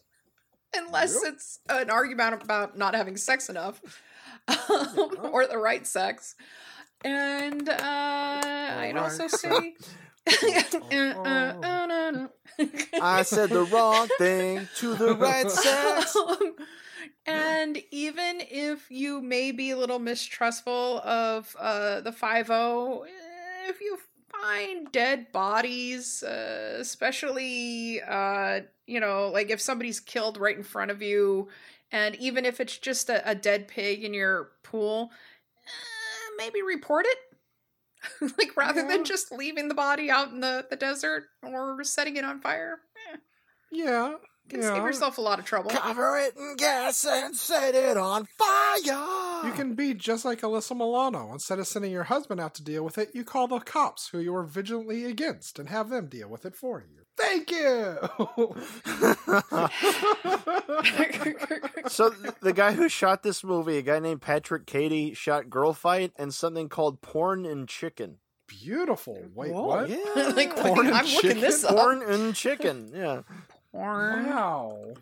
unless 0.74 1.12
Yep. 1.22 1.34
it's 1.34 1.58
an 1.68 1.90
argument 1.90 2.42
about 2.42 2.78
not 2.78 2.94
having 2.94 3.18
sex 3.18 3.50
enough 3.50 3.82
um, 4.48 5.10
or 5.30 5.46
the 5.46 5.58
right 5.58 5.86
sex. 5.86 6.34
And 7.04 7.68
uh, 7.68 7.74
I'd 7.82 8.94
also 8.96 9.28
say. 9.28 9.74
No. 10.26 12.28
I 13.00 13.22
said 13.22 13.50
the 13.50 13.64
wrong 13.64 14.08
thing 14.18 14.68
to 14.76 14.94
the 14.94 15.14
right 15.14 15.50
sex. 15.50 16.16
Um, 16.16 16.54
and 17.26 17.78
even 17.90 18.40
if 18.40 18.90
you 18.90 19.20
may 19.20 19.52
be 19.52 19.70
a 19.70 19.76
little 19.76 19.98
mistrustful 19.98 21.00
of 21.00 21.54
uh, 21.58 22.00
the 22.00 22.12
5 22.12 22.50
if 23.68 23.80
you 23.80 23.98
find 24.32 24.90
dead 24.92 25.30
bodies, 25.32 26.22
uh, 26.22 26.76
especially, 26.80 28.00
uh, 28.02 28.60
you 28.86 29.00
know, 29.00 29.28
like 29.28 29.50
if 29.50 29.60
somebody's 29.60 30.00
killed 30.00 30.36
right 30.36 30.56
in 30.56 30.64
front 30.64 30.90
of 30.90 31.00
you, 31.00 31.48
and 31.90 32.14
even 32.16 32.44
if 32.44 32.60
it's 32.60 32.78
just 32.78 33.10
a, 33.10 33.28
a 33.28 33.34
dead 33.34 33.68
pig 33.68 34.02
in 34.02 34.14
your 34.14 34.50
pool, 34.62 35.10
uh, 35.66 36.30
maybe 36.38 36.62
report 36.62 37.06
it. 37.06 37.18
like 38.38 38.56
rather 38.56 38.82
Yeah. 38.82 38.88
than 38.88 39.04
just 39.04 39.30
leaving 39.32 39.68
the 39.68 39.74
body 39.74 40.10
out 40.10 40.30
in 40.30 40.40
the, 40.40 40.66
the 40.68 40.76
desert 40.76 41.24
or 41.42 41.82
setting 41.84 42.16
it 42.16 42.24
on 42.24 42.40
fire. 42.40 42.78
Eh, 43.12 43.16
Yeah. 43.70 44.14
can 44.48 44.60
yeah. 44.60 44.74
save 44.74 44.82
yourself 44.84 45.18
a 45.18 45.20
lot 45.20 45.38
of 45.38 45.44
trouble. 45.44 45.70
Cover 45.70 46.18
it 46.18 46.36
in 46.36 46.56
gas 46.56 47.04
and 47.04 47.36
set 47.36 47.74
it 47.74 47.96
on 47.96 48.26
fire. 48.38 49.42
You 49.46 49.52
can 49.54 49.74
be 49.74 49.94
just 49.94 50.24
like 50.24 50.40
Alyssa 50.40 50.76
Milano. 50.76 51.32
Instead 51.32 51.58
of 51.58 51.66
sending 51.66 51.92
your 51.92 52.04
husband 52.04 52.40
out 52.40 52.54
to 52.56 52.62
deal 52.64 52.84
with 52.84 52.98
it, 52.98 53.10
you 53.14 53.24
call 53.24 53.48
the 53.48 53.60
cops 53.60 54.08
who 54.08 54.18
you 54.18 54.34
are 54.34 54.44
vigilantly 54.44 55.04
against 55.04 55.58
and 55.58 55.68
have 55.68 55.88
them 55.90 56.08
deal 56.08 56.28
with 56.28 56.44
it 56.44 56.54
for 56.56 56.80
you. 56.80 57.01
Thank 57.16 57.50
you. 57.50 57.96
so 61.88 62.10
the 62.40 62.52
guy 62.54 62.72
who 62.72 62.88
shot 62.88 63.22
this 63.22 63.44
movie, 63.44 63.78
a 63.78 63.82
guy 63.82 63.98
named 63.98 64.22
Patrick 64.22 64.66
Cady, 64.66 65.14
shot 65.14 65.50
Girl 65.50 65.72
Fight 65.72 66.12
and 66.16 66.32
something 66.32 66.68
called 66.68 67.02
Porn 67.02 67.44
and 67.46 67.68
Chicken. 67.68 68.18
Beautiful. 68.48 69.18
Wait, 69.34 69.52
Whoa. 69.52 69.62
what? 69.66 69.88
Yeah, 69.90 70.32
like, 70.36 70.54
Porn 70.56 70.86
and 70.86 70.96
I'm 70.96 71.06
looking 71.06 71.40
this 71.40 71.62
chicken? 71.62 71.76
up. 71.76 71.82
Porn 71.82 72.02
and 72.02 72.34
Chicken. 72.34 72.92
Yeah, 72.94 73.22
Porn 73.72 74.26
Wow. 74.26 74.94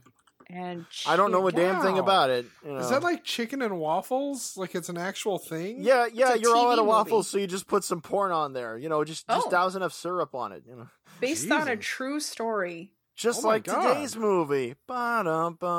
and 0.48 0.86
I 1.06 1.16
don't 1.16 1.32
know 1.32 1.46
a 1.48 1.52
damn 1.52 1.82
thing 1.82 1.98
about 1.98 2.30
it. 2.30 2.46
you 2.64 2.76
Is 2.76 2.90
that 2.90 3.02
like 3.02 3.24
chicken 3.24 3.62
and 3.62 3.78
waffles? 3.78 4.56
Like 4.56 4.74
it's 4.74 4.88
an 4.88 4.98
actual 4.98 5.38
thing? 5.38 5.78
Yeah, 5.80 6.06
yeah, 6.12 6.34
you're 6.34 6.54
all 6.54 6.66
TV 6.66 6.72
out 6.72 6.78
of 6.80 6.86
waffles, 6.86 7.32
movie. 7.34 7.40
so 7.40 7.42
you 7.42 7.46
just 7.48 7.66
put 7.66 7.82
some 7.84 8.00
porn 8.00 8.30
on 8.32 8.52
there. 8.52 8.76
You 8.78 8.88
know, 8.88 9.02
just 9.04 9.26
just 9.28 9.46
Oh. 9.48 9.50
douse 9.50 9.74
enough 9.74 9.92
syrup 9.92 10.34
on 10.34 10.52
it. 10.52 10.62
You 10.68 10.76
know, 10.76 10.88
based 11.20 11.50
on 11.50 11.68
a 11.68 11.76
true 11.76 12.20
story. 12.20 12.92
just 13.16 13.44
Oh 13.44 13.48
like 13.48 13.64
God. 13.64 13.94
today's 13.94 14.16
movie. 14.16 14.74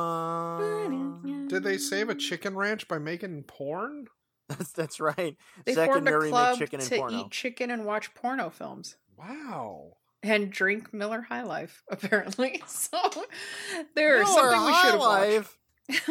Ba-dum-bum. 0.02 1.48
Did 1.50 1.64
they 1.64 1.78
save 1.78 2.10
a 2.10 2.16
chicken 2.16 2.56
ranch 2.56 2.88
by 2.88 2.98
making 3.00 3.44
porn? 3.44 4.08
That's 4.50 4.72
that's 4.74 5.00
right. 5.00 5.36
They 5.66 5.74
Zack 5.74 5.90
and 5.96 6.06
formed 6.06 6.08
a 6.08 6.20
make 6.20 6.30
club 6.30 6.58
chicken 6.58 6.80
and 6.80 6.90
to 6.90 6.96
porno. 6.98 7.20
eat 7.22 7.32
chicken 7.32 7.72
and 7.72 7.86
watch 7.86 8.14
porno 8.14 8.50
films 8.50 8.98
Wow. 9.18 9.94
and 10.24 10.52
drink 10.52 10.94
Miller 10.94 11.22
High 11.22 11.44
Life. 11.44 11.84
Apparently, 11.92 12.62
so 12.68 12.98
there's 13.96 14.28
Miller 14.28 14.52
something 14.52 14.66
we 14.66 14.74
should 14.74 14.92
have 14.92 15.00
Life? 15.00 15.58
watched. 15.90 16.08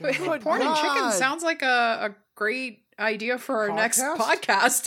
But 0.00 0.16
Good 0.16 0.40
porn 0.42 0.62
and 0.62 0.76
chicken 0.76 1.10
sounds 1.12 1.42
like 1.42 1.62
a, 1.62 1.66
a 2.12 2.14
great 2.36 2.84
idea 3.00 3.36
for 3.38 3.68
our 3.68 3.74
next 3.74 3.98
Podcast? 4.00 4.86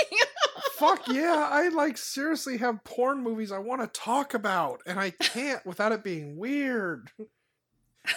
Fuck 0.81 1.07
yeah, 1.09 1.47
I 1.51 1.69
like 1.69 1.95
seriously 1.95 2.57
have 2.57 2.83
porn 2.83 3.21
movies 3.21 3.51
I 3.51 3.59
want 3.59 3.81
to 3.81 3.87
talk 3.99 4.33
about, 4.33 4.81
and 4.87 4.99
I 4.99 5.11
can't 5.11 5.63
without 5.63 5.91
it 5.91 6.03
being 6.03 6.37
weird. 6.37 7.11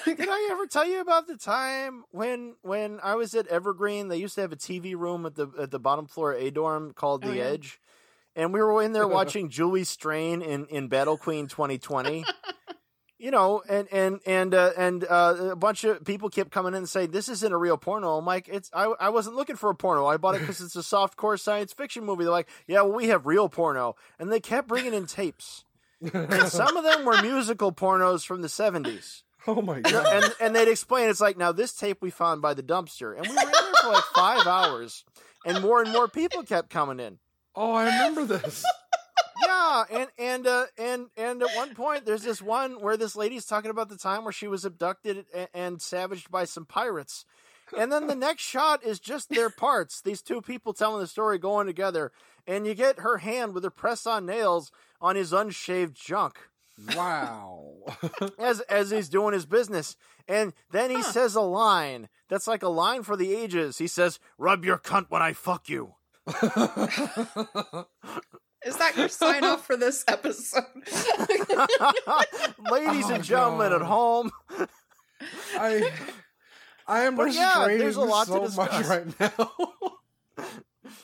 Did 0.06 0.28
I 0.30 0.48
ever 0.50 0.66
tell 0.66 0.86
you 0.86 1.02
about 1.02 1.26
the 1.26 1.36
time 1.36 2.04
when 2.10 2.54
when 2.62 3.00
I 3.02 3.16
was 3.16 3.34
at 3.34 3.46
Evergreen? 3.48 4.08
They 4.08 4.16
used 4.16 4.34
to 4.36 4.40
have 4.40 4.52
a 4.52 4.56
TV 4.56 4.96
room 4.96 5.26
at 5.26 5.34
the 5.34 5.48
at 5.60 5.70
the 5.72 5.78
bottom 5.78 6.06
floor 6.06 6.32
of 6.32 6.40
A 6.40 6.50
dorm 6.50 6.94
called 6.94 7.22
Oh, 7.26 7.28
the 7.28 7.36
yeah. 7.36 7.44
Edge, 7.44 7.80
and 8.34 8.50
we 8.50 8.62
were 8.62 8.82
in 8.82 8.94
there 8.94 9.06
watching 9.20 9.50
Julie 9.50 9.84
Strain 9.84 10.40
in 10.40 10.64
in 10.68 10.88
Battle 10.88 11.18
Queen 11.18 11.48
2020. 11.48 12.24
You 13.24 13.30
know, 13.30 13.62
and 13.66 13.88
and 13.90 14.20
and 14.26 14.52
uh, 14.54 14.72
and 14.76 15.02
uh, 15.02 15.48
a 15.52 15.56
bunch 15.56 15.82
of 15.84 16.04
people 16.04 16.28
kept 16.28 16.50
coming 16.50 16.74
in 16.74 16.78
and 16.78 16.88
saying 16.88 17.10
this 17.10 17.30
isn't 17.30 17.50
a 17.50 17.56
real 17.56 17.78
porno. 17.78 18.18
I'm 18.18 18.26
like, 18.26 18.50
it's 18.50 18.68
I 18.74 18.92
I 19.00 19.08
wasn't 19.08 19.34
looking 19.34 19.56
for 19.56 19.70
a 19.70 19.74
porno. 19.74 20.04
I 20.04 20.18
bought 20.18 20.34
it 20.34 20.42
because 20.42 20.60
it's 20.60 20.76
a 20.76 20.82
soft 20.82 21.16
core 21.16 21.38
science 21.38 21.72
fiction 21.72 22.04
movie. 22.04 22.24
They're 22.24 22.30
like, 22.30 22.50
yeah, 22.66 22.82
well, 22.82 22.92
we 22.92 23.08
have 23.08 23.24
real 23.24 23.48
porno, 23.48 23.96
and 24.18 24.30
they 24.30 24.40
kept 24.40 24.68
bringing 24.68 24.92
in 24.92 25.06
tapes, 25.06 25.64
and 26.02 26.48
some 26.48 26.76
of 26.76 26.84
them 26.84 27.06
were 27.06 27.22
musical 27.22 27.72
pornos 27.72 28.26
from 28.26 28.42
the 28.42 28.48
70s 28.48 29.22
oh 29.46 29.62
my 29.62 29.80
god. 29.80 30.06
and 30.06 30.34
and 30.40 30.56
they'd 30.56 30.68
explain 30.70 31.08
it's 31.08 31.20
like 31.20 31.38
now 31.38 31.52
this 31.52 31.72
tape 31.74 31.98
we 32.00 32.10
found 32.10 32.40
by 32.40 32.54
the 32.54 32.62
dumpster 32.62 33.14
and 33.16 33.26
we 33.26 33.34
were 33.34 33.42
in 33.42 33.50
there 33.50 33.74
for 33.82 33.88
like 33.88 34.04
five 34.14 34.46
hours 34.46 35.04
and 35.44 35.60
more 35.60 35.82
and 35.82 35.92
more 35.92 36.08
people 36.08 36.42
kept 36.42 36.70
coming 36.70 36.98
in 36.98 37.18
Oh, 37.56 37.72
I 37.72 37.84
remember 37.84 38.24
this. 38.24 38.64
Yeah 39.54 39.84
and 39.90 40.08
and 40.18 40.46
uh, 40.46 40.64
and 40.78 41.06
and 41.16 41.42
at 41.42 41.54
one 41.56 41.74
point 41.74 42.04
there's 42.06 42.22
this 42.22 42.42
one 42.42 42.80
where 42.80 42.96
this 42.96 43.16
lady's 43.16 43.46
talking 43.46 43.70
about 43.70 43.88
the 43.88 43.96
time 43.96 44.24
where 44.24 44.32
she 44.32 44.48
was 44.48 44.64
abducted 44.64 45.26
and, 45.34 45.48
and 45.54 45.82
savaged 45.82 46.30
by 46.30 46.44
some 46.44 46.64
pirates 46.66 47.24
and 47.76 47.90
then 47.90 48.06
the 48.06 48.14
next 48.14 48.42
shot 48.42 48.84
is 48.84 49.00
just 49.00 49.28
their 49.30 49.50
parts 49.64 50.00
these 50.00 50.22
two 50.22 50.40
people 50.40 50.72
telling 50.72 51.00
the 51.00 51.06
story 51.06 51.38
going 51.38 51.66
together 51.66 52.12
and 52.46 52.66
you 52.66 52.74
get 52.74 53.00
her 53.00 53.18
hand 53.18 53.54
with 53.54 53.64
her 53.64 53.70
press 53.70 54.06
on 54.06 54.26
nails 54.26 54.70
on 55.00 55.16
his 55.16 55.32
unshaved 55.32 55.94
junk 55.96 56.38
Wow. 56.92 57.74
as 58.38 58.58
as 58.62 58.90
he's 58.90 59.08
doing 59.08 59.32
his 59.32 59.46
business. 59.46 59.96
And 60.26 60.52
then 60.72 60.90
he 60.90 60.96
Huh. 60.96 61.02
says 61.12 61.36
a 61.36 61.40
line 61.40 62.08
that's 62.28 62.48
like 62.48 62.64
a 62.64 62.68
line 62.68 63.04
for 63.04 63.16
the 63.16 63.32
ages. 63.32 63.78
He 63.78 63.86
says, 63.86 64.18
"Rub 64.38 64.64
your 64.64 64.78
cunt 64.78 65.06
when 65.08 65.22
I 65.22 65.34
fuck 65.34 65.68
you." 65.68 65.94
Is 68.64 68.76
that 68.78 68.96
your 68.96 69.08
sign 69.08 69.44
off 69.44 69.66
for 69.66 69.76
this 69.76 70.04
episode? 70.08 70.64
Ladies 72.70 73.04
Oh, 73.06 73.14
and 73.14 73.24
gentlemen 73.24 73.70
God. 73.70 73.80
at 73.80 73.86
home, 73.86 74.30
I 75.58 75.90
I 76.86 77.00
am 77.00 77.16
But 77.16 77.32
yeah, 77.32 77.66
there's 77.68 77.96
a 77.96 78.00
lot 78.00 78.26
to 78.28 78.50
so 78.50 78.62
much 78.62 78.86
right 78.86 79.20
now. 79.20 79.50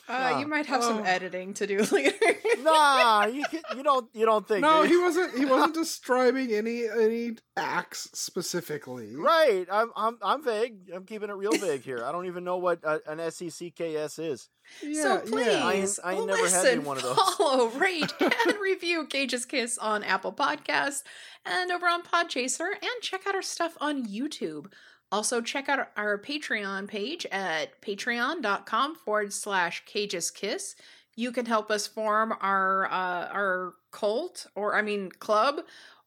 Uh, 0.07 0.37
you 0.39 0.47
might 0.47 0.65
have 0.67 0.83
some 0.83 0.99
Oh. 0.99 1.03
editing 1.03 1.53
to 1.55 1.65
do 1.67 1.79
later. 1.91 2.13
nah, 2.61 3.25
you 3.25 3.43
you 3.75 3.83
don't 3.83 4.09
you 4.13 4.25
don't 4.25 4.47
think 4.47 4.61
no, 4.61 4.83
do 4.83 4.89
he 4.89 4.97
wasn't. 4.97 5.37
He 5.37 5.45
wasn't 5.53 5.73
describing 5.73 6.51
any 6.51 6.87
any 6.87 7.31
acts 7.57 8.09
specifically. 8.13 9.15
right. 9.15 9.65
I'm 9.71 9.91
I'm 9.95 10.17
I'm 10.21 10.43
vague. 10.43 10.89
I'm 10.93 11.05
keeping 11.05 11.29
it 11.29 11.33
real 11.35 11.53
vague 11.53 11.81
here. 11.83 12.03
I 12.05 12.11
don't 12.11 12.25
even 12.27 12.43
know 12.43 12.57
what 12.57 12.79
uh, 12.85 12.99
an 13.07 13.17
SECKS 13.19 14.19
is. 14.19 14.49
Yeah, 14.83 15.01
so 15.03 15.19
please, 15.21 15.47
yeah. 15.47 15.65
I 15.65 16.11
I 16.11 16.13
ain't 16.15 16.27
never 16.27 16.37
had 16.37 16.43
listen, 16.43 16.67
any 16.69 16.79
one 16.79 16.97
of 16.97 17.03
those. 17.03 17.17
follow, 17.37 17.67
rate, 17.69 18.13
and 18.19 18.57
review 18.61 19.05
Cage's 19.07 19.45
Kiss 19.45 19.77
on 19.77 20.03
Apple 20.03 20.31
Podcasts 20.33 21.01
and 21.45 21.71
over 21.71 21.87
on 21.87 22.03
Podchaser, 22.03 22.69
and 22.71 23.01
check 23.01 23.25
out 23.27 23.35
our 23.35 23.41
stuff 23.41 23.75
on 23.81 24.05
YouTube. 24.05 24.67
Also, 25.11 25.41
check 25.41 25.67
out 25.67 25.89
our 25.97 26.17
Patreon 26.17 26.87
page 26.87 27.25
at 27.31 27.81
patreon.com 27.81 28.95
forward 28.95 29.33
slash 29.33 29.83
Cage's 29.85 30.31
Kiss. 30.31 30.75
You 31.15 31.31
can 31.31 31.45
help 31.45 31.69
us 31.69 31.85
form 31.85 32.33
our 32.39 32.85
uh, 32.85 33.27
our 33.27 33.73
cult, 33.91 34.47
or 34.55 34.75
I 34.75 34.81
mean 34.81 35.11
club, 35.11 35.61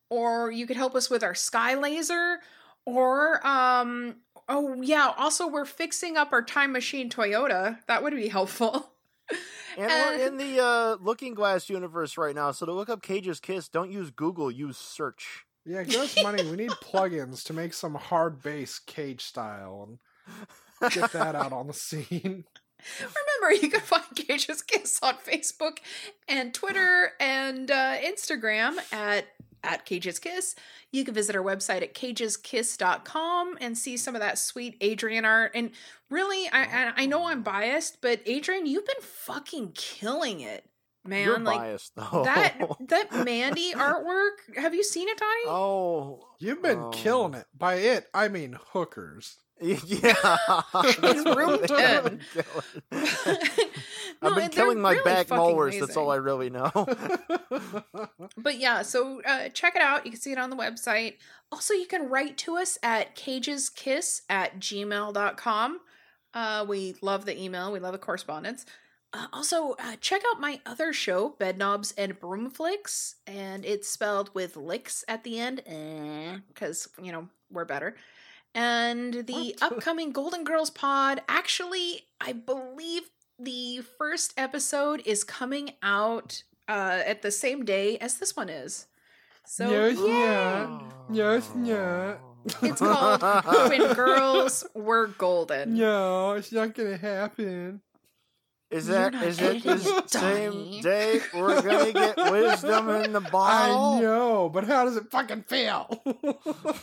or 0.09 0.51
you 0.51 0.66
could 0.66 0.78
help 0.78 0.94
us 0.94 1.10
with 1.10 1.22
our 1.22 1.35
Sky 1.35 1.74
Laser, 1.74 2.39
or 2.86 3.47
um, 3.47 4.16
oh 4.48 4.81
yeah, 4.81 5.12
also 5.18 5.47
we're 5.47 5.66
fixing 5.66 6.16
up 6.16 6.32
our 6.32 6.43
time 6.43 6.72
machine 6.72 7.10
Toyota. 7.10 7.78
That 7.86 8.02
would 8.02 8.14
be 8.14 8.28
helpful. 8.28 8.90
And 9.76 9.89
we're 9.89 10.26
in 10.28 10.36
the 10.36 10.62
uh, 10.62 10.97
Looking 11.01 11.35
Glass 11.35 11.68
universe 11.68 12.16
right 12.16 12.35
now. 12.35 12.52
So 12.52 12.64
to 12.64 12.72
look 12.72 12.89
up 12.89 13.02
Cage's 13.02 13.40
Kiss, 13.40 13.68
don't 13.68 13.90
use 13.90 14.10
Google. 14.10 14.48
Use 14.48 14.76
search. 14.76 15.43
Yeah, 15.66 15.82
give 15.82 16.01
us 16.01 16.23
money. 16.23 16.45
We 16.45 16.57
need 16.57 16.70
plugins 16.70 17.43
to 17.45 17.53
make 17.53 17.73
some 17.73 17.95
hard 17.95 18.43
bass 18.43 18.78
cage 18.78 19.23
style 19.23 19.99
and 20.81 20.93
get 20.93 21.12
that 21.12 21.35
out 21.35 21.53
on 21.53 21.66
the 21.66 21.73
scene. 21.74 22.45
Remember, 23.01 23.62
you 23.62 23.70
can 23.70 23.81
find 23.81 24.05
Cage's 24.15 24.62
Kiss 24.62 24.99
on 25.03 25.15
Facebook 25.16 25.78
and 26.28 26.53
Twitter 26.53 27.12
and 27.19 27.70
uh, 27.70 27.97
Instagram 27.97 28.77
at 28.93 29.27
at 29.62 29.86
Cage's 29.86 30.19
Kiss. 30.19 30.55
You 30.93 31.05
can 31.05 31.15
visit 31.15 31.35
our 31.35 31.43
website 31.43 31.81
at 31.82 31.95
cageskiss.com 31.95 33.57
and 33.62 33.78
see 33.78 33.97
some 33.97 34.15
of 34.15 34.20
that 34.20 34.39
sweet 34.39 34.77
Adrian 34.82 35.24
art. 35.24 35.53
And 35.55 35.70
really, 36.11 36.47
I 36.51 36.65
I, 36.65 36.93
I 36.97 37.07
know 37.07 37.28
I'm 37.28 37.43
biased, 37.43 38.03
but 38.03 38.20
Adrian, 38.27 38.66
you've 38.66 38.86
been 38.86 39.01
fucking 39.01 39.73
killing 39.74 40.41
it, 40.41 40.66
man. 41.06 41.24
You're 41.26 41.39
like 41.39 41.59
biased 41.59 41.93
though. 41.97 42.22
that 42.24 42.59
that 42.89 43.12
Mandy 43.24 43.72
artwork. 43.72 44.56
Have 44.56 44.74
you 44.74 44.82
seen 44.85 45.09
it, 45.09 45.18
Donnie? 45.18 45.44
oh, 45.47 46.26
You've 46.39 46.62
been 46.62 46.78
um, 46.78 46.93
killing 46.93 47.35
it. 47.35 47.47
By 47.56 47.74
it, 47.76 48.06
I 48.14 48.28
mean 48.28 48.56
hookers. 48.72 49.36
Yeah, 49.62 49.76
It's 50.74 51.24
room 51.24 51.59
That's 51.60 51.70
what 51.70 51.72
I've 51.72 52.05
been 52.05 52.20
killing. 52.32 52.47
No, 52.90 52.98
I've 53.01 53.24
been 54.20 54.32
and 54.32 54.36
they're 54.36 54.48
killing 54.51 54.81
my 54.81 54.90
really 54.93 55.05
back 55.05 55.28
fucking 55.28 55.36
mowers. 55.43 55.78
That's 55.78 55.97
all 55.97 56.10
I 56.10 56.16
amazing. 56.16 56.24
really 56.24 56.51
know. 56.51 56.86
But 58.36 58.59
yeah, 58.59 58.82
so 58.82 59.22
uh, 59.24 59.48
check 59.51 59.76
it 59.76 59.81
out. 59.81 60.05
You 60.05 60.10
can 60.12 60.20
see 60.20 60.32
it 60.32 60.39
on 60.39 60.51
the 60.51 60.56
website. 60.56 61.14
Also, 61.52 61.72
you 61.72 61.86
can 61.86 62.09
write 62.09 62.36
to 62.39 62.56
us 62.56 62.78
at 62.82 63.14
cageskiss 63.16 64.22
at 64.28 64.59
gmail.com. 64.59 65.81
Uh, 66.35 66.66
we 66.68 66.97
love 67.01 67.24
the 67.24 67.40
email, 67.40 67.72
we 67.72 67.78
love 67.78 67.93
the 67.93 67.98
correspondence. 67.98 68.66
Uh, 69.15 69.27
also, 69.32 69.77
uh, 69.78 69.95
check 70.01 70.23
out 70.28 70.41
my 70.41 70.61
other 70.66 70.93
show, 70.93 71.36
Bedknobs 71.39 71.95
and 71.97 72.19
Broomflicks, 72.19 73.15
and 73.28 73.65
it's 73.65 73.89
spelled 73.89 74.35
with 74.35 74.57
licks 74.57 75.05
at 75.07 75.23
the 75.23 75.39
end, 75.39 75.62
because, 76.49 76.89
you 77.01 77.12
know, 77.12 77.28
we're 77.49 77.65
better. 77.65 77.95
And 78.57 79.15
the 79.27 79.57
upcoming 79.62 80.11
Golden 80.11 80.43
Girls 80.43 80.70
pod, 80.70 81.23
actually, 81.28 82.07
I 82.20 82.32
believe 82.32 83.03
the 83.39 83.82
first 83.99 84.35
episode 84.36 85.01
is 85.07 85.23
coming 85.23 85.70
out 85.81 86.43
uh, 86.69 87.03
at 87.07 87.23
the 87.23 87.31
same 87.31 87.65
day 87.65 87.99
as 87.99 88.19
this 88.19 88.35
one 88.36 88.49
is. 88.49 88.86
So, 89.47 89.70
Yes, 89.70 89.99
yeah. 90.01 90.09
yeah. 90.09 90.81
Yes, 91.12 91.51
yeah. 91.62 92.15
It's 92.62 92.81
called 92.81 93.23
When 93.70 93.93
Girls 93.95 94.66
Were 94.74 95.07
Golden. 95.07 95.77
No, 95.77 96.32
it's 96.32 96.51
not 96.51 96.74
gonna 96.74 96.97
happen. 96.97 97.81
Is 98.74 98.88
You're 98.88 98.96
that 98.98 99.12
not 99.12 99.24
is 99.24 99.40
it 99.40 99.62
the 99.62 100.02
same 100.09 100.80
day 100.82 101.20
we're 101.32 101.62
gonna 101.62 101.92
get 101.92 102.16
wisdom 102.32 102.88
in 102.90 103.12
the 103.12 103.20
bottle? 103.20 103.38
I 103.40 103.68
bottle? 103.68 104.01
know, 104.01 104.48
but 104.48 104.64
how 104.64 104.84
does 104.84 104.96
it 104.96 105.10
fucking 105.10 105.42
feel? 105.44 105.88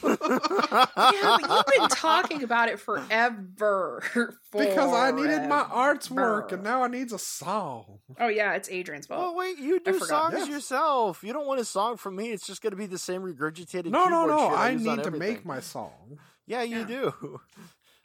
Yeah, 0.02 1.38
but 1.42 1.50
you've 1.50 1.66
been 1.80 1.90
talking 1.90 2.44
about 2.44 2.70
it 2.70 2.80
forever. 2.80 4.02
because 4.52 4.94
I 4.94 5.12
needed 5.12 5.48
my 5.48 5.66
art's 5.70 6.10
work, 6.10 6.52
and 6.52 6.64
now 6.64 6.84
I 6.84 6.88
needs 6.88 7.14
a 7.14 7.20
song. 7.20 8.00
Oh 8.20 8.28
yeah, 8.28 8.54
it's 8.54 8.70
Adrian's 8.70 9.08
fault. 9.08 9.22
Well, 9.22 9.36
wait, 9.36 9.58
you 9.60 9.80
do 9.80 10.00
songs 10.00 10.34
Yes. 10.38 10.48
yourself. 10.50 11.24
You 11.24 11.34
don't 11.34 11.48
want 11.48 11.60
a 11.60 11.66
song 11.66 11.98
from 11.98 12.16
me. 12.16 12.32
It's 12.32 12.46
just 12.48 12.62
going 12.62 12.72
to 12.72 12.78
be 12.78 12.86
the 12.86 12.98
same 12.98 13.22
regurgitated. 13.22 13.88
No, 13.88 14.06
no, 14.08 14.26
no. 14.26 14.50
shit 14.50 14.58
I 14.58 14.76
need 14.76 14.84
to 14.86 14.92
everything. 15.06 15.20
make 15.20 15.46
my 15.46 15.60
song. 15.60 16.18
Yeah, 16.48 16.64
you 16.64 16.80
Yeah. 16.80 16.86
do. 16.86 17.42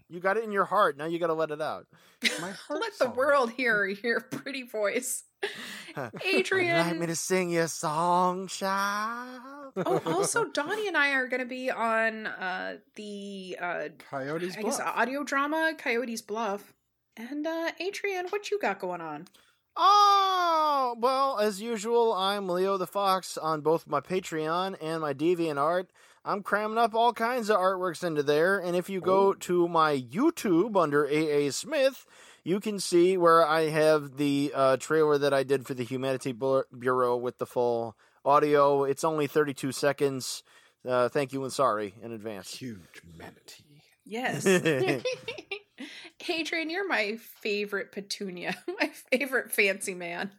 You 0.08 0.20
got 0.20 0.36
it 0.36 0.44
in 0.44 0.52
your 0.52 0.64
heart. 0.64 0.96
Now 0.96 1.06
you 1.06 1.18
got 1.18 1.26
to 1.28 1.34
let 1.34 1.50
it 1.50 1.60
out. 1.60 1.86
My 2.40 2.50
heart 2.68 2.80
Let 2.80 2.98
the 2.98 3.10
world 3.10 3.50
hear 3.50 3.84
your 3.86 4.20
pretty 4.20 4.62
voice. 4.62 5.24
Would 5.96 6.10
Adrian. 6.24 6.76
you 6.76 6.82
like 6.82 6.98
me 6.98 7.06
to 7.06 7.16
sing 7.16 7.50
you 7.50 7.62
a 7.62 7.68
song, 7.68 8.46
child? 8.48 9.72
oh, 9.76 10.00
also 10.06 10.44
Donnie 10.52 10.88
and 10.88 10.96
I 10.96 11.10
are 11.10 11.26
going 11.28 11.40
to 11.40 11.46
be 11.46 11.70
on 11.70 12.26
uh, 12.26 12.76
the 12.94 13.56
uh, 13.60 13.88
Coyotes 14.10 14.56
I 14.56 14.62
guess 14.62 14.80
audio 14.80 15.24
drama 15.24 15.74
Coyotes 15.76 16.22
Bluff. 16.22 16.72
And 17.16 17.46
uh, 17.46 17.70
Adrian, 17.80 18.26
what 18.28 18.50
you 18.50 18.58
got 18.58 18.78
going 18.78 19.00
on? 19.00 19.26
Oh, 19.76 20.96
well, 20.98 21.38
as 21.38 21.60
usual, 21.60 22.14
I'm 22.14 22.48
Leo 22.48 22.78
the 22.78 22.86
Fox 22.86 23.36
on 23.36 23.60
both 23.60 23.86
my 23.86 24.00
Patreon 24.00 24.76
and 24.80 25.02
my 25.02 25.12
DeviantArt. 25.12 25.88
I'm 26.24 26.42
cramming 26.42 26.78
up 26.78 26.94
all 26.94 27.12
kinds 27.12 27.50
of 27.50 27.58
artworks 27.58 28.02
into 28.02 28.22
there, 28.22 28.58
and 28.58 28.74
if 28.74 28.88
you 28.88 29.00
go 29.00 29.34
to 29.34 29.68
my 29.68 29.98
YouTube 29.98 30.80
under 30.80 31.06
AA 31.06 31.50
Smith, 31.50 32.06
you 32.42 32.58
can 32.58 32.80
see 32.80 33.18
where 33.18 33.46
I 33.46 33.68
have 33.68 34.16
the 34.16 34.50
uh, 34.54 34.76
trailer 34.78 35.18
that 35.18 35.34
I 35.34 35.42
did 35.42 35.66
for 35.66 35.74
the 35.74 35.84
Humanity 35.84 36.32
Bureau 36.32 37.16
with 37.16 37.36
the 37.38 37.46
full 37.46 37.96
audio. 38.24 38.84
It's 38.84 39.04
only 39.04 39.26
32 39.26 39.72
seconds. 39.72 40.42
Uh, 40.88 41.08
thank 41.10 41.32
you 41.32 41.44
and 41.44 41.52
sorry 41.52 41.94
in 42.02 42.12
advance. 42.12 42.56
Huge 42.56 43.02
manatee. 43.16 43.82
Yes. 44.04 44.46
Adrian, 46.28 46.70
you're 46.70 46.88
my 46.88 47.16
favorite 47.16 47.92
petunia, 47.92 48.56
my 48.80 48.90
favorite 49.12 49.50
fancy 49.52 49.94
man. 49.94 50.30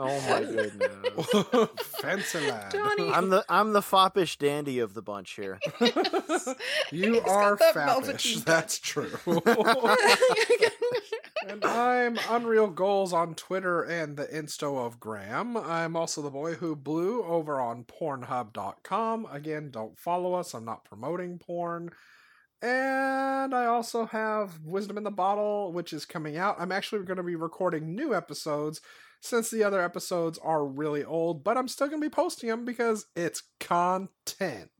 Oh 0.00 0.20
my 0.30 0.40
goodness. 0.44 1.68
Fancy 2.00 2.38
lad. 2.48 2.70
Donnie. 2.70 3.10
I'm 3.10 3.30
the 3.30 3.44
I'm 3.48 3.72
the 3.72 3.82
foppish 3.82 4.38
dandy 4.38 4.78
of 4.78 4.94
the 4.94 5.02
bunch 5.02 5.32
here. 5.32 5.58
You 6.92 7.14
He's 7.14 7.22
are 7.24 7.56
got 7.56 7.74
that 7.74 7.74
fappish. 7.74 8.44
That's 8.44 8.78
true. 8.78 9.10
and 11.48 11.64
I'm 11.64 12.16
Unreal 12.30 12.68
Goals 12.68 13.12
on 13.12 13.34
Twitter 13.34 13.82
and 13.82 14.16
the 14.16 14.26
Insto 14.26 14.86
of 14.86 15.00
Graham. 15.00 15.56
I'm 15.56 15.96
also 15.96 16.22
the 16.22 16.30
boy 16.30 16.54
who 16.54 16.76
blew 16.76 17.24
over 17.24 17.60
on 17.60 17.82
Pornhub.com. 17.82 19.26
Again, 19.32 19.70
don't 19.72 19.98
follow 19.98 20.34
us. 20.34 20.54
I'm 20.54 20.64
not 20.64 20.84
promoting 20.84 21.38
porn. 21.38 21.90
And 22.60 23.54
I 23.54 23.66
also 23.66 24.06
have 24.06 24.58
Wisdom 24.64 24.98
in 24.98 25.04
the 25.04 25.10
Bottle, 25.10 25.72
which 25.72 25.92
is 25.92 26.04
coming 26.04 26.36
out. 26.36 26.56
I'm 26.58 26.72
actually 26.72 27.04
going 27.04 27.18
to 27.18 27.22
be 27.22 27.36
recording 27.36 27.94
new 27.94 28.14
episodes 28.14 28.80
since 29.20 29.50
the 29.50 29.62
other 29.62 29.80
episodes 29.80 30.38
are 30.38 30.64
really 30.64 31.04
old, 31.04 31.44
but 31.44 31.56
I'm 31.56 31.68
still 31.68 31.88
going 31.88 32.00
to 32.00 32.06
be 32.06 32.14
posting 32.14 32.48
them 32.48 32.64
because 32.64 33.06
it's 33.14 33.42
content. 33.60 34.70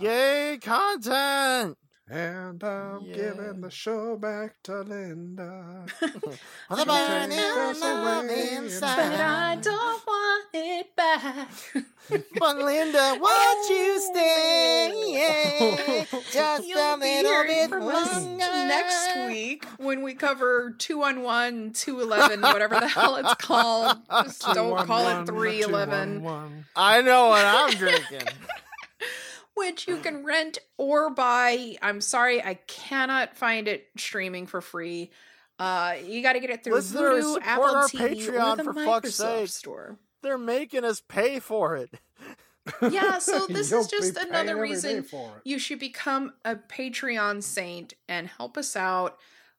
Yay, 0.00 0.58
content! 0.62 1.76
And 2.10 2.64
I'm 2.64 3.02
Yeah. 3.04 3.14
giving 3.14 3.60
the 3.60 3.70
show 3.70 4.16
back 4.16 4.60
to 4.64 4.80
Linda. 4.80 5.86
The 6.00 6.84
burning 6.84 7.38
us 7.38 7.80
love 7.80 8.24
away 8.24 8.68
but 8.80 8.98
I 8.98 9.56
don't 9.62 10.06
want 10.06 10.46
it 10.52 10.96
back. 10.96 11.48
But 12.40 12.56
Linda, 12.58 13.16
won't 13.20 13.70
you 13.70 14.00
oh. 14.00 14.10
stay? 14.12 16.06
Just 16.32 16.66
You'll 16.66 16.78
a 16.78 16.96
little 16.96 17.44
bit 17.44 17.70
longer. 17.70 18.36
next 18.38 19.28
week 19.28 19.64
when 19.78 20.02
we 20.02 20.14
cover 20.14 20.74
211, 20.78 21.72
211, 21.74 22.40
whatever 22.42 22.80
the 22.80 22.88
hell 22.88 23.14
it's 23.14 23.34
called. 23.34 23.98
Just 24.24 24.42
don't 24.54 24.84
call 24.86 25.06
it 25.06 25.26
311. 25.26 26.20
211. 26.22 26.64
I 26.74 27.02
know 27.02 27.28
what 27.28 27.44
I'm 27.44 27.70
drinking. 27.76 28.26
Which 29.60 29.86
you 29.86 29.98
can 29.98 30.24
rent 30.24 30.58
or 30.78 31.10
buy. 31.10 31.76
I'm 31.82 32.00
sorry, 32.00 32.42
I 32.42 32.54
cannot 32.54 33.36
find 33.36 33.68
it 33.68 33.86
streaming 33.96 34.46
for 34.46 34.60
free. 34.60 35.10
Uh, 35.58 35.96
you 36.02 36.22
got 36.22 36.32
to 36.32 36.40
get 36.40 36.48
it 36.48 36.64
through 36.64 36.74
Listeners, 36.76 37.24
Vudu, 37.24 37.34
support 37.34 37.46
Apple 37.46 37.64
our 37.64 37.88
TV, 37.88 38.16
Patreon, 38.16 38.52
or 38.52 38.56
the 38.56 38.64
for 38.64 38.74
Microsoft 38.74 38.86
fuck's 38.86 39.14
sake. 39.14 39.48
Store. 39.48 39.98
They're 40.22 40.38
making 40.38 40.84
us 40.84 41.02
pay 41.06 41.38
for 41.38 41.76
it. 41.76 41.90
Yeah, 42.90 43.18
so 43.20 43.46
this 43.46 43.70
is 43.70 43.86
just 43.88 44.16
another 44.16 44.58
reason 44.58 45.02
for 45.02 45.42
you 45.44 45.58
should 45.58 45.78
become 45.78 46.32
a 46.44 46.56
Patreon 46.56 47.42
saint 47.42 47.92
and 48.08 48.28
help 48.28 48.56
us 48.56 48.76
out, 48.76 49.18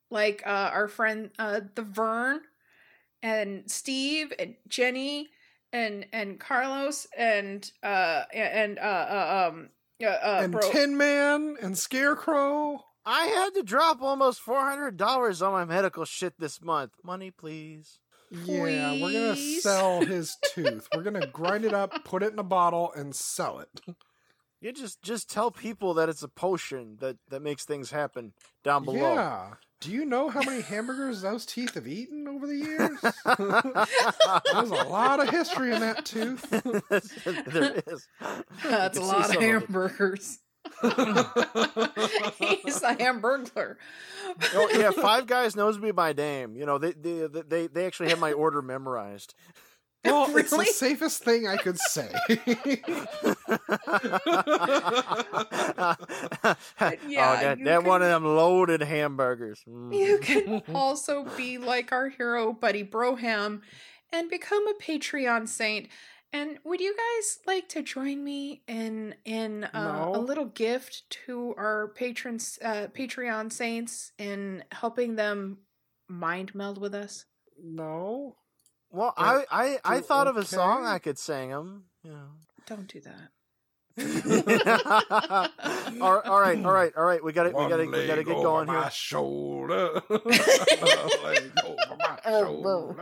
like 0.10 0.42
uh, 0.46 0.72
our 0.74 0.88
friend 0.88 1.30
uh, 1.38 1.62
the 1.76 1.84
Vern 1.84 2.42
and 3.22 3.70
Steve 3.70 4.34
and 4.40 4.56
Jenny 4.68 5.30
and 5.74 6.06
and 6.12 6.40
Carlos 6.40 7.08
and 7.18 7.72
uh 7.84 8.24
and 8.34 8.80
uh, 8.80 8.82
uh 8.82 9.50
um 9.50 9.70
uh, 10.04 10.10
uh 10.10 10.40
and 10.44 10.52
bro. 10.52 10.72
Tin 10.72 10.98
Man 10.98 11.58
and 11.62 11.78
Scarecrow. 11.78 12.84
I 13.06 13.26
had 13.26 13.56
to 13.56 13.64
drop 13.64 14.02
almost 14.02 14.42
four 14.42 14.60
hundred 14.60 14.98
dollars 14.98 15.42
on 15.42 15.54
my 15.54 15.66
medical 15.66 16.06
shit 16.06 16.34
this 16.40 16.62
month. 16.62 16.94
Money, 17.04 17.32
please. 17.32 18.00
Yeah, 18.32 18.94
we're 18.94 19.12
gonna 19.12 19.36
sell 19.36 20.02
his 20.06 20.38
tooth. 20.54 20.88
We're 20.96 21.04
gonna 21.04 21.28
grind 21.28 21.66
it 21.66 21.74
up, 21.74 22.06
put 22.06 22.24
it 22.24 22.32
in 22.32 22.40
a 22.40 22.44
bottle, 22.44 22.94
and 22.96 23.16
sell 23.16 23.60
it. 23.60 23.96
You 24.62 24.72
just 24.72 25.02
just 25.02 25.30
tell 25.30 25.52
people 25.52 25.96
that 25.96 26.08
it's 26.08 26.24
a 26.24 26.28
potion 26.28 26.98
that 27.00 27.18
that 27.30 27.42
makes 27.42 27.66
things 27.66 27.92
happen 27.92 28.34
down 28.64 28.86
below. 28.86 29.14
Yeah. 29.14 29.54
Do 29.82 29.92
you 29.92 30.06
know 30.06 30.30
how 30.30 30.42
many 30.44 30.62
hamburgers 30.62 31.24
those 31.24 31.44
teeth 31.44 31.74
have 31.74 31.88
eaten 31.88 32.28
over 32.28 32.46
the 32.46 32.56
years? 32.56 33.02
There's 34.54 34.70
a 34.70 34.88
lot 34.88 35.20
of 35.20 35.30
history 35.30 35.74
in 35.74 35.80
that 35.82 36.06
tooth. 36.06 36.48
there 37.52 37.82
is. 37.88 38.08
That's 38.64 38.98
a 38.98 39.02
You 39.02 39.02
can 39.02 39.04
see 39.04 39.18
lot 39.18 39.36
of 39.36 39.42
hamburgers. 39.42 40.40
He's 40.84 40.92
a 42.84 42.96
hamburglar. 42.96 43.78
Oh 44.54 44.70
yeah, 44.78 44.92
Five 44.92 45.26
Guys 45.26 45.56
knows 45.56 45.80
me 45.80 45.90
by 45.90 46.14
name. 46.14 46.56
You 46.56 46.68
know 46.68 46.78
they 46.78 46.92
they 46.92 47.28
they, 47.28 47.66
they 47.66 47.86
actually 47.88 48.10
have 48.10 48.20
my 48.20 48.34
order 48.34 48.62
memorized. 48.62 49.34
Well, 50.06 50.28
it's 50.38 50.50
the 50.50 50.66
safest 50.66 51.24
thing 51.24 51.48
I 51.48 51.58
could 51.58 51.78
say. 51.78 52.12
yeah, 52.28 52.46
oh, 56.80 57.42
that, 57.42 57.60
you 57.60 57.66
that 57.66 57.84
one 57.84 58.02
of 58.02 58.08
them 58.08 58.26
loaded 58.26 58.82
hamburgers. 58.82 59.62
Mm. 59.70 59.96
You 59.96 60.18
can 60.18 60.64
also 60.74 61.26
be 61.38 61.60
like 61.60 61.92
our 61.92 62.10
hero, 62.10 62.52
Buddy 62.52 62.84
Broham, 62.84 63.62
and 64.12 64.30
become 64.30 64.68
a 64.68 64.74
Patreon 64.74 65.48
saint. 65.48 65.88
And 66.34 66.58
would 66.64 66.80
you 66.80 66.96
guys 66.96 67.40
like 67.46 67.70
to 67.70 67.84
join 67.84 68.24
me 68.24 68.64
in 68.68 69.14
in 69.24 69.66
uh, 69.66 70.12
a 70.14 70.20
little 70.20 70.46
gift 70.46 71.04
to 71.26 71.54
our 71.58 71.90
patrons, 71.90 72.58
uh, 72.64 72.88
Patreon 72.88 73.52
saints, 73.52 74.14
in 74.18 74.64
helping 74.72 75.16
them 75.16 75.60
mind 76.08 76.56
meld 76.56 76.80
with 76.80 76.96
us? 76.96 77.26
no. 77.64 78.38
Well, 78.92 79.14
I 79.18 79.46
I, 79.50 79.80
I 79.84 79.96
do 79.98 80.04
thought 80.04 80.28
of 80.28 80.38
a 80.38 80.46
song. 80.46 80.86
I 80.86 81.00
could 81.00 81.18
sing 81.18 81.50
them. 81.50 81.86
You 82.04 82.12
know. 82.12 82.28
Don't 82.68 82.88
do 82.88 83.02
that. 83.02 83.30
all, 86.02 86.14
right, 86.14 86.26
all 86.26 86.40
right, 86.40 86.66
all 86.66 86.72
right, 86.72 86.94
all 86.96 87.04
right. 87.04 87.22
We 87.24 87.34
got 87.34 87.48
it. 87.48 87.54
we 87.56 87.68
got 87.68 87.78
to 87.78 87.86
we 87.86 88.08
got 88.08 88.16
to 88.16 88.24
get 88.24 88.36
over 88.36 88.44
going 88.44 88.68
my 88.68 88.82
here. 88.84 88.92
shoulder. 88.92 90.02
One 90.08 90.22
leg 91.24 91.52
over 91.66 91.98
my 92.00 92.20
shoulder. 92.44 92.96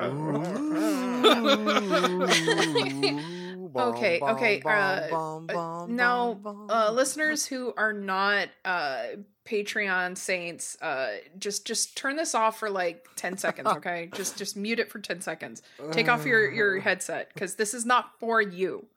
Okay, 3.75 4.19
okay, 4.21 4.61
uh, 4.61 5.15
Uh, 5.15 5.85
now, 5.87 6.39
uh, 6.69 6.91
listeners 6.91 7.45
who 7.45 7.73
are 7.77 7.93
not 7.93 8.49
uh, 8.65 9.03
Patreon 9.45 10.17
saints, 10.17 10.77
uh, 10.81 11.17
just 11.37 11.65
just 11.65 11.97
turn 11.97 12.15
this 12.15 12.33
off 12.35 12.59
for 12.59 12.69
like 12.69 13.07
ten 13.15 13.37
seconds, 13.37 13.67
okay? 13.77 14.09
just 14.13 14.37
just 14.37 14.55
mute 14.55 14.79
it 14.79 14.91
for 14.91 14.99
ten 14.99 15.21
seconds. 15.21 15.61
Take 15.91 16.07
off 16.09 16.25
your 16.25 16.49
your 16.51 16.79
headset 16.79 17.31
because 17.33 17.55
this 17.55 17.73
is 17.73 17.85
not 17.85 18.19
for 18.19 18.41
you. 18.41 18.87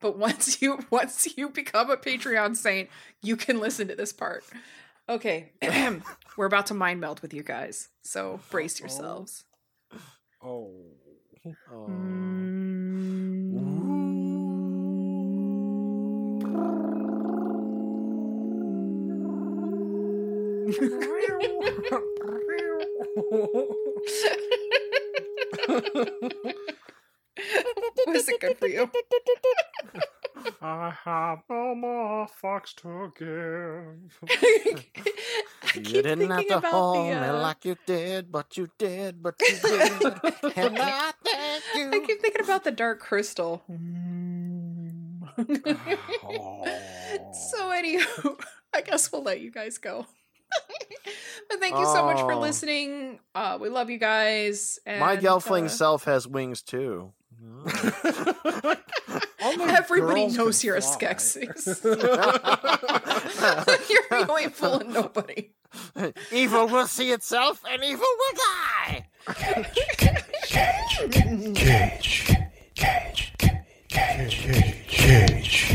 But 0.00 0.18
once 0.18 0.60
you 0.62 0.80
once 0.90 1.36
you 1.36 1.48
become 1.48 1.90
a 1.90 1.96
Patreon 1.96 2.56
saint, 2.56 2.90
you 3.22 3.36
can 3.36 3.60
listen 3.60 3.88
to 3.88 3.94
this 3.94 4.12
part. 4.12 4.44
Okay, 5.08 5.52
we're 6.36 6.46
about 6.46 6.66
to 6.66 6.74
mind 6.74 7.00
meld 7.00 7.20
with 7.20 7.32
you 7.34 7.42
guys, 7.42 7.88
so 8.02 8.40
brace 8.50 8.80
yourselves. 8.80 9.44
Oh. 10.42 10.70
Oh. 11.72 11.88
Was 28.06 28.28
it 28.28 28.40
good 28.40 28.58
for 28.58 28.68
you? 28.68 28.90
I 30.60 30.92
have 31.04 31.40
no 31.48 31.74
more 31.74 32.26
fucks 32.26 32.74
to 32.76 33.12
give. 33.18 34.18
I 34.30 35.74
You 35.74 35.82
keep 35.82 36.02
didn't 36.04 36.30
have 36.30 36.46
to 36.46 36.58
about 36.58 36.72
hold 36.72 36.96
the, 36.96 37.02
me 37.02 37.12
uh, 37.12 37.40
like 37.40 37.64
you 37.64 37.76
did, 37.86 38.30
but 38.30 38.56
you 38.56 38.68
did, 38.78 39.22
but 39.22 39.34
you 39.40 39.56
did. 39.56 40.02
and 40.56 40.78
I 40.78 41.12
thank 41.24 41.64
you. 41.74 41.90
I 41.92 42.00
keep 42.06 42.20
thinking 42.20 42.44
about 42.44 42.64
the 42.64 42.70
Dark 42.72 43.00
Crystal. 43.00 43.62
Oh. 43.68 43.78
so, 47.32 47.70
anywho, 47.70 48.40
I 48.74 48.80
guess 48.82 49.10
we'll 49.10 49.22
let 49.22 49.40
you 49.40 49.50
guys 49.50 49.78
go. 49.78 50.06
But 51.48 51.58
thank 51.60 51.76
you 51.78 51.84
so 51.86 52.04
much 52.04 52.18
for 52.20 52.32
Oh. 52.32 52.40
listening. 52.40 53.18
Uh, 53.34 53.58
we 53.60 53.68
love 53.68 53.90
you 53.90 53.98
guys. 53.98 54.78
And, 54.86 55.00
My 55.00 55.16
gelfling 55.16 55.64
uh, 55.66 55.68
self 55.68 56.04
has 56.04 56.26
wings 56.28 56.62
too. 56.62 57.12
Only 59.44 59.64
Everybody 59.64 60.20
girls 60.22 60.36
knows 60.36 60.60
can 60.60 60.66
you're 60.68 60.76
a 60.76 60.80
fly. 60.80 61.14
Skeksis. 61.14 61.82
You're 63.90 64.06
really 64.26 64.48
fooling 64.50 64.92
nobody. 64.92 65.50
evil 66.30 66.68
will 66.68 66.86
see 66.86 67.10
itself, 67.10 67.60
and 67.68 67.82
evil 67.82 68.06
will 68.06 68.36
die. 68.36 69.08
Cage. 69.34 69.66
Cage. 70.46 71.10
Cage. 71.56 72.36
Cage. 72.74 73.32
Cage. 73.88 74.46
Peach. 74.88 75.74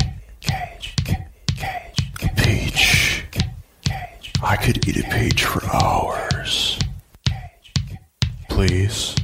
I 4.44 4.56
could 4.56 4.88
eat 4.88 4.98
a 4.98 5.10
peach 5.10 5.46
for 5.46 5.66
hours. 5.74 6.78
Please. 8.50 9.17